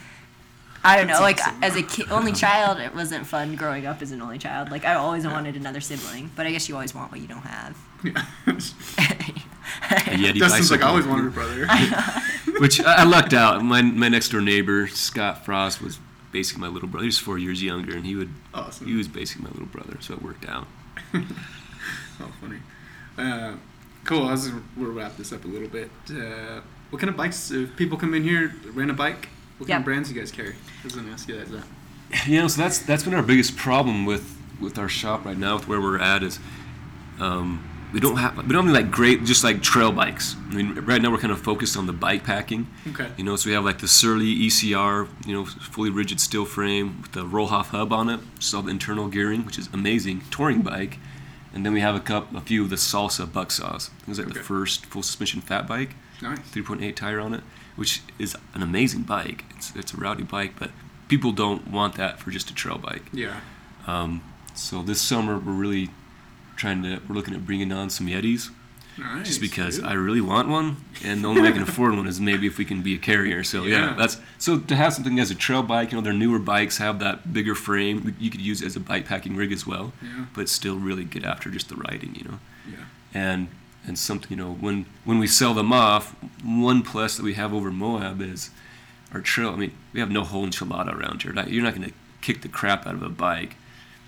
I 0.87 0.97
don't 0.99 1.07
know. 1.07 1.15
That's 1.15 1.23
Like 1.23 1.41
awesome. 1.41 1.65
as 1.65 1.77
a 1.77 1.83
kid, 1.83 2.11
only 2.13 2.33
child, 2.33 2.79
it 2.79 2.95
wasn't 2.95 3.27
fun 3.27 3.57
growing 3.57 3.87
up 3.87 4.03
as 4.03 4.13
an 4.13 4.21
only 4.21 4.37
child. 4.37 4.71
Like 4.71 4.85
I 4.85 4.95
always 4.95 5.27
wanted 5.27 5.57
another 5.57 5.81
sibling, 5.81 6.31
but 6.37 6.45
I 6.47 6.51
guess 6.53 6.69
you 6.69 6.75
always 6.75 6.95
want 6.95 7.11
what 7.11 7.21
you 7.23 7.27
don't 7.27 7.41
have. 7.41 7.77
Yeah. 8.05 8.23
A 8.47 10.17
Yeti 10.17 10.39
Dustin's 10.39 10.71
like, 10.71 10.83
I 10.83 10.89
always 10.89 11.07
wanted 11.07 11.27
a 11.27 11.31
brother. 11.31 11.67
Which 12.59 12.81
I, 12.83 12.97
I 13.01 13.05
lucked 13.05 13.33
out. 13.33 13.65
My 13.65 13.81
my 13.83 14.09
next 14.09 14.29
door 14.29 14.41
neighbor 14.43 14.87
Scott 14.89 15.45
Frost 15.45 15.81
was 15.81 15.99
basically 16.35 16.61
my 16.61 16.69
little 16.69 16.89
brother. 16.89 17.05
He's 17.07 17.19
four 17.19 17.39
years 17.39 17.63
younger, 17.63 17.97
and 17.97 18.05
he 18.05 18.17
would 18.17 18.31
awesome. 18.53 18.89
he 18.89 18.95
was 18.95 19.07
basically 19.09 19.45
my 19.45 19.51
little 19.53 19.67
brother, 19.67 19.97
so 20.01 20.15
it 20.15 20.23
worked 20.23 20.47
out. 20.47 20.67
Oh, 22.21 22.31
funny. 22.41 22.59
Uh, 23.19 23.57
cool. 24.05 24.31
As 24.31 24.51
we'll 24.77 24.93
wrap 24.93 25.17
this 25.17 25.33
up 25.33 25.45
a 25.45 25.49
little 25.49 25.69
bit. 25.69 25.91
Uh, 26.09 26.61
what 26.91 27.01
kind 27.01 27.11
of 27.11 27.17
bikes? 27.17 27.51
If 27.51 27.77
people 27.77 27.99
come 27.99 28.15
in 28.15 28.23
here, 28.23 28.55
rent 28.73 28.91
a 28.91 28.95
bike. 28.95 29.29
What 29.59 29.69
kind 29.69 29.81
of 29.81 29.85
brands 29.85 30.11
you 30.11 30.19
guys 30.19 30.31
carry? 30.31 30.53
I 30.53 30.85
was 30.85 30.95
gonna 30.95 31.11
ask 31.11 31.29
you 31.29 31.45
that. 31.45 31.65
You 32.27 32.41
know, 32.41 32.49
so 32.49 32.63
that's 32.63 32.79
that's 32.79 33.03
been 33.03 33.15
our 33.15 33.23
biggest 33.23 33.57
problem 33.57 34.07
with 34.07 34.39
with 34.61 34.79
our 34.79 34.89
shop 34.89 35.25
right 35.27 35.37
now, 35.37 35.57
with 35.57 35.69
where 35.69 35.81
we're 35.81 35.99
at, 35.99 36.23
is 36.23 36.39
um, 37.21 37.69
we 37.95 38.01
don't 38.01 38.17
have 38.17 38.37
we 38.37 38.53
don't 38.53 38.67
have 38.67 38.75
any, 38.77 38.85
like 38.85 38.91
great 38.93 39.25
just 39.25 39.43
like 39.45 39.63
trail 39.63 39.93
bikes. 39.93 40.37
I 40.51 40.55
mean, 40.55 40.75
right 40.85 41.01
now 41.01 41.11
we're 41.11 41.19
kind 41.19 41.33
of 41.33 41.41
focused 41.41 41.77
on 41.77 41.87
the 41.87 41.93
bike 41.93 42.25
packing. 42.25 42.67
Okay. 42.89 43.09
You 43.17 43.25
know, 43.25 43.37
so 43.37 43.49
we 43.49 43.55
have 43.55 43.65
like 43.65 43.79
the 43.79 43.89
Surly 43.89 44.35
ECR, 44.47 45.09
you 45.27 45.33
know, 45.33 45.45
fully 45.47 45.91
rigid 45.91 46.21
steel 46.21 46.45
frame 46.45 47.01
with 47.03 47.13
the 47.13 47.25
Rohloff 47.25 47.67
hub 47.69 47.93
on 47.93 48.09
it, 48.11 48.21
sub 48.41 48.69
internal 48.69 49.09
gearing, 49.09 49.47
which 49.47 49.59
is 49.59 49.69
amazing 49.73 50.23
touring 50.31 50.61
bike. 50.63 50.99
And 51.55 51.65
then 51.65 51.73
we 51.73 51.81
have 51.81 51.95
a 51.95 52.01
cup, 52.01 52.35
a 52.35 52.41
few 52.41 52.65
of 52.65 52.71
the 52.71 52.77
Salsa 52.77 53.27
Bucksaws. 53.27 53.91
It 54.03 54.09
was 54.09 54.19
like 54.19 54.27
Okay. 54.29 54.39
the 54.39 54.45
first 54.45 54.87
full 54.87 55.05
suspension 55.05 55.41
fat 55.41 55.69
bike. 55.69 55.95
Nice. 56.21 56.39
3.8 56.53 56.97
tire 56.97 57.21
on 57.21 57.33
it, 57.33 57.43
which 57.77 58.03
is 58.19 58.37
an 58.55 58.63
amazing 58.63 59.03
bike. 59.03 59.45
It's, 59.57 59.75
it's 59.77 59.95
a 59.95 59.97
rowdy 59.97 60.25
bike, 60.25 60.55
but 60.59 60.71
people 61.07 61.31
don't 61.31 61.69
want 61.69 61.95
that 61.95 62.19
for 62.19 62.33
just 62.33 62.51
a 62.51 62.55
trail 62.55 62.79
bike. 62.79 63.05
Yeah. 63.13 63.39
Um, 63.87 64.23
so 64.55 64.83
this 64.83 65.01
summer 65.01 65.39
we're 65.39 65.53
really 65.53 65.91
trying 66.57 66.83
to 66.83 67.01
we're 67.09 67.15
looking 67.15 67.35
at 67.35 67.45
bringing 67.47 67.73
on 67.73 67.91
some 67.91 68.07
Yetis, 68.07 68.51
Nice. 68.99 69.27
just 69.27 69.41
because 69.41 69.77
dude. 69.77 69.87
I 69.87 69.95
really 69.95 70.21
want 70.21 70.49
one, 70.49 70.77
and 71.05 71.23
the 71.25 71.29
only 71.29 71.43
way 71.43 71.49
I 71.49 71.53
can 71.53 71.63
afford 71.63 71.97
one 71.97 72.07
is 72.07 72.21
maybe 72.21 72.47
if 72.47 72.59
we 72.59 72.65
can 72.65 72.83
be 72.83 72.95
a 72.95 72.99
carrier. 72.99 73.43
So 73.45 73.65
yeah, 73.65 73.91
Yeah. 73.91 73.95
that's 73.97 74.19
so 74.39 74.59
to 74.59 74.77
have 74.77 74.93
something 74.95 75.19
as 75.19 75.31
a 75.31 75.35
trail 75.35 75.63
bike. 75.63 75.91
You 75.93 75.99
know, 75.99 76.03
their 76.03 76.13
newer 76.13 76.39
bikes 76.39 76.79
have 76.79 76.99
that 77.01 77.33
bigger 77.33 77.55
frame. 77.55 78.15
You 78.21 78.31
could 78.31 78.41
use 78.41 78.63
it 78.63 78.67
as 78.67 78.77
a 78.77 78.81
bike 78.81 79.07
packing 79.07 79.35
rig 79.37 79.53
as 79.53 79.67
well, 79.67 79.93
Yeah. 80.03 80.27
but 80.35 80.49
still 80.49 80.79
really 80.79 81.05
get 81.05 81.25
after 81.25 81.51
just 81.51 81.69
the 81.69 81.77
riding. 81.77 82.15
You 82.15 82.25
know 82.25 82.39
Yeah. 82.71 82.85
and 83.13 83.49
and 83.87 83.99
something 83.99 84.31
you 84.31 84.37
know 84.37 84.53
when 84.53 84.87
when 85.05 85.19
we 85.19 85.27
sell 85.27 85.53
them 85.55 85.73
off 85.73 86.15
one 86.43 86.81
plus 86.83 87.17
that 87.17 87.23
we 87.23 87.35
have 87.35 87.53
over 87.53 87.71
moab 87.71 88.23
is 88.23 88.49
our 89.13 89.21
trail 89.21 89.51
i 89.51 89.57
mean 89.57 89.73
we 89.93 90.01
have 90.01 90.11
no 90.11 90.25
whole 90.25 90.47
enchilada 90.47 90.91
around 90.99 91.21
here 91.23 91.35
you're 91.49 91.63
not 91.63 91.75
going 91.75 91.87
to 91.87 91.95
kick 92.23 92.41
the 92.41 92.49
crap 92.49 92.87
out 92.87 92.95
of 92.95 93.03
a 93.03 93.11
bike 93.11 93.57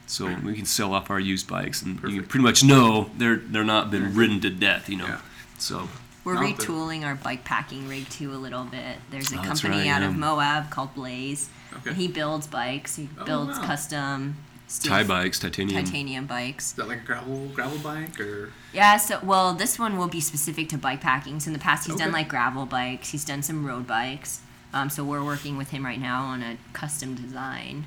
so 0.07 0.33
we 0.45 0.55
can 0.55 0.65
sell 0.67 0.95
off 0.95 1.11
our 1.11 1.19
used 1.21 1.49
bikes 1.49 1.83
and 1.83 2.01
you 2.05 2.21
can 2.21 2.27
pretty 2.27 2.45
much 2.45 2.63
know 2.65 3.11
they're 3.19 3.37
they're 3.37 3.65
not 3.65 3.91
been 3.91 4.15
ridden 4.15 4.41
to 4.41 4.51
death 4.51 4.89
you 4.89 4.97
know 4.97 5.07
Yeah. 5.07 5.21
so 5.59 5.89
We're 6.25 6.35
Not 6.35 6.57
that- 6.57 6.67
retooling 6.67 7.05
our 7.05 7.15
bike 7.15 7.45
packing 7.45 7.89
rig 7.89 8.09
too 8.09 8.33
a 8.35 8.41
little 8.47 8.65
bit. 8.65 8.99
There's 9.13 9.31
a 9.33 9.39
Oh, 9.39 9.43
company 9.45 9.77
right, 9.77 9.87
out 9.89 10.03
of. 10.03 10.17
Moab 10.17 10.71
called 10.71 10.93
Blaze, 10.95 11.49
Okay. 11.73 11.91
and 11.91 11.97
he 11.97 12.09
builds 12.09 12.49
bikes. 12.49 12.97
He 12.97 13.09
Oh, 13.21 13.25
builds 13.25 13.59
wow. 13.61 13.67
custom 13.67 14.37
Tie 14.83 15.05
bikes, 15.05 15.39
titanium. 15.39 15.85
titanium 15.85 16.27
bikes. 16.27 16.67
Is 16.71 16.73
that 16.73 16.89
like 16.89 17.03
a 17.03 17.07
gravel 17.07 17.47
gravel 17.55 17.79
bike 17.79 18.19
or? 18.19 18.51
Yeah, 18.73 18.97
so 18.97 19.21
well, 19.23 19.55
this 19.55 19.79
one 19.79 19.97
will 19.97 20.09
be 20.09 20.21
specific 20.21 20.69
to 20.71 20.79
bike 20.79 21.01
packing. 21.01 21.39
So 21.39 21.47
in 21.51 21.53
the 21.53 21.61
past, 21.61 21.87
he's 21.87 21.95
done 21.95 22.11
like 22.11 22.27
gravel 22.29 22.67
bikes. 22.67 23.11
He's 23.11 23.25
done 23.25 23.43
some 23.43 23.65
road 23.65 23.87
bikes. 23.87 24.41
Um, 24.75 24.91
so 24.91 25.05
we're 25.05 25.23
working 25.25 25.57
with 25.57 25.71
him 25.71 25.85
right 25.87 26.01
now 26.01 26.23
on 26.25 26.43
a 26.43 26.57
custom 26.73 27.15
design 27.15 27.87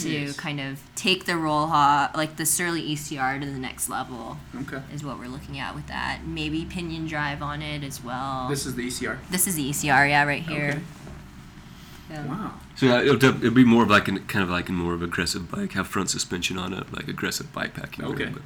to 0.00 0.32
kind 0.34 0.60
of 0.60 0.80
take 0.94 1.24
the 1.24 1.36
roll 1.36 1.66
hot, 1.66 2.12
like 2.16 2.36
the 2.36 2.46
Surly 2.46 2.82
ECR, 2.94 3.40
to 3.40 3.46
the 3.46 3.58
next 3.58 3.88
level. 3.88 4.36
Okay. 4.62 4.80
Is 4.92 5.02
what 5.04 5.18
we're 5.18 5.28
looking 5.28 5.58
at 5.58 5.74
with 5.74 5.86
that. 5.88 6.20
Maybe 6.26 6.64
pinion 6.64 7.06
drive 7.06 7.42
on 7.42 7.62
it 7.62 7.82
as 7.82 8.02
well. 8.02 8.48
This 8.48 8.66
is 8.66 8.74
the 8.74 8.82
E 8.82 8.88
ECR. 8.88 9.18
This 9.30 9.46
is 9.46 9.56
the 9.56 9.70
ECR, 9.70 10.08
yeah, 10.08 10.24
right 10.24 10.42
here. 10.42 10.68
Okay. 10.70 10.80
Yeah. 12.10 12.26
Wow. 12.26 12.54
So 12.76 12.86
yeah, 12.86 13.00
it'll, 13.02 13.22
it'll 13.24 13.50
be 13.50 13.64
more 13.64 13.82
of 13.82 13.90
like 13.90 14.08
an 14.08 14.24
kind 14.26 14.42
of 14.42 14.48
like 14.50 14.68
a 14.68 14.72
more 14.72 14.94
of 14.94 15.02
aggressive 15.02 15.50
bike, 15.50 15.72
have 15.72 15.86
front 15.88 16.08
suspension 16.10 16.56
on 16.56 16.72
it, 16.72 16.92
like 16.92 17.06
aggressive 17.08 17.52
bike 17.52 17.74
packing. 17.74 18.04
Okay. 18.06 18.26
But- 18.26 18.42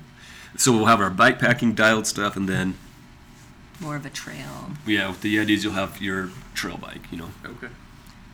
so 0.56 0.70
we'll 0.72 0.84
have 0.86 1.00
our 1.00 1.08
bike 1.10 1.38
packing 1.38 1.72
dialed 1.74 2.06
stuff, 2.06 2.36
and 2.36 2.46
then 2.48 2.74
More 3.80 3.96
of 3.96 4.04
a 4.04 4.10
trail. 4.10 4.72
yeah, 4.86 5.08
with 5.08 5.22
the 5.22 5.34
Yetis 5.36 5.64
you'll 5.64 5.72
have 5.72 6.00
your 6.02 6.28
trail 6.54 6.76
bike. 6.76 7.10
You 7.10 7.18
know. 7.18 7.30
Okay. 7.44 7.68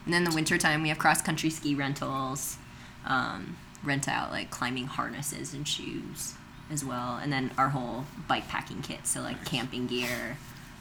And 0.05 0.13
then 0.13 0.23
the 0.25 0.33
wintertime, 0.33 0.81
we 0.81 0.89
have 0.89 0.97
cross 0.97 1.21
country 1.21 1.49
ski 1.49 1.75
rentals, 1.75 2.57
um, 3.09 3.57
rent 3.83 4.07
out 4.07 4.31
like 4.31 4.49
climbing 4.49 4.85
harnesses 4.85 5.53
and 5.53 5.67
shoes 5.67 6.35
as 6.71 6.85
well. 6.85 7.17
And 7.21 7.33
then 7.33 7.51
our 7.57 7.69
whole 7.69 8.05
bike 8.27 8.47
packing 8.47 8.81
kit. 8.81 9.05
So, 9.07 9.21
like 9.21 9.43
camping 9.45 9.87
gear 9.87 10.37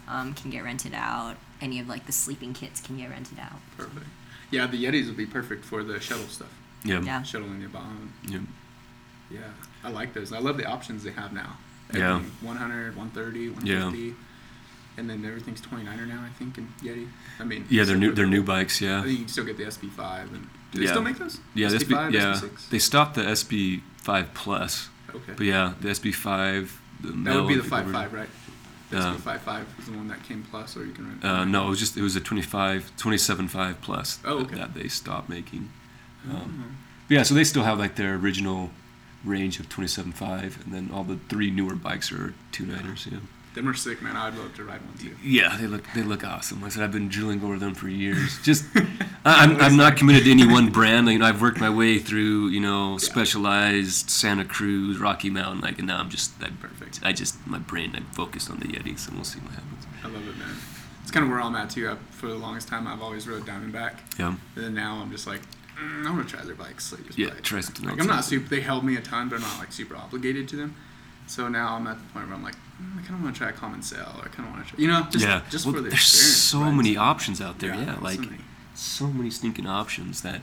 um, 0.06 0.34
can 0.34 0.50
get 0.50 0.62
rented 0.62 0.94
out. 0.94 1.36
Any 1.60 1.80
of 1.80 1.88
like 1.88 2.06
the 2.06 2.12
sleeping 2.12 2.52
kits 2.54 2.80
can 2.80 2.96
get 2.98 3.10
rented 3.10 3.38
out. 3.40 3.56
Perfect. 3.76 4.06
Yeah, 4.50 4.66
the 4.66 4.82
Yetis 4.82 5.06
would 5.08 5.16
be 5.16 5.26
perfect 5.26 5.64
for 5.64 5.82
the 5.82 5.98
shuttle 6.00 6.26
stuff. 6.28 6.52
Yeah. 6.84 7.00
Yeah. 7.02 7.22
Shuttling 7.22 7.60
the 7.60 7.68
bomb. 7.68 8.12
Yeah. 8.28 8.38
Yeah, 9.30 9.40
I 9.84 9.90
like 9.90 10.14
those. 10.14 10.32
I 10.32 10.38
love 10.38 10.56
the 10.56 10.64
options 10.64 11.02
they 11.04 11.10
have 11.10 11.32
now. 11.34 11.58
Yeah. 11.92 12.16
Everything, 12.16 12.46
100, 12.48 12.96
130, 12.96 13.50
150. 13.50 14.14
And 14.96 15.08
then 15.10 15.24
everything's 15.24 15.60
29er 15.60 16.08
now, 16.08 16.24
I 16.24 16.30
think, 16.38 16.56
in 16.58 16.66
Yeti. 16.82 17.08
I 17.38 17.44
mean, 17.44 17.66
Yeah, 17.68 17.84
they're 17.84 17.96
new. 17.96 18.12
They're 18.12 18.26
new 18.26 18.38
cool. 18.38 18.46
bikes. 18.46 18.80
I 18.80 18.86
Yeah. 18.86 19.00
think 19.02 19.12
you 19.12 19.18
can 19.18 19.28
still 19.28 19.44
get 19.44 19.56
the 19.58 19.64
SB5. 19.64 20.32
And 20.32 20.48
do 20.72 20.78
they 20.78 20.84
Yeah. 20.84 20.90
still 20.90 21.02
make 21.02 21.18
those? 21.18 21.38
Yeah. 21.54 21.68
The 21.68 21.76
SB, 21.78 21.94
SB5, 21.94 22.12
yeah. 22.12 22.32
SB6? 22.34 22.68
They 22.70 22.78
stopped 22.78 23.14
the 23.14 23.22
SB5 23.26 24.26
Plus, 24.34 24.88
Okay. 25.14 25.32
but 25.36 25.46
yeah, 25.46 25.74
the 25.80 25.88
SB5. 25.90 26.70
The 27.00 27.08
that 27.12 27.34
would 27.36 27.48
be 27.48 27.54
the 27.54 27.62
people 27.62 27.78
were- 27.78 27.92
5.5, 27.92 28.12
right? 28.12 28.28
The 28.90 28.98
Uh, 28.98 29.14
SB5.5 29.14 29.66
is 29.78 29.84
the 29.86 29.92
one 29.92 30.08
that 30.08 30.22
came 30.22 30.42
plus, 30.50 30.76
or 30.76 30.84
you 30.84 30.92
can 30.92 31.06
rent. 31.08 31.24
Uh, 31.24 31.44
no, 31.44 31.66
it 31.66 31.70
was 31.70 31.78
just 31.78 31.96
it 31.96 32.02
was 32.02 32.16
a 32.16 32.20
25, 32.20 32.90
27.5 32.96 33.80
plus 33.82 34.18
Oh, 34.24 34.38
that- 34.38 34.46
okay. 34.46 34.56
that 34.56 34.74
they 34.74 34.88
stopped 34.88 35.28
making. 35.28 35.70
Um, 36.28 36.64
Oh. 36.66 36.74
Yeah, 37.08 37.22
so 37.22 37.34
they 37.34 37.44
still 37.44 37.64
have 37.64 37.78
like 37.78 37.94
their 37.96 38.14
original 38.16 38.70
range 39.24 39.58
of 39.60 39.68
27.5, 39.68 40.58
and 40.64 40.72
then 40.74 40.90
all 40.92 41.04
the 41.04 41.18
three 41.28 41.50
newer 41.50 41.74
bikes 41.74 42.10
are 42.12 42.34
29ers. 42.52 43.06
Yeah. 43.10 43.18
Them 43.58 43.68
are 43.68 43.74
sick, 43.74 44.00
man. 44.00 44.16
I'd 44.16 44.36
love 44.36 44.54
to 44.54 44.62
ride 44.64 44.80
one 44.86 44.96
too. 44.98 45.16
Yeah, 45.22 45.56
they 45.58 45.66
look 45.66 45.82
they 45.94 46.02
look 46.02 46.24
awesome. 46.24 46.60
Like 46.62 46.70
I 46.70 46.74
said 46.76 46.84
I've 46.84 46.92
been 46.92 47.08
drilling 47.08 47.42
over 47.42 47.58
them 47.58 47.74
for 47.74 47.88
years. 47.88 48.38
Just 48.44 48.64
I'm 49.24 49.60
I'm 49.60 49.76
not 49.76 49.96
committed 49.96 50.24
to 50.24 50.30
any 50.30 50.46
one 50.46 50.70
brand. 50.70 51.08
You 51.08 51.18
know, 51.18 51.26
I've 51.26 51.42
worked 51.42 51.58
my 51.58 51.68
way 51.70 51.98
through 51.98 52.48
you 52.50 52.60
know 52.60 52.98
specialized 52.98 54.10
Santa 54.10 54.44
Cruz, 54.44 54.98
Rocky 54.98 55.28
Mountain. 55.28 55.60
Like 55.60 55.78
and 55.78 55.88
now 55.88 55.98
I'm 55.98 56.08
just 56.08 56.32
I, 56.40 56.50
Perfect. 56.50 57.00
I 57.02 57.12
just 57.12 57.44
my 57.46 57.58
brain 57.58 57.92
I'm 57.96 58.04
focused 58.12 58.48
on 58.50 58.60
the 58.60 58.66
Yetis, 58.68 59.08
and 59.08 59.16
we'll 59.16 59.24
see 59.24 59.40
what 59.40 59.50
happens. 59.54 59.86
I 60.04 60.06
love 60.06 60.26
it, 60.28 60.38
man. 60.38 60.54
It's 61.02 61.10
kind 61.10 61.24
of 61.24 61.30
where 61.30 61.40
I'm 61.40 61.56
at 61.56 61.70
too. 61.70 61.88
I, 61.90 61.96
for 62.12 62.28
the 62.28 62.34
longest 62.36 62.68
time, 62.68 62.86
I've 62.86 63.02
always 63.02 63.26
rode 63.26 63.44
Diamondback, 63.44 63.94
Yeah. 64.18 64.28
and 64.28 64.64
then 64.64 64.74
now 64.74 65.00
I'm 65.02 65.10
just 65.10 65.26
like, 65.26 65.40
mm, 65.82 66.06
I 66.06 66.10
want 66.10 66.28
to 66.28 66.36
try 66.36 66.44
their 66.44 66.54
bikes. 66.54 66.92
Like, 66.92 67.16
Yeah, 67.18 67.30
bike. 67.30 67.42
try 67.42 67.60
something 67.60 67.84
Like, 67.86 67.94
else. 67.98 68.02
I'm 68.02 68.06
not 68.14 68.24
super. 68.24 68.46
They 68.48 68.60
helped 68.60 68.84
me 68.84 68.94
a 68.96 69.00
ton, 69.00 69.28
but 69.30 69.36
I'm 69.36 69.42
not 69.42 69.58
like 69.58 69.72
super 69.72 69.96
obligated 69.96 70.48
to 70.50 70.56
them. 70.56 70.76
So 71.28 71.46
now 71.48 71.74
I'm 71.74 71.86
at 71.86 71.98
the 71.98 72.04
point 72.12 72.26
where 72.26 72.34
I'm 72.34 72.42
like, 72.42 72.56
mm, 72.80 72.98
I 72.98 73.02
kind 73.02 73.14
of 73.14 73.22
want 73.22 73.34
to 73.34 73.38
try 73.38 73.50
a 73.50 73.52
Commencal, 73.52 74.18
or 74.18 74.24
I 74.24 74.28
kind 74.28 74.48
of 74.48 74.54
want 74.54 74.66
to 74.66 74.74
try, 74.74 74.80
you 74.80 74.88
know, 74.88 75.06
just 75.10 75.24
yeah. 75.24 75.42
just 75.50 75.66
well, 75.66 75.74
for 75.74 75.80
the 75.80 75.90
there's 75.90 76.00
experience. 76.00 76.36
so 76.36 76.60
right? 76.60 76.74
many 76.74 76.96
options 76.96 77.40
out 77.40 77.58
there. 77.58 77.74
Yeah, 77.74 77.96
so 77.96 78.02
like 78.02 78.20
many. 78.20 78.38
so 78.74 79.06
many 79.08 79.30
stinking 79.30 79.66
options 79.66 80.22
that 80.22 80.40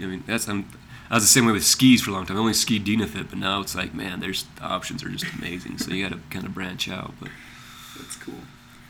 I 0.00 0.04
mean 0.04 0.22
that's 0.26 0.48
I'm, 0.48 0.68
I 1.10 1.14
was 1.14 1.24
the 1.24 1.28
same 1.28 1.46
way 1.46 1.52
with 1.52 1.64
skis 1.64 2.02
for 2.02 2.10
a 2.10 2.14
long 2.14 2.26
time. 2.26 2.36
I 2.36 2.40
only 2.40 2.54
skied 2.54 2.86
Dynafit, 2.86 3.28
but 3.28 3.38
now 3.38 3.60
it's 3.60 3.74
like 3.74 3.92
man, 3.92 4.20
there's 4.20 4.44
the 4.56 4.62
options 4.62 5.02
are 5.02 5.08
just 5.08 5.26
amazing. 5.34 5.78
So 5.78 5.92
you 5.92 6.08
got 6.08 6.14
to 6.14 6.22
kind 6.30 6.46
of 6.46 6.54
branch 6.54 6.88
out. 6.88 7.14
But 7.20 7.30
That's 7.98 8.16
cool. 8.16 8.34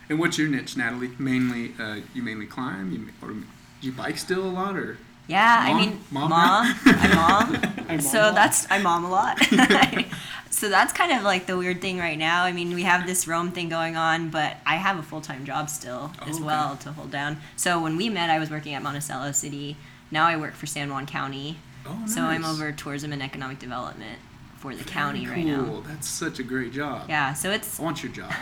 And 0.09 0.19
what's 0.19 0.37
your 0.37 0.49
niche, 0.49 0.77
Natalie? 0.77 1.13
Mainly, 1.19 1.73
uh, 1.81 2.01
you 2.13 2.23
mainly 2.23 2.47
climb, 2.47 2.93
you 2.93 3.09
or 3.27 3.33
do 3.33 3.47
you 3.81 3.93
bike 3.93 4.19
still 4.19 4.45
a 4.45 4.51
lot, 4.51 4.77
or 4.77 4.99
Yeah, 5.33 5.65
I 5.69 5.75
mean, 5.75 6.01
Mom? 6.11 6.31
mom, 6.31 6.75
I'm 6.85 7.15
mom. 7.17 7.75
I'm 7.89 8.01
so 8.01 8.21
mom. 8.23 8.35
that's 8.35 8.67
I 8.71 8.79
mom 8.79 9.05
a 9.05 9.11
lot. 9.11 9.39
so 10.51 10.69
that's 10.69 10.93
kind 10.93 11.13
of 11.13 11.23
like 11.23 11.47
the 11.47 11.57
weird 11.57 11.81
thing 11.81 11.99
right 11.99 12.19
now. 12.19 12.45
I 12.45 12.53
mean, 12.53 12.75
we 12.75 12.83
have 12.83 13.07
this 13.07 13.27
Roam 13.27 13.51
thing 13.51 13.69
going 13.69 13.97
on, 13.97 14.29
but 14.31 14.57
I 14.67 14.77
have 14.77 14.99
a 14.99 15.03
full 15.03 15.21
time 15.21 15.45
job 15.45 15.69
still 15.71 16.13
Oh, 16.21 16.29
as 16.29 16.37
okay. 16.37 16.45
well 16.45 16.77
to 16.79 16.93
hold 16.93 17.11
down. 17.11 17.39
So 17.57 17.81
when 17.83 17.97
we 17.97 18.09
met, 18.09 18.31
I 18.31 18.39
was 18.39 18.51
working 18.51 18.75
at 18.75 18.83
Monticello 18.83 19.33
City. 19.33 19.77
Now 20.11 20.27
I 20.27 20.37
work 20.37 20.55
for 20.55 20.67
San 20.67 20.91
Juan 20.91 21.07
County. 21.07 21.57
oh, 21.87 22.05
So 22.07 22.21
I'm 22.23 22.45
over 22.45 22.71
tourism 22.73 23.13
and 23.13 23.23
economic 23.23 23.59
development 23.59 24.19
for 24.59 24.73
the 24.73 24.85
Very 24.85 24.91
county 24.91 25.25
cool. 25.25 25.35
right 25.35 25.47
now. 25.47 25.83
That's 25.89 26.07
such 26.09 26.39
a 26.39 26.43
great 26.45 26.73
job. 26.73 27.07
Yeah, 27.09 27.33
so 27.33 27.51
it's 27.51 27.81
I 27.81 27.83
want 27.83 28.03
your 28.03 28.13
job. 28.13 28.33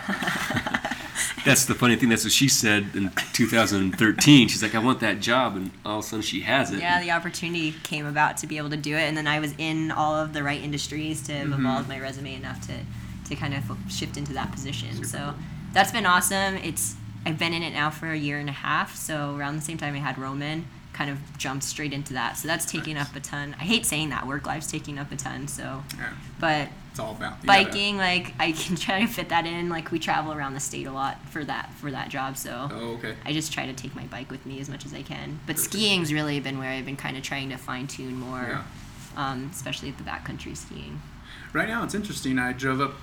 That's 1.44 1.64
the 1.66 1.74
funny 1.74 1.96
thing. 1.96 2.08
That's 2.08 2.24
what 2.24 2.32
she 2.32 2.48
said 2.48 2.90
in 2.94 3.10
2013. 3.32 4.48
She's 4.48 4.62
like, 4.62 4.74
I 4.74 4.78
want 4.78 5.00
that 5.00 5.20
job, 5.20 5.56
and 5.56 5.70
all 5.84 5.98
of 5.98 6.04
a 6.04 6.08
sudden 6.08 6.22
she 6.22 6.40
has 6.42 6.70
it. 6.72 6.80
yeah, 6.80 7.00
the 7.00 7.10
opportunity 7.10 7.74
came 7.82 8.06
about 8.06 8.36
to 8.38 8.46
be 8.46 8.56
able 8.58 8.70
to 8.70 8.76
do 8.76 8.94
it, 8.96 9.02
and 9.02 9.16
then 9.16 9.26
I 9.26 9.40
was 9.40 9.54
in 9.58 9.90
all 9.90 10.14
of 10.14 10.32
the 10.32 10.42
right 10.42 10.60
industries 10.62 11.22
to 11.22 11.32
have 11.34 11.48
Mhm. 11.48 11.58
evolved 11.58 11.88
my 11.88 11.98
resume 11.98 12.34
enough 12.34 12.60
to 12.68 12.74
to 13.28 13.36
kind 13.36 13.54
of 13.54 13.62
shift 13.88 14.16
into 14.16 14.32
that 14.32 14.50
position. 14.50 14.92
Super 14.94 15.06
so 15.06 15.34
that's 15.72 15.92
been 15.92 16.04
awesome. 16.06 16.56
It's 16.56 16.96
I've 17.24 17.38
been 17.38 17.52
in 17.52 17.62
it 17.62 17.72
now 17.72 17.90
for 17.90 18.10
a 18.10 18.16
year 18.16 18.38
and 18.40 18.48
a 18.48 18.52
half. 18.52 18.96
So 18.96 19.36
around 19.36 19.54
the 19.56 19.62
same 19.62 19.78
time 19.78 19.94
I 19.94 19.98
had 19.98 20.18
Roman, 20.18 20.64
kind 20.92 21.10
of 21.10 21.18
jumped 21.38 21.64
straight 21.64 21.92
into 21.92 22.12
that. 22.14 22.36
So 22.36 22.48
that's 22.48 22.64
taking 22.70 22.94
Nice. 22.94 23.08
up 23.08 23.16
a 23.16 23.20
ton. 23.20 23.54
I 23.58 23.64
hate 23.64 23.86
saying 23.86 24.10
that 24.10 24.26
work 24.26 24.46
life's 24.46 24.66
taking 24.70 24.98
up 24.98 25.10
a 25.12 25.16
ton. 25.16 25.48
So, 25.48 25.82
Yeah, 25.96 26.10
but 26.38 26.68
it's 26.90 26.98
all 26.98 27.12
about 27.12 27.44
biking, 27.46 27.96
like 27.96 28.34
I 28.40 28.52
can 28.52 28.76
try 28.86 29.00
to 29.00 29.06
fit 29.06 29.28
that 29.30 29.46
in. 29.46 29.68
Like 29.68 29.90
we 29.92 29.98
travel 29.98 30.32
around 30.32 30.54
the 30.54 30.60
state 30.60 30.86
a 30.86 30.92
lot 30.92 31.18
for 31.30 31.44
that 31.44 31.72
for 31.74 31.90
that 31.90 32.08
job. 32.08 32.36
So. 32.36 32.68
Oh, 32.72 32.94
okay. 32.98 33.14
I 33.24 33.32
just 33.32 33.52
try 33.52 33.66
to 33.66 33.72
take 33.72 33.94
my 33.94 34.04
bike 34.06 34.30
with 34.30 34.44
me 34.44 34.60
as 34.60 34.68
much 34.68 34.84
as 34.84 34.92
I 34.92 35.02
can. 35.02 35.40
But 35.46 35.56
Perfect. 35.56 35.72
skiing's 35.74 36.12
really 36.12 36.40
been 36.40 36.58
where 36.58 36.70
I've 36.70 36.84
been 36.86 36.96
kind 36.96 37.16
of 37.16 37.22
trying 37.22 37.50
to 37.50 37.56
fine 37.56 37.86
tune 37.86 38.16
more, 38.16 38.40
Yeah. 38.48 38.62
um, 39.16 39.48
especially 39.52 39.92
the 39.92 40.02
backcountry 40.02 40.56
skiing. 40.56 41.00
Right 41.52 41.68
now, 41.68 41.82
it's 41.84 41.94
interesting. 41.94 42.38
I 42.38 42.52
drove 42.52 42.80
up. 42.80 42.94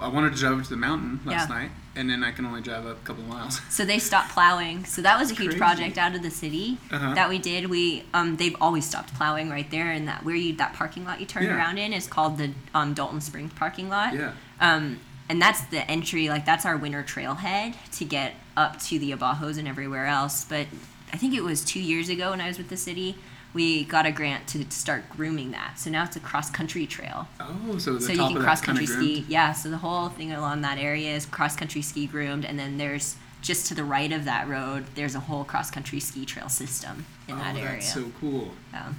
I 0.00 0.08
wanted 0.08 0.32
to 0.34 0.38
drive 0.38 0.58
up 0.58 0.64
to 0.64 0.70
the 0.70 0.76
mountain 0.76 1.20
last 1.24 1.48
Yeah. 1.48 1.54
night, 1.56 1.70
and 1.96 2.08
then 2.10 2.22
I 2.22 2.30
can 2.30 2.44
only 2.44 2.60
drive 2.60 2.86
up 2.86 2.98
a 3.02 3.06
couple 3.06 3.24
miles. 3.24 3.60
So 3.70 3.84
they 3.84 3.98
stopped 3.98 4.30
plowing. 4.32 4.84
So 4.84 5.02
that 5.02 5.18
was 5.18 5.30
a 5.30 5.34
huge 5.34 5.48
Crazy. 5.50 5.58
project 5.58 5.98
out 5.98 6.14
of 6.14 6.22
the 6.22 6.30
city 6.30 6.78
Uh-huh. 6.92 7.14
that 7.14 7.28
we 7.28 7.38
did. 7.38 7.68
We 7.70 8.04
um, 8.14 8.36
they've 8.36 8.56
always 8.60 8.84
stopped 8.86 9.14
plowing 9.14 9.50
right 9.50 9.70
there, 9.70 9.90
and 9.90 10.06
that 10.08 10.24
where 10.24 10.34
you 10.36 10.54
that 10.56 10.74
parking 10.74 11.04
lot 11.04 11.18
you 11.20 11.26
turn 11.26 11.44
Yeah. 11.44 11.56
around 11.56 11.78
in 11.78 11.92
is 11.92 12.06
called 12.06 12.38
the 12.38 12.50
um, 12.74 12.94
Dalton 12.94 13.20
Springs 13.20 13.52
parking 13.54 13.88
lot. 13.88 14.14
Yeah. 14.14 14.32
Um, 14.60 15.00
and 15.28 15.42
that's 15.42 15.62
the 15.66 15.90
entry, 15.90 16.28
like 16.28 16.44
that's 16.46 16.64
our 16.64 16.76
winter 16.76 17.02
trailhead 17.02 17.74
to 17.98 18.04
get 18.04 18.34
up 18.56 18.80
to 18.84 18.98
the 18.98 19.10
Abajos 19.12 19.58
and 19.58 19.66
everywhere 19.66 20.06
else. 20.06 20.44
But 20.44 20.66
I 21.12 21.16
think 21.16 21.34
it 21.34 21.42
was 21.42 21.64
two 21.64 21.80
years 21.80 22.08
ago 22.08 22.30
when 22.30 22.40
I 22.40 22.46
was 22.48 22.58
with 22.58 22.68
the 22.68 22.76
city, 22.76 23.16
we 23.56 23.84
got 23.84 24.04
a 24.04 24.12
grant 24.12 24.46
to 24.48 24.70
start 24.70 25.08
grooming 25.08 25.50
that. 25.52 25.78
So 25.78 25.88
now 25.90 26.04
it's 26.04 26.14
a 26.14 26.20
cross 26.20 26.50
country 26.50 26.86
trail. 26.86 27.26
Oh, 27.40 27.78
so 27.78 27.94
the 27.94 28.00
so 28.02 28.12
you 28.12 28.18
can 28.18 28.36
of 28.36 28.42
cross 28.42 28.60
country 28.60 28.84
ski. 28.84 29.24
Yeah, 29.28 29.54
so 29.54 29.70
the 29.70 29.78
whole 29.78 30.10
thing 30.10 30.30
along 30.30 30.60
that 30.60 30.76
area 30.76 31.14
is 31.16 31.24
cross 31.24 31.56
country 31.56 31.80
ski 31.80 32.06
groomed, 32.06 32.44
and 32.44 32.58
then 32.58 32.76
there's 32.76 33.16
just 33.40 33.66
to 33.68 33.74
the 33.74 33.82
right 33.84 34.12
of 34.12 34.26
that 34.26 34.46
road, 34.46 34.84
there's 34.94 35.14
a 35.14 35.20
whole 35.20 35.42
cross 35.42 35.70
country 35.70 36.00
ski 36.00 36.26
trail 36.26 36.50
system 36.50 37.06
in 37.28 37.34
oh, 37.34 37.38
that 37.38 37.56
area. 37.56 37.72
that's 37.80 37.94
so 37.94 38.04
cool. 38.20 38.50
Yeah. 38.74 38.92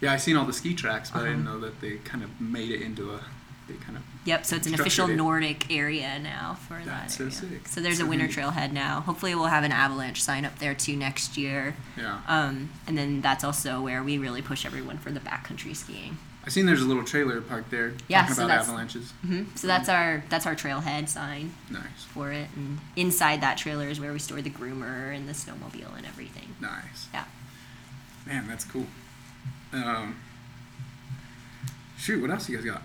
Yeah, 0.00 0.12
I 0.12 0.16
seen 0.18 0.36
all 0.36 0.44
the 0.44 0.52
ski 0.52 0.74
tracks, 0.74 1.10
but 1.10 1.22
I 1.22 1.24
didn't 1.30 1.46
Uh-huh. 1.48 1.54
know 1.56 1.60
that 1.62 1.80
they 1.80 1.96
kind 1.96 2.22
of 2.22 2.40
made 2.40 2.70
it 2.70 2.82
into 2.82 3.10
a. 3.14 3.20
They 3.66 3.74
kind 3.74 3.96
of. 3.96 4.02
Yep, 4.26 4.44
so 4.44 4.56
it's 4.56 4.66
an 4.66 4.74
official 4.74 5.08
it. 5.08 5.16
Nordic 5.16 5.70
area 5.72 6.18
now 6.18 6.54
for 6.68 6.80
That's 6.84 7.16
that 7.16 7.32
so 7.32 7.46
area. 7.46 7.58
sick. 7.60 7.68
So 7.68 7.80
there's 7.80 7.98
So 7.98 8.04
a 8.04 8.08
winter 8.08 8.26
neat. 8.26 8.36
trailhead 8.36 8.72
now. 8.72 9.00
Hopefully 9.00 9.34
we'll 9.34 9.46
have 9.46 9.64
an 9.64 9.72
avalanche 9.72 10.22
sign 10.22 10.44
up 10.44 10.58
there 10.58 10.74
too 10.74 10.96
next 10.96 11.36
year. 11.38 11.74
Yeah. 11.96 12.20
Um, 12.28 12.70
and 12.86 12.96
then 12.98 13.20
that's 13.22 13.42
also 13.44 13.80
where 13.80 14.02
we 14.02 14.18
really 14.18 14.42
push 14.42 14.66
everyone 14.66 14.98
for 14.98 15.10
the 15.10 15.20
backcountry 15.20 15.74
skiing. 15.74 16.18
I 16.46 16.50
seen 16.50 16.66
there's 16.66 16.82
a 16.82 16.86
little 16.86 17.04
trailer 17.04 17.40
parked 17.40 17.70
there. 17.70 17.94
Yeah, 18.06 18.20
Talking 18.20 18.34
so 18.34 18.44
about 18.44 18.58
avalanches. 18.60 19.12
hmm 19.24 19.44
So 19.54 19.66
that's 19.66 19.88
our 19.88 20.22
that's 20.28 20.44
our 20.44 20.54
trailhead 20.54 21.08
sign 21.08 21.54
Nice. 21.70 22.04
for 22.12 22.32
it, 22.32 22.48
and 22.54 22.80
inside 22.96 23.40
that 23.40 23.56
trailer 23.56 23.88
is 23.88 23.98
where 23.98 24.12
we 24.12 24.18
store 24.18 24.42
the 24.42 24.50
groomer 24.50 25.14
and 25.16 25.26
the 25.26 25.32
snowmobile 25.32 25.96
and 25.96 26.04
everything. 26.06 26.54
Nice. 26.60 27.08
Yeah. 27.14 27.24
Man, 28.26 28.46
that's 28.46 28.64
cool. 28.66 28.86
Um, 29.72 30.16
shoot, 31.96 32.20
what 32.20 32.30
else 32.30 32.46
you 32.48 32.56
guys 32.56 32.66
got? 32.66 32.82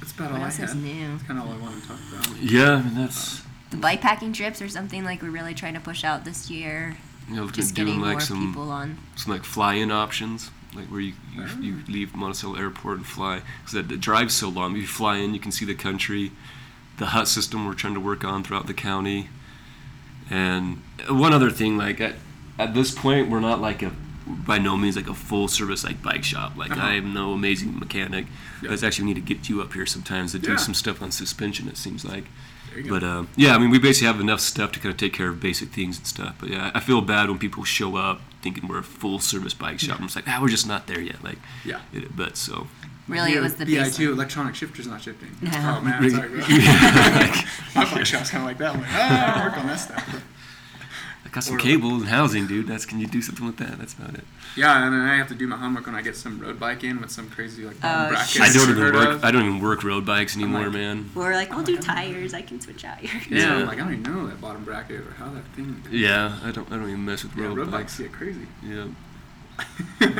That's 0.00 0.12
about 0.12 0.32
What 0.32 0.40
all 0.40 0.46
else 0.46 0.60
I 0.60 0.64
is 0.64 0.72
had. 0.72 0.82
new? 0.82 1.08
That's 1.08 1.22
kind 1.24 1.38
of 1.38 1.46
all 1.46 1.52
I 1.54 1.58
wanted 1.58 1.82
to 1.82 1.88
talk 1.88 1.98
about. 2.12 2.36
Yeah, 2.42 2.72
I 2.74 2.82
mean 2.82 2.94
that's 2.94 3.42
The 3.70 3.76
bike 3.76 4.00
packing 4.00 4.32
trips 4.32 4.60
are 4.62 4.68
something 4.68 5.04
like 5.04 5.22
we're 5.22 5.30
really 5.30 5.54
trying 5.54 5.74
to 5.74 5.80
push 5.80 6.04
out 6.04 6.24
this 6.24 6.50
year. 6.50 6.96
you 7.28 7.36
know 7.36 7.48
Just 7.50 7.74
doing 7.74 7.86
getting 7.88 8.00
like 8.02 8.12
more 8.12 8.20
some 8.20 8.46
people 8.48 8.70
on. 8.70 8.98
some 9.16 9.32
like 9.32 9.44
fly-in 9.44 9.90
options. 9.90 10.50
like 10.74 10.86
where 10.86 11.00
you 11.00 11.14
you, 11.34 11.42
Ah. 11.44 11.58
you 11.60 11.76
leave 11.88 12.14
Monticello 12.14 12.56
Airport 12.56 12.98
and 12.98 13.06
fly. 13.06 13.40
Because 13.64 13.86
the 13.88 13.96
drive's 13.96 14.34
so 14.34 14.48
long. 14.48 14.74
If 14.76 14.82
you 14.82 14.86
fly 14.86 15.16
in, 15.16 15.32
you 15.34 15.40
can 15.40 15.50
see 15.52 15.64
the 15.64 15.74
country. 15.74 16.32
The 16.98 17.06
hut 17.06 17.28
system 17.28 17.66
we're 17.66 17.74
trying 17.74 17.94
to 17.94 18.00
work 18.00 18.24
on 18.24 18.42
throughout 18.44 18.66
the 18.66 18.74
county. 18.74 19.28
And 20.30 20.82
one 21.08 21.32
other 21.32 21.50
thing, 21.50 21.76
like 21.76 22.00
at, 22.00 22.14
at 22.58 22.74
this 22.74 22.90
point, 22.90 23.28
we're 23.28 23.40
not 23.40 23.60
like 23.60 23.82
a 23.82 23.92
by 24.26 24.58
no 24.58 24.76
means 24.76 24.96
like 24.96 25.08
a 25.08 25.14
full 25.14 25.48
service 25.48 25.84
like 25.84 26.02
bike 26.02 26.24
shop. 26.24 26.56
Like 26.56 26.72
Uh-huh. 26.72 26.86
I 26.86 26.94
am 26.94 27.14
no 27.14 27.32
amazing 27.32 27.78
mechanic. 27.78 28.26
Yeah. 28.26 28.68
But 28.68 28.72
it's 28.72 28.82
actually 28.82 29.06
we 29.06 29.14
need 29.14 29.26
to 29.26 29.34
get 29.34 29.48
you 29.48 29.60
up 29.62 29.72
here 29.72 29.86
sometimes 29.86 30.32
to 30.32 30.38
do 30.38 30.50
Yeah. 30.52 30.56
some 30.56 30.74
stuff 30.74 31.00
on 31.02 31.10
suspension. 31.10 31.68
It 31.68 31.76
seems 31.76 32.04
like. 32.04 32.24
But 32.90 33.02
uh, 33.02 33.24
yeah, 33.36 33.54
I 33.54 33.58
mean, 33.58 33.70
we 33.70 33.78
basically 33.78 34.08
have 34.08 34.20
enough 34.20 34.40
stuff 34.40 34.70
to 34.72 34.80
kind 34.80 34.92
of 34.92 34.98
take 34.98 35.14
care 35.14 35.30
of 35.30 35.40
basic 35.40 35.70
things 35.70 35.96
and 35.96 36.06
stuff. 36.06 36.34
But 36.38 36.50
yeah, 36.50 36.70
I 36.74 36.80
feel 36.80 37.00
bad 37.00 37.30
when 37.30 37.38
people 37.38 37.64
show 37.64 37.96
up 37.96 38.20
thinking 38.42 38.68
we're 38.68 38.80
a 38.80 38.82
full 38.82 39.18
service 39.18 39.54
bike 39.54 39.80
shop. 39.80 39.98
I'm 39.98 40.06
just 40.08 40.16
like, 40.16 40.28
ah, 40.28 40.40
we're 40.42 40.50
just 40.50 40.68
not 40.68 40.86
there 40.86 41.00
yet. 41.00 41.24
Like, 41.24 41.38
yeah. 41.64 41.80
it, 41.94 42.14
but 42.14 42.36
so 42.36 42.66
Really, 43.08 43.32
it 43.34 43.40
was 43.40 43.54
the 43.54 43.64
Di2 43.64 44.08
electronic 44.12 44.54
shifter's 44.56 44.86
not 44.88 45.00
shifting. 45.00 45.30
Yeah. 45.40 45.78
Oh 45.78 45.80
man, 45.80 46.02
Really- 46.02 46.14
sorry, 46.16 46.28
bro. 46.28 46.40
My 47.74 47.94
bike 47.94 48.04
shop's 48.04 48.30
kind 48.30 48.42
of 48.42 48.46
like 48.48 48.58
that. 48.58 48.74
I'm 48.74 48.80
like, 48.82 48.90
ah, 48.92 49.38
I'll 49.40 49.48
work 49.48 49.58
on 49.58 49.66
that 49.68 49.76
stuff. 49.76 50.22
I 51.36 51.38
got 51.40 51.44
some 51.44 51.56
Or- 51.56 51.58
cables 51.58 52.00
and 52.00 52.08
housing, 52.10 52.46
dude. 52.46 52.66
That's 52.66 52.86
can 52.86 52.98
you 52.98 53.06
do 53.06 53.20
something 53.20 53.44
with 53.44 53.58
that? 53.58 53.78
That's 53.78 53.92
about 53.92 54.14
it. 54.14 54.24
Yeah, 54.56 54.86
and 54.86 54.94
then 54.94 55.02
I 55.02 55.16
have 55.18 55.28
to 55.28 55.34
do 55.34 55.46
my 55.46 55.58
homework 55.58 55.84
when 55.84 55.94
I 55.94 56.00
get 56.00 56.16
some 56.16 56.40
road 56.40 56.58
bike 56.58 56.82
in 56.82 56.98
with 56.98 57.10
some 57.10 57.28
crazy 57.28 57.66
like 57.66 57.78
bottom 57.78 58.06
Oh, 58.06 58.08
brackets. 58.08 58.40
I 58.40 58.46
don't 58.46 58.54
you 58.54 58.62
even 58.70 58.76
heard 58.82 58.94
work. 58.94 59.08
of. 59.16 59.24
I 59.24 59.30
don't 59.32 59.42
even 59.44 59.60
work 59.60 59.84
road 59.84 60.06
bikes 60.06 60.34
anymore, 60.34 60.62
like- 60.62 60.72
man. 60.72 61.10
We're 61.14 61.34
like, 61.34 61.54
we'll 61.54 61.62
do 61.62 61.76
tires. 61.76 62.32
I 62.32 62.40
can 62.40 62.58
switch 62.62 62.86
out 62.86 63.02
your. 63.02 63.12
Yeah, 63.28 63.38
Yeah. 63.48 63.54
I'm 63.56 63.66
like 63.66 63.76
I 63.78 63.84
don't 63.84 63.92
even 64.00 64.02
know 64.14 64.26
that 64.28 64.40
bottom 64.40 64.64
bracket 64.64 65.00
or 65.00 65.12
how 65.18 65.28
that 65.28 65.44
thing. 65.54 65.82
Yeah, 65.90 66.38
I 66.42 66.52
don't. 66.52 66.72
I 66.72 66.76
don't 66.76 66.88
even 66.88 67.04
mess 67.04 67.22
with 67.22 67.36
Yeah, 67.36 67.44
road, 67.48 67.58
road 67.58 67.70
bikes. 67.70 67.98
bikes 67.98 67.98
get 67.98 68.12
crazy. 68.12 68.46
Yeah. 68.66 68.86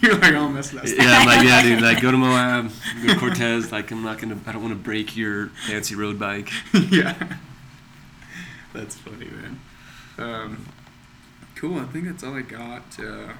You're 0.00 0.14
like, 0.14 0.32
I'll 0.34 0.48
mess 0.48 0.72
with 0.72 0.82
that. 0.84 0.96
Yeah, 0.96 1.18
I'm 1.18 1.26
like, 1.26 1.44
yeah, 1.46 1.60
dude. 1.62 1.82
Like, 1.82 2.00
go 2.00 2.10
to 2.10 2.16
Moab, 2.26 2.70
go 3.06 3.12
to 3.12 3.18
Cortez. 3.20 3.72
Like, 3.72 3.90
I'm 3.90 4.02
not 4.02 4.18
gonna. 4.18 4.38
I 4.46 4.52
don't 4.52 4.62
want 4.62 4.72
to 4.72 4.80
break 4.82 5.18
your 5.18 5.48
fancy 5.66 5.94
road 5.94 6.18
bike. 6.18 6.50
yeah. 6.72 7.14
That's 8.72 8.94
funny, 8.96 9.26
man. 9.26 9.60
Um, 10.18 10.66
cool. 11.54 11.78
I 11.78 11.84
think 11.84 12.06
that's 12.06 12.22
all 12.24 12.34
I 12.34 12.42
got. 12.42 12.98
Uh, 12.98 13.32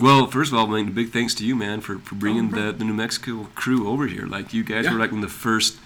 Well, 0.00 0.28
first 0.28 0.52
of 0.52 0.58
all, 0.58 0.68
man, 0.68 0.92
big 0.92 1.10
thanks 1.10 1.34
to 1.36 1.44
you, 1.44 1.56
man, 1.56 1.80
for, 1.80 1.98
for 1.98 2.14
bringing 2.14 2.54
Oh, 2.54 2.66
the, 2.66 2.72
the 2.72 2.84
New 2.84 2.94
Mexico 2.94 3.48
crew 3.56 3.88
over 3.88 4.06
here. 4.06 4.26
Like, 4.26 4.54
you 4.54 4.62
guys 4.62 4.84
Yeah. 4.84 4.92
were 4.92 4.98
like 4.98 5.10
when 5.10 5.22
the 5.22 5.28
first 5.28 5.76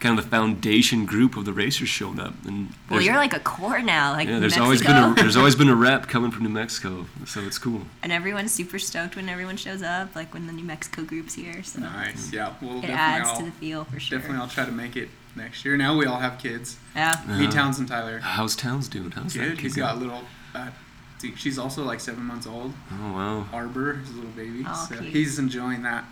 kind 0.00 0.18
of 0.18 0.24
the 0.24 0.30
foundation 0.30 1.04
group 1.06 1.36
of 1.36 1.44
the 1.44 1.52
racers 1.52 1.88
showed 1.88 2.18
up. 2.18 2.34
And 2.46 2.72
Well, 2.88 3.00
you're 3.00 3.14
like 3.16 3.32
a 3.34 3.38
core 3.38 3.80
now. 3.82 4.12
Like 4.12 4.26
yeah, 4.26 4.34
New 4.34 4.40
there's 4.40 4.56
always 4.58 4.82
been 4.82 4.96
a 4.96 5.14
there's 5.14 5.36
always 5.36 5.54
been 5.54 5.68
a 5.68 5.74
rep 5.76 6.08
coming 6.08 6.30
from 6.32 6.42
New 6.44 6.48
Mexico, 6.48 7.04
so 7.26 7.40
it's 7.42 7.58
cool. 7.58 7.82
and 8.02 8.10
everyone's 8.10 8.50
super 8.50 8.78
stoked 8.78 9.14
when 9.14 9.28
everyone 9.28 9.58
shows 9.58 9.82
up. 9.82 10.16
Like 10.16 10.32
when 10.32 10.46
the 10.46 10.54
New 10.54 10.64
Mexico 10.64 11.02
group's 11.04 11.34
here. 11.34 11.62
So 11.62 11.80
nice. 11.80 12.32
Yeah. 12.32 12.54
Well, 12.62 12.78
it 12.82 12.88
adds 12.90 13.28
I'll, 13.28 13.36
to 13.40 13.44
the 13.44 13.50
feel 13.52 13.84
for 13.84 14.00
sure. 14.00 14.18
definitely 14.18 14.40
I'll 14.42 14.48
try 14.48 14.64
to 14.64 14.72
make 14.72 14.96
it 14.96 15.10
next 15.36 15.64
year. 15.64 15.76
Now 15.76 15.96
we 15.96 16.06
all 16.06 16.18
have 16.18 16.38
kids. 16.38 16.76
Yeah. 16.94 17.20
Me, 17.26 17.46
Uh, 17.46 17.50
Towns, 17.50 17.78
and 17.78 17.88
Tyler. 17.88 18.18
How's 18.20 18.54
Towns 18.56 18.88
doing? 18.88 19.10
How's 19.12 19.34
that 19.34 19.38
Good. 19.40 19.56
kid 19.56 19.60
He's 19.62 19.74
doing? 19.74 19.86
got 19.86 19.98
little. 19.98 20.22
Uh, 20.54 20.70
see, 21.18 21.34
she's 21.36 21.58
also 21.58 21.84
like 21.84 22.00
seven 22.00 22.24
months 22.24 22.46
old. 22.46 22.72
Oh 22.92 23.12
wow. 23.12 23.46
Arbor, 23.52 23.94
his 23.94 24.14
little 24.14 24.30
baby. 24.30 24.64
Oh, 24.66 24.86
so 24.88 24.96
cute. 24.98 25.12
he's 25.12 25.38
enjoying 25.38 25.82
that 25.84 26.04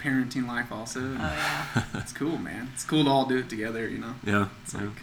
parenting 0.00 0.46
life 0.46 0.70
also. 0.70 1.00
Oh 1.00 1.12
yeah. 1.14 1.84
It's 1.94 2.12
cool, 2.12 2.38
man. 2.38 2.70
It's 2.74 2.84
cool 2.84 3.04
to 3.04 3.10
all 3.10 3.26
do 3.26 3.38
it 3.38 3.48
together, 3.48 3.88
you 3.88 3.98
know. 3.98 4.14
Yeah. 4.24 4.48
It's 4.62 4.74
yeah. 4.74 4.82
like, 4.82 5.02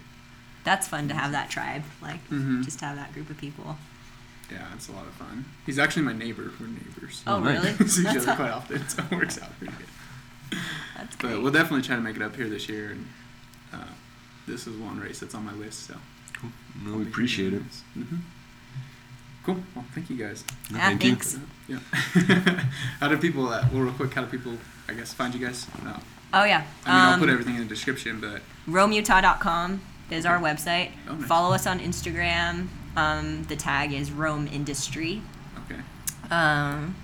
That's 0.64 0.88
fun 0.88 1.08
to 1.10 1.14
have 1.14 1.32
that 1.32 1.50
tribe. 1.50 1.84
Like 2.02 2.28
Mhm. 2.30 2.64
just 2.64 2.80
to 2.80 2.86
have 2.86 2.96
that 2.96 3.14
group 3.14 3.30
of 3.30 3.38
people. 3.38 3.78
yeah, 4.52 4.68
it's 4.76 4.88
a 4.88 4.92
lot 4.92 5.06
of 5.06 5.14
fun. 5.14 5.46
He's 5.66 5.80
actually 5.80 6.04
my 6.04 6.14
neighbor. 6.14 6.52
We're 6.60 6.68
neighbors. 6.68 7.24
Oh, 7.26 7.36
Oh, 7.36 7.40
nice. 7.40 7.64
really? 7.64 7.74
See 7.90 8.02
each 8.02 8.14
That's, 8.14 8.28
other 8.28 8.36
quite 8.36 8.52
often, 8.52 8.88
so 8.88 9.04
it 9.10 9.16
works 9.16 9.42
out 9.42 9.58
pretty 9.58 9.74
good. 9.78 9.88
that's 10.98 11.16
great. 11.16 11.34
But 11.34 11.42
we'll 11.44 11.52
definitely 11.52 11.82
try 11.82 11.96
to 11.96 12.02
make 12.02 12.16
it 12.16 12.22
up 12.22 12.36
here 12.36 12.48
this 12.50 12.68
year, 12.70 12.92
and 12.92 13.08
uh, 13.74 13.78
this 14.48 14.68
is 14.68 14.76
one 14.78 15.00
race 15.00 15.20
that's 15.20 15.36
on 15.36 15.46
my 15.46 15.54
list. 15.54 15.88
So 15.88 15.96
Cool. 16.40 16.50
No, 16.84 16.98
we 16.98 17.04
appreciate 17.04 17.54
it. 17.54 17.62
hmm 17.94 18.18
Cool. 19.46 19.58
Well, 19.76 19.84
thank 19.94 20.10
you 20.10 20.16
guys. 20.16 20.44
No, 20.72 20.78
Yeah, 20.78 20.88
thank 20.88 21.04
you. 21.04 21.10
thanks. 21.16 21.38
Yeah. 21.68 21.80
how 23.00 23.08
do 23.10 23.18
people? 23.18 23.48
Uh, 23.50 23.66
well, 23.74 23.84
real 23.84 23.94
quick, 23.94 24.14
how 24.14 24.24
do 24.24 24.28
people? 24.38 24.58
I 24.88 24.94
guess 24.94 25.14
find 25.14 25.34
you 25.36 25.46
guys. 25.46 25.68
No. 25.84 25.98
oh 26.34 26.44
yeah. 26.46 26.64
I 26.86 26.92
mean, 26.92 27.02
I'll 27.02 27.14
Um, 27.16 27.20
put 27.20 27.30
everything 27.30 27.56
in 27.56 27.62
the 27.62 27.68
description, 27.68 28.20
but 28.22 28.42
RoamUtah.com 28.70 29.82
is 30.12 30.26
our 30.26 30.40
website. 30.40 30.92
Oh, 31.10 31.16
nice. 31.16 31.28
Follow 31.28 31.54
us 31.54 31.66
on 31.68 31.80
Instagram. 31.80 32.68
Um, 32.96 33.44
the 33.46 33.56
tag 33.56 33.92
is 33.92 34.12
Roam 34.12 34.48
Industry. 34.48 35.22
okay. 35.66 35.82
Um, 36.32 36.96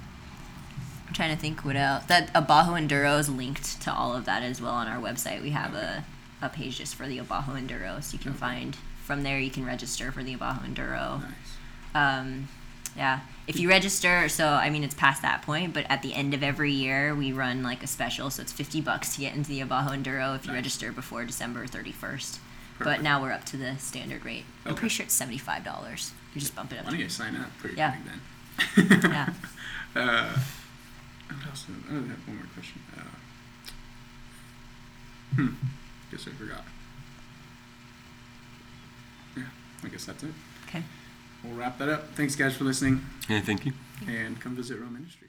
I'm 1.10 1.16
trying 1.16 1.36
to 1.36 1.42
think 1.42 1.66
what 1.66 1.76
else. 1.76 2.06
That 2.06 2.30
Abajo 2.36 2.74
Enduro 2.74 3.18
is 3.20 3.28
linked 3.30 3.82
to 3.82 3.92
all 3.92 4.16
of 4.16 4.26
that 4.26 4.44
as 4.44 4.62
well 4.62 4.74
on 4.74 4.88
our 4.88 5.02
website. 5.02 5.42
We 5.42 5.50
have 5.50 5.74
a, 5.74 6.04
a 6.40 6.50
page 6.50 6.78
just 6.78 6.94
for 6.94 7.08
the 7.08 7.18
Abajo 7.18 7.54
Enduro, 7.54 8.02
so 8.04 8.14
you 8.14 8.20
can 8.20 8.32
Okay. 8.32 8.40
find 8.40 8.78
from 9.04 9.24
there. 9.24 9.40
You 9.40 9.50
can 9.50 9.66
register 9.66 10.12
for 10.12 10.22
the 10.24 10.34
Abajo 10.36 10.62
Enduro. 10.68 11.22
Nice. 11.22 11.32
Um, 11.96 12.48
yeah, 12.96 13.22
if 13.48 13.60
you 13.60 13.70
register, 13.70 14.30
so 14.30 14.50
I 14.50 14.70
mean 14.70 14.84
it's 14.84 14.94
past 14.94 15.24
that 15.24 15.42
point, 15.42 15.74
but 15.74 15.86
at 15.90 16.04
the 16.04 16.14
end 16.14 16.34
of 16.36 16.44
every 16.44 16.72
year 16.72 17.16
we 17.16 17.32
run 17.32 17.64
like 17.64 17.82
a 17.84 17.88
special, 17.88 18.30
so 18.30 18.44
it's 18.44 18.52
fifty 18.54 18.80
bucks 18.80 19.16
to 19.16 19.22
get 19.22 19.36
into 19.36 19.50
the 19.50 19.62
Abajo 19.62 19.90
Enduro 19.90 20.36
if 20.36 20.46
you 20.46 20.52
Nice. 20.52 20.58
register 20.58 20.92
before 20.92 21.26
December 21.26 21.66
thirty 21.66 21.92
first. 21.92 22.40
But 22.82 23.02
now 23.02 23.22
we're 23.22 23.32
up 23.34 23.44
to 23.46 23.58
the 23.58 23.78
standard 23.78 24.24
rate. 24.24 24.46
I'm 24.66 24.74
pretty 24.76 24.94
sure 24.94 25.04
it's 25.06 25.14
seventy 25.16 25.38
five 25.40 25.64
dollars. 25.66 26.14
You 26.36 26.40
just 26.42 26.56
bump 26.56 26.72
it 26.72 26.78
up. 26.80 26.86
Why 26.86 26.92
don't 26.92 27.00
you 27.00 27.10
sign 27.10 27.36
up 27.36 27.50
pretty 27.58 27.78
Yeah. 27.78 27.96
quick 28.76 28.88
then? 28.90 29.12
Yeah. 29.12 29.30
Uh, 29.96 30.38
what 31.38 31.48
else? 31.48 31.66
I 31.70 31.94
have 31.94 32.28
one 32.28 32.36
more 32.38 32.46
question. 32.54 32.82
Uh, 32.98 33.02
hmm. 35.36 35.48
Guess 36.12 36.28
I 36.28 36.32
forgot. 36.32 36.64
Yeah, 39.38 39.44
I 39.84 39.88
guess 39.90 40.06
that's 40.06 40.24
it. 40.24 40.32
Okay. 40.68 40.84
We'll 41.44 41.54
wrap 41.56 41.78
that 41.78 41.88
up. 41.90 42.14
Thanks, 42.16 42.36
guys, 42.36 42.56
for 42.58 42.66
listening, 42.66 43.06
Yeah, 43.30 43.40
thank 43.42 43.66
you. 43.66 43.74
and 44.08 44.40
come 44.42 44.56
visit 44.56 44.80
Roam 44.80 44.96
Industries. 44.98 45.29